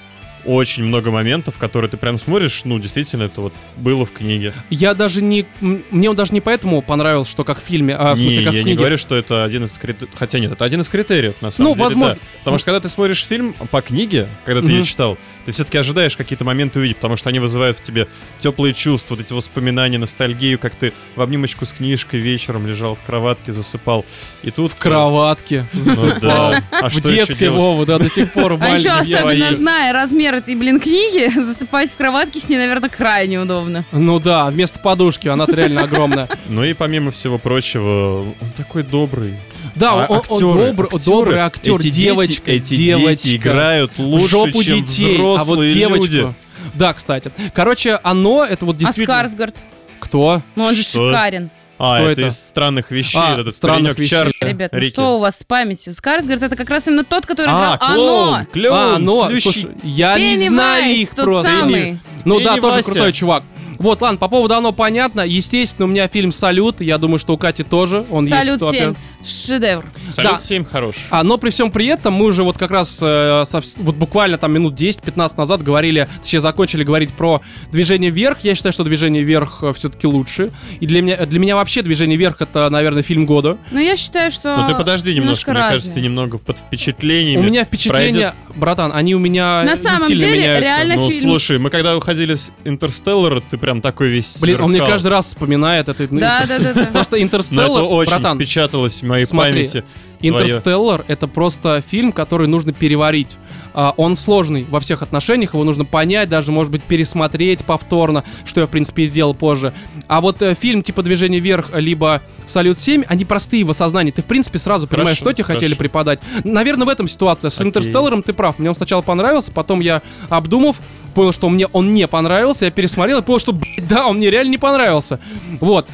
очень 0.44 0.84
много 0.84 1.10
моментов, 1.10 1.56
которые 1.58 1.88
ты 1.90 1.96
прям 1.96 2.18
смотришь, 2.18 2.62
ну, 2.64 2.78
действительно, 2.78 3.24
это 3.24 3.40
вот 3.40 3.52
было 3.76 4.04
в 4.06 4.12
книге. 4.12 4.52
я 4.70 4.94
даже 4.94 5.22
не... 5.22 5.46
Мне 5.60 6.10
он 6.10 6.16
даже 6.16 6.32
не 6.32 6.40
поэтому 6.40 6.82
понравился, 6.82 7.30
что 7.30 7.44
как 7.44 7.60
в 7.60 7.64
фильме, 7.64 7.94
а 7.94 8.14
в 8.14 8.18
не, 8.18 8.24
смысле, 8.24 8.44
как 8.44 8.44
я 8.44 8.50
в 8.50 8.54
не 8.54 8.62
книге. 8.64 8.78
говорю, 8.78 8.98
что 8.98 9.14
это 9.16 9.44
один 9.44 9.64
из 9.64 9.72
критериев. 9.78 10.10
Хотя 10.14 10.38
нет, 10.38 10.52
это 10.52 10.64
один 10.64 10.80
из 10.80 10.88
критериев, 10.88 11.36
на 11.40 11.50
самом 11.50 11.70
Ну, 11.70 11.74
деле. 11.76 11.84
возможно. 11.88 12.14
да. 12.20 12.38
Потому 12.40 12.58
что 12.58 12.64
когда 12.66 12.80
ты 12.80 12.88
смотришь 12.88 13.24
фильм 13.24 13.54
по 13.70 13.80
книге, 13.82 14.26
когда 14.44 14.60
ты 14.60 14.68
ее 14.68 14.78
Мгм. 14.78 14.84
читал, 14.84 15.18
ты 15.46 15.52
все-таки 15.52 15.78
ожидаешь 15.78 16.16
какие-то 16.16 16.44
моменты 16.44 16.78
увидеть, 16.78 16.96
потому 16.96 17.16
что 17.16 17.28
они 17.28 17.38
вызывают 17.38 17.78
в 17.78 17.82
тебе 17.82 18.08
теплые 18.38 18.74
чувства, 18.74 19.14
вот 19.14 19.24
эти 19.24 19.32
воспоминания, 19.32 19.98
ностальгию, 19.98 20.58
как 20.58 20.74
ты 20.76 20.92
в 21.16 21.20
обнимочку 21.22 21.66
с 21.66 21.72
книжкой 21.72 22.20
вечером 22.20 22.66
лежал 22.66 22.96
в 22.96 23.06
кроватке, 23.06 23.52
засыпал. 23.52 24.04
И 24.42 24.50
тут... 24.50 24.72
В 24.72 24.76
кроватке 24.76 25.66
Ну 25.72 25.80
засыпал. 25.80 26.20
да. 26.20 26.62
А 26.70 26.88
В 26.88 27.00
детской? 27.00 27.48
Вова, 27.48 27.84
да, 27.86 27.98
до 27.98 28.08
сих 28.08 28.32
пор 28.32 28.56
А 28.60 28.70
еще 28.70 28.90
особенно 28.90 29.52
зная 29.54 29.92
размер 29.92 30.31
этой, 30.34 30.54
блин, 30.54 30.80
книги, 30.80 31.30
засыпать 31.40 31.90
в 31.90 31.96
кроватке 31.96 32.40
с 32.40 32.48
ней, 32.48 32.56
наверное, 32.58 32.88
крайне 32.88 33.40
удобно. 33.40 33.84
Ну 33.92 34.18
да, 34.18 34.46
вместо 34.46 34.78
подушки, 34.80 35.28
она-то 35.28 35.54
реально 35.56 35.82
огромная. 35.82 36.28
Ну 36.48 36.64
и 36.64 36.74
помимо 36.74 37.10
всего 37.10 37.38
прочего, 37.38 38.20
он 38.20 38.34
такой 38.56 38.82
добрый. 38.82 39.34
Да, 39.74 39.92
А 39.92 40.06
он, 40.06 40.10
он 40.10 40.16
актеры, 40.18 40.40
добрый, 40.72 40.86
актеры, 40.92 41.04
добрый 41.04 41.38
актер, 41.38 41.74
эти 41.76 41.82
дети- 41.84 42.00
девочка, 42.00 42.50
эти 42.52 42.74
девочка. 42.74 43.08
дети 43.10 43.36
играют 43.36 43.92
лучше, 43.98 44.28
жопу 44.28 44.62
чем 44.62 44.84
детей, 44.84 45.16
а 45.18 45.22
вот 45.22 45.40
взрослые 45.42 45.72
девочку. 45.74 46.04
люди. 46.04 46.34
Да, 46.74 46.92
кстати. 46.92 47.32
Короче, 47.54 47.98
оно, 48.02 48.44
это 48.44 48.66
вот 48.66 48.76
А 48.76 48.78
действительно... 48.80 49.14
Скарсгард? 49.16 49.56
Кто? 50.00 50.42
Ну 50.56 50.64
он 50.64 50.74
же 50.74 50.82
Что? 50.82 51.08
шикарен. 51.10 51.50
А, 51.84 51.96
Кто 51.96 52.10
это, 52.10 52.20
это? 52.20 52.30
из 52.30 52.38
странных 52.38 52.92
вещей, 52.92 53.18
А, 53.20 53.40
этот 53.40 53.52
«Странных 53.56 53.98
вещей». 53.98 54.10
Чарли. 54.10 54.32
Ребят, 54.40 54.70
ну 54.72 54.78
Рики. 54.78 54.92
что 54.92 55.16
у 55.16 55.18
вас 55.18 55.40
с 55.40 55.42
памятью? 55.42 55.92
Скарсгард 55.94 56.40
это 56.44 56.54
как 56.54 56.70
раз 56.70 56.86
именно 56.86 57.02
тот, 57.02 57.26
который 57.26 57.48
А, 57.52 57.76
играл 57.76 57.94
клоун, 57.96 58.34
Оно. 58.34 58.46
клоун, 58.52 59.24
а, 59.24 59.28
слющий. 59.28 59.42
слушай, 59.52 59.70
я 59.82 60.16
не 60.16 60.36
Пеннивайз, 60.36 60.48
знаю 60.48 60.94
их 60.94 61.14
тот 61.16 61.24
просто. 61.24 61.50
самый. 61.50 61.98
Ну 62.24 62.38
Ты 62.38 62.44
да, 62.44 62.54
не 62.54 62.60
тоже 62.60 62.76
Вася. 62.76 62.90
крутой 62.92 63.12
чувак. 63.12 63.42
Вот, 63.80 64.00
ладно, 64.00 64.16
по 64.16 64.28
поводу 64.28 64.54
оно 64.54 64.70
понятно. 64.70 65.22
Естественно, 65.22 65.86
у 65.86 65.88
меня 65.88 66.06
фильм 66.06 66.30
«Салют». 66.30 66.80
Я 66.80 66.98
думаю, 66.98 67.18
что 67.18 67.34
у 67.34 67.36
Кати 67.36 67.64
тоже. 67.64 68.04
Он 68.12 68.24
есть 68.24 68.32
в 68.32 68.38
Салют 68.44 68.60
топе. 68.60 68.78
7. 68.78 68.94
Шедевр. 69.24 69.84
Салют 70.10 70.32
да. 70.32 70.38
7 70.38 70.64
хорош. 70.64 70.96
А, 71.10 71.22
но 71.22 71.38
при 71.38 71.50
всем 71.50 71.70
при 71.70 71.86
этом 71.86 72.12
мы 72.14 72.26
уже 72.26 72.42
вот 72.42 72.58
как 72.58 72.70
раз 72.70 72.98
э, 73.02 73.42
совс- 73.46 73.74
вот 73.78 73.94
буквально 73.94 74.38
там 74.38 74.52
минут 74.52 74.74
10-15 74.80 75.34
назад 75.38 75.62
говорили, 75.62 76.08
точнее 76.22 76.40
закончили 76.40 76.84
говорить 76.84 77.10
про 77.10 77.40
движение 77.70 78.10
вверх. 78.10 78.40
Я 78.40 78.54
считаю, 78.54 78.72
что 78.72 78.84
движение 78.84 79.22
вверх 79.22 79.62
все-таки 79.76 80.06
лучше. 80.06 80.50
И 80.80 80.86
для 80.86 81.02
меня, 81.02 81.16
для 81.26 81.38
меня 81.38 81.56
вообще 81.56 81.82
движение 81.82 82.16
вверх 82.16 82.40
это, 82.40 82.68
наверное, 82.70 83.02
фильм 83.02 83.26
года. 83.26 83.58
Но 83.70 83.78
я 83.80 83.96
считаю, 83.96 84.30
что 84.32 84.56
Ну 84.56 84.66
ты 84.66 84.74
подожди 84.74 85.14
немножко, 85.14 85.50
мне 85.52 85.60
разные. 85.60 85.74
кажется, 85.78 85.94
ты 85.94 86.00
немного 86.00 86.38
под 86.38 86.58
впечатлениями. 86.58 87.40
У 87.40 87.44
меня 87.44 87.64
впечатление, 87.64 88.34
братан, 88.54 88.90
они 88.94 89.14
у 89.14 89.18
меня 89.18 89.62
На 89.64 89.74
не 89.74 89.82
самом 89.82 90.08
сильно 90.08 90.24
деле, 90.26 90.38
меняются. 90.38 90.62
реально 90.64 90.94
Ну 90.96 91.10
фильм. 91.10 91.28
слушай, 91.30 91.58
мы 91.58 91.70
когда 91.70 91.94
выходили 91.94 92.34
с 92.34 92.52
Интерстеллара, 92.64 93.40
ты 93.40 93.56
прям 93.58 93.80
такой 93.80 94.08
весь 94.08 94.40
Блин, 94.40 94.60
он 94.60 94.70
мне 94.70 94.78
сверкал. 94.78 94.94
каждый 94.94 95.08
раз 95.08 95.26
вспоминает 95.26 95.88
это. 95.88 96.08
Да, 96.08 96.44
да, 96.46 96.58
да, 96.58 96.72
да. 96.72 96.84
Просто 96.92 97.22
Интерстеллар, 97.22 97.70
это 97.70 97.82
очень 97.84 98.10
братан, 98.10 98.36
впечаталось 98.38 99.02
моей 99.12 99.26
смотри, 99.26 99.54
памяти. 99.54 99.84
Интерстеллар 100.20 101.04
это 101.08 101.26
просто 101.26 101.82
фильм, 101.86 102.12
который 102.12 102.46
нужно 102.46 102.72
переварить. 102.72 103.36
А, 103.74 103.94
он 103.96 104.16
сложный 104.16 104.64
во 104.68 104.80
всех 104.80 105.02
отношениях, 105.02 105.54
его 105.54 105.64
нужно 105.64 105.84
понять, 105.84 106.28
даже, 106.28 106.52
может 106.52 106.70
быть, 106.70 106.82
пересмотреть 106.82 107.64
повторно, 107.64 108.24
что 108.44 108.60
я, 108.60 108.66
в 108.66 108.70
принципе, 108.70 109.04
и 109.04 109.06
сделал 109.06 109.34
позже. 109.34 109.72
А 110.08 110.20
вот 110.20 110.42
э, 110.42 110.54
фильм 110.54 110.82
типа 110.82 111.02
«Движение 111.02 111.40
вверх» 111.40 111.70
либо 111.74 112.22
«Салют 112.46 112.78
7», 112.78 113.04
они 113.08 113.24
простые 113.24 113.64
в 113.64 113.70
осознании. 113.70 114.10
Ты, 114.10 114.22
в 114.22 114.26
принципе, 114.26 114.58
сразу 114.58 114.86
понимаешь, 114.86 115.18
Хорошо, 115.18 115.30
что 115.30 115.32
тебе 115.32 115.44
хотели 115.44 115.74
преподать. 115.74 116.20
Наверное, 116.44 116.86
в 116.86 116.90
этом 116.90 117.08
ситуация. 117.08 117.50
С 117.50 117.56
Окей. 117.56 117.68
«Интерстелларом» 117.68 118.22
ты 118.22 118.32
прав. 118.32 118.58
Мне 118.58 118.68
он 118.68 118.76
сначала 118.76 119.02
понравился, 119.02 119.50
потом 119.50 119.80
я, 119.80 120.02
обдумав, 120.28 120.80
понял, 121.14 121.32
что 121.32 121.48
мне 121.48 121.66
он 121.66 121.94
не 121.94 122.06
понравился, 122.06 122.66
я 122.66 122.70
пересмотрел 122.70 123.20
и 123.20 123.22
понял, 123.22 123.38
что, 123.38 123.52
блядь, 123.52 123.86
да, 123.88 124.06
он 124.06 124.16
мне 124.16 124.30
реально 124.30 124.50
не 124.50 124.58
понравился. 124.58 125.18
Вот. 125.60 125.86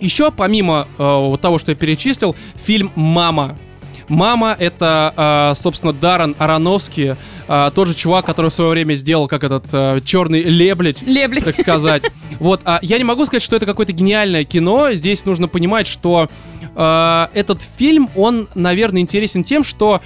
Еще 0.00 0.30
помимо 0.30 0.88
э, 0.98 1.36
того, 1.40 1.58
что 1.58 1.72
я 1.72 1.76
перечислил, 1.76 2.34
фильм 2.56 2.90
«Мама». 2.94 3.56
«Мама»— 4.08 4.56
это, 4.58 5.14
э, 5.16 5.54
собственно, 5.60 5.92
Даррен 5.92 6.34
Аронофский, 6.36 7.14
э, 7.46 7.70
тот 7.72 7.86
же 7.86 7.94
чувак, 7.94 8.26
который 8.26 8.50
в 8.50 8.52
свое 8.54 8.70
время 8.70 8.94
сделал, 8.94 9.28
как 9.28 9.44
этот 9.44 9.66
э, 9.72 10.00
черный 10.04 10.42
леблить, 10.42 11.00
Леблить. 11.02 11.44
так 11.44 11.56
сказать. 11.56 12.02
Вот, 12.40 12.62
а 12.64 12.78
я 12.82 12.96
не 12.98 13.04
могу 13.04 13.24
сказать, 13.26 13.42
что 13.42 13.54
это 13.54 13.66
какое-то 13.66 13.92
гениальное 13.92 14.44
кино. 14.44 14.94
Здесь 14.94 15.26
нужно 15.26 15.46
понимать, 15.46 15.86
что 15.86 16.28
э, 16.74 17.26
этот 17.34 17.62
фильм, 17.76 18.08
он, 18.16 18.48
наверное, 18.54 19.02
интересен 19.02 19.44
тем, 19.44 19.62
что 19.62 20.00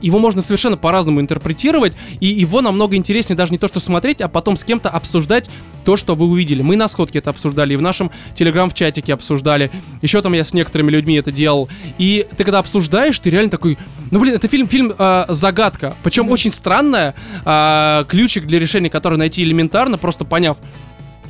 его 0.00 0.18
можно 0.18 0.42
совершенно 0.42 0.76
по-разному 0.76 1.20
интерпретировать, 1.20 1.96
и 2.20 2.26
его 2.26 2.60
намного 2.60 2.96
интереснее 2.96 3.36
даже 3.36 3.52
не 3.52 3.58
то, 3.58 3.68
что 3.68 3.80
смотреть, 3.80 4.20
а 4.20 4.28
потом 4.28 4.56
с 4.56 4.64
кем-то 4.64 4.88
обсуждать 4.88 5.50
то, 5.84 5.96
что 5.96 6.14
вы 6.14 6.26
увидели. 6.26 6.62
Мы 6.62 6.76
на 6.76 6.88
сходке 6.88 7.18
это 7.18 7.30
обсуждали, 7.30 7.74
и 7.74 7.76
в 7.76 7.82
нашем 7.82 8.10
телеграм 8.34 8.68
в 8.68 8.74
чатике 8.74 9.12
обсуждали. 9.14 9.70
Еще 10.02 10.20
там 10.22 10.32
я 10.32 10.44
с 10.44 10.52
некоторыми 10.52 10.90
людьми 10.90 11.14
это 11.14 11.30
делал. 11.30 11.68
И 11.98 12.26
ты 12.36 12.44
когда 12.44 12.58
обсуждаешь, 12.58 13.18
ты 13.18 13.30
реально 13.30 13.50
такой, 13.50 13.78
ну 14.10 14.18
блин, 14.18 14.34
это 14.34 14.48
фильм, 14.48 14.66
фильм 14.66 14.92
э, 14.98 15.24
загадка, 15.28 15.96
причем 16.02 16.30
очень 16.30 16.50
странная, 16.50 17.14
э, 17.44 18.04
ключик 18.08 18.46
для 18.46 18.58
решения, 18.58 18.90
который 18.90 19.18
найти 19.18 19.42
элементарно, 19.42 19.98
просто 19.98 20.24
поняв, 20.24 20.56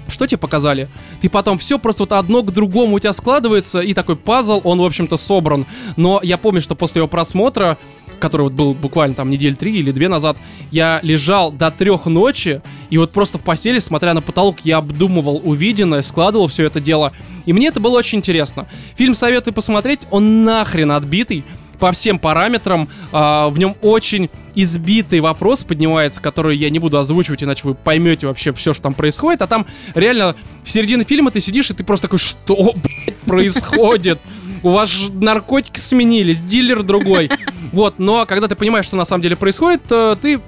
что 0.09 0.27
тебе 0.27 0.39
показали? 0.39 0.89
Ты 1.21 1.29
потом 1.29 1.59
все 1.59 1.79
просто 1.79 2.05
вот 2.05 2.13
одно 2.13 2.43
к 2.43 2.53
другому 2.53 2.97
у 2.97 2.99
тебя 2.99 3.13
складывается, 3.13 3.81
и 3.81 3.93
такой 3.93 4.17
пазл, 4.17 4.61
он, 4.65 4.79
в 4.79 4.85
общем-то, 4.85 5.17
собран. 5.17 5.67
Но 5.97 6.21
я 6.23 6.39
помню, 6.39 6.61
что 6.61 6.75
после 6.75 7.01
его 7.01 7.09
просмотра, 7.09 7.79
который 8.19 8.43
вот 8.43 8.53
был 8.53 8.75
буквально 8.75 9.15
там 9.15 9.31
недель 9.31 9.57
три 9.57 9.79
или 9.79 9.93
две 9.93 10.09
назад, 10.09 10.37
я 10.71 11.01
лежал 11.03 11.53
до 11.53 11.71
трех 11.71 12.07
ночи, 12.07 12.63
и 12.91 12.99
вот 12.99 13.13
просто 13.13 13.39
в 13.39 13.43
постели, 13.43 13.79
смотря 13.79 14.15
на 14.15 14.23
потолок, 14.23 14.59
я 14.65 14.79
обдумывал 14.79 15.41
увиденное, 15.45 16.03
складывал 16.03 16.47
все 16.49 16.65
это 16.65 16.81
дело. 16.81 17.13
И 17.47 17.53
мне 17.53 17.69
это 17.69 17.81
было 17.81 17.99
очень 17.99 18.19
интересно. 18.19 18.67
Фильм 18.97 19.15
советую 19.15 19.55
посмотреть, 19.55 20.03
он 20.11 20.45
нахрен 20.45 20.93
отбитый 20.93 21.45
по 21.79 21.93
всем 21.93 22.19
параметрам. 22.19 22.89
А, 23.13 23.49
в 23.49 23.59
нем 23.59 23.77
очень 23.83 24.31
избитый 24.55 25.21
вопрос 25.21 25.65
поднимается, 25.65 26.21
который 26.21 26.57
я 26.57 26.71
не 26.71 26.79
буду 26.79 26.99
озвучивать, 26.99 27.43
иначе 27.43 27.63
вы 27.65 27.75
поймете 27.75 28.27
вообще 28.27 28.53
все, 28.53 28.73
что 28.73 28.85
там 28.85 28.95
происходит. 28.95 29.43
А 29.43 29.47
там 29.47 29.67
реально 29.95 30.35
в 30.65 30.71
середине 30.71 31.05
фильма 31.05 31.31
ты 31.31 31.41
сидишь, 31.41 31.71
и 31.71 31.75
ты 31.75 31.85
просто 31.85 32.07
такой, 32.07 32.19
что 32.19 32.55
блядь, 32.75 33.17
происходит? 33.27 34.19
У 34.67 34.71
вас 34.71 35.11
наркотики 35.13 35.79
сменились, 35.79 36.41
дилер 36.41 36.83
другой. 36.83 37.31
Вот, 37.73 37.99
но 37.99 38.27
когда 38.27 38.49
ты 38.49 38.55
понимаешь, 38.55 38.87
что 38.87 38.97
на 38.97 39.05
самом 39.05 39.23
деле 39.23 39.37
происходит, 39.37 39.83
э, 39.91 40.17
ты 40.21 40.41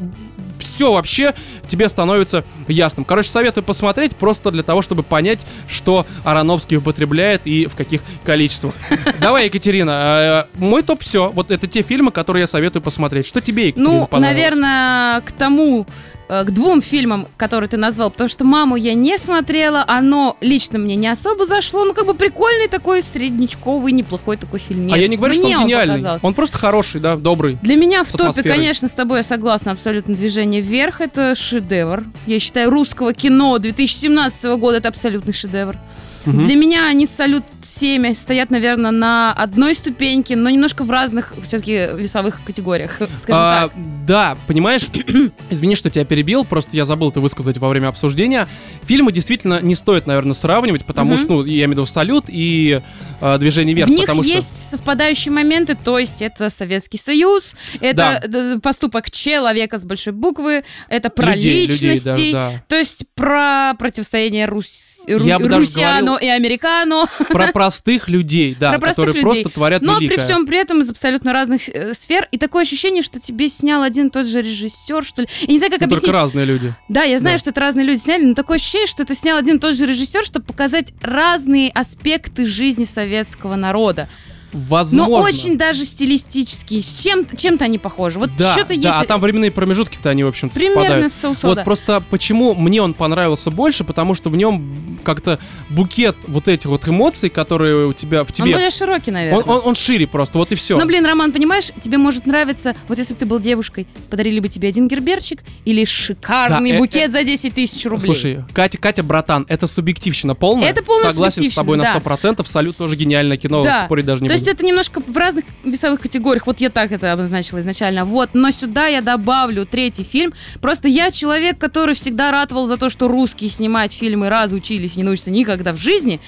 все 0.58 0.92
вообще 0.92 1.34
тебе 1.68 1.88
становится 1.88 2.44
ясным. 2.68 3.04
Короче, 3.04 3.28
советую 3.28 3.64
посмотреть 3.64 4.16
просто 4.16 4.50
для 4.50 4.62
того, 4.62 4.82
чтобы 4.82 5.02
понять, 5.02 5.40
что 5.68 6.06
Ароновский 6.24 6.78
употребляет 6.78 7.42
и 7.44 7.66
в 7.66 7.76
каких 7.76 8.00
количествах. 8.24 8.74
Давай, 9.20 9.46
Екатерина, 9.46 10.46
э, 10.54 10.58
мой 10.58 10.82
топ 10.82 11.02
все. 11.02 11.30
Вот 11.30 11.50
это 11.50 11.66
те 11.66 11.82
фильмы, 11.82 12.10
которые 12.10 12.42
я 12.42 12.46
советую 12.46 12.82
посмотреть. 12.82 13.26
Что 13.26 13.40
тебе, 13.40 13.68
Екатерина, 13.68 14.08
Ну, 14.10 14.18
наверное, 14.18 15.20
к 15.20 15.32
тому, 15.32 15.86
к 16.28 16.50
двум 16.50 16.82
фильмам, 16.82 17.26
которые 17.36 17.68
ты 17.68 17.76
назвал, 17.76 18.10
потому 18.10 18.28
что 18.28 18.44
«Маму» 18.44 18.76
я 18.76 18.94
не 18.94 19.18
смотрела, 19.18 19.84
оно 19.86 20.36
лично 20.40 20.78
мне 20.78 20.94
не 20.94 21.08
особо 21.08 21.44
зашло, 21.44 21.84
ну, 21.84 21.94
как 21.94 22.06
бы 22.06 22.14
прикольный 22.14 22.68
такой, 22.68 23.02
среднячковый, 23.02 23.92
неплохой 23.92 24.36
такой 24.36 24.60
фильм. 24.60 24.92
А 24.92 24.98
я 24.98 25.08
не 25.08 25.16
говорю, 25.16 25.34
что 25.34 25.44
Мне 25.46 25.58
он 25.58 25.64
гениальный. 25.64 25.94
показался. 25.94 26.26
Он 26.26 26.34
просто 26.34 26.58
хороший, 26.58 27.00
да, 27.00 27.16
добрый. 27.16 27.58
Для 27.62 27.76
меня 27.76 28.04
в 28.04 28.12
топе, 28.12 28.42
конечно, 28.42 28.88
с 28.88 28.94
тобой 28.94 29.18
я 29.18 29.22
согласна, 29.22 29.72
абсолютно 29.72 30.14
«Движение 30.14 30.60
вверх»— 30.60 31.00
это 31.00 31.34
шедевр. 31.34 32.04
Я 32.26 32.38
считаю, 32.40 32.70
русского 32.70 33.14
кино 33.14 33.56
2017 33.58 34.44
года— 34.56 34.76
это 34.78 34.88
абсолютный 34.88 35.32
шедевр. 35.32 35.76
Мгм. 36.24 36.44
Для 36.46 36.56
меня 36.56 36.86
они 36.86 37.06
с 37.06 37.10
«Салют-7» 37.10 38.14
стоят, 38.14 38.50
наверное, 38.50 38.90
на 38.90 39.32
одной 39.32 39.74
ступеньке, 39.74 40.36
но 40.36 40.50
немножко 40.50 40.84
в 40.84 40.90
разных 40.90 41.32
все-таки 41.44 41.88
весовых 41.94 42.40
категориях, 42.44 42.92
скажем 43.18 43.40
А, 43.42 43.68
так. 43.68 43.72
Да, 44.06 44.36
понимаешь, 44.46 44.82
извини, 45.50 45.74
что 45.74 45.90
тебя 45.90 46.04
перебил, 46.04 46.44
просто 46.44 46.76
я 46.76 46.84
забыл 46.84 47.10
это 47.10 47.20
высказать 47.20 47.58
во 47.58 47.68
время 47.68 47.88
обсуждения. 47.88 48.48
Фильмы 48.82 49.12
действительно 49.12 49.60
не 49.60 49.74
стоит, 49.74 50.06
наверное, 50.06 50.34
сравнивать, 50.34 50.84
потому 50.84 51.12
Мгм. 51.14 51.18
что, 51.18 51.28
ну, 51.34 51.44
я 51.44 51.52
имею 51.64 51.68
в 51.68 51.72
виду 51.72 51.86
«Салют» 51.86 52.24
и 52.28 52.80
э, 53.20 53.38
«Движение 53.38 53.74
вверх», 53.74 53.88
в 53.88 53.90
них 53.90 54.00
потому 54.00 54.22
что... 54.22 54.32
есть 54.32 54.70
совпадающие 54.70 55.32
моменты, 55.32 55.76
то 55.82 55.98
есть 55.98 56.20
это 56.22 56.50
Советский 56.50 56.98
Союз, 56.98 57.54
это 57.80 58.22
д- 58.26 58.58
поступок 58.60 59.10
человека 59.10 59.78
с 59.78 59.84
большой 59.84 60.12
буквы, 60.12 60.64
это 60.88 61.10
про 61.10 61.34
Людей, 61.34 61.66
людей, 61.66 61.90
личности, 61.90 62.32
да, 62.32 62.50
да. 62.52 62.62
то 62.68 62.76
есть 62.76 63.04
про 63.14 63.74
противостояние 63.78 64.46
Рус... 64.46 64.66
Я 65.06 65.38
бы 65.38 65.48
даже 65.48 65.60
Русиано 65.60 66.16
и 66.20 66.26
Американо. 66.26 67.06
Про 67.28 67.48
простых 67.48 68.08
людей, 68.08 68.56
да, 68.58 68.70
Про 68.72 68.78
простых 68.80 69.06
которые 69.06 69.22
людей. 69.22 69.22
просто 69.42 69.48
творят 69.54 69.82
Но 69.82 69.98
великое. 69.98 70.16
при 70.16 70.22
всем 70.24 70.46
при 70.46 70.58
этом 70.58 70.80
из 70.80 70.90
абсолютно 70.90 71.32
разных 71.32 71.68
э, 71.68 71.94
сфер. 71.94 72.28
И 72.32 72.38
такое 72.38 72.62
ощущение, 72.62 73.02
что 73.02 73.20
тебе 73.20 73.48
снял 73.48 73.82
один 73.82 74.08
и 74.08 74.10
тот 74.10 74.26
же 74.26 74.42
режиссер, 74.42 75.04
что 75.04 75.22
ли. 75.22 75.28
Я 75.42 75.46
не 75.48 75.58
знаю, 75.58 75.70
как 75.72 75.80
Ну, 75.80 75.86
объяснить. 75.86 76.04
только 76.06 76.18
разные 76.18 76.44
люди. 76.44 76.74
Да, 76.88 77.02
я 77.04 77.18
знаю, 77.18 77.36
Да. 77.36 77.38
что 77.40 77.50
это 77.50 77.60
разные 77.60 77.86
люди 77.86 77.98
сняли, 77.98 78.24
но 78.24 78.34
такое 78.34 78.56
ощущение, 78.56 78.86
что 78.86 79.02
это 79.02 79.14
снял 79.14 79.36
один 79.38 79.56
и 79.56 79.60
тот 79.60 79.74
же 79.76 79.86
режиссер, 79.86 80.24
чтобы 80.24 80.46
показать 80.46 80.92
разные 81.00 81.70
аспекты 81.70 82.46
жизни 82.46 82.84
советского 82.84 83.54
народа. 83.56 84.08
Возможно. 84.52 85.16
Но 85.18 85.22
очень 85.22 85.58
даже 85.58 85.84
стилистически. 85.84 86.80
С 86.80 87.00
чем, 87.00 87.26
чем-то 87.36 87.64
они 87.64 87.78
похожи. 87.78 88.18
Вот 88.18 88.30
да, 88.38 88.52
что-то 88.52 88.68
да, 88.68 88.74
есть. 88.74 88.86
а 88.86 89.04
там 89.04 89.20
временные 89.20 89.50
промежутки-то 89.50 90.10
они, 90.10 90.24
в 90.24 90.28
общем-то, 90.28 90.54
примерно 90.54 90.82
совпадают. 90.84 91.12
соусо, 91.12 91.46
Вот 91.46 91.54
да. 91.56 91.64
просто 91.64 92.02
почему 92.10 92.54
мне 92.54 92.80
он 92.82 92.94
понравился 92.94 93.50
больше, 93.50 93.84
потому 93.84 94.14
что 94.14 94.30
в 94.30 94.36
нем 94.36 94.98
как-то 95.04 95.38
букет 95.70 96.16
вот 96.26 96.48
этих 96.48 96.66
вот 96.66 96.86
эмоций, 96.88 97.28
которые 97.28 97.86
у 97.88 97.92
тебя 97.92 98.24
в 98.24 98.28
Он 98.28 98.32
тебе, 98.32 98.52
более 98.52 98.70
широкий, 98.70 99.10
наверное. 99.10 99.42
он, 99.42 99.48
он- 99.50 99.62
он 99.64 99.74
шире 99.74 100.06
просто, 100.06 100.38
вот 100.38 100.50
и 100.52 100.54
все. 100.54 100.78
Но, 100.78 100.86
блин, 100.86 101.04
Роман, 101.04 101.32
понимаешь, 101.32 101.70
тебе 101.80 101.98
может 101.98 102.26
нравиться, 102.26 102.74
вот 102.88 102.98
если 102.98 103.14
бы 103.14 103.20
ты 103.20 103.26
был 103.26 103.40
девушкой, 103.40 103.86
подарили 104.10 104.40
бы 104.40 104.48
тебе 104.48 104.68
один 104.68 104.88
герберчик 104.88 105.42
или 105.64 105.84
шикарный 105.84 106.70
Да, 106.70 106.76
э- 106.76 106.78
букет 106.78 107.12
за 107.12 107.22
10 107.24 107.54
тысяч 107.54 107.84
рублей. 107.86 108.06
Слушай, 108.14 108.44
Катя, 108.54 108.78
Катя, 108.78 109.02
братан, 109.02 109.44
это 109.48 109.66
субъективщина 109.66 110.34
полная. 110.34 110.70
Это 110.70 110.82
полная 110.82 111.10
Согласен 111.10 111.50
с 111.50 111.54
тобой 111.54 111.76
на 111.76 111.84
субъективщина, 111.84 112.34
100%. 112.42 112.46
Салют 112.48 112.76
тоже 112.76 112.96
гениальное 112.96 113.36
кино, 113.36 113.62
Да. 113.64 113.84
спорить 113.84 114.06
даже 114.06 114.22
не 114.22 114.28
То 114.28 114.37
есть 114.38 114.48
это 114.48 114.64
немножко 114.64 115.00
в 115.00 115.16
разных 115.16 115.44
весовых 115.64 116.00
категориях. 116.00 116.46
Вот 116.46 116.60
я 116.60 116.70
так 116.70 116.92
это 116.92 117.12
обозначила 117.12 117.60
изначально. 117.60 118.04
Вот, 118.04 118.30
но 118.34 118.50
сюда 118.50 118.86
я 118.86 119.00
добавлю 119.00 119.66
третий 119.66 120.04
фильм. 120.04 120.32
Просто 120.60 120.88
я 120.88 121.10
человек, 121.10 121.58
который 121.58 121.94
всегда 121.94 122.30
ратовал 122.30 122.66
за 122.66 122.76
то, 122.76 122.88
что 122.88 123.08
русские 123.08 123.50
снимать 123.50 123.92
фильмы 123.92 124.28
раз 124.28 124.52
учились 124.52 124.96
не 124.96 125.02
научатся 125.02 125.30
никогда 125.30 125.72
в 125.72 125.78
жизни. 125.78 126.20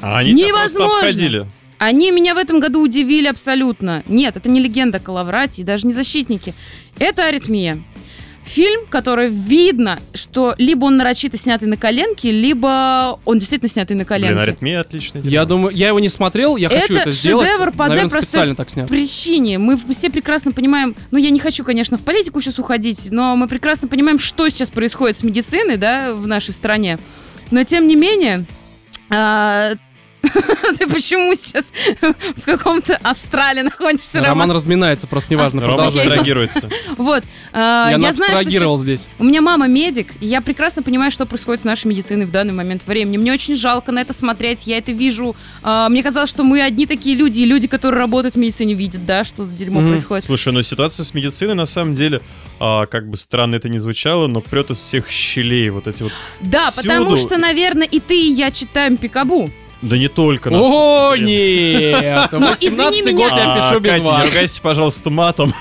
А 0.00 0.18
они 0.18 0.32
Невозможно. 0.32 1.48
Они 1.78 2.10
меня 2.10 2.34
в 2.34 2.38
этом 2.38 2.58
году 2.58 2.80
удивили 2.80 3.26
абсолютно. 3.26 4.02
Нет, 4.06 4.36
это 4.36 4.48
не 4.48 4.60
легенда 4.60 4.98
Калаврати, 4.98 5.62
даже 5.62 5.86
не 5.86 5.92
защитники. 5.92 6.54
Это 6.98 7.26
аритмия. 7.26 7.82
Фильм, 8.46 8.86
который 8.88 9.28
видно, 9.28 9.98
что 10.14 10.54
либо 10.56 10.84
он 10.84 10.96
нарочито 10.96 11.36
снятый 11.36 11.68
на 11.68 11.76
коленке, 11.76 12.30
либо 12.30 13.18
он 13.24 13.38
действительно 13.38 13.68
снятый 13.68 13.96
на 13.96 14.04
коленке. 14.04 14.34
Блин, 14.34 14.42
аритмия 14.44 14.80
отличная. 14.80 15.20
Я 15.22 15.44
думаю, 15.44 15.74
я 15.74 15.88
его 15.88 15.98
не 15.98 16.08
смотрел, 16.08 16.56
я 16.56 16.68
хочу 16.68 16.94
Это 16.94 17.00
это 17.02 17.12
сделать. 17.12 17.44
шедевр 17.48 17.72
по 17.72 17.84
одной 17.86 17.88
Наверное, 17.88 18.10
простой 18.10 18.28
специально 18.28 18.54
так 18.54 18.70
снят. 18.70 18.88
причине. 18.88 19.58
Мы 19.58 19.76
все 19.90 20.10
прекрасно 20.10 20.52
понимаем, 20.52 20.94
ну 21.10 21.18
я 21.18 21.30
не 21.30 21.40
хочу, 21.40 21.64
конечно, 21.64 21.98
в 21.98 22.02
политику 22.02 22.40
сейчас 22.40 22.60
уходить, 22.60 23.08
но 23.10 23.34
мы 23.34 23.48
прекрасно 23.48 23.88
понимаем, 23.88 24.20
что 24.20 24.48
сейчас 24.48 24.70
происходит 24.70 25.16
с 25.16 25.24
медициной, 25.24 25.76
да, 25.76 26.14
в 26.14 26.26
нашей 26.28 26.54
стране. 26.54 26.98
Но 27.50 27.64
тем 27.64 27.88
не 27.88 27.96
менее, 27.96 28.44
а, 29.10 29.72
ты 30.78 30.86
почему 30.86 31.34
сейчас 31.34 31.72
в 32.36 32.42
каком-то 32.44 32.96
астрале 33.02 33.62
находишься, 33.62 34.18
Роман 34.20 34.30
Роман? 34.30 34.50
разминается, 34.52 35.06
просто 35.06 35.34
неважно, 35.34 35.60
Рома 35.62 35.74
продолжай. 35.76 36.06
абстрагируется. 36.06 36.68
Вот, 36.96 37.24
а, 37.52 37.90
Я 37.90 37.96
я 37.98 38.12
знаю, 38.12 38.36
что 38.48 38.78
здесь. 38.78 39.06
у 39.18 39.24
меня 39.24 39.40
мама 39.40 39.66
медик, 39.66 40.12
и 40.20 40.26
я 40.26 40.40
прекрасно 40.40 40.82
понимаю, 40.82 41.10
что 41.10 41.26
происходит 41.26 41.62
с 41.62 41.64
нашей 41.64 41.86
медициной 41.88 42.26
в 42.26 42.30
данный 42.30 42.52
момент 42.52 42.86
времени. 42.86 43.16
Мне 43.16 43.32
очень 43.32 43.54
жалко 43.56 43.92
на 43.92 44.00
это 44.00 44.12
смотреть, 44.12 44.66
я 44.66 44.78
это 44.78 44.92
вижу. 44.92 45.36
А, 45.62 45.88
Мне 45.88 46.02
казалось, 46.02 46.30
что 46.30 46.42
мы 46.44 46.62
одни 46.62 46.86
такие 46.86 47.16
люди, 47.16 47.40
и 47.40 47.44
люди, 47.44 47.66
которые 47.68 48.00
работают 48.00 48.34
в 48.34 48.38
медицине, 48.38 48.74
видят, 48.74 49.04
да, 49.06 49.24
что 49.24 49.44
за 49.44 49.54
дерьмо 49.54 49.80
происходит. 49.86 50.24
Слушай, 50.24 50.52
ну 50.52 50.62
ситуация 50.62 51.04
с 51.04 51.14
медициной 51.14 51.54
на 51.54 51.66
самом 51.66 51.94
деле, 51.94 52.20
а, 52.60 52.86
как 52.86 53.08
бы 53.10 53.16
странно 53.16 53.56
это 53.56 53.68
ни 53.68 53.78
звучало, 53.78 54.26
но 54.26 54.40
прет 54.40 54.70
из 54.70 54.78
всех 54.78 55.08
щелей 55.08 55.70
вот 55.70 55.86
эти 55.86 56.02
вот. 56.02 56.12
Да, 56.40 56.70
Всюду. 56.70 56.88
потому 56.88 57.16
что, 57.16 57.36
наверное, 57.38 57.86
и 57.86 58.00
ты, 58.00 58.18
и 58.20 58.30
я 58.32 58.50
читаем 58.50 58.96
Пикабу. 58.96 59.50
Да 59.82 59.96
не 59.98 60.08
только 60.08 60.50
нас. 60.50 60.60
О, 60.64 61.14
нет! 61.16 62.28
Ну, 62.32 62.38
извини 62.52 62.70
18 62.70 63.04
меня. 63.04 63.12
год 63.16 63.32
я 63.38 63.52
А, 63.52 63.70
пишу 63.70 63.80
без 63.80 63.90
Катя, 63.92 64.02
не 64.04 64.10
вас. 64.10 64.26
ругайся, 64.26 64.62
пожалуйста, 64.62 65.10
матом. 65.10 65.54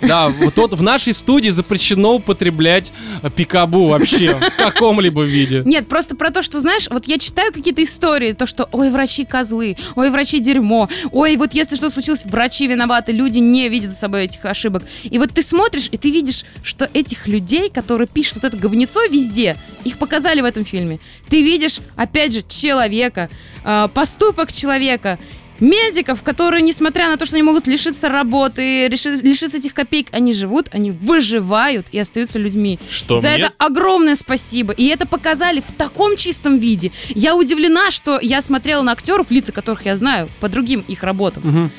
Да, 0.00 0.28
вот 0.28 0.54
тут 0.54 0.74
в 0.74 0.82
нашей 0.82 1.12
студии 1.12 1.50
запрещено 1.50 2.14
употреблять 2.14 2.92
пикабу 3.34 3.88
вообще 3.88 4.34
в 4.34 4.56
каком-либо 4.56 5.22
виде. 5.22 5.62
Нет, 5.64 5.88
просто 5.88 6.16
про 6.16 6.30
то, 6.30 6.42
что, 6.42 6.60
знаешь, 6.60 6.88
вот 6.90 7.06
я 7.06 7.18
читаю 7.18 7.52
какие-то 7.52 7.82
истории, 7.82 8.32
то, 8.32 8.46
что, 8.46 8.68
ой, 8.72 8.90
врачи 8.90 9.24
козлы, 9.24 9.76
ой, 9.96 10.10
врачи 10.10 10.40
дерьмо, 10.40 10.88
ой, 11.10 11.36
вот 11.36 11.54
если 11.54 11.76
что 11.76 11.90
случилось, 11.90 12.24
врачи 12.24 12.66
виноваты, 12.66 13.12
люди 13.12 13.38
не 13.38 13.68
видят 13.68 13.90
за 13.90 13.96
собой 13.96 14.24
этих 14.24 14.44
ошибок. 14.44 14.84
И 15.04 15.18
вот 15.18 15.32
ты 15.32 15.42
смотришь, 15.42 15.88
и 15.90 15.96
ты 15.96 16.10
видишь, 16.10 16.44
что 16.62 16.88
этих 16.92 17.26
людей, 17.26 17.70
которые 17.70 18.06
пишут 18.06 18.36
вот 18.36 18.44
это 18.44 18.56
говнецо 18.56 19.04
везде, 19.06 19.56
их 19.84 19.98
показали 19.98 20.40
в 20.40 20.44
этом 20.44 20.64
фильме. 20.64 21.00
Ты 21.28 21.42
видишь, 21.42 21.80
опять 21.96 22.34
же, 22.34 22.42
человека, 22.46 23.28
э, 23.64 23.88
поступок 23.92 24.52
человека, 24.52 25.18
медиков, 25.60 26.22
которые, 26.22 26.62
несмотря 26.62 27.08
на 27.08 27.16
то, 27.16 27.26
что 27.26 27.36
они 27.36 27.42
могут 27.42 27.66
лишиться 27.66 28.08
работы, 28.08 28.88
лишиться 28.88 29.56
этих 29.56 29.74
копеек, 29.74 30.08
они 30.12 30.32
живут, 30.32 30.68
они 30.72 30.90
выживают 30.90 31.86
и 31.92 31.98
остаются 31.98 32.38
людьми. 32.38 32.78
Что 32.90 33.20
За 33.20 33.28
мне? 33.28 33.38
это 33.38 33.52
огромное 33.58 34.14
спасибо. 34.14 34.72
И 34.72 34.86
это 34.86 35.06
показали 35.06 35.60
в 35.60 35.72
таком 35.72 36.16
чистом 36.16 36.58
виде. 36.58 36.92
Я 37.08 37.36
удивлена, 37.36 37.90
что 37.90 38.18
я 38.20 38.40
смотрела 38.42 38.82
на 38.82 38.92
актеров, 38.92 39.30
лица 39.30 39.52
которых 39.52 39.86
я 39.86 39.96
знаю, 39.96 40.28
по 40.40 40.48
другим 40.48 40.84
их 40.86 41.02
работам. 41.02 41.42
Мгм. 41.44 41.70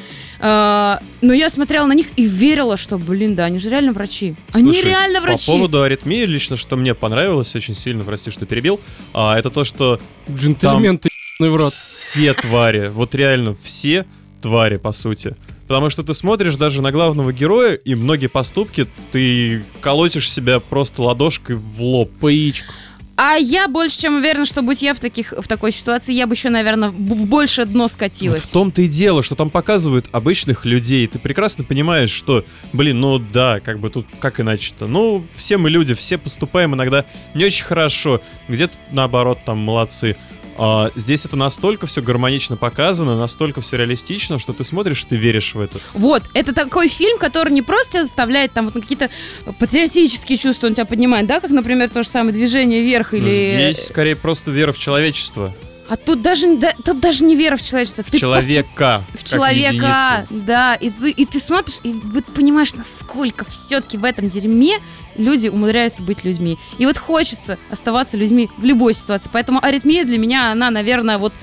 А, 0.42 1.00
но 1.22 1.34
я 1.34 1.50
смотрела 1.50 1.86
на 1.86 1.94
них 1.94 2.08
и 2.16 2.24
верила, 2.26 2.78
что, 2.78 2.98
блин, 2.98 3.36
да, 3.36 3.46
они 3.46 3.60
же 3.60 3.70
реально 3.70 3.92
врачи. 3.92 4.36
Они 4.54 4.72
Слушай, 4.72 4.86
реально 4.86 5.22
врачи. 5.22 5.46
По 5.46 5.52
поводу 5.52 5.82
аритмии, 5.82 6.24
лично, 6.26 6.56
что 6.56 6.78
мне 6.78 6.96
понравилось 6.96 7.54
очень 7.56 7.76
сильно, 7.76 8.06
прости, 8.06 8.32
что 8.32 8.46
перебил, 8.46 8.80
а, 9.14 9.38
это 9.38 9.50
то, 9.50 9.66
что 9.66 10.00
Джентльмен 10.30 10.98
ты 10.98 11.10
ебаный 11.40 11.50
в 11.50 11.56
рот. 11.56 11.74
все 11.74 12.34
твари, 12.34 12.90
вот 12.90 13.16
реально 13.16 13.56
все 13.64 14.06
твари, 14.42 14.78
по 14.78 14.92
сути. 14.92 15.36
Потому 15.68 15.90
что 15.90 16.04
ты 16.04 16.14
смотришь 16.14 16.56
даже 16.56 16.82
на 16.82 16.92
главного 16.92 17.32
героя, 17.32 17.74
и 17.74 17.94
многие 17.96 18.28
поступки 18.28 18.88
ты 19.12 19.64
колотишь 19.82 20.32
себя 20.32 20.60
просто 20.60 21.04
ладошкой 21.04 21.58
в 21.58 21.82
лоб. 21.82 22.12
По 22.20 22.28
яичку. 22.28 22.74
А 23.22 23.34
я 23.36 23.68
больше 23.68 24.00
чем 24.00 24.16
уверена, 24.16 24.46
что 24.46 24.62
будь 24.62 24.82
я 24.82 24.94
в, 24.94 25.02
таких, 25.02 25.34
в 25.34 25.46
такой 25.46 25.74
ситуации, 25.74 26.14
я 26.14 26.26
бы 26.26 26.36
еще, 26.36 26.50
наверное, 26.50 26.88
в 26.88 27.28
большее 27.28 27.66
дно 27.66 27.84
Вот 27.84 27.92
скатилась. 27.92 28.44
в 28.44 28.50
том-то 28.50 28.82
и 28.82 28.88
дело, 28.88 29.24
что 29.24 29.36
там 29.36 29.50
показывают 29.50 30.08
обычных 30.14 30.66
людей. 30.66 31.06
Ты 31.06 31.20
прекрасно 31.20 31.66
понимаешь, 31.66 32.12
что, 32.12 32.46
блин, 32.72 33.02
ну 33.02 33.20
да, 33.20 33.60
как 33.60 33.80
бы 33.80 33.90
тут 33.90 34.08
как 34.22 34.40
иначе-то. 34.40 34.88
Ну, 34.88 35.26
все 35.36 35.58
мы 35.58 35.70
люди, 35.70 35.96
все 35.96 36.18
поступаем 36.18 36.76
иногда 36.76 37.04
не 37.34 37.44
очень 37.44 37.66
хорошо. 37.66 38.22
Где-то 38.48 38.76
наоборот 38.94 39.40
там 39.46 39.58
молодцы. 39.58 40.16
А 40.62 40.92
здесь 40.94 41.26
это 41.26 41.38
настолько 41.38 41.88
все 41.88 42.02
гармонично 42.02 42.58
показано, 42.58 43.18
настолько 43.18 43.62
все 43.62 43.78
реалистично, 43.78 44.40
что 44.40 44.52
ты 44.52 44.66
смотришь, 44.66 45.06
ты 45.06 45.16
веришь 45.16 45.56
в 45.56 45.62
это. 45.62 45.80
Вот, 45.94 46.24
это 46.34 46.54
такой 46.54 46.90
фильм, 46.90 47.18
который 47.18 47.54
не 47.54 47.62
просто 47.62 48.04
заставляет 48.04 48.52
там 48.52 48.66
вот 48.66 48.74
какие-то 48.74 49.10
патриотические 49.58 50.38
чувства 50.38 50.68
он 50.68 50.74
тебя 50.74 50.84
поднимает, 50.84 51.28
да, 51.28 51.40
как, 51.40 51.52
например, 51.52 51.88
то 51.88 52.04
же 52.04 52.10
самое 52.10 52.34
движение 52.34 52.84
вверх 52.84 53.14
или... 53.14 53.52
Здесь 53.52 53.88
скорее 53.88 54.18
просто 54.18 54.52
вера 54.52 54.74
в 54.74 54.78
человечество. 54.78 55.54
А 55.90 55.96
тут 55.96 56.22
даже, 56.22 56.56
да, 56.58 56.74
тут 56.86 57.00
даже 57.00 57.26
не 57.26 57.36
вера 57.36 57.56
в 57.58 57.62
человечество. 57.62 58.04
В 58.04 58.12
Ты 58.12 58.18
пос- 58.18 58.20
человека. 58.20 59.04
В 59.10 59.18
как 59.18 59.24
человека, 59.24 60.28
да. 60.30 60.76
И 60.76 60.92
ты, 60.92 61.10
и 61.10 61.26
ты 61.26 61.40
смотришь, 61.40 61.80
и 61.82 61.92
вот 61.92 62.26
понимаешь, 62.26 62.74
насколько 62.76 63.44
все-таки 63.46 63.98
в 63.98 64.04
этом 64.04 64.30
дерьме 64.30 64.80
люди 65.16 65.48
умудряются 65.48 66.04
быть 66.04 66.24
людьми. 66.24 66.60
И 66.78 66.86
вот 66.86 66.98
хочется 66.98 67.58
оставаться 67.72 68.18
людьми 68.18 68.50
в 68.58 68.66
любой 68.66 68.94
ситуации. 68.94 69.32
Поэтому 69.34 69.64
аритмия 69.64 70.06
для 70.06 70.20
меня, 70.20 70.52
она, 70.52 70.70
наверное, 70.70 71.18
вот 71.18 71.34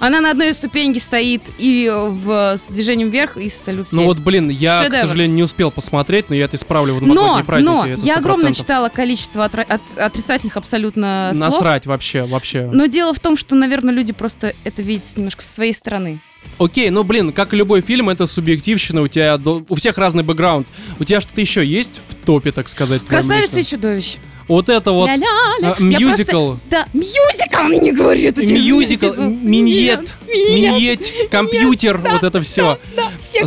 она 0.00 0.20
на 0.20 0.30
одной 0.30 0.52
ступеньке 0.54 1.00
стоит 1.00 1.42
и 1.58 1.90
в, 1.92 2.56
с 2.56 2.68
движением 2.68 3.10
вверх, 3.10 3.36
и 3.36 3.48
с 3.48 3.54
салют 3.60 3.88
Ну 3.92 4.04
вот, 4.04 4.18
блин, 4.20 4.48
я, 4.48 4.80
к 4.80 4.84
Шедевр. 4.84 5.02
сожалению, 5.02 5.36
не 5.36 5.42
успел 5.42 5.70
посмотреть, 5.70 6.28
но 6.28 6.34
я 6.34 6.44
это 6.44 6.56
исправлю 6.56 6.94
в 6.94 7.00
но, 7.06 7.14
новогодние 7.14 7.44
праздники. 7.44 7.70
но 7.70 7.86
я 8.06 8.16
огромное 8.16 8.52
100%. 8.52 8.54
читала 8.54 8.88
количество 8.88 9.46
отра- 9.46 9.66
от- 9.68 9.98
отрицательных 9.98 10.56
абсолютно 10.56 11.32
слов. 11.34 11.44
Насрать 11.52 11.86
вообще, 11.86 12.24
вообще. 12.24 12.68
Но 12.72 12.86
дело 12.86 13.12
в 13.12 13.20
том, 13.20 13.36
что, 13.36 13.54
наверное, 13.54 13.92
люди 13.94 14.12
просто 14.12 14.54
это 14.64 14.82
видят 14.82 15.04
немножко 15.16 15.42
со 15.42 15.52
своей 15.52 15.72
стороны. 15.72 16.20
Окей, 16.58 16.88
ну 16.90 17.02
блин, 17.04 17.32
как 17.32 17.52
и 17.52 17.56
любой 17.56 17.80
фильм, 17.82 18.08
это 18.08 18.26
субъективщина, 18.26 19.02
у 19.02 19.08
тебя 19.08 19.38
у 19.68 19.74
всех 19.74 19.98
разный 19.98 20.22
бэкграунд. 20.22 20.66
У 20.98 21.04
тебя 21.04 21.20
что-то 21.20 21.40
еще 21.40 21.64
есть 21.64 22.00
в 22.08 22.14
топе, 22.24 22.52
так 22.52 22.68
сказать? 22.68 23.02
Красавица 23.04 23.60
и 23.60 23.64
чудовище. 23.64 24.18
Вот 24.48 24.68
это 24.70 24.92
вот 24.92 25.08
Ля-ля-ля. 25.08 25.76
Я 25.78 25.98
мюзикл. 25.98 26.30
просто- 26.30 26.60
Да, 26.70 26.86
мюзикл 26.94 27.62
мне 27.64 27.92
говорит. 27.92 28.38
Мюзикл, 28.38 29.12
миньет, 29.20 30.14
Миньет. 30.26 31.12
компьютер, 31.30 31.98
вот 31.98 32.24
это 32.24 32.40
все. 32.40 32.78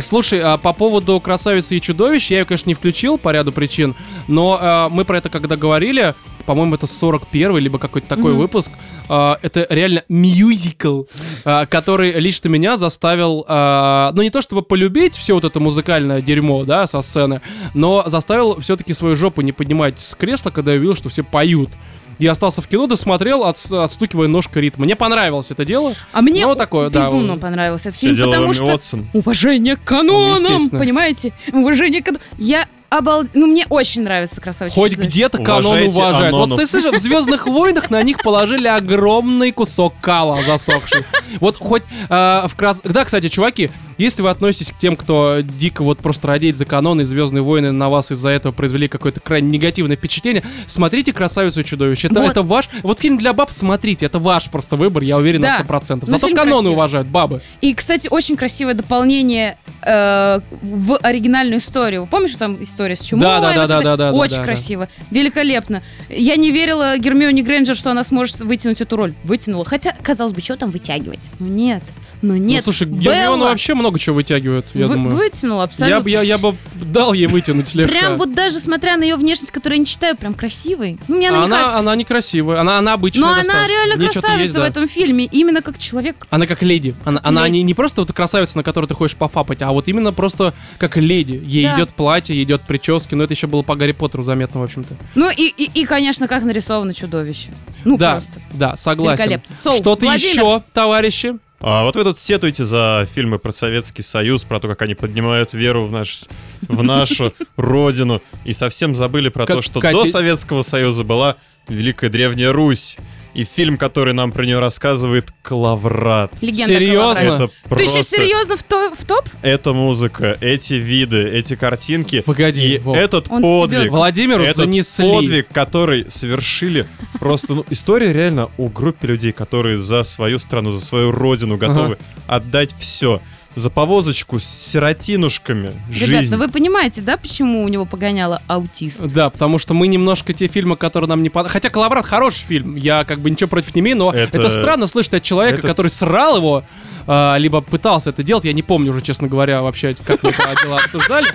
Слушай, 0.00 0.40
а 0.42 0.56
по 0.58 0.72
поводу 0.72 1.18
красавицы 1.20 1.76
и 1.76 1.80
чудовищ, 1.80 2.30
я 2.30 2.38
ее, 2.40 2.44
конечно, 2.44 2.70
не 2.70 2.74
включил 2.74 3.18
по 3.18 3.30
ряду 3.32 3.52
причин, 3.52 3.94
но 4.28 4.58
а, 4.60 4.88
мы 4.88 5.04
про 5.04 5.18
это 5.18 5.28
когда 5.28 5.56
говорили, 5.56 6.14
по-моему, 6.42 6.74
это 6.74 6.86
41 6.86 7.56
либо 7.58 7.78
какой-то 7.78 8.08
такой 8.08 8.32
Мгм. 8.32 8.40
выпуск. 8.40 8.70
а, 9.08 9.38
это 9.42 9.66
реально 9.68 10.04
мюзикл, 10.08 11.02
а, 11.44 11.66
который 11.66 12.12
лично 12.12 12.48
меня 12.48 12.76
заставил, 12.76 13.44
а, 13.48 14.12
ну 14.14 14.22
не 14.22 14.30
то 14.30 14.40
чтобы 14.42 14.62
полюбить 14.62 15.16
все 15.16 15.34
вот 15.34 15.44
это 15.44 15.60
музыкальное 15.60 16.22
дерьмо, 16.22 16.64
да, 16.64 16.86
со 16.86 17.02
сцены, 17.02 17.40
но 17.74 18.04
заставил 18.06 18.58
все-таки 18.60 18.94
свою 18.94 19.14
жопу 19.16 19.42
не 19.42 19.52
поднимать 19.52 19.98
с 20.00 20.14
кресла, 20.14 20.50
когда 20.50 20.72
я 20.72 20.78
увидел, 20.78 20.94
что 20.96 21.08
все 21.08 21.22
поют. 21.22 21.70
Я 22.18 22.32
остался 22.32 22.62
в 22.62 22.68
кино, 22.68 22.86
досмотрел, 22.86 23.42
отс- 23.44 23.72
отстукивая 23.72 24.28
ножкой 24.28 24.62
ритм. 24.62 24.82
Мне 24.82 24.94
понравилось 24.94 25.50
это 25.50 25.64
дело. 25.64 25.94
А 26.12 26.22
мне 26.22 26.46
Ну, 26.46 26.54
такое, 26.54 26.88
да, 26.88 27.00
безумно 27.00 27.32
вот. 27.32 27.40
понравился 27.40 27.88
этот 27.88 27.98
Все 27.98 28.14
фильм, 28.14 28.30
потому 28.30 28.52
что 28.54 28.64
Уотсон. 28.66 29.08
уважение 29.12 29.76
к 29.76 29.80
Ну, 29.90 29.96
канонам, 29.98 30.42
естественно. 30.44 30.78
понимаете? 30.78 31.32
Уважение 31.52 32.00
к 32.02 32.06
канонам. 32.06 32.22
Я 32.38 32.68
обал... 32.98 33.24
Ну, 33.34 33.46
мне 33.46 33.66
очень 33.68 34.02
нравится 34.02 34.40
красавица. 34.40 34.74
и 34.74 34.80
Хоть 34.80 34.92
чудовище. 34.92 35.10
где-то 35.10 35.38
канон 35.38 35.66
Уважайте 35.66 35.90
уважают. 35.90 36.36
Вот 36.36 36.56
ты 36.56 36.66
слышишь, 36.66 36.92
в 36.92 36.98
Звездных 37.00 37.46
войнах 37.46 37.90
на 37.90 38.02
них 38.02 38.22
положили 38.22 38.66
огромный 38.68 39.52
кусок 39.52 39.94
кала 40.00 40.40
засохший. 40.42 41.04
Вот 41.40 41.56
хоть 41.58 41.82
э, 42.08 42.46
в 42.48 42.52
крас... 42.56 42.80
Да, 42.84 43.04
кстати, 43.04 43.28
чуваки, 43.28 43.70
если 43.98 44.22
вы 44.22 44.30
относитесь 44.30 44.72
к 44.72 44.78
тем, 44.78 44.96
кто 44.96 45.38
дико 45.42 45.82
вот 45.82 45.98
просто 45.98 46.28
радеет 46.28 46.56
за 46.56 46.64
канон, 46.64 47.00
и 47.00 47.04
Звездные 47.04 47.42
войны 47.42 47.72
на 47.72 47.88
вас 47.88 48.10
из-за 48.12 48.28
этого 48.30 48.52
произвели 48.52 48.88
какое-то 48.88 49.20
крайне 49.20 49.48
негативное 49.50 49.96
впечатление, 49.96 50.42
смотрите 50.66 51.12
«Красавицу 51.12 51.60
и 51.60 51.64
чудовище». 51.64 52.08
Это, 52.08 52.20
Вот. 52.20 52.30
это 52.30 52.42
ваш... 52.42 52.68
Вот 52.82 53.00
фильм 53.00 53.18
для 53.18 53.32
баб 53.32 53.50
смотрите, 53.50 54.06
это 54.06 54.18
ваш 54.18 54.50
просто 54.50 54.76
выбор, 54.76 55.02
я 55.02 55.16
уверен 55.16 55.42
Да. 55.42 55.58
на 55.58 55.62
100%. 55.64 55.98
Ну, 56.02 56.06
Зато 56.06 56.26
фильм 56.26 56.36
каноны 56.36 56.52
красивый. 56.54 56.72
уважают 56.74 57.08
бабы. 57.08 57.40
И, 57.60 57.74
кстати, 57.74 58.08
очень 58.10 58.36
красивое 58.36 58.74
дополнение 58.74 59.56
э, 59.82 60.40
в 60.62 60.96
оригинальную 60.98 61.58
историю. 61.60 62.06
Помнишь, 62.10 62.34
там 62.36 62.62
история 62.82 62.96
с 62.96 63.00
чумой? 63.02 63.24
Да, 63.24 63.40
да, 63.40 63.54
да, 63.54 63.66
да, 63.66 63.82
да, 63.82 63.96
да, 63.96 64.12
Очень 64.12 64.36
да, 64.36 64.38
да. 64.38 64.44
красиво. 64.44 64.88
Великолепно. 65.10 65.82
Я 66.08 66.36
не 66.36 66.50
верила 66.50 66.98
Гермионе 66.98 67.42
Грейнджер, 67.42 67.76
что 67.76 67.90
она 67.90 68.04
сможет 68.04 68.40
вытянуть 68.40 68.80
эту 68.80 68.96
роль. 68.96 69.14
Вытянула. 69.24 69.64
Хотя, 69.64 69.94
казалось 70.02 70.32
бы, 70.32 70.40
что 70.40 70.56
там 70.56 70.70
вытягивать? 70.70 71.20
Ну 71.38 71.46
нет. 71.46 71.82
Ну 72.22 72.36
нет. 72.36 72.58
ну, 72.64 72.72
слушай, 72.72 72.86
Белла 72.86 73.14
Гермиона 73.14 73.44
вообще 73.46 73.74
много 73.74 73.98
чего 73.98 74.14
вытягивает, 74.16 74.64
я 74.74 74.86
вы- 74.86 74.94
думаю. 74.94 75.16
Вытянула 75.16 75.58
Я, 75.60 75.64
абсолютно. 75.64 76.00
бы- 76.00 76.10
я, 76.10 76.22
я 76.22 76.38
бы 76.38 76.54
дал 76.82 77.12
ей 77.12 77.26
вытянуть 77.26 77.66
слегка. 77.68 77.92
Прям 77.92 78.16
вот 78.16 78.32
даже 78.34 78.60
смотря 78.60 78.96
на 78.96 79.02
ее 79.02 79.16
внешность, 79.16 79.50
которую 79.50 79.78
я 79.78 79.80
не 79.80 79.86
считаю 79.86 80.16
прям 80.16 80.34
красивой. 80.34 80.98
Ну, 81.08 81.16
мне 81.16 81.28
она, 81.30 81.38
не 81.38 81.44
она, 81.46 81.56
кажется 81.58 81.78
она 81.80 81.96
некрасивая, 81.96 82.60
она, 82.60 82.78
она 82.78 82.92
обычная 82.94 83.22
Но 83.22 83.26
она 83.32 83.36
достаточно. 83.42 83.72
реально 83.72 83.94
В 83.96 83.98
ней 83.98 84.10
что-то 84.10 84.20
красавица 84.26 84.42
есть, 84.44 84.54
в 84.54 84.58
да. 84.58 84.66
этом 84.68 84.88
фильме, 84.88 85.24
именно 85.24 85.62
как 85.62 85.78
человек. 85.78 86.26
Она 86.30 86.46
как 86.46 86.62
леди. 86.62 86.94
Она, 87.04 87.18
Как 87.18 87.26
она 87.28 87.46
леди. 87.46 87.56
не, 87.56 87.62
не 87.64 87.74
просто 87.74 88.02
вот 88.02 88.12
красавица, 88.12 88.56
на 88.56 88.62
которую 88.62 88.88
ты 88.88 88.94
хочешь 88.94 89.16
пофапать, 89.16 89.60
а 89.62 89.72
вот 89.72 89.88
именно 89.88 90.12
просто 90.12 90.54
как 90.78 90.96
леди. 90.96 91.42
Ей 91.44 91.64
Да. 91.66 91.74
идет 91.74 91.94
платье, 91.94 92.36
ей 92.36 92.44
идет 92.44 92.62
прически, 92.62 93.14
но 93.16 93.24
это 93.24 93.32
еще 93.34 93.48
было 93.48 93.62
по 93.62 93.74
Гарри 93.74 93.92
Поттеру 93.92 94.22
заметно, 94.22 94.60
в 94.60 94.64
общем-то. 94.64 94.94
Ну 95.16 95.28
и, 95.28 95.48
и, 95.48 95.70
и, 95.80 95.84
конечно, 95.84 96.28
как 96.28 96.44
нарисовано 96.44 96.94
чудовище. 96.94 97.48
Ну 97.84 97.96
да, 97.98 98.12
просто. 98.12 98.40
да, 98.52 98.76
согласен. 98.76 99.24
Великолепно. 99.24 99.56
Что-то 99.76 100.06
еще, 100.06 100.62
товарищи? 100.72 101.38
А 101.64 101.84
вот 101.84 101.94
вы 101.94 102.02
тут 102.02 102.18
сетуете 102.18 102.64
за 102.64 103.06
фильмы 103.14 103.38
про 103.38 103.52
Советский 103.52 104.02
Союз, 104.02 104.42
про 104.44 104.58
то, 104.58 104.66
как 104.66 104.82
они 104.82 104.96
поднимают 104.96 105.54
веру 105.54 105.86
в, 105.86 105.92
наш, 105.92 106.24
в 106.62 106.82
нашу 106.82 107.32
родину, 107.56 108.20
и 108.44 108.52
совсем 108.52 108.96
забыли 108.96 109.28
про 109.28 109.46
Как 109.46 109.56
то, 109.58 109.62
что 109.62 109.78
Катя- 109.80 109.92
до 109.98 110.04
Советского 110.04 110.62
Союза 110.62 111.04
была 111.04 111.36
Великая 111.68 112.10
Древняя 112.10 112.52
Русь. 112.52 112.96
И 113.34 113.44
фильм, 113.44 113.78
который 113.78 114.12
нам 114.12 114.30
про 114.30 114.44
нее 114.44 114.58
рассказывает, 114.58 115.30
Клаврат. 115.42 116.32
Легенда 116.42 116.74
Серьезно? 116.74 117.18
Это 117.20 117.48
Ты 117.48 117.68
просто... 117.68 117.98
еще 117.98 118.02
серьезно 118.02 118.56
в, 118.58 118.62
то- 118.62 118.94
в 118.94 119.04
топ? 119.06 119.26
Эта 119.40 119.72
музыка, 119.72 120.36
эти 120.42 120.74
виды, 120.74 121.30
эти 121.30 121.56
картинки. 121.56 122.20
Погоди, 122.20 122.74
И 122.74 122.78
Вов. 122.78 122.96
этот 122.96 123.30
Он 123.30 123.40
подвиг, 123.40 123.78
стебется. 123.78 123.96
Владимиру 123.96 124.42
этот 124.42 124.56
занесли. 124.56 125.10
подвиг, 125.10 125.48
который 125.50 126.10
совершили 126.10 126.86
просто, 127.18 127.54
ну, 127.54 127.64
история 127.70 128.12
реально 128.12 128.50
о 128.58 128.68
группе 128.68 129.06
людей, 129.06 129.32
которые 129.32 129.78
за 129.78 130.02
свою 130.02 130.38
страну, 130.38 130.70
за 130.70 130.80
свою 130.84 131.10
родину 131.10 131.56
готовы 131.56 131.96
отдать 132.26 132.74
все. 132.78 133.22
За 133.54 133.70
повозочку 133.70 134.38
с 134.40 134.44
сиротинушками 134.44 135.72
Ребят, 135.90 136.08
жизнь. 136.08 136.34
ну 136.34 136.38
вы 136.38 136.48
понимаете, 136.48 137.00
да, 137.00 137.16
почему 137.16 137.62
у 137.64 137.68
него 137.68 137.84
погоняло 137.84 138.40
аутист? 138.46 139.00
Да, 139.08 139.30
потому 139.30 139.58
что 139.58 139.74
мы 139.74 139.86
немножко 139.88 140.32
те 140.32 140.46
фильмы, 140.46 140.76
которые 140.76 141.08
нам 141.08 141.22
не 141.22 141.28
понравились. 141.30 141.52
Хотя 141.52 141.68
«Коллаборат» 141.70 142.06
хороший 142.06 142.44
фильм, 142.44 142.76
я 142.76 143.04
как 143.04 143.20
бы 143.20 143.30
ничего 143.30 143.48
против 143.48 143.74
не 143.74 143.80
имею, 143.80 143.96
но 143.96 144.10
это, 144.12 144.38
Это- 144.38 144.50
странно 144.50 144.86
слышать 144.86 145.14
от 145.14 145.22
человека, 145.22 145.58
это- 145.58 145.68
который 145.68 145.88
срал 145.90 146.36
его, 146.36 146.64
а, 147.06 147.36
либо 147.36 147.60
пытался 147.60 148.10
это 148.10 148.22
делать. 148.22 148.44
Я 148.44 148.52
не 148.52 148.62
помню 148.62 148.90
уже, 148.90 149.00
честно 149.02 149.28
говоря, 149.28 149.60
вообще, 149.62 149.94
как 150.04 150.22
мы 150.22 150.32
когда 150.32 150.54
дела 150.62 150.78
обсуждали. 150.78 151.28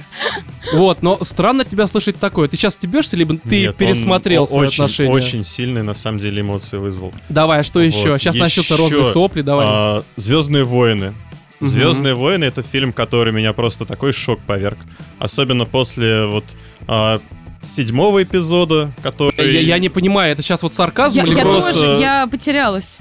Вот, 0.74 1.02
но 1.02 1.18
странно 1.24 1.66
тебя 1.66 1.88
слышать 1.88 2.18
такое. 2.18 2.48
Ты 2.48 2.58
сейчас 2.58 2.74
стебешься, 2.74 3.16
либо 3.16 3.38
ты 3.38 3.62
Нет, 3.62 3.70
он 3.72 3.76
пересмотрел 3.78 4.44
о- 4.44 4.48
свое 4.48 4.68
очень, 4.68 4.84
отношение? 4.84 5.14
Очень 5.14 5.44
сильные, 5.46 5.84
на 5.84 5.94
самом 5.94 6.20
деле, 6.20 6.42
эмоции 6.42 6.78
вызвал. 6.78 7.14
Давай, 7.30 7.60
а 7.62 7.64
что 7.64 7.80
еще? 7.80 8.12
Вот, 8.12 8.22
Сейчас 8.22 8.36
начнутся 8.36 8.74
еще, 8.74 8.84
розовые 8.84 9.12
сопли, 9.14 9.42
давай. 9.42 9.66
а, 9.70 10.04
Звездные 10.16 10.64
войны. 10.64 11.14
Мгм. 11.60 11.70
Звездные 11.70 12.14
войны 12.14 12.46
это 12.46 12.62
фильм, 12.64 12.94
который 12.94 13.34
меня 13.34 13.52
просто 13.54 13.86
такой 13.86 14.14
шок 14.14 14.40
поверг. 14.42 14.78
Особенно 15.20 15.66
после 15.66 16.26
вот 16.26 16.46
а, 16.88 17.20
седьмого 17.64 18.22
эпизода, 18.24 18.92
который 19.02 19.54
я, 19.54 19.62
я 19.62 19.80
не 19.80 19.90
понимаю, 19.90 20.32
это 20.34 20.42
сейчас 20.44 20.62
вот 20.64 20.74
сарказм 20.74 21.18
Я, 21.18 21.24
или 21.24 21.34
я 21.36 21.42
просто- 21.44 21.74
тоже, 21.74 21.86
я 22.02 22.28
потерялась. 22.30 22.98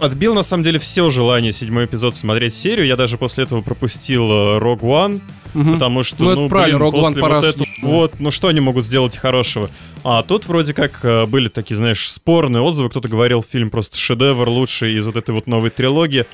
отбил 0.00 0.34
на 0.34 0.42
самом 0.42 0.64
деле 0.64 0.78
все 0.78 1.08
желание 1.08 1.52
седьмой 1.52 1.86
эпизод 1.86 2.14
смотреть 2.14 2.52
серию. 2.52 2.84
Я 2.86 2.96
даже 2.96 3.16
после 3.16 3.44
этого 3.44 3.62
пропустил 3.62 4.22
Rogue 4.58 4.80
One, 4.80 5.20
Мгм. 5.54 5.74
потому 5.74 6.02
что, 6.02 6.22
Ну, 6.22 6.34
ну, 6.34 6.40
это 6.42 6.50
правильно, 6.50 6.78
блин, 6.80 6.90
Rogue 6.90 6.96
One 6.98 7.02
после 7.04 7.22
пора 7.22 7.36
вот 7.36 7.44
этого, 7.46 7.64
ждать. 7.64 7.82
вот, 7.82 8.20
ну 8.20 8.30
что 8.30 8.48
они 8.48 8.60
могут 8.60 8.84
сделать 8.84 9.16
хорошего? 9.16 9.70
А 10.02 10.22
тут 10.22 10.46
вроде 10.46 10.74
как 10.74 10.98
э, 11.04 11.24
были 11.26 11.48
такие, 11.48 11.76
знаешь, 11.76 12.10
спорные 12.10 12.60
отзывы. 12.60 12.90
Кто-то 12.90 13.08
говорил, 13.08 13.42
фильм 13.48 13.70
просто 13.70 13.96
шедевр, 13.96 14.46
лучший 14.48 14.92
из 14.98 15.06
вот 15.06 15.16
этой 15.16 15.30
вот 15.34 15.46
новой 15.46 15.70
трилогии. 15.70 16.26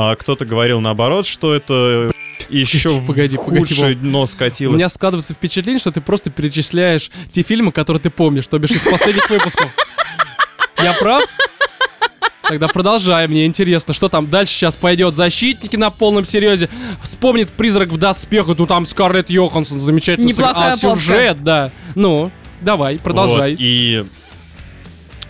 А 0.00 0.14
кто-то 0.14 0.44
говорил 0.44 0.80
наоборот, 0.80 1.26
что 1.26 1.52
это 1.52 2.12
еще 2.48 3.00
погоди, 3.04 3.36
в 3.36 3.40
погоди, 3.40 3.64
худшее 3.66 3.94
Вов. 3.94 4.00
дно 4.00 4.22
У 4.22 4.26
скатилось. 4.28 4.76
меня 4.76 4.88
складывается 4.90 5.34
впечатление, 5.34 5.80
что 5.80 5.90
ты 5.90 6.00
просто 6.00 6.30
перечисляешь 6.30 7.10
те 7.32 7.42
фильмы, 7.42 7.72
которые 7.72 8.00
ты 8.00 8.08
помнишь, 8.08 8.46
то 8.46 8.60
бишь 8.60 8.70
из 8.70 8.84
последних 8.84 9.28
выпусков. 9.28 9.68
Я 10.80 10.92
прав? 10.92 11.24
Тогда 12.42 12.68
продолжаем, 12.68 13.30
мне 13.30 13.44
интересно, 13.44 13.92
что 13.92 14.08
там 14.08 14.30
дальше 14.30 14.52
сейчас 14.54 14.76
пойдет. 14.76 15.16
Защитники 15.16 15.74
на 15.74 15.90
полном 15.90 16.24
серьезе. 16.24 16.68
Вспомнит 17.02 17.50
призрак 17.50 17.88
в 17.88 17.96
доспеху, 17.96 18.54
ну 18.56 18.68
там 18.68 18.86
Скарлетт 18.86 19.30
Йоханссон 19.30 19.80
замечательно. 19.80 20.28
Неплохая 20.28 20.74
А 20.74 20.76
сюжет, 20.76 21.42
да. 21.42 21.72
Ну, 21.96 22.30
давай, 22.60 23.00
продолжай. 23.00 23.50
Вот, 23.50 23.60
и 23.60 24.06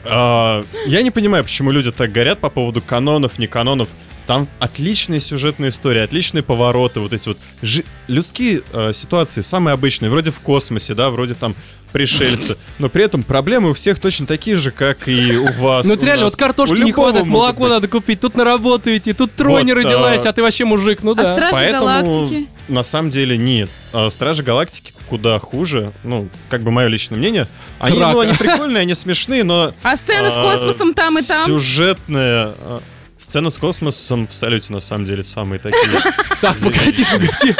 а, 0.05 0.63
я 0.85 1.01
не 1.01 1.11
понимаю, 1.11 1.43
почему 1.45 1.71
люди 1.71 1.91
так 1.91 2.13
горят 2.13 2.39
по 2.41 2.51
поводу 2.51 2.83
канонов, 2.83 3.39
не 3.39 3.47
канонов. 3.47 3.89
Там 4.29 4.47
отличные 4.61 5.21
сюжетные 5.21 5.71
истории, 5.71 6.01
отличные 6.03 6.43
повороты, 6.43 7.01
вот 7.01 7.15
эти 7.15 7.29
вот 7.29 7.39
жи- 7.63 7.85
людские 8.09 8.61
э, 8.75 8.93
ситуации, 8.93 9.41
самые 9.41 9.73
обычные, 9.73 10.11
вроде 10.11 10.31
в 10.31 10.39
космосе, 10.41 10.93
да, 10.95 11.09
вроде 11.09 11.33
там 11.33 11.57
пришельцы, 11.93 12.59
но 12.79 12.91
при 12.91 13.05
этом 13.05 13.23
проблемы 13.23 13.71
у 13.71 13.73
всех 13.75 13.99
точно 13.99 14.27
такие 14.27 14.55
же, 14.57 14.71
как 14.71 15.09
и 15.09 15.35
у 15.39 15.51
вас. 15.59 15.87
Ну 15.87 15.95
реально, 15.97 16.25
нас. 16.25 16.35
вот 16.35 16.39
картошки 16.39 16.79
не 16.79 16.93
хватает, 16.93 17.25
молоко 17.25 17.63
быть. 17.63 17.71
надо 17.71 17.89
купить, 17.89 18.21
тут 18.21 18.37
на 18.37 18.45
работу 18.45 18.95
идти, 18.95 19.15
тут 19.15 19.33
трое 19.35 19.65
не 19.65 19.73
Вот, 19.73 19.83
родилась, 19.83 20.27
а- 20.27 20.29
а 20.29 20.33
ты 20.35 20.43
вообще 20.43 20.67
мужик, 20.67 21.03
ну 21.03 21.13
А 21.13 21.15
да. 21.15 21.33
Стражи 21.33 21.53
Поэтому, 21.55 21.87
Галактики? 21.87 22.49
на 22.69 22.83
самом 22.83 23.11
деле, 23.11 23.39
нет. 23.39 23.71
А, 23.95 24.11
Стражи 24.11 24.43
Галактики 24.43 24.93
куда 25.09 25.39
хуже, 25.39 25.93
ну, 26.05 26.29
как 26.51 26.63
бы 26.63 26.71
мое 26.71 26.89
личное 26.89 27.17
мнение. 27.17 27.49
Они, 27.79 27.95
ну, 27.99 28.01
Драка. 28.13 28.21
они 28.21 28.35
прикольные, 28.35 28.83
они 28.83 28.93
смешные, 28.93 29.43
но 29.43 29.73
А 29.83 29.97
сцены 29.97 30.29
с 30.29 30.35
А, 30.37 30.43
космосом 30.43 30.93
там 30.93 31.17
и 31.19 31.23
там? 31.23 31.47
Сюжетная 31.47 32.53
а, 32.59 32.81
сцена 33.29 33.51
с 33.51 33.59
космосом 33.59 34.27
в 34.27 34.33
салюте 34.33 34.73
на 34.73 34.81
самом 34.81 35.05
деле 35.05 35.23
самые 35.23 35.59
такие. 35.59 35.81
Так, 36.41 36.57
погоди, 36.59 37.05
погоди. 37.11 37.55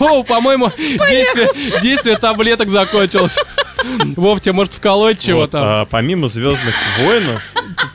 О, 0.00 0.22
по-моему, 0.24 0.72
действие, 1.82 2.16
таблеток 2.16 2.70
закончилось. 2.70 3.36
Вов, 4.16 4.40
тебе 4.40 4.52
может 4.54 4.72
вколоть 4.72 5.18
чего 5.20 5.40
Вот, 5.40 5.50
там? 5.50 5.62
а 5.64 5.84
помимо 5.84 6.26
Звездных 6.28 6.74
войнов, 7.04 7.42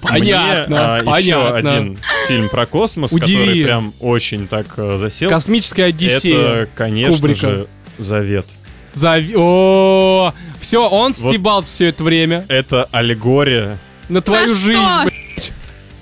Понятно, 0.02 1.02
мне 1.02 1.12
а, 1.12 1.20
еще 1.20 1.34
понятно. 1.34 1.58
один 1.72 2.00
фильм 2.28 2.50
про 2.50 2.66
космос, 2.68 3.14
Удиви. 3.14 3.38
который 3.40 3.64
прям 3.64 3.94
очень 4.00 4.48
так 4.48 4.68
а, 4.78 4.98
засел. 5.00 5.28
Космическая 5.30 5.86
Одиссея. 5.86 6.38
Это, 6.38 6.70
конечно 6.76 7.16
Кубрика. 7.16 7.40
же, 7.50 7.68
Завет. 7.98 8.46
Зави- 8.94 9.34
О, 9.36 10.34
все, 10.62 10.88
он 10.88 11.14
стебался 11.16 11.70
все 11.70 11.88
это 11.90 12.04
время 12.04 12.46
Это 12.48 12.88
аллегория. 12.92 13.78
на 14.08 14.22
твою 14.22 14.48
На 14.50 14.54
жизнь. 14.54 14.72
что? 14.80 15.02
блядь. 15.04 15.52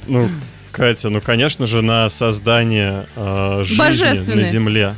Ну, 0.07 0.29
Катя, 0.73 1.09
ну, 1.09 1.21
конечно 1.21 1.67
же, 1.67 1.81
на 1.83 2.09
создание 2.09 3.05
а, 3.15 3.63
жизни 3.63 4.33
на 4.33 4.43
Земле. 4.43 4.95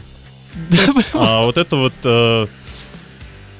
А 1.13 1.43
вот 1.43 1.57
это 1.57 1.75
вот, 1.75 1.93
э, 2.05 2.47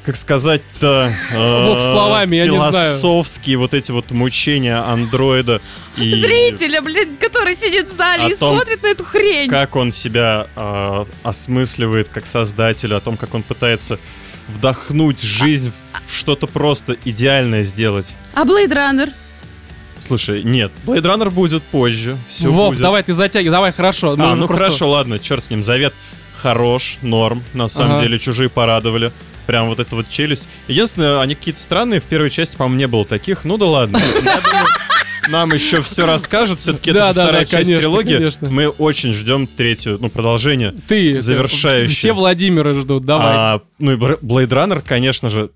как 0.06 0.16
сказать-то, 0.16 1.14
э, 1.30 1.92
словами, 1.92 2.38
я 2.38 2.46
философские 2.46 3.58
вот 3.58 3.74
эти 3.74 3.92
вот 3.92 4.12
мучения 4.12 4.78
андроида 4.78 5.62
и 5.98 6.16
Зрителя, 6.16 6.82
блин, 6.82 7.18
который 7.18 7.54
сидит 7.54 7.90
в 7.90 7.96
зале 7.98 8.30
и 8.32 8.36
том, 8.36 8.56
смотрит 8.56 8.82
на 8.82 8.88
эту 8.88 9.04
хрень. 9.04 9.50
как 9.50 9.76
он 9.76 9.92
себя 9.92 10.48
э, 10.56 11.06
осмысливает 11.24 12.08
как 12.08 12.26
создатель, 12.26 12.94
о 12.94 13.02
том, 13.02 13.18
как 13.18 13.34
он 13.34 13.44
пытается 13.44 14.00
вдохнуть 14.48 15.22
жизнь 15.22 15.74
в 16.08 16.14
что-то 16.18 16.48
просто 16.48 16.96
идеальное 17.04 17.64
сделать. 17.64 18.16
А 18.34 18.46
Blade 18.46 18.72
Runner? 18.72 19.14
Слушай, 20.00 20.44
нет, 20.44 20.72
Blade 20.86 21.02
Runner 21.04 21.30
будет 21.30 21.64
позже. 21.64 22.18
Все 22.28 22.50
Вов, 22.50 22.74
будет. 22.74 22.82
давай 22.82 23.02
ты 23.04 23.14
затягивай, 23.14 23.52
давай, 23.52 23.72
хорошо. 23.72 24.14
А, 24.20 24.36
ну 24.36 24.48
просто- 24.48 24.66
хорошо, 24.66 24.90
ладно, 24.90 25.20
черт 25.20 25.44
с 25.44 25.50
ним. 25.50 25.64
Завет 25.64 25.94
хорош, 26.42 26.98
норм. 27.02 27.44
На 27.54 27.68
самом 27.68 27.94
Ага. 27.96 28.04
деле, 28.04 28.20
чужие 28.20 28.50
порадовали. 28.50 29.12
Прям 29.48 29.68
вот 29.68 29.80
эта 29.80 29.96
вот 29.96 30.10
челюсть. 30.10 30.48
Единственное, 30.68 31.22
они 31.22 31.36
какие-то 31.36 31.60
странные. 31.60 32.00
В 32.02 32.04
первой 32.06 32.30
части, 32.32 32.56
по-моему, 32.56 32.78
не 32.80 32.88
было 32.88 33.06
таких. 33.06 33.46
Ну 33.46 33.58
да 33.58 33.66
ладно. 33.68 34.00
Нам 35.30 35.54
еще 35.54 35.82
все 35.82 36.06
расскажет. 36.06 36.60
Все-таки 36.60 36.92
это 36.92 37.00
да, 37.00 37.12
вторая 37.14 37.32
да, 37.32 37.40
часть 37.40 37.52
конечно, 37.52 37.78
трилогии. 37.78 38.14
конечно. 38.14 38.50
Мы 38.50 38.70
очень 38.70 39.14
ждем 39.14 39.48
третью, 39.48 39.98
ну, 40.00 40.10
продолжение. 40.10 40.74
Ты, 40.88 41.14
это, 41.14 41.22
завершающий. 41.22 41.96
Все 41.96 42.14
Владимиры 42.14 42.74
ждут, 42.82 43.06
давай. 43.06 43.34
А, 43.36 43.62
ну 43.80 43.94
и 43.94 43.96
Blade 43.96 44.50
Runner, 44.50 44.84
конечно 44.86 45.30
же, 45.30 45.52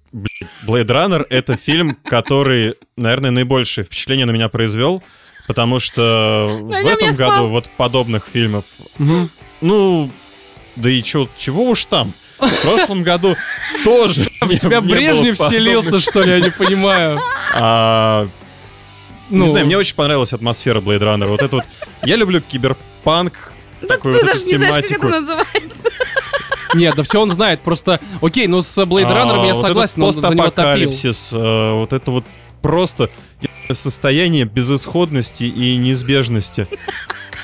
Blade 0.65 0.87
Runner 0.87 1.25
это 1.29 1.55
фильм, 1.55 1.97
который, 2.03 2.75
наверное, 2.97 3.31
наибольшее 3.31 3.85
впечатление 3.85 4.25
на 4.25 4.31
меня 4.31 4.49
произвел, 4.49 5.03
потому 5.47 5.79
что 5.79 6.59
На 6.63 6.81
в 6.81 6.87
этом 6.87 7.15
году 7.15 7.47
вот 7.47 7.69
подобных 7.77 8.23
фильмов, 8.31 8.65
ну, 9.61 10.11
да 10.75 10.89
и 10.89 11.03
чё, 11.03 11.27
чего 11.37 11.69
уж 11.69 11.85
там. 11.85 12.13
В 12.39 12.61
прошлом 12.61 13.03
году 13.03 13.35
тоже 13.83 14.25
В 14.41 14.57
тебя 14.57 14.79
Брежнев 14.79 15.37
вселился, 15.37 15.99
что 15.99 16.21
ли, 16.21 16.31
я 16.31 16.39
не 16.39 16.51
понимаю. 16.51 17.19
Не 19.29 19.37
Ну, 19.37 19.45
знаю, 19.47 19.65
мне 19.65 19.77
очень 19.77 19.95
понравилась 19.95 20.33
атмосфера 20.33 20.81
Blade 20.81 20.99
Runner. 21.01 21.27
Вот 21.27 21.41
это 21.41 21.57
вот... 21.57 21.65
Я 22.03 22.15
люблю 22.15 22.41
киберпанк, 22.41 23.53
такую 23.87 24.15
Ты 24.15 24.25
вот 24.25 24.33
даже 24.33 24.45
не 24.45 24.57
знаешь, 24.57 24.87
как 24.87 24.97
это 24.97 25.07
называется. 25.07 25.89
Нет, 26.75 26.95
да 26.95 27.03
все 27.03 27.19
он 27.21 27.31
знает, 27.31 27.61
просто... 27.63 27.99
Окей, 28.21 28.47
ну 28.47 28.61
с 28.61 28.77
Blade 28.77 29.05
Runner 29.09 29.41
А, 29.41 29.45
я 29.45 29.53
вот 29.55 29.65
согласен, 29.65 30.03
он 30.03 30.13
за 30.13 30.19
него 30.19 30.29
топил. 30.29 30.43
постапокалипсис, 30.45 31.29
э, 31.33 31.71
вот 31.73 31.93
это 31.93 32.11
вот 32.11 32.25
просто 32.61 33.09
состояние 33.71 34.45
безысходности 34.45 35.43
и 35.45 35.77
неизбежности. 35.77 36.67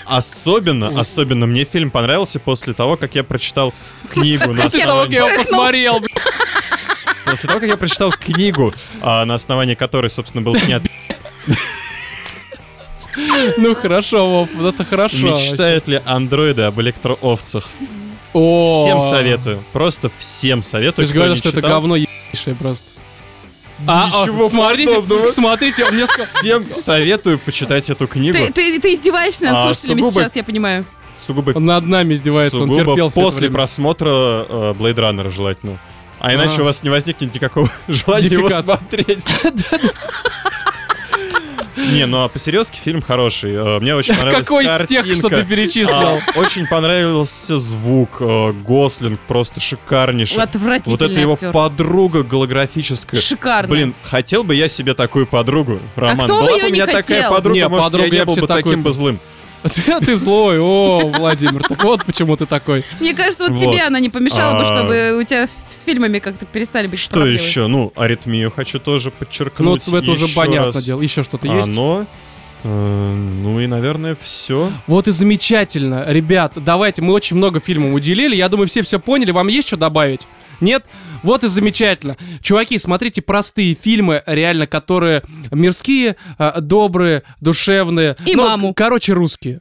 Особенно, 0.05 0.99
особенно 0.99 1.47
мне 1.47 1.63
фильм 1.65 1.89
понравился 1.89 2.39
после 2.39 2.73
того, 2.73 2.97
как 2.97 3.15
я 3.15 3.23
прочитал 3.23 3.73
книгу 4.11 4.53
на 4.53 4.63
После 4.63 4.85
того, 4.85 5.03
как 5.03 5.11
я 5.11 5.27
его 5.27 5.41
посмотрел, 5.41 6.01
после 7.25 7.47
того, 7.47 7.59
как 7.59 7.69
я 7.69 7.77
прочитал 7.77 8.11
книгу, 8.11 8.73
а, 9.01 9.25
на 9.25 9.33
основании 9.33 9.73
которой, 9.73 10.09
собственно, 10.11 10.43
был 10.43 10.55
снят 10.57 10.83
Ну 13.57 13.75
хорошо, 13.75 14.27
Вов, 14.29 14.49
вот 14.55 14.73
это 14.75 14.83
хорошо. 14.83 15.15
«Мечтают 15.17 15.87
ли 15.87 16.01
андроиды 16.05 16.63
об 16.63 16.79
электроовцах?» 16.81 17.69
О, 18.33 18.81
Всем 18.81 19.01
советую, 19.01 19.63
просто 19.71 20.11
всем 20.17 20.61
советую. 20.61 21.07
Ты 21.07 21.13
же 21.13 21.17
говорил, 21.17 21.37
что 21.37 21.49
это 21.49 21.61
говно 21.61 21.95
ебейшее 21.95 22.53
просто. 22.55 22.85
А, 23.87 24.09
а, 24.13 24.21
Ничего 24.23 24.49
смотрите, 24.49 24.95
подобного. 24.95 25.31
смотрите, 25.31 25.85
он 25.85 25.93
мне 25.95 26.05
сказал... 26.05 26.25
Всем 26.41 26.73
советую 26.73 27.39
почитать 27.39 27.89
эту 27.89 28.07
книгу. 28.07 28.37
Ты, 28.37 28.51
ты, 28.51 28.79
ты 28.81 28.93
издеваешься 28.95 29.45
над 29.45 29.55
А, 29.55 29.63
слушателями 29.65 30.01
сугубо- 30.01 30.11
сейчас, 30.13 30.35
я 30.35 30.43
понимаю. 30.43 30.85
Сугубо 31.15 31.51
Он 31.55 31.63
над 31.65 31.85
нами 31.85 32.13
издевается, 32.13 32.57
он 32.57 32.67
Сугубо 32.67 32.85
терпел 32.85 33.09
все 33.09 33.19
это 33.21 33.29
после 33.29 33.49
просмотра 33.49 34.09
э, 34.09 34.73
Blade 34.77 34.95
Runner 34.95 35.29
желательно. 35.29 35.79
А 36.19 36.33
иначе 36.33 36.55
А. 36.57 36.61
у 36.61 36.65
вас 36.65 36.83
не 36.83 36.89
возникнет 36.89 37.33
никакого 37.33 37.69
желания 37.87 38.27
его 38.27 38.49
смотреть. 38.49 39.19
Не, 41.91 42.05
ну 42.05 42.23
а 42.23 42.27
по-серьезки 42.29 42.77
фильм 42.83 43.01
хороший. 43.01 43.53
Э, 43.53 43.79
Мне 43.79 43.95
очень 43.95 44.15
понравилась 44.15 44.45
Какой 44.47 44.65
из 44.65 44.87
тех, 44.87 45.05
что 45.15 45.29
ты 45.29 45.43
перечислил? 45.43 45.95
А, 45.95 46.19
Очень 46.35 46.67
понравился 46.67 47.57
звук. 47.57 48.17
э, 48.19 48.53
Гослинг 48.65 49.19
просто 49.27 49.59
шикарнейший. 49.61 50.41
Отвратительный 50.41 50.97
Вот 50.97 51.01
это 51.01 51.19
его 51.19 51.33
актер. 51.33 51.51
подруга 51.51 52.23
голографическая. 52.23 53.19
Шикарно. 53.19 53.69
Блин, 53.69 53.93
хотел 54.03 54.43
бы 54.43 54.55
я 54.55 54.67
себе 54.67 54.93
такую 54.93 55.27
подругу, 55.27 55.79
Роман. 55.95 56.25
кто 56.25 56.35
бы 56.35 56.41
Была 56.41 56.51
её 56.51 56.65
бы 56.65 56.69
у 56.69 56.73
меня 56.73 56.85
такая 56.87 57.29
подруга, 57.29 57.59
Не, 57.59 57.67
может, 57.67 57.85
подруга 57.85 58.05
я 58.07 58.19
не 58.19 58.25
был 58.25 58.35
бы 58.35 58.47
таким 58.47 58.81
бы 58.81 58.91
злым. 58.93 59.19
Ты, 59.73 59.99
ты 59.99 60.15
злой, 60.15 60.59
о, 60.59 61.11
Владимир, 61.17 61.61
так 61.67 61.83
вот 61.83 62.05
почему 62.05 62.35
ты 62.37 62.45
такой. 62.45 62.83
Мне 62.99 63.13
кажется, 63.13 63.45
вот, 63.47 63.53
Вот. 63.53 63.59
тебе 63.73 63.81
она 63.83 63.99
не 63.99 64.09
помешала 64.09 64.53
бы, 64.53 64.61
А. 64.61 64.65
чтобы 64.65 65.19
у 65.19 65.23
тебя 65.23 65.47
с 65.69 65.83
фильмами 65.83 66.19
как-то 66.19 66.45
перестали 66.45 66.87
быть 66.87 66.99
Что 66.99 67.15
проблемы. 67.15 67.39
еще? 67.39 67.67
Ну, 67.67 67.91
аритмию 67.95 68.51
хочу 68.51 68.79
тоже 68.79 69.09
Ну, 69.09 69.25
подчеркнуть. 69.25 69.87
это 69.87 70.11
уже 70.11 70.27
понятно 70.35 70.73
раз. 70.73 70.83
дело. 70.83 71.01
Еще 71.01 71.23
что-то 71.23 71.47
есть? 71.47 71.67
Оно. 71.67 72.05
э, 72.63 73.13
Ну 73.43 73.59
и, 73.59 73.67
наверное, 73.67 74.15
все. 74.21 74.71
Вот 74.87 75.07
и 75.07 75.11
замечательно. 75.11 76.03
Ребят, 76.07 76.53
давайте, 76.55 77.01
мы 77.01 77.13
очень 77.13 77.35
много 77.37 77.59
фильмов 77.59 77.93
уделили. 77.93 78.35
Я 78.35 78.49
думаю, 78.49 78.67
все 78.67 78.81
все 78.81 78.99
поняли. 78.99 79.31
Вам 79.31 79.47
есть 79.47 79.67
что 79.67 79.77
добавить? 79.77 80.27
Нет? 80.61 80.85
Вот 81.23 81.43
и 81.43 81.47
замечательно. 81.47 82.17
Чуваки, 82.41 82.77
смотрите 82.77 83.21
простые 83.21 83.75
фильмы, 83.75 84.23
реально, 84.25 84.67
которые 84.67 85.23
мирские, 85.51 86.15
э, 86.37 86.61
добрые, 86.61 87.23
душевные. 87.41 88.15
И 88.25 88.35
Ну, 88.35 88.43
маму. 88.43 88.73
Короче, 88.73 89.13
русские. 89.13 89.59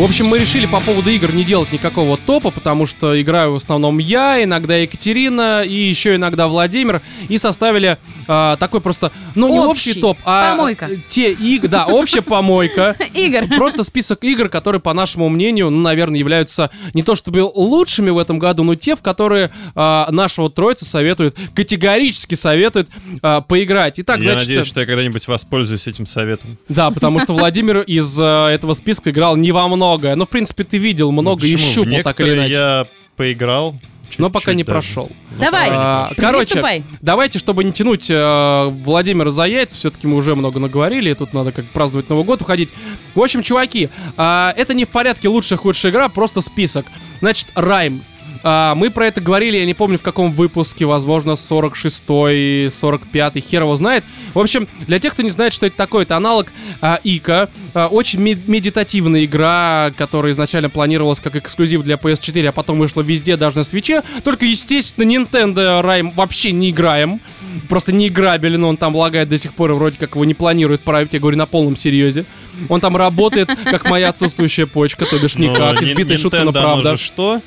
В 0.00 0.02
общем, 0.02 0.28
мы 0.28 0.38
решили 0.38 0.64
по 0.64 0.80
поводу 0.80 1.10
игр 1.10 1.30
не 1.34 1.44
делать 1.44 1.72
никакого 1.72 2.16
топа, 2.16 2.50
потому 2.50 2.86
что 2.86 3.20
играю 3.20 3.52
в 3.52 3.56
основном 3.56 3.98
я, 3.98 4.42
иногда 4.42 4.74
Екатерина 4.76 5.62
и 5.62 5.74
еще 5.74 6.14
иногда 6.14 6.48
Владимир, 6.48 7.02
и 7.28 7.36
составили 7.36 7.98
а, 8.26 8.56
такой 8.56 8.80
просто, 8.80 9.12
ну 9.34 9.50
не 9.50 9.58
общий, 9.58 9.90
Общий. 9.90 10.00
топ, 10.00 10.16
а 10.24 10.52
Помойка. 10.52 10.88
те 11.10 11.32
игры, 11.32 11.68
да, 11.68 11.84
общая 11.84 12.22
помойка. 12.22 12.96
Игорь. 13.14 13.48
Просто 13.56 13.84
список 13.84 14.24
игр, 14.24 14.48
которые, 14.48 14.80
по 14.80 14.94
нашему 14.94 15.28
мнению, 15.28 15.68
ну, 15.68 15.80
наверное, 15.80 16.18
являются 16.18 16.70
не 16.94 17.02
то 17.02 17.14
чтобы 17.14 17.40
лучшими 17.40 18.08
в 18.08 18.16
этом 18.16 18.38
году, 18.38 18.64
но 18.64 18.76
те, 18.76 18.96
в 18.96 19.02
которые 19.02 19.50
а, 19.74 20.08
нашего 20.10 20.48
троица 20.48 20.86
советует, 20.86 21.36
категорически 21.54 22.36
советует 22.36 22.88
а, 23.20 23.42
поиграть. 23.42 24.00
Итак, 24.00 24.16
Я 24.18 24.32
значит, 24.32 24.48
надеюсь, 24.48 24.66
что 24.66 24.80
я 24.80 24.86
когда-нибудь 24.86 25.28
воспользуюсь 25.28 25.86
этим 25.86 26.06
советом. 26.06 26.56
да, 26.70 26.90
потому 26.90 27.20
что 27.20 27.34
Владимир 27.34 27.80
из 27.80 28.16
а, 28.18 28.48
этого 28.48 28.72
списка 28.72 29.10
играл 29.10 29.36
не 29.36 29.52
во 29.52 29.68
многое. 29.90 30.14
Но, 30.16 30.26
в 30.26 30.28
принципе, 30.28 30.64
ты 30.64 30.78
видел 30.78 31.10
много 31.12 31.46
и 31.46 31.52
Ну, 31.52 31.56
почему? 31.58 31.84
щупал 31.84 32.02
так 32.02 32.20
или 32.20 32.34
иначе. 32.34 32.52
я 32.52 32.86
поиграл. 33.16 33.74
Но 34.18 34.28
пока 34.28 34.54
не 34.54 34.64
даже. 34.64 34.72
прошел. 34.72 35.08
Ну, 35.30 35.38
Давай. 35.44 35.68
А, 35.72 36.10
короче, 36.16 36.46
Приступай. 36.46 36.82
давайте, 37.00 37.38
чтобы 37.38 37.62
не 37.62 37.72
тянуть 37.72 38.06
э, 38.10 38.66
Владимира 38.68 39.30
за 39.30 39.44
яйца, 39.44 39.76
все-таки 39.78 40.08
мы 40.08 40.16
уже 40.16 40.34
много 40.34 40.58
наговорили, 40.58 41.10
и 41.10 41.14
тут 41.14 41.32
надо 41.32 41.52
как 41.52 41.64
праздновать 41.66 42.08
Новый 42.08 42.24
год 42.24 42.42
уходить. 42.42 42.70
В 43.14 43.20
общем, 43.20 43.42
чуваки, 43.44 43.88
а, 44.16 44.52
это 44.56 44.74
не 44.74 44.84
в 44.84 44.88
порядке 44.88 45.28
лучшая 45.28 45.58
худшая 45.60 45.92
игра, 45.92 46.08
просто 46.08 46.40
список. 46.40 46.86
Значит, 47.20 47.46
Райм. 47.54 48.02
А, 48.42 48.74
мы 48.74 48.90
про 48.90 49.06
это 49.06 49.20
говорили, 49.20 49.58
я 49.58 49.66
не 49.66 49.74
помню 49.74 49.98
в 49.98 50.02
каком 50.02 50.30
выпуске, 50.32 50.86
возможно, 50.86 51.32
46-й, 51.32 52.66
45-й, 52.68 53.40
хер 53.40 53.62
его 53.62 53.76
знает. 53.76 54.04
В 54.34 54.38
общем, 54.38 54.66
для 54.86 54.98
тех, 54.98 55.12
кто 55.12 55.22
не 55.22 55.30
знает, 55.30 55.52
что 55.52 55.66
это 55.66 55.76
такое, 55.76 56.02
это 56.04 56.16
аналог 56.16 56.48
а, 56.80 56.98
Ика. 57.04 57.50
А, 57.74 57.88
очень 57.88 58.20
ме- 58.20 58.38
медитативная 58.46 59.24
игра, 59.24 59.92
которая 59.96 60.32
изначально 60.32 60.70
планировалась 60.70 61.20
как 61.20 61.36
эксклюзив 61.36 61.82
для 61.82 61.96
PS4, 61.96 62.48
а 62.48 62.52
потом 62.52 62.78
вышла 62.78 63.02
везде, 63.02 63.36
даже 63.36 63.56
на 63.58 63.64
свече. 63.64 64.02
Только, 64.24 64.46
естественно, 64.46 65.04
Nintendo 65.10 65.80
Райм 65.82 66.10
вообще 66.12 66.52
не 66.52 66.70
играем. 66.70 67.20
Просто 67.68 67.92
не 67.92 68.08
играбелен, 68.08 68.64
он 68.64 68.76
там 68.76 68.94
лагает 68.96 69.28
до 69.28 69.36
сих 69.38 69.54
пор, 69.54 69.72
и 69.72 69.74
вроде 69.74 69.96
как 69.98 70.14
его 70.14 70.24
не 70.24 70.34
планирует 70.34 70.80
править, 70.82 71.12
я 71.12 71.18
говорю 71.20 71.36
на 71.36 71.46
полном 71.46 71.76
серьезе. 71.76 72.24
Он 72.68 72.80
там 72.80 72.96
работает, 72.96 73.48
как 73.64 73.84
моя 73.88 74.08
отсутствующая 74.10 74.66
почка, 74.66 75.04
то 75.04 75.18
бишь 75.18 75.36
никак, 75.36 75.80
Ни- 75.80 75.86
избитая 75.86 76.18
шутка, 76.18 76.38
но 76.44 76.50
оно 76.50 76.52
правда. 76.52 76.96
что? 76.96 77.40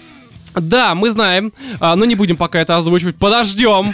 Да, 0.55 0.95
мы 0.95 1.11
знаем, 1.11 1.53
а, 1.79 1.95
но 1.95 2.05
не 2.05 2.15
будем 2.15 2.37
пока 2.37 2.59
это 2.59 2.77
озвучивать. 2.77 3.15
Подождем 3.17 3.93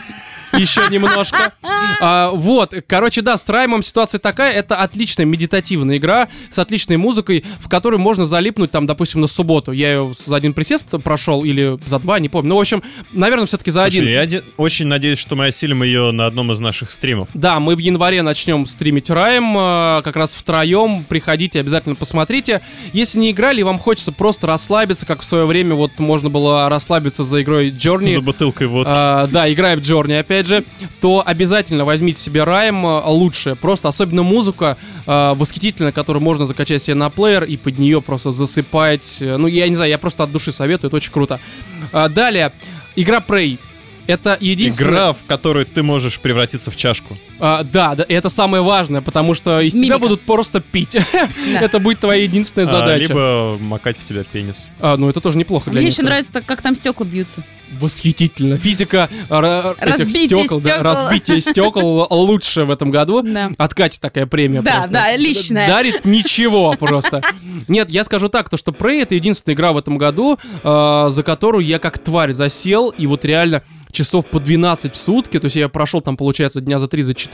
еще 0.57 0.87
немножко. 0.89 1.53
А, 2.01 2.29
вот, 2.31 2.73
короче, 2.87 3.21
да, 3.21 3.37
с 3.37 3.47
Раймом 3.49 3.83
ситуация 3.83 4.19
такая. 4.19 4.53
Это 4.53 4.77
отличная 4.77 5.25
медитативная 5.25 5.97
игра 5.97 6.29
с 6.49 6.59
отличной 6.59 6.97
музыкой, 6.97 7.43
в 7.59 7.67
которой 7.69 7.97
можно 7.99 8.25
залипнуть, 8.25 8.71
там, 8.71 8.85
допустим, 8.85 9.21
на 9.21 9.27
субботу. 9.27 9.71
Я 9.71 9.91
ее 9.91 10.13
за 10.25 10.35
один 10.35 10.53
присест 10.53 10.85
прошел 11.03 11.43
или 11.43 11.77
за 11.85 11.99
два, 11.99 12.19
не 12.19 12.29
помню. 12.29 12.49
Ну, 12.49 12.55
в 12.55 12.59
общем, 12.59 12.83
наверное, 13.13 13.45
все-таки 13.45 13.71
за 13.71 13.83
один. 13.83 14.03
Слушай, 14.03 14.13
я 14.13 14.25
де- 14.25 14.43
очень 14.57 14.87
надеюсь, 14.87 15.19
что 15.19 15.35
мы 15.35 15.47
осилим 15.47 15.83
ее 15.83 16.11
на 16.11 16.25
одном 16.25 16.51
из 16.51 16.59
наших 16.59 16.91
стримов. 16.91 17.29
Да, 17.33 17.59
мы 17.59 17.75
в 17.75 17.79
январе 17.79 18.21
начнем 18.21 18.65
стримить 18.65 19.09
Райм, 19.09 19.55
э, 19.57 20.01
как 20.03 20.15
раз 20.15 20.33
втроем. 20.33 21.03
Приходите, 21.07 21.59
обязательно 21.59 21.95
посмотрите. 21.95 22.61
Если 22.93 23.19
не 23.19 23.31
играли, 23.31 23.59
и 23.61 23.63
вам 23.63 23.77
хочется 23.79 24.11
просто 24.11 24.47
расслабиться, 24.47 25.05
как 25.05 25.21
в 25.21 25.25
свое 25.25 25.45
время 25.45 25.75
вот 25.75 25.91
можно 25.99 26.29
было 26.29 26.69
расслабиться 26.69 27.23
за 27.23 27.41
игрой 27.41 27.69
Journey. 27.69 28.13
За 28.13 28.21
бутылкой 28.21 28.67
водки. 28.67 28.91
А, 28.93 29.27
да, 29.27 29.51
играя 29.51 29.75
в 29.77 29.81
Джорни, 29.81 30.13
опять 30.13 30.38
же, 30.47 30.63
то 31.01 31.23
обязательно 31.25 31.85
возьмите 31.85 32.21
себе 32.21 32.43
Райм 32.43 32.85
а, 32.85 33.09
лучше. 33.09 33.55
Просто 33.55 33.87
особенно 33.87 34.23
музыка 34.23 34.77
а, 35.05 35.33
восхитительная, 35.33 35.91
которую 35.91 36.23
можно 36.23 36.45
закачать 36.45 36.83
себе 36.83 36.95
на 36.95 37.09
плеер 37.09 37.43
и 37.43 37.57
под 37.57 37.79
нее 37.79 38.01
просто 38.01 38.31
засыпать. 38.31 39.17
Э, 39.19 39.37
Ну, 39.37 39.47
я 39.47 39.67
не 39.67 39.75
знаю, 39.75 39.89
я 39.89 39.97
просто 39.97 40.23
от 40.23 40.31
души 40.31 40.51
советую, 40.51 40.89
это 40.89 40.97
очень 40.97 41.11
круто. 41.11 41.39
А, 41.91 42.09
далее, 42.09 42.51
игра 42.95 43.23
Prey. 43.25 43.57
Это 44.07 44.37
единственная... 44.39 44.91
Игра, 44.91 45.13
в 45.13 45.23
которой 45.27 45.65
ты 45.65 45.83
можешь 45.83 46.19
превратиться 46.19 46.71
в 46.71 46.75
чашку. 46.75 47.15
А, 47.39 47.63
да, 47.63 47.95
да, 47.95 48.03
и 48.03 48.13
это 48.13 48.29
самое 48.29 48.61
важное, 48.63 49.01
потому 49.01 49.33
что 49.33 49.61
из 49.61 49.71
тебя 49.71 49.81
Мимика. 49.83 49.99
будут 49.99 50.21
просто 50.21 50.59
пить. 50.59 50.97
Это 51.61 51.79
будет 51.79 51.99
твоя 51.99 52.23
единственная 52.23 52.67
А, 52.67 52.71
задача. 52.71 53.07
либо 53.07 53.57
макать 53.61 53.97
в 53.97 54.05
тебя 54.07 54.23
пенис. 54.23 54.65
А, 54.81 54.97
ну, 54.97 55.09
это 55.09 55.21
тоже 55.21 55.37
неплохо 55.37 55.69
для 55.71 55.79
Мне 55.79 55.89
еще 55.89 56.03
нравится, 56.03 56.31
так, 56.33 56.45
как 56.45 56.61
там 56.61 56.75
стекла 56.75 57.05
бьются. 57.05 57.43
Восхитительно. 57.79 58.57
Физика 58.57 59.09
а, 59.29 59.73
этих 59.79 59.99
Разбитие 59.99 60.39
стекол, 60.39 60.59
да, 60.59 60.71
стекол. 60.71 60.83
разбитие 60.83 61.41
стекол 61.41 62.07
лучше 62.09 62.65
в 62.65 62.71
этом 62.71 62.91
году. 62.91 63.21
Да. 63.21 63.51
От 63.57 63.73
Кати 63.73 63.99
такая 63.99 64.25
премия 64.25 64.61
Да, 64.61 64.73
просто. 64.73 64.91
да, 64.91 65.15
личная. 65.15 65.67
Дарит 65.67 66.05
ничего 66.05 66.75
просто. 66.77 67.21
Нет, 67.67 67.89
я 67.89 68.03
скажу 68.03 68.27
так, 68.29 68.49
то 68.49 68.57
что 68.57 68.71
Prey 68.71 69.01
это 69.03 69.15
единственная 69.15 69.55
игра 69.55 69.71
в 69.71 69.77
этом 69.77 69.97
году, 69.97 70.37
э, 70.63 71.05
за 71.09 71.23
которую 71.23 71.65
я 71.65 71.79
как 71.79 71.99
тварь 71.99 72.33
засел, 72.33 72.89
и 72.89 73.05
вот 73.07 73.23
реально 73.23 73.63
часов 73.91 74.25
по 74.27 74.39
12 74.39 74.93
в 74.93 74.97
сутки, 74.97 75.39
то 75.39 75.45
есть 75.45 75.55
я 75.55 75.67
прошел 75.67 76.01
там, 76.01 76.15
получается, 76.17 76.61
дня 76.61 76.77
за 76.79 76.87
3, 76.87 77.01
за 77.03 77.13
4, 77.15 77.28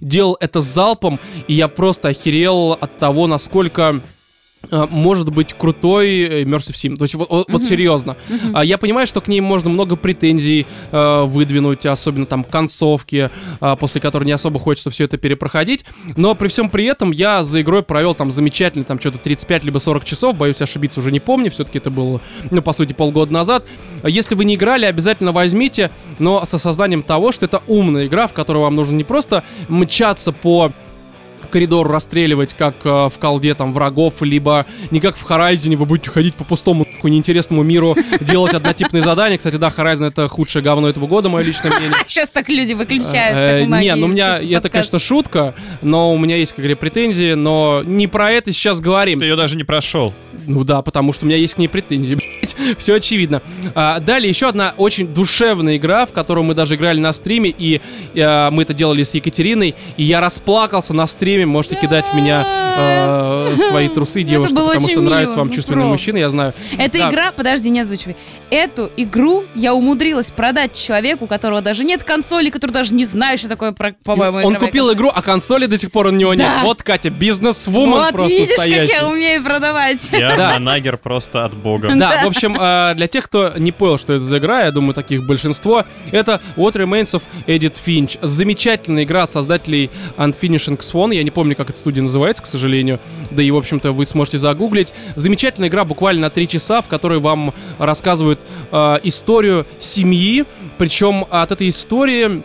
делал 0.00 0.36
это 0.40 0.60
залпом, 0.60 1.20
и 1.48 1.54
я 1.54 1.68
просто 1.68 2.08
охерел 2.08 2.72
от 2.72 2.98
того, 2.98 3.26
насколько 3.26 4.00
может 4.70 5.30
быть 5.32 5.52
крутой 5.54 6.20
э, 6.20 6.42
Immersive 6.44 6.74
Sim. 6.74 6.96
То 6.96 7.04
есть 7.04 7.14
вот, 7.14 7.28
вот- 7.30 7.50
вот 7.50 7.64
серьезно. 7.64 8.16
А, 8.52 8.64
Я 8.64 8.78
понимаю, 8.78 9.06
что 9.06 9.20
к 9.20 9.28
ней 9.28 9.40
можно 9.40 9.70
много 9.70 9.96
претензий 9.96 10.66
э, 10.92 11.22
выдвинуть, 11.24 11.86
особенно 11.86 12.26
там 12.26 12.44
концовки, 12.44 13.30
а, 13.60 13.76
после 13.76 14.00
которой 14.00 14.24
не 14.24 14.32
особо 14.32 14.58
хочется 14.58 14.90
все 14.90 15.04
это 15.04 15.16
перепроходить. 15.16 15.84
Но 16.16 16.34
при 16.34 16.48
всем 16.48 16.70
при 16.70 16.84
этом 16.86 17.10
я 17.12 17.44
за 17.44 17.60
игрой 17.60 17.82
провел 17.82 18.14
там 18.14 18.30
замечательно, 18.30 18.84
там 18.84 18.98
что-то 19.00 19.18
35 19.18 19.64
либо 19.64 19.78
40 19.78 20.04
часов, 20.04 20.36
боюсь 20.36 20.60
ошибиться, 20.62 21.00
уже 21.00 21.12
не 21.12 21.20
помню, 21.20 21.50
все-таки 21.50 21.78
это 21.78 21.90
было, 21.90 22.20
ну, 22.50 22.62
по 22.62 22.72
сути, 22.72 22.92
полгода 22.92 23.32
назад. 23.32 23.64
Если 24.04 24.34
вы 24.34 24.44
не 24.44 24.54
играли, 24.54 24.84
обязательно 24.86 25.32
возьмите, 25.32 25.90
но 26.18 26.44
со 26.44 26.58
сознанием 26.58 27.02
того, 27.02 27.32
что 27.32 27.46
это 27.46 27.62
умная 27.66 28.06
игра, 28.06 28.26
в 28.26 28.32
которой 28.32 28.58
вам 28.58 28.74
нужно 28.76 28.96
не 28.96 29.04
просто 29.04 29.44
мчаться 29.68 30.32
по 30.32 30.72
коридор 31.50 31.88
расстреливать, 31.88 32.54
как 32.54 32.74
э, 32.84 33.08
в 33.08 33.18
колде 33.18 33.54
там 33.54 33.72
врагов, 33.72 34.22
либо 34.22 34.66
не 34.90 35.00
как 35.00 35.16
в 35.16 35.28
Horizon, 35.28 35.76
вы 35.76 35.86
будете 35.86 36.10
ходить 36.10 36.34
по 36.34 36.44
пустому 36.44 36.84
нахуй, 36.84 37.10
неинтересному 37.10 37.62
миру, 37.62 37.96
делать 38.20 38.54
однотипные 38.54 39.02
задания. 39.02 39.38
Кстати, 39.38 39.56
да, 39.56 39.68
Horizon 39.68 40.08
это 40.08 40.28
худшее 40.28 40.62
говно 40.62 40.88
этого 40.88 41.06
года, 41.06 41.28
мое 41.28 41.44
личное 41.44 41.70
мнение. 41.70 41.96
Сейчас 42.06 42.28
так 42.30 42.48
люди 42.48 42.72
выключают. 42.72 43.36
Э, 43.36 43.64
многие 43.64 43.84
Не, 43.84 43.94
ну 43.96 44.06
у 44.06 44.08
меня, 44.08 44.38
это, 44.38 44.68
конечно, 44.68 44.98
шутка, 44.98 45.54
но 45.82 46.12
у 46.12 46.18
меня 46.18 46.36
есть, 46.36 46.52
как 46.52 46.58
говоря, 46.58 46.76
претензии, 46.76 47.34
но 47.34 47.82
не 47.84 48.06
про 48.06 48.30
это 48.32 48.52
сейчас 48.52 48.80
говорим. 48.80 49.20
Ты 49.20 49.26
ее 49.26 49.36
даже 49.36 49.56
не 49.56 49.64
прошел. 49.64 50.12
Ну 50.46 50.64
да, 50.64 50.82
потому 50.82 51.12
что 51.12 51.24
у 51.24 51.28
меня 51.28 51.38
есть 51.38 51.54
к 51.54 51.58
ней 51.58 51.68
претензии, 51.68 52.18
все 52.78 52.94
очевидно. 52.94 53.42
А, 53.74 54.00
далее 54.00 54.28
еще 54.28 54.48
одна 54.48 54.74
очень 54.76 55.08
душевная 55.08 55.76
игра, 55.76 56.06
в 56.06 56.12
которую 56.12 56.44
мы 56.44 56.54
даже 56.54 56.74
играли 56.74 57.00
на 57.00 57.12
стриме, 57.12 57.54
и 57.56 57.80
а, 58.16 58.50
мы 58.50 58.62
это 58.62 58.74
делали 58.74 59.02
с 59.02 59.14
Екатериной, 59.14 59.74
и 59.96 60.02
я 60.02 60.20
расплакался 60.20 60.94
на 60.94 61.06
стриме, 61.06 61.33
можете 61.44 61.74
кидать 61.76 62.06
в 62.08 62.14
меня 62.14 62.44
а, 62.46 63.54
свои 63.68 63.88
трусы, 63.88 64.22
девушки, 64.22 64.54
было 64.54 64.68
потому 64.72 64.88
что 64.88 65.00
нравится 65.00 65.34
мило, 65.34 65.38
вам 65.40 65.48
ну 65.48 65.54
чувственные 65.54 65.76
правда. 65.82 65.92
мужчины, 65.92 66.18
я 66.18 66.30
знаю. 66.30 66.54
Эта 66.78 66.98
Да. 66.98 67.10
игра, 67.10 67.32
подожди, 67.32 67.70
не 67.70 67.80
озвучивай. 67.80 68.16
Эту 68.50 68.90
игру 68.96 69.44
я 69.54 69.74
умудрилась 69.74 70.30
продать 70.30 70.74
человеку, 70.74 71.24
у 71.24 71.28
которого 71.28 71.60
даже 71.60 71.84
нет 71.84 72.04
консоли, 72.04 72.50
который 72.50 72.70
даже 72.70 72.94
не 72.94 73.04
знает, 73.04 73.40
что 73.40 73.48
такое, 73.48 73.72
по-моему, 73.72 74.38
Он 74.46 74.54
купил 74.54 74.84
консоль. 74.86 74.94
игру, 74.96 75.10
а 75.12 75.22
консоли 75.22 75.66
до 75.66 75.76
сих 75.78 75.90
пор 75.90 76.06
у 76.06 76.10
него 76.10 76.34
нет. 76.34 76.46
Да. 76.46 76.62
Вот, 76.62 76.82
Катя, 76.82 77.10
бизнес-вумен 77.10 77.90
Вот 77.92 78.12
просто 78.12 78.32
видишь, 78.32 78.48
как 78.50 78.58
стоящий. 78.60 78.92
я 78.92 79.08
умею 79.08 79.42
продавать. 79.42 79.98
Я 80.12 80.36
Да. 80.36 80.52
манагер 80.54 80.96
просто 80.98 81.44
от 81.44 81.54
бога. 81.56 81.90
Да, 81.94 82.20
в 82.24 82.26
общем, 82.28 82.56
э, 82.60 82.94
для 82.94 83.08
тех, 83.08 83.24
кто 83.24 83.52
не 83.56 83.72
понял, 83.72 83.98
что 83.98 84.12
это 84.14 84.24
за 84.24 84.38
игра, 84.38 84.64
я 84.64 84.70
думаю, 84.70 84.94
таких 84.94 85.26
большинство, 85.26 85.84
это 86.12 86.40
What 86.56 86.74
Remains 86.74 87.12
of 87.18 87.22
Edith 87.46 87.76
Finch. 87.84 88.18
Замечательная 88.22 89.02
игра 89.04 89.24
от 89.24 89.30
создателей 89.30 89.90
Unfinishing 90.16 90.78
Swan. 90.78 91.14
Я 91.14 91.23
не 91.24 91.30
помню, 91.30 91.56
как 91.56 91.70
эта 91.70 91.78
студия 91.78 92.02
называется, 92.02 92.42
к 92.42 92.46
сожалению. 92.46 93.00
Да 93.30 93.42
и, 93.42 93.50
в 93.50 93.56
общем-то, 93.56 93.92
вы 93.92 94.06
сможете 94.06 94.38
загуглить. 94.38 94.92
Замечательная 95.16 95.68
игра, 95.68 95.84
буквально 95.84 96.22
на 96.22 96.30
3 96.30 96.48
часа, 96.48 96.82
в 96.82 96.88
которой 96.88 97.18
вам 97.18 97.52
рассказывают 97.78 98.38
э, 98.70 98.98
историю 99.02 99.66
семьи. 99.80 100.44
Причем 100.78 101.26
от 101.30 101.52
этой 101.52 101.68
истории 101.68 102.42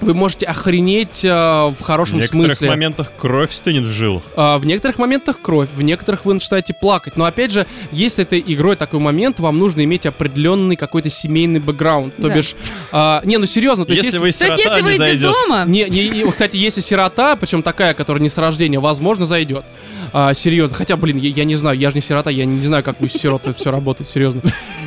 вы 0.00 0.14
можете 0.14 0.46
охренеть 0.46 1.24
э, 1.24 1.28
в 1.28 1.76
хорошем 1.82 2.18
В 2.18 2.22
некоторых 2.22 2.46
смысле. 2.52 2.68
моментах 2.70 3.12
кровь 3.18 3.52
стынет 3.52 3.84
в 3.84 3.90
жилах. 3.90 4.22
А, 4.36 4.58
в 4.58 4.66
некоторых 4.66 4.98
моментах 4.98 5.40
кровь, 5.40 5.68
в 5.74 5.82
некоторых 5.82 6.24
вы 6.24 6.34
начинаете 6.34 6.72
плакать. 6.74 7.16
Но 7.16 7.24
опять 7.24 7.50
же, 7.50 7.66
если 7.90 8.22
этой 8.24 8.42
игрой 8.46 8.76
такой 8.76 9.00
момент, 9.00 9.40
вам 9.40 9.58
нужно 9.58 9.82
иметь 9.84 10.06
определенный 10.06 10.76
какой-то 10.76 11.10
семейный 11.10 11.60
бэкграунд. 11.60 12.14
То 12.16 12.28
Да. 12.28 12.34
бишь, 12.34 12.54
а, 12.92 13.20
не, 13.24 13.36
ну 13.38 13.46
серьезно, 13.46 13.84
то 13.84 13.92
Если 13.92 14.06
если- 14.06 14.18
вы 14.18 14.22
То 14.22 14.26
есть, 14.26 14.38
сирота, 14.38 14.62
если 14.62 14.80
вы 14.82 14.88
не 14.90 14.94
из 14.94 14.98
зайдет. 14.98 15.32
дома, 15.32 15.64
не, 15.66 15.84
не, 15.88 16.30
кстати, 16.30 16.56
если 16.56 16.80
сирота, 16.80 17.36
причем 17.36 17.62
такая, 17.62 17.94
которая 17.94 18.22
не 18.22 18.28
с 18.28 18.38
рождения, 18.38 18.78
возможно, 18.78 19.26
зайдет. 19.26 19.64
А, 20.12 20.32
серьезно. 20.32 20.76
Хотя, 20.76 20.96
блин, 20.96 21.18
я, 21.18 21.28
я 21.30 21.44
не 21.44 21.56
знаю, 21.56 21.76
я 21.76 21.90
же 21.90 21.96
не 21.96 22.02
сирота, 22.02 22.30
я 22.30 22.44
не 22.44 22.60
знаю, 22.66 22.82
как 22.82 23.00
у 23.00 23.08
сирот 23.08 23.42
это 23.46 23.58
все 23.58 23.70
работает, 23.70 24.08
серьезно. 24.08 24.40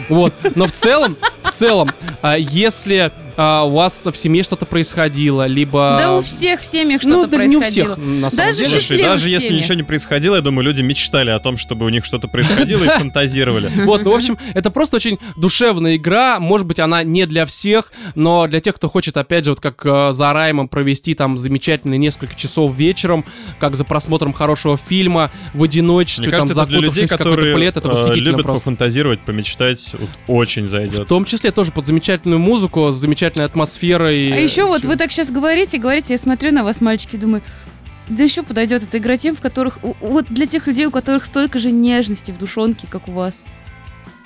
Вот. 0.09 0.33
Но 0.55 0.65
в 0.65 0.71
целом, 0.71 1.15
в 1.51 1.55
целом, 1.55 1.91
а, 2.21 2.37
если 2.37 3.11
а, 3.37 3.63
у 3.63 3.71
вас 3.71 4.05
в 4.05 4.15
семье 4.15 4.43
что-то 4.43 4.65
происходило, 4.65 5.47
либо... 5.47 5.95
да 5.99 6.13
у 6.13 6.21
всех 6.21 6.61
в 6.61 6.65
семьях 6.65 7.03
ну, 7.03 7.21
что-то 7.23 7.37
да 7.37 7.45
не 7.45 7.57
у 7.57 7.59
происходило. 7.59 7.93
всех, 7.93 8.05
на 8.05 8.29
самом 8.29 8.47
Даже 8.49 8.57
деле. 8.59 8.69
Слушай, 8.69 9.01
даже 9.01 9.29
если 9.29 9.47
семьях. 9.47 9.63
ничего 9.63 9.75
не 9.75 9.83
происходило, 9.83 10.35
я 10.35 10.41
думаю, 10.41 10.65
люди 10.65 10.81
мечтали 10.81 11.29
о 11.29 11.39
том, 11.39 11.57
чтобы 11.57 11.85
у 11.85 11.89
них 11.89 12.05
что-то 12.05 12.27
происходило 12.27 12.83
и 12.83 12.87
фантазировали. 12.99 13.71
Вот, 13.85 14.03
ну, 14.03 14.11
в 14.11 14.15
общем, 14.15 14.37
это 14.53 14.71
просто 14.71 14.97
очень 14.97 15.19
душевная 15.37 15.95
игра. 15.95 16.39
Может 16.39 16.67
быть, 16.67 16.79
она 16.79 17.03
не 17.03 17.25
для 17.25 17.45
всех, 17.45 17.91
но 18.15 18.47
для 18.47 18.59
тех, 18.59 18.75
кто 18.75 18.87
хочет, 18.89 19.17
опять 19.17 19.45
же, 19.45 19.51
вот 19.51 19.59
как 19.59 19.85
э, 19.85 20.13
за 20.13 20.33
Раймом 20.33 20.67
провести 20.67 21.13
там 21.13 21.37
замечательные 21.37 21.97
несколько 21.97 22.35
часов 22.35 22.75
вечером, 22.75 23.25
как 23.59 23.75
за 23.75 23.83
просмотром 23.85 24.33
хорошего 24.33 24.77
фильма, 24.77 25.31
в 25.53 25.63
одиночестве, 25.63 26.31
там, 26.31 26.47
закутавшись 26.47 27.09
в 27.09 27.17
какой-то 27.17 27.53
плед, 27.55 27.77
это 27.77 27.87
э, 27.87 27.91
восхитительно 27.91 28.29
любят 28.31 28.43
просто. 28.43 28.59
пофантазировать, 28.61 29.21
помечтать, 29.21 29.95
очень 30.27 30.65
В 30.65 30.69
зайдет. 30.69 31.07
том 31.07 31.25
числе 31.41 31.51
тоже 31.51 31.71
под 31.71 31.87
замечательную 31.87 32.39
музыку, 32.39 32.91
с 32.91 32.97
замечательной 32.97 33.45
атмосферой. 33.45 34.31
А 34.31 34.39
еще 34.39 34.65
вот 34.65 34.85
вы 34.85 34.95
так 34.95 35.11
сейчас 35.11 35.31
говорите, 35.31 35.79
говорите, 35.79 36.13
я 36.13 36.19
смотрю 36.19 36.51
на 36.51 36.63
вас, 36.63 36.81
мальчики, 36.81 37.15
думаю, 37.15 37.41
да 38.07 38.23
еще 38.23 38.43
подойдет 38.43 38.83
эта 38.83 38.99
игра 38.99 39.17
тем, 39.17 39.35
в 39.35 39.41
которых... 39.41 39.79
Вот 40.01 40.25
для 40.29 40.45
тех 40.45 40.67
людей, 40.67 40.85
у 40.85 40.91
которых 40.91 41.25
столько 41.25 41.57
же 41.57 41.71
нежности 41.71 42.29
в 42.29 42.37
душонке, 42.37 42.85
как 42.87 43.07
у 43.07 43.13
вас. 43.13 43.45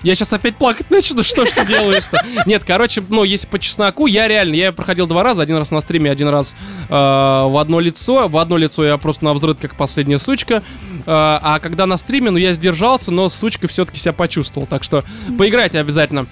Я 0.04 0.14
сейчас 0.14 0.34
опять 0.34 0.58
плакать 0.58 0.92
начну, 0.92 1.24
что 1.24 1.46
ж 1.46 1.52
ты 1.52 1.66
делаешь-то? 1.66 2.22
Нет, 2.46 2.64
короче, 2.66 3.02
ну, 3.08 3.24
если 3.24 3.48
по 3.48 3.58
чесноку, 3.58 4.06
я 4.08 4.28
реально, 4.28 4.56
я 4.56 4.74
проходил 4.74 5.08
два 5.08 5.24
раза, 5.24 5.42
один 5.42 5.56
раз 5.56 5.72
на 5.72 5.80
стриме, 5.80 6.12
один 6.12 6.28
раз 6.28 6.56
э, 6.90 6.94
в 6.94 7.58
одно 7.60 7.80
лицо. 7.80 8.28
В 8.28 8.38
одно 8.38 8.58
лицо 8.58 8.84
я 8.84 8.98
просто 8.98 9.24
на 9.24 9.34
взрыв, 9.34 9.58
как 9.58 9.78
последняя 9.78 10.20
сучка. 10.20 10.56
Э, 10.56 11.02
а 11.08 11.60
когда 11.60 11.86
на 11.86 11.98
стриме, 11.98 12.32
ну, 12.32 12.38
я 12.38 12.52
сдержался, 12.52 13.12
но 13.12 13.30
сучкой 13.30 13.68
все-таки 13.68 14.00
себя 14.00 14.14
почувствовал. 14.14 14.68
Так 14.68 14.84
что 14.84 15.06
поиграйте 15.38 15.80
обязательно. 15.80 16.28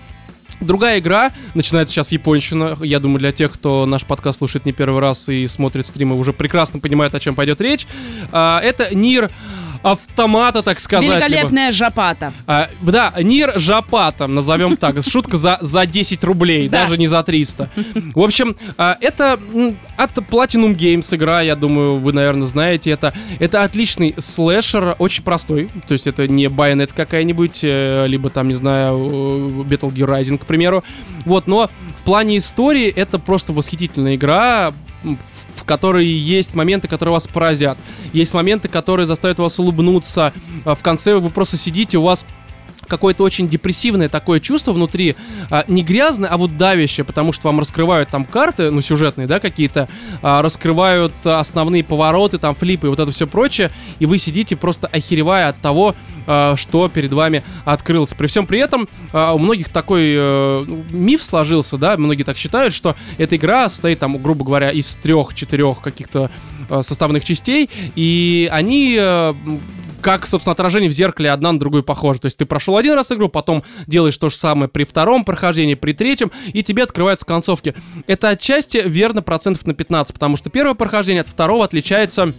Другая 0.63 0.99
игра, 0.99 1.33
начинается 1.53 1.93
сейчас 1.93 2.11
японщина. 2.11 2.77
Я 2.81 2.99
думаю, 2.99 3.19
для 3.19 3.31
тех, 3.31 3.51
кто 3.51 3.85
наш 3.85 4.03
подкаст 4.03 4.39
слушает 4.39 4.65
не 4.65 4.71
первый 4.71 5.01
раз 5.01 5.29
и 5.29 5.47
смотрит 5.47 5.85
стримы, 5.85 6.15
уже 6.15 6.33
прекрасно 6.33 6.79
понимают, 6.79 7.15
о 7.15 7.19
чем 7.19 7.35
пойдет 7.35 7.61
речь. 7.61 7.87
А, 8.31 8.59
это 8.61 8.93
Нир 8.95 9.31
автомата, 9.83 10.61
так 10.63 10.79
сказать. 10.79 11.05
либо- 11.05 11.15
Великолепная 11.19 11.71
жапата. 11.71 12.33
а, 12.47 12.69
да, 12.81 13.13
Нир 13.21 13.59
Жапата, 13.59 14.27
назовем 14.27 14.77
так. 14.77 14.95
Шутка 15.07 15.37
за, 15.37 15.57
за 15.61 15.85
10 15.85 16.23
рублей, 16.23 16.69
Да. 16.69 16.83
даже 16.83 16.97
не 16.97 17.07
за 17.07 17.21
300. 17.23 17.69
В 18.15 18.19
общем, 18.21 18.55
а, 18.77 18.97
это 19.01 19.39
от 19.97 20.17
Platinum 20.17 20.75
Games 20.75 21.13
игра, 21.15 21.41
я 21.41 21.55
думаю, 21.55 21.97
вы, 21.97 22.13
наверное, 22.13 22.47
знаете 22.47 22.91
это. 22.91 23.13
Это 23.39 23.63
отличный 23.63 24.15
слэшер, 24.17 24.95
очень 24.99 25.23
простой. 25.23 25.69
То 25.87 25.93
есть 25.93 26.07
это 26.07 26.27
не 26.27 26.45
Bayonetta 26.45 26.91
какая-нибудь, 26.95 27.59
э, 27.63 28.05
либо 28.07 28.29
там, 28.29 28.47
не 28.47 28.53
знаю, 28.55 28.95
Battle 29.67 29.91
Gear 29.93 30.07
Rising, 30.07 30.37
к 30.37 30.45
примеру. 30.45 30.83
Вот, 31.25 31.47
но 31.47 31.69
в 31.99 32.03
плане 32.03 32.37
истории 32.37 32.87
это 32.89 33.19
просто 33.19 33.53
восхитительная 33.53 34.15
игра, 34.15 34.71
в 35.03 35.63
которой 35.65 36.05
есть 36.05 36.55
моменты, 36.55 36.87
которые 36.87 37.13
вас 37.13 37.27
поразят. 37.27 37.77
Есть 38.13 38.33
моменты, 38.33 38.67
которые 38.67 39.05
заставят 39.05 39.39
вас 39.39 39.59
улыбнуться. 39.59 40.33
А 40.65 40.75
В 40.75 40.81
конце 40.81 41.15
вы 41.15 41.29
просто 41.29 41.57
сидите, 41.57 41.97
у 41.97 42.03
вас 42.03 42.25
какое-то 42.87 43.23
очень 43.23 43.47
депрессивное 43.47 44.09
такое 44.09 44.39
чувство 44.39 44.71
внутри, 44.73 45.15
а, 45.49 45.65
не 45.67 45.83
грязное, 45.83 46.29
а 46.29 46.37
вот 46.37 46.57
давящее, 46.57 47.05
потому 47.05 47.33
что 47.33 47.47
вам 47.47 47.59
раскрывают 47.59 48.09
там 48.09 48.25
карты, 48.25 48.71
ну, 48.71 48.81
сюжетные, 48.81 49.27
да, 49.27 49.39
какие-то, 49.39 49.87
а, 50.21 50.41
раскрывают 50.41 51.13
а, 51.25 51.39
основные 51.39 51.83
повороты, 51.83 52.37
там, 52.37 52.55
флипы 52.55 52.87
и 52.87 52.89
вот 52.89 52.99
это 52.99 53.11
все 53.11 53.27
прочее, 53.27 53.71
и 53.99 54.05
вы 54.05 54.17
сидите 54.17 54.55
просто 54.55 54.87
охеревая 54.87 55.49
от 55.49 55.57
того, 55.57 55.95
а, 56.25 56.55
что 56.55 56.87
перед 56.89 57.11
вами 57.11 57.43
открылось. 57.65 58.13
При 58.13 58.27
всем 58.27 58.45
при 58.45 58.59
этом 58.59 58.87
а, 59.11 59.33
у 59.33 59.39
многих 59.39 59.69
такой 59.69 60.15
ну, 60.15 60.83
миф 60.91 61.23
сложился, 61.23 61.77
да, 61.77 61.97
многие 61.97 62.23
так 62.23 62.37
считают, 62.37 62.73
что 62.73 62.95
эта 63.17 63.35
игра 63.35 63.69
состоит 63.69 63.99
там, 63.99 64.17
грубо 64.17 64.45
говоря, 64.45 64.71
из 64.71 64.95
трех-четырех 64.95 65.81
каких-то 65.81 66.29
э, 66.69 66.81
составных 66.81 67.23
частей, 67.23 67.69
и 67.95 68.49
они 68.51 68.97
э, 68.99 69.33
как, 70.03 70.27
собственно, 70.27 70.51
отражение 70.51 70.89
в 70.89 70.93
зеркале 70.93 71.31
одна 71.31 71.53
на 71.53 71.59
другую 71.59 71.81
похожа. 71.81 72.19
То 72.19 72.25
есть 72.25 72.37
ты 72.37 72.45
прошел 72.45 72.77
один 72.77 72.93
раз 72.93 73.11
игру, 73.11 73.29
потом 73.29 73.63
делаешь 73.87 74.17
то 74.17 74.29
же 74.29 74.35
самое 74.35 74.67
при 74.67 74.83
втором 74.83 75.23
прохождении, 75.23 75.75
при 75.75 75.93
третьем, 75.93 76.31
и 76.47 76.61
тебе 76.61 76.83
открываются 76.83 77.25
концовки. 77.25 77.73
Это 78.05 78.29
отчасти 78.29 78.83
верно 78.85 79.21
процентов 79.21 79.65
на 79.65 79.73
15, 79.73 80.13
потому 80.13 80.35
что 80.37 80.49
первое 80.49 80.75
прохождение 80.75 81.21
от 81.21 81.29
второго 81.29 81.63
отличается 81.63 82.33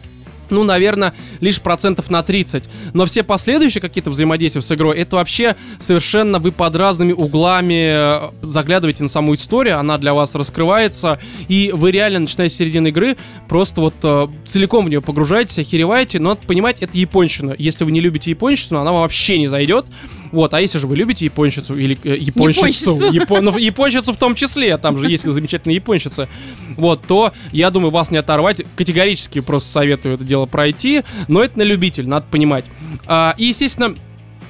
ну, 0.51 0.65
наверное, 0.65 1.15
лишь 1.41 1.61
процентов 1.61 2.11
на 2.11 2.23
30. 2.23 2.65
Но 2.93 3.05
все 3.07 3.23
последующие 3.23 3.81
какие-то 3.81 4.11
взаимодействия 4.11 4.63
с 4.63 4.73
игрой, 4.73 4.99
это 4.99 5.17
вообще 5.17 5.57
совершенно 5.79 6.39
вы 6.39 6.53
под 6.53 6.77
разными 6.77 7.13
углами 7.13 8.31
э, 8.31 8.31
заглядываете 8.43 9.03
на 9.03 9.09
саму 9.09 9.35
историю, 9.35 9.79
она 9.79 9.99
для 9.99 10.15
вас 10.15 10.35
раскрывается, 10.35 11.19
и 11.49 11.71
вы 11.75 11.91
реально, 11.91 12.21
начиная 12.21 12.49
с 12.49 12.55
середины 12.55 12.89
игры, 12.89 13.17
просто 13.49 13.81
вот 13.81 13.95
э, 14.03 14.29
целиком 14.47 14.87
в 14.87 14.89
нее 14.89 15.01
погружаетесь, 15.01 15.59
охереваете, 15.59 16.19
но 16.19 16.31
надо 16.31 16.47
понимать, 16.47 16.81
это 16.81 16.97
японщина. 16.97 17.55
Если 17.59 17.85
вы 17.85 17.93
не 17.93 18.01
любите 18.01 18.31
японщину, 18.31 18.81
она 18.81 18.93
вам 18.93 19.03
вообще 19.03 19.39
не 19.39 19.49
зайдет. 19.49 19.87
Вот, 20.35 20.53
а 20.53 20.61
если 20.61 20.79
же 20.79 20.87
вы 20.87 20.97
любите 20.97 21.25
японщицу 21.25 21.77
или 21.77 21.97
э, 22.05 22.17
японщицу, 22.19 22.67
Японщицу. 22.91 23.11
япон- 23.11 23.41
ну, 23.43 23.57
японщицу 23.57 24.13
в 24.13 24.17
том 24.17 24.35
числе, 24.35 24.77
там 24.79 24.99
же 24.99 25.09
есть 25.09 25.23
замечательные 25.31 25.77
японщицы, 25.77 26.29
вот, 26.77 27.03
то, 27.07 27.33
я 27.53 27.71
думаю, 27.71 27.91
вас 27.93 28.11
не 28.11 28.19
оторвать. 28.19 28.63
Категорически 28.77 29.41
просто 29.41 29.69
советую 29.71 30.17
это 30.17 30.25
дело 30.25 30.47
пройти, 30.47 31.03
но 31.29 31.43
это 31.43 31.59
на 31.59 31.63
любитель, 31.63 32.09
надо 32.09 32.27
понимать. 32.31 32.65
А, 33.07 33.35
и, 33.39 33.45
естественно, 33.47 33.95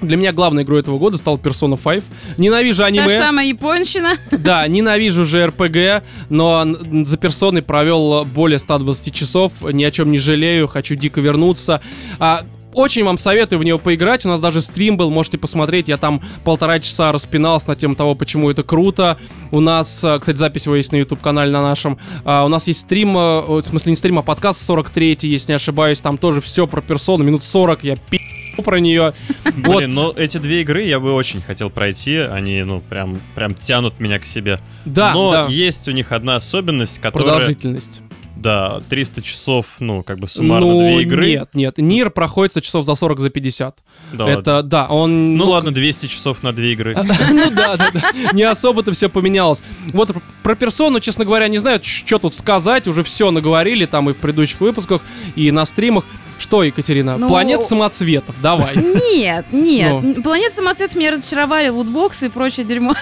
для 0.01 0.16
меня 0.16 0.32
главной 0.32 0.65
игрой 0.65 0.81
этого 0.81 0.98
года 0.98 1.16
стал 1.19 1.36
Persona 1.36 1.78
5. 1.82 2.02
Ненавижу 2.39 2.82
Та 2.82 2.89
же 2.90 2.98
аниме. 3.01 3.19
самая 3.19 3.47
японщина. 3.47 4.15
Да, 4.31 4.66
ненавижу 4.66 5.24
же 5.24 5.47
РПГ, 5.47 6.02
но 6.31 6.66
за 7.05 7.16
персоной 7.16 7.62
провел 7.62 8.24
более 8.24 8.59
120 8.59 9.15
часов, 9.15 9.52
ни 9.62 9.85
о 9.85 9.90
чем 9.90 10.11
не 10.11 10.19
жалею, 10.19 10.66
хочу 10.66 10.94
дико 10.94 11.20
вернуться. 11.20 11.81
А, 12.19 12.43
очень 12.74 13.05
вам 13.05 13.18
советую 13.18 13.59
в 13.60 13.64
него 13.64 13.78
поиграть. 13.78 14.24
У 14.26 14.28
нас 14.28 14.40
даже 14.40 14.60
стрим 14.60 14.96
был, 14.96 15.10
можете 15.10 15.38
посмотреть. 15.38 15.88
Я 15.88 15.96
там 15.96 16.22
полтора 16.44 16.80
часа 16.80 17.12
распинался 17.12 17.68
на 17.68 17.76
тему 17.76 17.94
того, 17.94 18.14
почему 18.14 18.51
это 18.51 18.62
круто. 18.62 19.18
У 19.51 19.60
нас, 19.60 20.02
э, 20.05 20.18
кстати, 20.18 20.36
запись 20.36 20.66
его 20.66 20.76
есть 20.76 20.92
на 20.92 20.96
YouTube-канале 20.96 21.51
на 21.51 21.62
нашем. 21.62 21.98
А, 22.24 22.44
У 22.44 22.48
нас 22.48 22.66
есть 22.66 22.80
стрим, 22.80 23.16
э, 23.16 23.40
в 23.40 23.62
смысле 23.62 23.90
не 23.90 23.96
стрим, 23.96 24.18
а 24.18 24.22
подкаст 24.22 24.64
43 24.64 25.14
если 25.22 25.52
не 25.52 25.56
ошибаюсь. 25.56 26.01
Там 26.01 26.18
тоже 26.18 26.40
все 26.40 26.66
про 26.66 26.80
персону. 26.80 27.24
Минут 27.24 27.44
40 27.44 27.84
я 27.84 27.96
пи*** 27.96 28.18
про 28.64 28.80
нее. 28.80 29.14
Вот. 29.64 29.78
Блин, 29.78 29.94
но 29.94 30.12
эти 30.16 30.38
две 30.38 30.62
игры 30.62 30.82
я 30.82 30.98
бы 30.98 31.12
очень 31.12 31.40
хотел 31.40 31.70
пройти. 31.70 32.16
Они, 32.16 32.62
ну, 32.64 32.80
прям, 32.80 33.18
прям 33.34 33.55
тянут 33.55 34.01
меня 34.01 34.18
к 34.18 34.26
себе. 34.26 34.59
Да, 34.84 35.12
но 35.14 35.32
да. 35.32 35.46
есть 35.48 35.88
у 35.88 35.92
них 35.92 36.12
одна 36.12 36.36
особенность, 36.36 37.01
которая... 37.01 37.30
Продолжительность. 37.30 38.01
Да, 38.44 38.82
300 38.90 39.22
часов, 39.22 39.66
ну, 39.80 40.02
как 40.02 40.18
бы 40.18 40.28
суммарно 40.28 40.66
ну, 40.66 40.80
две 40.80 41.02
игры. 41.02 41.26
нет, 41.26 41.48
нет. 41.54 41.78
Нир 41.78 42.10
проходится 42.10 42.60
часов 42.60 42.84
за 42.84 42.94
40, 42.94 43.18
за 43.18 43.30
50. 43.30 43.78
Да 44.12 44.24
ладно. 44.26 44.38
это, 44.38 44.62
да, 44.62 44.86
он... 44.86 45.36
Ну, 45.36 45.48
ладно, 45.48 45.72
200 45.72 46.06
часов 46.08 46.42
на 46.42 46.52
две 46.52 46.72
игры. 46.74 46.94
Ну 47.30 47.50
да, 47.50 47.76
да, 47.76 47.90
да. 47.90 48.02
Не 48.32 48.42
особо-то 48.42 48.92
все 48.92 49.08
поменялось. 49.08 49.62
Вот 49.92 50.08
пр- 50.12 50.22
про 50.42 50.54
персону, 50.56 51.00
честно 51.00 51.24
говоря, 51.24 51.48
не 51.48 51.56
знаю, 51.56 51.80
что 51.82 52.18
тут 52.18 52.34
сказать. 52.34 52.86
Уже 52.86 53.02
все 53.02 53.30
наговорили 53.30 53.86
там 53.86 54.10
и 54.10 54.12
в 54.12 54.18
предыдущих 54.18 54.60
выпусках, 54.60 55.02
и 55.36 55.50
на 55.50 55.64
стримах. 55.64 56.04
Что, 56.38 56.62
Екатерина? 56.64 57.16
Ну- 57.16 57.28
Планет 57.28 57.62
самоцветов, 57.62 58.36
давай. 58.42 58.76
Нет, 58.76 59.46
нет. 59.52 60.02
Ну. 60.02 60.22
Планет 60.22 60.52
самоцветов 60.52 60.96
меня 60.96 61.12
разочаровали, 61.12 61.68
лутбоксы 61.68 62.26
и 62.26 62.28
прочее 62.28 62.66
дерьмо. 62.66 62.94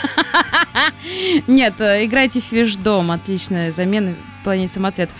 Нет, 1.46 1.74
э, 1.80 2.04
играйте 2.04 2.40
в 2.40 2.44
Фишдом. 2.44 3.10
Отличная 3.10 3.72
замена 3.72 4.14
Планет 4.44 4.70
самоцветов. 4.72 5.16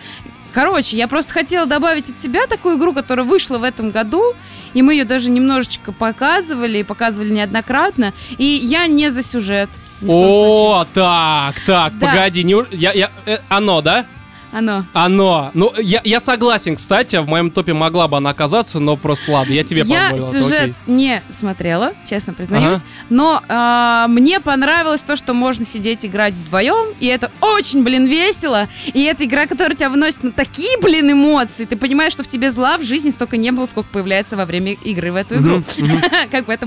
Короче, 0.53 0.97
я 0.97 1.09
просто 1.09 1.33
хотела 1.33 1.67
добавить 1.67 2.11
от 2.11 2.21
себя 2.21 2.47
такую 2.47 2.77
игру, 2.77 2.93
которая 2.93 3.25
вышла 3.25 3.57
в 3.59 3.63
этом 3.63 3.91
году, 3.91 4.35
и 4.75 4.83
мы 4.83 4.93
ее 4.95 5.05
даже 5.05 5.31
немножечко 5.31 5.93
показывали, 5.93 6.79
и 6.79 6.83
показывали 6.83 7.31
неоднократно, 7.31 8.13
и 8.37 8.45
я 8.45 8.87
не 8.87 9.09
за 9.11 9.23
сюжет. 9.23 9.71
О, 10.07 10.85
так, 10.93 11.55
так, 11.65 11.99
Да. 11.99 12.07
погоди, 12.07 12.43
не 12.43 12.55
я, 12.73 12.93
я, 12.93 13.11
э, 13.25 13.39
оно, 13.49 13.81
да? 13.81 14.05
Оно. 14.53 14.85
Оно. 14.93 15.51
Ну, 15.55 15.73
я, 15.79 16.01
я 16.05 16.21
согласен, 16.21 16.77
кстати, 16.77 17.17
в 17.17 17.27
моем 17.27 17.51
топе 17.51 17.73
могла 17.73 18.07
бы 18.07 18.19
она 18.19 18.31
оказаться, 18.31 18.81
но 18.81 18.97
просто 18.99 19.33
ладно, 19.33 19.53
я 19.53 19.65
тебе 19.65 19.83
Я 19.87 20.11
позволил. 20.11 20.29
это 20.29 20.39
сюжет 20.45 20.63
окей. 20.63 20.75
не 20.87 21.23
смотрела, 21.31 21.95
честно 22.09 22.35
признаюсь, 22.35 22.79
Ага. 22.81 22.87
но 23.09 23.43
а, 23.49 24.07
мне 24.09 24.41
понравилось 24.41 25.03
то, 25.03 25.17
что 25.17 25.33
можно 25.33 25.65
сидеть 25.65 26.05
играть 26.05 26.35
вдвоем, 26.35 26.95
и 27.01 27.07
это 27.07 27.31
очень, 27.41 27.83
блин, 27.83 28.07
весело, 28.07 28.69
и 28.93 29.03
это 29.05 29.25
игра, 29.25 29.47
которая 29.47 29.75
тебя 29.75 29.89
выносит 29.89 30.23
на 30.23 30.33
такие, 30.33 30.79
блин, 30.81 31.11
эмоции, 31.13 31.65
ты 31.65 31.77
понимаешь, 31.77 32.13
что 32.13 32.23
в 32.23 32.29
тебе 32.29 32.51
зла 32.51 32.77
в 32.77 32.83
жизни 32.85 33.09
столько 33.11 33.39
не 33.39 33.51
было, 33.53 33.65
сколько 33.65 33.89
появляется 33.91 34.37
во 34.37 34.45
время 34.45 34.73
игры 34.85 35.13
в 35.13 35.17
эту 35.17 35.37
игру. 35.37 35.63
Как 36.31 36.45
бы 36.45 36.53
это 36.53 36.67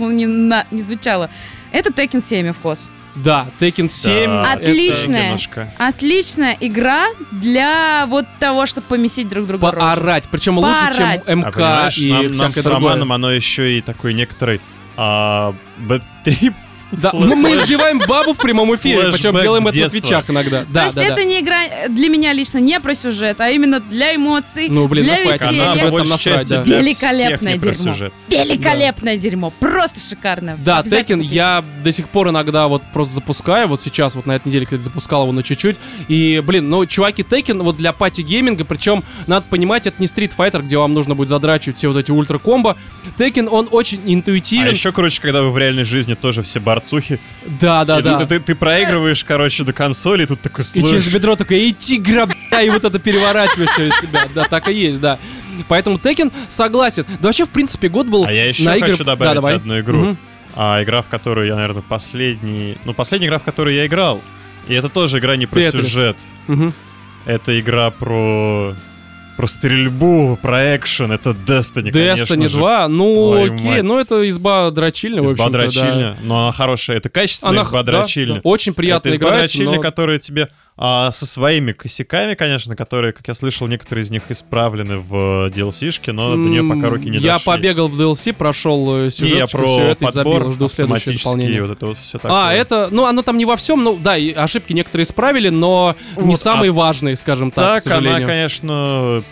не, 0.00 0.26
на- 0.26 0.66
не 0.70 0.82
звучало. 0.82 1.30
Это 1.72 1.90
Tekken 1.90 2.22
7 2.22 2.52
вкус. 2.52 2.90
Да, 3.14 3.46
Tekken 3.60 3.88
7. 3.88 4.26
Да, 4.26 4.52
Отличная. 4.52 5.24
немножко. 5.26 5.72
Отличная 5.78 6.56
игра 6.60 7.06
для 7.30 8.06
вот 8.06 8.26
того, 8.40 8.66
чтобы 8.66 8.86
помесить 8.86 9.28
друг 9.28 9.46
другу 9.46 9.66
рожу. 9.66 9.78
Поорать. 9.80 10.24
Причем 10.30 10.58
лучше, 10.58 10.72
Поорать. 10.72 11.26
чем 11.26 11.44
А 11.44 11.48
МК 11.48 11.52
понимаешь, 11.52 11.98
и 11.98 12.12
нам, 12.12 12.22
нам 12.22 12.32
всякое 12.32 12.60
с 12.60 12.64
другое. 12.64 12.74
Романом 12.92 13.12
оно 13.12 13.30
еще 13.30 13.76
и 13.76 13.80
такой 13.82 14.14
некоторый 14.14 14.60
а, 14.96 15.54
бэт-трип. 15.78 16.54
Да, 16.92 17.10
Флэш- 17.10 17.26
мы, 17.26 17.36
мы 17.36 17.50
избиваем 17.62 17.98
бабу 17.98 18.34
в 18.34 18.36
прямом 18.36 18.74
эфире, 18.76 19.10
причем 19.12 19.32
делаем 19.40 19.66
это 19.66 19.78
на 19.78 19.88
твичах 19.88 20.28
иногда. 20.30 20.64
То 20.64 20.72
Да, 20.72 20.84
есть 20.84 20.96
да, 20.96 21.04
это 21.04 21.16
да. 21.16 21.24
не 21.24 21.40
игра 21.40 21.60
для 21.88 22.08
меня 22.08 22.32
лично 22.32 22.58
не 22.58 22.78
про 22.80 22.94
сюжет, 22.94 23.40
а 23.40 23.50
именно 23.50 23.80
для 23.80 24.14
эмоций, 24.14 24.68
Ну, 24.68 24.86
блин, 24.88 25.04
для 25.04 25.16
ну, 25.24 25.32
веселья. 25.32 25.88
она 25.88 26.04
насрать, 26.04 26.48
да. 26.48 26.62
Великолепное 26.62 27.56
дерьмо. 27.56 27.94
Великолепное 28.28 29.16
дерьмо, 29.16 29.50
просто 29.58 30.00
шикарно. 30.00 30.56
Да, 30.64 30.82
купите. 30.82 31.14
я 31.22 31.64
до 31.82 31.92
сих 31.92 32.08
пор 32.08 32.30
иногда 32.30 32.68
вот 32.68 32.82
просто 32.92 33.14
запускаю, 33.14 33.68
вот 33.68 33.80
сейчас, 33.80 34.14
вот 34.14 34.26
на 34.26 34.32
этой 34.32 34.48
неделе, 34.48 34.64
кстати, 34.66 34.82
запускал 34.82 35.22
его 35.22 35.32
на 35.32 35.42
чуть-чуть, 35.42 35.76
и, 36.08 36.42
блин, 36.44 36.68
ну, 36.68 36.84
чуваки, 36.86 37.22
Tekken 37.22 37.62
вот 37.62 37.76
для 37.76 37.92
party-гейминга, 37.92 38.64
причем, 38.64 39.02
надо 39.26 39.46
понимать, 39.48 39.86
это 39.86 39.96
не 39.98 40.06
Street 40.06 40.32
Fighter, 40.36 40.62
где 40.62 40.76
вам 40.78 40.94
нужно 40.94 41.14
будет 41.14 41.28
задрачивать 41.28 41.78
все 41.78 41.88
вот 41.88 41.96
эти 41.96 42.10
ультра-комбо, 42.10 42.76
Tekken, 43.18 43.48
он 43.48 43.68
очень 43.70 44.00
А 44.06 44.12
интуитивен, 44.12 44.70
еще, 44.70 44.92
короче, 44.92 45.20
когда 45.20 45.42
вы 45.42 45.50
в 45.50 45.58
реальной 45.58 45.84
жизни 45.84 46.14
тоже 46.14 46.42
все 46.42 46.60
борцухи. 46.82 47.18
да, 47.60 47.84
да, 47.84 47.98
и 47.98 48.02
да. 48.02 48.18
Ты, 48.20 48.26
ты- 48.26 48.40
ты 48.40 48.54
проигрываешь, 48.54 49.24
короче, 49.24 49.64
до 49.64 49.72
консоли, 49.72 50.24
и 50.24 50.26
тут 50.26 50.40
такой 50.40 50.64
И 50.64 50.74
через 50.74 50.88
слышишь. 50.88 51.12
бедро 51.12 51.36
такой, 51.36 51.58
эй, 51.58 51.72
тигра, 51.72 52.26
бля, 52.26 52.62
и 52.62 52.70
вот 52.70 52.84
это 52.84 52.98
переворачиваешь 52.98 53.78
из 53.78 54.00
себя. 54.00 54.28
Да, 54.34 54.44
так 54.44 54.68
и 54.68 54.74
есть, 54.74 55.00
да. 55.00 55.18
Поэтому 55.68 55.96
Tekken 55.98 56.32
согласен. 56.48 57.04
Да 57.20 57.28
вообще, 57.28 57.44
в 57.46 57.50
принципе, 57.50 57.88
год 57.88 58.06
был 58.06 58.24
А 58.24 58.32
я 58.32 58.48
еще 58.48 58.64
на 58.64 58.76
игры... 58.76 58.92
хочу 58.92 59.04
добавить 59.04 59.30
да, 59.30 59.34
давай. 59.34 59.56
одну 59.56 59.78
игру. 59.80 59.98
Мгм. 59.98 60.18
А 60.54 60.82
игра, 60.82 61.02
в 61.02 61.08
которую 61.08 61.46
я, 61.46 61.54
наверное, 61.54 61.82
последний... 61.82 62.76
Ну, 62.84 62.92
последняя 62.94 63.26
игра, 63.28 63.38
в 63.38 63.42
которую 63.42 63.74
я 63.74 63.86
играл. 63.86 64.20
И 64.68 64.74
это 64.74 64.88
тоже 64.88 65.18
игра 65.18 65.36
не 65.36 65.46
про 65.46 65.60
Тетрис. 65.60 65.86
сюжет. 65.86 66.16
Мгм. 66.46 66.74
Это 67.24 67.58
игра 67.58 67.90
про... 67.90 68.74
Про 69.36 69.46
стрельбу, 69.46 70.38
про 70.40 70.76
экшен. 70.76 71.10
Это 71.10 71.30
Destiny, 71.30 71.90
конечно 71.90 72.34
Destiny 72.34 72.48
же. 72.48 72.56
2, 72.58 72.88
ну 72.88 73.14
Твою 73.14 73.54
окей, 73.54 73.66
мать. 73.66 73.82
ну 73.82 73.98
это 73.98 74.28
изба 74.30 74.70
дрочильня, 74.70 75.22
в 75.22 75.26
Изба 75.26 75.46
общем-то, 75.46 75.52
да. 75.52 75.58
дрочильня. 75.58 76.16
Но 76.22 76.42
она 76.44 76.52
хорошая. 76.52 76.98
Это 76.98 77.08
качественная 77.08 77.54
Она 77.54 77.62
изба 77.62 77.82
да, 77.82 77.92
дрочильня. 77.92 78.34
да, 78.36 78.40
очень 78.44 78.74
приятно 78.74 79.08
это 79.08 79.16
изба 79.16 79.28
играть, 79.28 79.40
дрочильня, 79.40 79.76
но- 79.76 79.80
которая 79.82 80.18
тебе 80.18 80.48
а, 80.84 81.12
со 81.12 81.26
своими 81.26 81.70
косяками, 81.70 82.34
конечно, 82.34 82.74
которые, 82.74 83.12
как 83.12 83.28
я 83.28 83.34
слышал, 83.34 83.68
некоторые 83.68 84.02
из 84.02 84.10
них 84.10 84.24
исправлены 84.30 84.98
в 84.98 85.48
DLC-шке, 85.48 86.10
но 86.10 86.32
до 86.32 86.38
нее 86.38 86.64
пока 86.68 86.90
руки 86.90 87.08
не 87.08 87.18
Я 87.18 87.34
дошли. 87.34 87.46
побегал 87.46 87.86
в 87.86 88.00
DLC, 88.00 88.32
прошел 88.32 88.96
э, 88.96 89.10
сюжет, 89.12 89.38
я 89.38 89.46
все 89.46 89.58
про 89.58 89.80
это 89.82 90.04
и 90.06 90.10
забил, 90.10 90.50
жду 90.50 90.68
следующее 90.68 91.18
дополнение. 91.18 91.62
вот 91.62 91.70
это 91.70 91.86
вот 91.86 91.98
все 91.98 92.18
такое. 92.18 92.32
А, 92.48 92.52
это, 92.52 92.88
ну, 92.90 93.04
оно 93.04 93.22
там 93.22 93.38
не 93.38 93.44
во 93.44 93.54
всем, 93.54 93.84
ну, 93.84 93.96
да, 93.96 94.18
и 94.18 94.32
ошибки 94.32 94.72
некоторые 94.72 95.04
исправили, 95.04 95.50
но 95.50 95.94
не 96.16 96.32
Вот, 96.32 96.40
самые 96.40 96.70
а 96.70 96.74
важные, 96.74 97.14
скажем 97.14 97.52
так, 97.52 97.84
Так, 97.84 97.92
она, 97.92 98.18
конечно, 98.18 99.22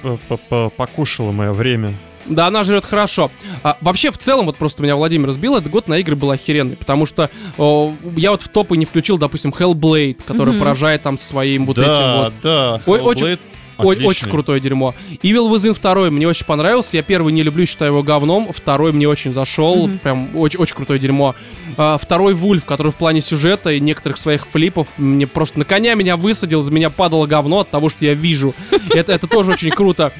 покушала 0.76 1.32
мое 1.32 1.50
время. 1.50 1.94
Да, 2.30 2.46
она 2.46 2.64
жрет 2.64 2.84
хорошо. 2.84 3.30
А, 3.62 3.76
вообще, 3.80 4.10
в 4.10 4.16
целом, 4.18 4.46
вот 4.46 4.56
просто 4.56 4.82
меня 4.82 4.96
Владимир 4.96 5.30
сбил, 5.32 5.56
этот 5.56 5.70
год 5.70 5.88
на 5.88 5.98
игры 5.98 6.16
был 6.16 6.30
охеренный, 6.30 6.76
потому 6.76 7.04
что 7.04 7.28
о, 7.58 7.92
я 8.16 8.30
вот 8.30 8.42
в 8.42 8.48
топы 8.48 8.76
не 8.76 8.86
включил, 8.86 9.18
допустим, 9.18 9.50
Hellblade, 9.50 10.18
который 10.26 10.50
Мгм. 10.52 10.60
поражает 10.60 11.02
там 11.02 11.18
своим 11.18 11.66
вот 11.66 11.76
да, 11.76 11.82
этим 11.82 12.24
вот. 12.24 12.34
да. 12.42 12.80
Ой, 12.86 13.00
очень- 13.00 13.26
Hellblade 13.26 13.38
Ой, 13.82 14.04
очень 14.04 14.28
крутое 14.28 14.60
дерьмо. 14.60 14.94
Evil 15.22 15.50
Within 15.50 15.72
2 15.74 16.10
мне 16.10 16.28
очень 16.28 16.44
понравился. 16.44 16.98
Я 16.98 17.02
первый 17.02 17.32
не 17.32 17.42
люблю, 17.42 17.64
считаю 17.64 17.92
его 17.92 18.02
говном. 18.02 18.52
Второй 18.52 18.92
мне 18.92 19.08
очень 19.08 19.32
зашел. 19.32 19.86
Мгм. 19.86 19.98
Прям 20.00 20.36
очень, 20.36 20.60
очень 20.60 20.74
крутое 20.76 20.98
дерьмо. 21.00 21.34
А, 21.78 21.96
второй 21.96 22.34
Вульф, 22.34 22.66
который 22.66 22.92
в 22.92 22.96
плане 22.96 23.22
сюжета 23.22 23.70
и 23.70 23.80
некоторых 23.80 24.18
своих 24.18 24.46
флипов 24.46 24.86
мне 24.98 25.26
просто 25.26 25.58
на 25.58 25.64
коня 25.64 25.94
меня 25.94 26.18
высадил, 26.18 26.62
за 26.62 26.70
меня 26.70 26.90
падало 26.90 27.26
говно 27.26 27.60
от 27.60 27.70
того, 27.70 27.88
что 27.88 28.04
я 28.04 28.12
вижу. 28.12 28.54
Это, 28.94 29.12
это 29.12 29.26
тоже 29.26 29.52
очень 29.52 29.70
круто. 29.70 30.12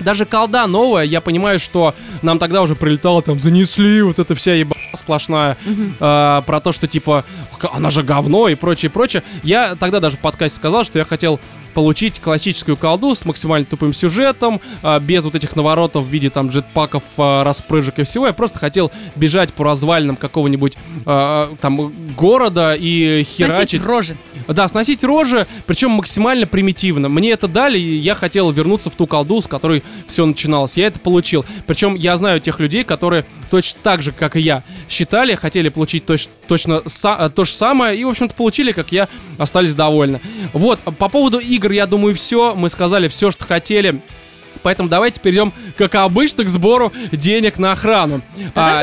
Даже 0.00 0.24
колда 0.24 0.66
новая, 0.66 1.04
я 1.04 1.20
понимаю, 1.20 1.58
что 1.60 1.94
нам 2.22 2.38
тогда 2.38 2.62
уже 2.62 2.74
прилетало, 2.74 3.22
там, 3.22 3.38
занесли, 3.38 4.02
вот 4.02 4.18
эта 4.18 4.34
вся 4.34 4.54
еба 4.54 4.74
сплошная, 4.96 5.56
а, 6.00 6.42
про 6.42 6.60
то, 6.60 6.72
что, 6.72 6.88
типа, 6.88 7.24
«К- 7.58 7.70
она 7.72 7.90
же 7.90 8.02
говно 8.02 8.48
и 8.48 8.54
прочее, 8.54 8.90
прочее. 8.90 9.22
Я 9.42 9.76
тогда 9.76 10.00
даже 10.00 10.16
в 10.16 10.20
подкасте 10.20 10.56
сказал, 10.56 10.84
что 10.84 10.98
я 10.98 11.04
хотел 11.04 11.40
получить 11.74 12.20
классическую 12.20 12.76
колду 12.76 13.14
с 13.14 13.24
максимально 13.24 13.66
тупым 13.66 13.92
сюжетом, 13.92 14.60
а, 14.82 14.98
без 15.00 15.24
вот 15.24 15.34
этих 15.34 15.56
наворотов 15.56 16.04
в 16.04 16.08
виде 16.08 16.30
там 16.30 16.48
джетпаков, 16.48 17.02
а, 17.18 17.44
распрыжек 17.44 17.98
и 17.98 18.04
всего. 18.04 18.26
Я 18.26 18.32
просто 18.32 18.58
хотел 18.58 18.90
бежать 19.16 19.52
по 19.52 19.64
развалинам 19.64 20.16
какого-нибудь 20.16 20.74
а, 21.06 21.54
там 21.60 21.92
города 22.16 22.74
и 22.78 23.22
Сносить 23.24 23.36
херачить. 23.52 23.84
рожи. 23.84 24.16
Да, 24.48 24.66
сносить 24.68 25.04
рожи, 25.04 25.46
причем 25.66 25.92
максимально 25.92 26.46
примитивно. 26.46 27.08
Мне 27.08 27.30
это 27.30 27.46
дали, 27.48 27.78
и 27.78 27.96
я 27.96 28.14
хотел 28.14 28.50
вернуться 28.50 28.90
в 28.90 28.96
ту 28.96 29.06
колду, 29.06 29.40
с 29.40 29.46
которой 29.46 29.82
все 30.08 30.26
начиналось. 30.26 30.76
Я 30.76 30.88
это 30.88 30.98
получил. 30.98 31.44
Причем 31.66 31.94
я 31.94 32.16
знаю 32.16 32.40
тех 32.40 32.58
людей, 32.58 32.82
которые 32.84 33.24
точно 33.50 33.78
так 33.82 34.02
же, 34.02 34.10
как 34.12 34.36
и 34.36 34.40
я, 34.40 34.62
считали, 34.88 35.34
хотели 35.36 35.68
получить 35.68 36.04
точ- 36.04 36.28
точно 36.48 36.82
са- 36.86 37.26
э, 37.26 37.30
то 37.30 37.44
же 37.44 37.52
самое, 37.52 37.98
и, 37.98 38.04
в 38.04 38.08
общем-то, 38.08 38.34
получили, 38.34 38.72
как 38.72 38.90
я, 38.92 39.08
остались 39.38 39.74
довольны. 39.74 40.20
Вот, 40.52 40.80
по 40.80 41.08
поводу 41.08 41.38
игр, 41.38 41.61
я 41.70 41.86
думаю, 41.86 42.14
все. 42.14 42.54
Мы 42.54 42.68
сказали 42.68 43.08
все, 43.08 43.30
что 43.30 43.46
хотели. 43.46 44.02
Поэтому 44.62 44.88
давайте 44.88 45.20
перейдем, 45.20 45.52
как 45.76 45.94
обычно, 45.94 46.44
к 46.44 46.48
сбору 46.48 46.92
денег 47.10 47.58
на 47.58 47.72
охрану. 47.72 48.22
А, 48.54 48.82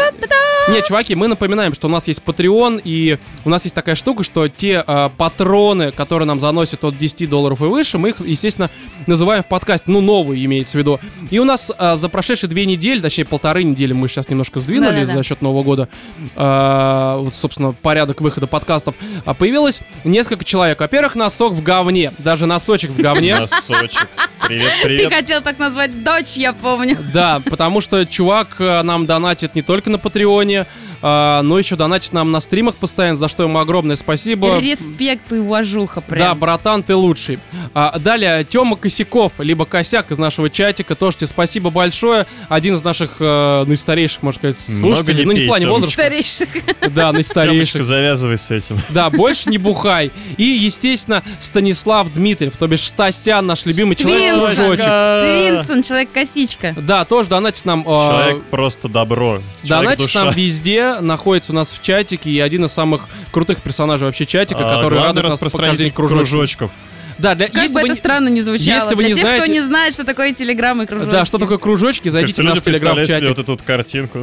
нет, 0.69 0.85
чуваки, 0.85 1.15
мы 1.15 1.27
напоминаем, 1.27 1.73
что 1.73 1.87
у 1.87 1.91
нас 1.91 2.07
есть 2.07 2.21
Patreon, 2.23 2.81
и 2.83 3.17
у 3.43 3.49
нас 3.49 3.63
есть 3.63 3.75
такая 3.75 3.95
штука, 3.95 4.23
что 4.23 4.47
те 4.47 4.83
а, 4.85 5.09
патроны, 5.09 5.91
которые 5.91 6.27
нам 6.27 6.39
заносят 6.39 6.83
от 6.83 6.97
10 6.97 7.27
долларов 7.29 7.61
и 7.61 7.65
выше, 7.65 7.97
мы 7.97 8.09
их, 8.09 8.19
естественно, 8.19 8.69
называем 9.07 9.43
в 9.43 9.47
подкасте, 9.47 9.85
ну, 9.91 10.01
новые 10.01 10.45
имеется 10.45 10.77
в 10.77 10.79
виду. 10.79 10.99
И 11.31 11.39
у 11.39 11.43
нас 11.43 11.71
а, 11.77 11.95
за 11.95 12.07
прошедшие 12.09 12.49
две 12.49 12.65
недели, 12.65 12.99
точнее, 12.99 13.25
полторы 13.25 13.63
недели 13.63 13.93
мы 13.93 14.07
сейчас 14.07 14.29
немножко 14.29 14.59
сдвинули 14.59 15.01
Да-да-да. 15.01 15.17
за 15.17 15.23
счет 15.23 15.41
Нового 15.41 15.63
года, 15.63 15.89
а, 16.35 17.17
вот, 17.17 17.33
собственно, 17.33 17.73
порядок 17.73 18.21
выхода 18.21 18.45
подкастов, 18.45 18.95
а, 19.25 19.33
появилось 19.33 19.81
несколько 20.03 20.45
человек. 20.45 20.79
Во-первых, 20.79 21.15
носок 21.15 21.53
в 21.53 21.63
говне, 21.63 22.11
даже 22.19 22.45
носочек 22.45 22.91
в 22.91 22.97
говне. 22.97 23.39
Носочек. 23.39 24.07
Привет, 24.49 24.71
Ты 24.81 24.87
привет. 24.87 25.13
хотел 25.13 25.41
так 25.43 25.59
назвать 25.59 26.03
дочь, 26.03 26.35
я 26.35 26.53
помню. 26.53 26.97
Да, 27.13 27.39
потому 27.47 27.81
что 27.81 28.03
чувак 28.03 28.55
э, 28.57 28.81
нам 28.81 29.05
донатит 29.05 29.53
не 29.53 29.61
только 29.61 29.91
на 29.91 29.99
Патреоне, 29.99 30.65
а, 31.01 31.41
но 31.41 31.57
еще 31.57 31.75
донатит 31.75 32.13
нам 32.13 32.31
на 32.31 32.39
стримах 32.39 32.75
постоянно, 32.75 33.17
за 33.17 33.27
что 33.29 33.43
ему 33.43 33.59
огромное 33.59 33.95
спасибо. 33.95 34.59
Респект 34.59 35.31
и 35.33 35.37
уважуха 35.37 36.01
Да, 36.07 36.15
прям. 36.15 36.39
братан, 36.39 36.83
ты 36.83 36.95
лучший. 36.95 37.39
А, 37.73 37.97
далее, 37.99 38.43
Тёма 38.43 38.75
Косяков, 38.75 39.33
либо 39.39 39.65
Косяк 39.65 40.11
из 40.11 40.17
нашего 40.17 40.49
чатика. 40.49 40.95
Тоже 40.95 41.17
тебе 41.17 41.27
спасибо 41.27 41.69
большое. 41.69 42.27
Один 42.49 42.75
из 42.75 42.83
наших 42.83 43.17
э, 43.19 43.63
наистарейших, 43.65 44.23
можно 44.23 44.39
сказать, 44.39 44.57
слушателей. 44.59 45.25
Ну, 45.25 45.31
не 45.31 45.41
в 45.43 45.47
плане 45.47 45.67
возраста. 45.67 45.93
Старейших. 45.93 46.49
Да, 46.89 47.11
наистарейших. 47.11 47.83
завязывай 47.83 48.37
с 48.37 48.49
этим. 48.51 48.77
Да, 48.89 49.09
больше 49.09 49.49
не 49.49 49.57
бухай. 49.57 50.11
И, 50.37 50.43
естественно, 50.43 51.23
Станислав 51.39 52.11
Дмитриев, 52.13 52.53
то 52.57 52.67
бишь 52.67 52.81
Стасян, 52.87 53.45
наш 53.45 53.65
любимый 53.65 53.95
человек. 53.95 54.35
Твинсон, 54.79 55.81
человек-косичка. 55.83 56.75
Да, 56.77 57.05
тоже 57.05 57.29
донатит 57.29 57.65
нам... 57.65 57.81
э, 57.81 57.83
Человек 57.85 58.43
просто 58.45 58.87
добро. 58.87 59.39
Человек 59.63 59.83
Донатит 59.83 60.05
душа. 60.05 60.23
нам 60.25 60.33
везде, 60.33 60.88
находится 61.01 61.51
у 61.51 61.55
нас 61.55 61.69
в 61.69 61.81
чатике, 61.81 62.29
и 62.31 62.39
один 62.39 62.65
из 62.65 62.71
самых 62.71 63.07
крутых 63.31 63.61
персонажей 63.61 64.05
вообще 64.07 64.25
чатика, 64.25 64.59
А, 64.61 64.75
который 64.75 64.99
радует 64.99 65.29
нас 65.29 65.39
покажение 65.39 65.91
кружочков. 65.91 66.29
кружочков. 66.29 66.71
Да, 67.19 67.35
для, 67.35 67.47
Как 67.47 67.63
если 67.63 67.73
бы 67.75 67.81
вы 67.81 67.87
это 67.87 67.93
не- 67.93 67.99
странно 67.99 68.27
не 68.29 68.41
звучало. 68.41 68.75
если 68.75 68.95
вы 68.95 69.03
Для 69.03 69.09
не 69.09 69.13
тех, 69.15 69.27
кто 69.27 69.35
знаете- 69.37 69.53
не 69.53 69.61
знает, 69.61 69.93
что 69.93 70.03
такое 70.05 70.33
телеграм 70.33 70.81
и 70.81 70.85
кружочки. 70.85 71.11
Да, 71.11 71.25
что 71.25 71.37
такое 71.37 71.57
кружочки, 71.57 72.09
зайдите 72.09 72.41
Кажется, 72.41 72.41
в 72.41 72.45
наш 72.65 72.79
телеграм-чатик. 72.81 73.27
вот 73.29 73.39
эту 73.39 73.51
вот 73.51 73.61
картинку. 73.61 74.19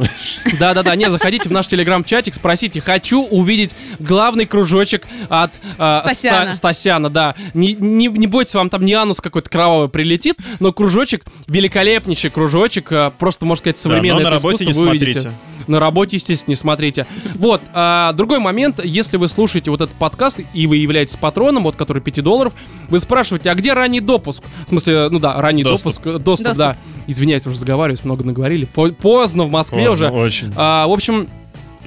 Да-да-да, 0.59 0.95
не, 0.95 1.09
заходите 1.09 1.47
в 1.49 1.51
наш 1.51 1.67
телеграм-чатик, 1.67 2.33
спросите, 2.33 2.81
хочу 2.81 3.23
увидеть 3.23 3.75
главный 3.99 4.45
кружочек 4.45 5.05
от 5.29 5.51
э, 5.77 5.99
Стасяна. 6.03 6.43
Ста- 6.45 6.53
Стасяна, 6.53 7.09
да. 7.09 7.35
Не, 7.53 7.73
не, 7.73 8.07
не 8.07 8.27
бойтесь, 8.27 8.55
вам 8.55 8.69
там 8.69 8.83
не 8.85 8.93
анус 8.93 9.21
какой-то 9.21 9.49
кровавый 9.49 9.89
прилетит, 9.89 10.37
но 10.59 10.73
кружочек, 10.73 11.23
великолепнейший 11.47 12.29
кружочек, 12.29 12.91
э, 12.91 13.11
просто, 13.17 13.45
можно 13.45 13.59
сказать, 13.61 13.75
Да, 13.77 13.81
современное 13.81 14.23
но 14.23 14.29
на 14.29 14.35
работе 14.35 14.65
не 14.65 14.73
вы 14.73 14.89
увидите. 14.89 15.19
смотрите. 15.19 15.37
На 15.67 15.79
работе, 15.81 16.15
естественно, 16.15 16.51
не 16.51 16.55
смотрите. 16.55 17.07
Вот, 17.35 17.61
а, 17.73 18.13
другой 18.13 18.39
момент, 18.39 18.79
если 18.85 19.17
вы 19.17 19.27
слушаете 19.27 19.69
вот 19.69 19.81
этот 19.81 19.95
подкаст, 19.97 20.39
и 20.53 20.65
вы 20.67 20.77
являетесь 20.77 21.17
патроном, 21.17 21.63
вот 21.63 21.75
который 21.75 22.01
5 22.01 22.21
долларов, 22.21 22.53
Вы 22.89 22.99
спрашиваете, 22.99 23.49
а 23.51 23.55
где 23.55 23.73
ранний 23.73 23.99
допуск? 23.99 24.43
В 24.65 24.69
смысле, 24.69 25.09
ну 25.09 25.19
да, 25.19 25.39
ранний 25.41 25.63
Доступ. 25.63 25.93
допуск, 25.93 26.07
э, 26.07 26.19
доступ, 26.19 26.47
Доступ. 26.47 26.57
да. 26.57 26.77
Извиняюсь, 27.07 27.45
уже 27.45 27.57
заговариваюсь, 27.57 28.03
много 28.03 28.23
наговорили. 28.23 28.65
По- 28.65 28.89
Поздно 28.89 29.43
в 29.43 29.51
Москве 29.51 29.87
Поздно, 29.87 30.07
уже. 30.11 30.15
Очень. 30.15 30.53
А, 30.55 30.87
в 30.87 30.91
общем, 30.91 31.27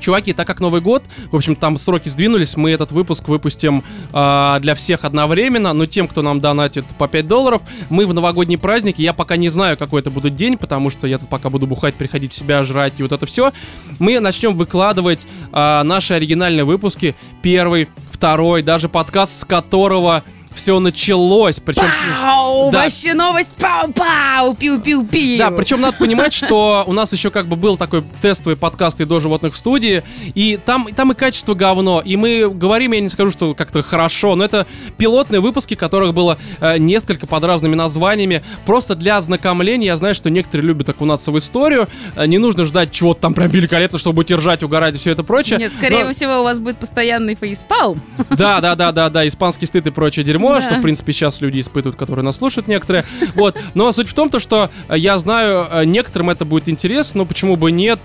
Чуваки, 0.01 0.32
так 0.32 0.47
как 0.47 0.60
Новый 0.60 0.81
год, 0.81 1.02
в 1.31 1.36
общем, 1.36 1.55
там 1.55 1.77
сроки 1.77 2.09
сдвинулись, 2.09 2.56
мы 2.56 2.70
этот 2.70 2.90
выпуск 2.90 3.28
выпустим 3.28 3.85
а, 4.12 4.59
для 4.60 4.74
всех 4.74 5.05
одновременно, 5.05 5.72
но 5.74 5.85
тем, 5.86 6.09
кто 6.09 6.22
нам 6.22 6.40
донатит 6.40 6.86
по 6.98 7.06
5 7.06 7.28
долларов, 7.28 7.60
мы 7.90 8.06
в 8.06 8.14
новогодний 8.14 8.56
праздник, 8.56 8.98
я 8.98 9.12
пока 9.12 9.36
не 9.36 9.51
знаю, 9.51 9.77
какой 9.77 10.01
это 10.01 10.10
будет 10.10 10.35
день, 10.35 10.56
потому 10.56 10.89
что 10.89 11.06
я 11.06 11.18
тут 11.18 11.28
пока 11.28 11.51
буду 11.51 11.66
бухать, 11.66 11.94
приходить 11.97 12.32
в 12.32 12.35
себя, 12.35 12.62
жрать 12.64 12.94
и 12.97 13.02
вот 13.02 13.12
это 13.12 13.27
все, 13.27 13.52
мы 13.98 14.18
начнем 14.20 14.55
выкладывать 14.56 15.27
а, 15.52 15.85
наши 15.85 16.14
оригинальные 16.14 16.64
выпуски, 16.64 17.14
первый, 17.43 17.89
второй, 18.10 18.62
даже 18.62 18.89
подкаст, 18.89 19.40
с 19.40 19.44
которого 19.44 20.24
все 20.55 20.78
началось, 20.81 21.60
причем... 21.60 21.85
Пау! 22.22 22.70
Да. 22.70 22.82
Вообще 22.82 23.14
новость! 23.14 23.55
Пау-пау! 23.59 24.56
Пиу-пиу-пиу! 24.56 25.39
Да, 25.39 25.51
причем 25.51 25.81
надо 25.81 25.97
понимать, 25.97 26.32
что 26.32 26.85
у 26.86 26.93
нас 26.93 27.12
еще 27.12 27.31
как 27.31 27.47
бы 27.47 27.56
был 27.56 27.77
такой 27.77 28.05
тестовый 28.20 28.56
подкаст 28.56 29.01
и 29.01 29.05
до 29.05 29.20
животных 29.20 29.55
в 29.55 29.59
студии, 29.59 30.02
и 30.35 30.59
там, 30.64 30.89
там 30.94 31.12
и 31.12 31.14
качество 31.14 31.55
говно, 31.55 32.01
и 32.05 32.16
мы 32.16 32.48
говорим, 32.51 32.93
я 32.93 33.01
не 33.01 33.09
скажу, 33.09 33.31
что 33.31 33.55
как-то 33.55 33.82
хорошо, 33.82 34.35
но 34.35 34.44
это 34.44 34.66
пилотные 34.97 35.40
выпуски, 35.40 35.74
которых 35.74 36.14
было 36.14 36.39
э, 36.60 36.78
несколько 36.78 37.27
под 37.27 37.44
разными 37.44 37.74
названиями, 37.74 38.43
просто 38.66 38.94
для 38.94 39.16
ознакомления, 39.18 39.86
я 39.86 39.97
знаю, 39.97 40.14
что 40.14 40.31
некоторые 40.31 40.66
любят 40.66 40.89
окунаться 40.89 41.31
в 41.31 41.39
историю, 41.39 41.89
э, 42.16 42.27
не 42.27 42.39
нужно 42.39 42.64
ждать 42.64 42.90
чего-то 42.90 43.20
там 43.20 43.35
прям 43.35 43.48
великолепно, 43.48 43.98
чтобы 43.98 44.20
удержать, 44.22 44.62
угорать 44.62 44.94
и 44.94 44.98
все 44.98 45.12
это 45.12 45.22
прочее. 45.22 45.59
Нет, 45.59 45.72
скорее 45.74 46.05
Но- 46.05 46.12
всего, 46.12 46.40
у 46.40 46.44
вас 46.44 46.59
будет 46.59 46.78
постоянный 46.78 47.35
фейспалм. 47.35 48.01
да, 48.31 48.60
да, 48.60 48.74
да, 48.74 48.93
да, 48.93 49.09
да, 49.10 49.27
испанский 49.28 49.66
стыд 49.66 49.86
и 49.86 49.90
прочее 49.90 50.24
дерьмо, 50.24 50.40
Да. 50.49 50.62
что, 50.62 50.75
в 50.77 50.83
принципе, 50.83 51.12
сейчас 51.12 51.41
люди 51.41 51.61
испытывают, 51.61 51.97
которые 51.97 52.25
нас 52.25 52.37
слушают 52.37 52.69
некоторые. 52.69 53.05
Вот. 53.35 53.57
Но 53.75 53.93
суть 53.93 54.09
в 54.09 54.15
том, 54.15 54.31
то, 54.31 54.39
что 54.39 54.71
э, 54.89 54.99
я 54.99 55.19
знаю, 55.19 55.67
э, 55.71 55.85
некоторым 55.85 56.31
это 56.31 56.45
будет 56.45 56.69
интересно, 56.69 57.19
но 57.19 57.27
почему 57.27 57.57
бы 57.57 57.71
нет. 57.71 58.01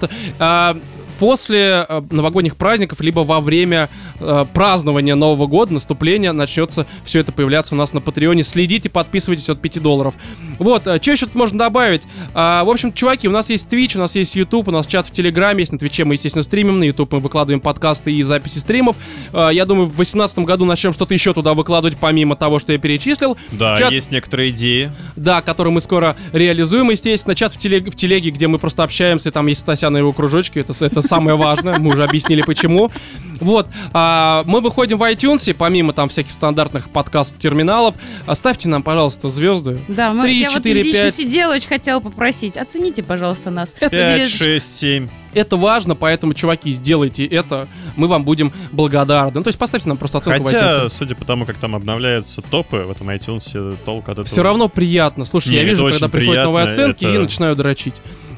После 1.19 1.85
э, 1.87 2.01
новогодних 2.11 2.55
праздников, 2.55 3.01
либо 3.01 3.21
во 3.21 3.39
время 3.39 3.89
э, 4.19 4.45
празднования 4.53 5.15
Нового 5.15 5.47
года, 5.47 5.73
наступления, 5.73 6.33
начнется 6.33 6.85
все 7.03 7.19
это 7.19 7.31
появляться 7.31 7.75
у 7.75 7.77
нас 7.77 7.93
на 7.93 8.01
Патреоне. 8.01 8.43
Следите, 8.43 8.89
подписывайтесь 8.89 9.49
от 9.49 9.61
5 9.61 9.81
долларов. 9.81 10.15
Вот, 10.59 10.83
что 10.83 11.11
еще 11.11 11.25
тут 11.25 11.35
можно 11.35 11.59
добавить? 11.59 12.03
А, 12.33 12.63
в 12.63 12.69
общем, 12.69 12.93
чуваки, 12.93 13.27
у 13.27 13.31
нас 13.31 13.49
есть 13.49 13.67
Twitch, 13.71 13.97
у 13.97 13.99
нас 13.99 14.15
есть 14.15 14.35
YouTube, 14.35 14.67
у 14.67 14.71
нас 14.71 14.87
чат 14.87 15.07
в 15.07 15.11
Телеграме, 15.11 15.61
есть 15.61 15.71
на 15.71 15.79
Твиче 15.79 16.05
мы, 16.05 16.15
естественно, 16.15 16.43
стримим, 16.43 16.79
на 16.79 16.83
YouTube 16.83 17.13
мы 17.13 17.19
выкладываем 17.19 17.59
подкасты 17.59 18.11
и 18.13 18.23
записи 18.23 18.59
стримов. 18.59 18.95
А, 19.33 19.49
я 19.49 19.65
думаю, 19.65 19.85
в 19.85 19.95
2018 19.95 20.39
году 20.39 20.65
начнем 20.65 20.93
что-то 20.93 21.13
еще 21.13 21.33
туда 21.33 21.53
выкладывать, 21.53 21.97
помимо 21.99 22.35
того, 22.35 22.59
что 22.59 22.73
я 22.73 22.79
перечислил. 22.79 23.37
Да, 23.51 23.77
чат- 23.77 23.91
есть 23.91 24.11
некоторые 24.11 24.51
идеи. 24.51 24.91
Да, 25.15 25.41
который 25.41 25.71
мы 25.71 25.81
скоро 25.81 26.15
реализуем, 26.31 26.89
естественно. 26.89 27.35
Чат 27.35 27.53
в 27.53 27.57
телеге, 27.57 27.91
в 27.91 27.95
телеге 27.95 28.31
где 28.31 28.47
мы 28.47 28.59
просто 28.59 28.83
общаемся, 28.83 29.31
там 29.31 29.47
есть 29.47 29.61
Стасяна 29.61 29.97
и 29.97 29.99
его 29.99 30.13
кружочки, 30.13 30.59
это, 30.59 30.73
это 30.85 31.01
самое 31.05 31.37
важное, 31.37 31.77
мы 31.79 31.91
уже 31.93 32.03
объяснили 32.03 32.41
почему. 32.41 32.91
Вот, 33.41 33.67
а, 33.93 34.43
мы 34.47 34.61
выходим 34.61 34.97
в 34.97 35.03
iTunes, 35.03 35.53
помимо 35.53 35.91
там 35.91 36.07
всяких 36.07 36.31
стандартных 36.31 36.89
подкаст-терминалов. 36.89 37.95
Оставьте 38.25 38.69
нам, 38.69 38.81
пожалуйста, 38.81 39.29
звезды. 39.29 39.81
Да, 39.89 40.13
мы, 40.13 40.23
Три, 40.23 40.39
я 40.39 40.49
вот 40.49 40.57
четыре, 40.59 40.83
лично 40.83 41.01
пять. 41.03 41.15
сидела, 41.15 41.53
очень 41.53 41.67
хотела 41.67 41.99
попросить. 41.99 42.55
Оцените, 42.55 43.03
пожалуйста, 43.03 43.49
нас. 43.49 43.71
5, 43.73 43.91
Звездочку. 43.91 44.43
6, 44.45 44.77
7. 44.77 45.09
Это 45.33 45.57
важно, 45.57 45.95
поэтому, 45.95 46.33
чуваки, 46.33 46.71
сделайте 46.73 47.25
это, 47.25 47.67
мы 47.97 48.07
вам 48.07 48.23
будем 48.23 48.53
благодарны. 48.71 49.31
Ну, 49.35 49.43
то 49.43 49.49
есть 49.49 49.59
поставьте 49.59 49.89
нам 49.89 49.97
просто 49.97 50.19
оценку 50.19 50.43
в 50.43 50.45
Хотя, 50.45 50.85
iTunes. 50.85 50.89
судя 50.89 51.15
по 51.15 51.25
тому, 51.25 51.45
как 51.45 51.57
там 51.57 51.75
обновляются 51.75 52.41
топы 52.41 52.77
в 52.87 52.91
этом 52.91 53.09
iTunes, 53.09 53.77
толк 53.83 54.05
от 54.05 54.13
этого... 54.13 54.25
Все 54.27 54.43
равно 54.43 54.69
приятно. 54.69 55.25
Слушай, 55.25 55.49
Не, 55.49 55.55
я 55.57 55.63
вижу, 55.65 55.85
когда 55.89 56.07
приходят 56.07 56.45
новые 56.45 56.65
приятно, 56.67 56.83
оценки 56.85 57.03
это- 57.03 57.15
и 57.15 57.17
начинаю 57.17 57.55
дрочить. 57.57 57.95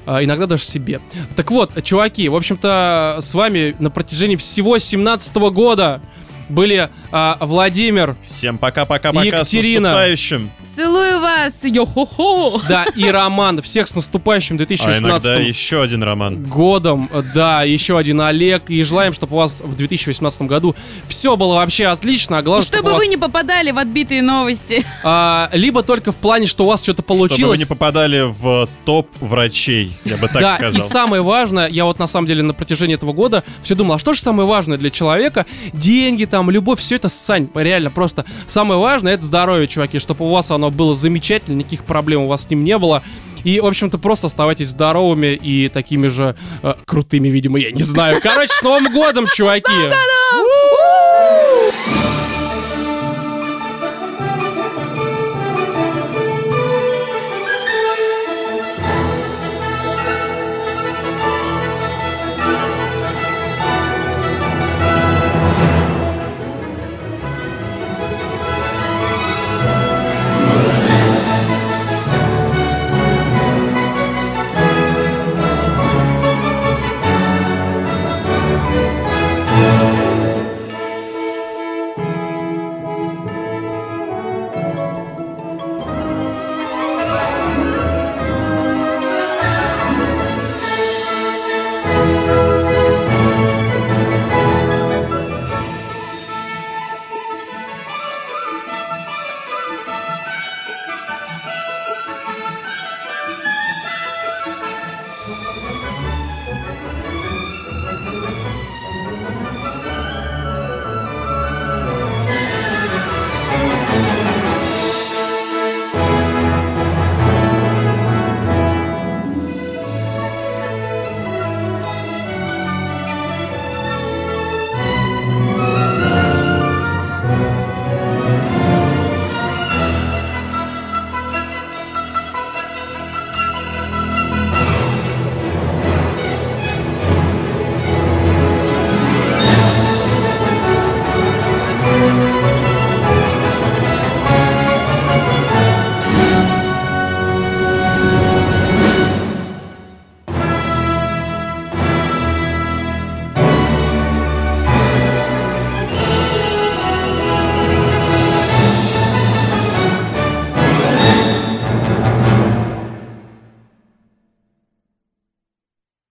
А, 0.08 0.24
иногда 0.24 0.48
даже 0.48 0.64
себе. 0.64 1.02
Так 1.36 1.52
вот, 1.52 1.84
чуваки, 1.84 2.30
в 2.30 2.36
общем-то, 2.36 3.18
с 3.20 3.34
вами 3.34 3.76
на 3.78 3.92
протяжении 3.92 4.38
всего 4.38 4.78
17 4.78 5.36
года 5.36 6.02
были 6.48 6.90
а, 7.12 7.38
Владимир, 7.42 8.16
Всем 8.24 8.58
пока-пока-пока, 8.58 9.22
Екатерина. 9.26 9.90
с 9.90 9.92
наступающим. 9.92 10.52
Целую 10.78 11.20
вас! 11.22 11.64
Йо-хо-хо! 11.64 12.62
да, 12.70 12.86
и 12.96 13.10
Роман. 13.10 13.64
Всех 13.64 13.88
с 13.88 13.96
наступающим 13.96 14.58
А 14.58 14.60
2018 14.60 15.04
иногда 15.26 15.40
еще 15.40 15.82
один 15.82 16.04
роман. 16.04 16.44
годом. 16.44 17.10
Да, 17.34 17.64
еще 17.64 17.98
один 17.98 18.22
Олег. 18.22 18.70
И 18.70 18.84
желаем, 18.84 19.14
чтобы 19.14 19.38
у 19.38 19.40
вас 19.40 19.60
в 19.60 19.74
2018 19.74 20.44
году 20.44 20.76
все 21.08 21.36
было 21.36 21.56
вообще 21.56 21.88
отлично. 21.88 22.38
А 22.38 22.42
И 22.42 22.44
главное, 22.44 22.62
чтобы, 22.62 22.78
чтобы 22.78 22.90
у 22.92 22.94
вас, 22.94 23.02
вы 23.02 23.08
не 23.08 23.18
попадали 23.18 23.72
в 23.72 23.80
отбитые 23.80 24.22
новости. 24.22 24.86
а, 25.04 25.50
либо 25.52 25.82
только 25.82 26.12
в 26.12 26.16
плане, 26.16 26.46
что 26.46 26.66
у 26.66 26.68
вас 26.68 26.84
что-то 26.84 27.02
Чтобы 27.02 27.18
получилось. 27.22 27.54
вы 27.54 27.58
не 27.58 27.66
попадали 27.66 28.32
в 28.40 28.70
топ 28.86 29.10
врачей, 29.20 29.94
я 30.06 30.18
бы 30.18 30.28
так 30.28 30.42
да, 30.42 30.56
сказал. 30.58 30.80
и 30.86 30.88
самое 30.88 31.24
важное, 31.24 31.68
я 31.70 31.86
вот 31.86 31.98
на 31.98 32.06
самом 32.06 32.28
деле 32.28 32.44
на 32.44 32.54
протяжении 32.54 32.94
этого 32.94 33.14
года 33.14 33.44
все 33.64 33.74
думал, 33.74 33.96
а 33.96 34.00
что 34.00 34.14
же 34.14 34.22
самое 34.22 34.48
важное 34.48 34.78
для 34.78 34.92
человека? 34.92 35.48
Деньги, 35.74 36.26
там, 36.26 36.52
любовь, 36.52 36.80
все 36.80 36.98
это 36.98 37.10
сань, 37.10 37.48
реально 37.56 37.90
просто. 37.90 38.26
Самое 38.48 38.80
важное 38.80 39.16
это 39.16 39.26
здоровье, 39.26 39.68
чуваки, 39.68 39.98
чтобы 39.98 40.24
у 40.26 40.30
вас 40.30 40.52
оно 40.68 40.76
было 40.76 40.96
замечательно, 40.96 41.58
никаких 41.58 41.84
проблем 41.84 42.22
у 42.24 42.28
вас 42.28 42.44
с 42.44 42.50
ним 42.50 42.64
не 42.64 42.78
было. 42.78 43.04
И, 43.44 43.60
в 43.60 43.66
общем-то, 43.66 43.98
просто 43.98 44.28
оставайтесь 44.28 44.70
здоровыми 44.70 45.28
и 45.28 45.70
такими 45.70 46.08
же 46.08 46.36
э, 46.64 46.74
крутыми, 46.86 47.30
видимо, 47.30 47.60
я 47.60 47.72
не 47.72 47.84
знаю. 47.84 48.20
Короче, 48.22 48.52
с 48.54 48.62
Новым 48.62 48.92
годом, 48.94 49.28
чуваки! 49.34 49.72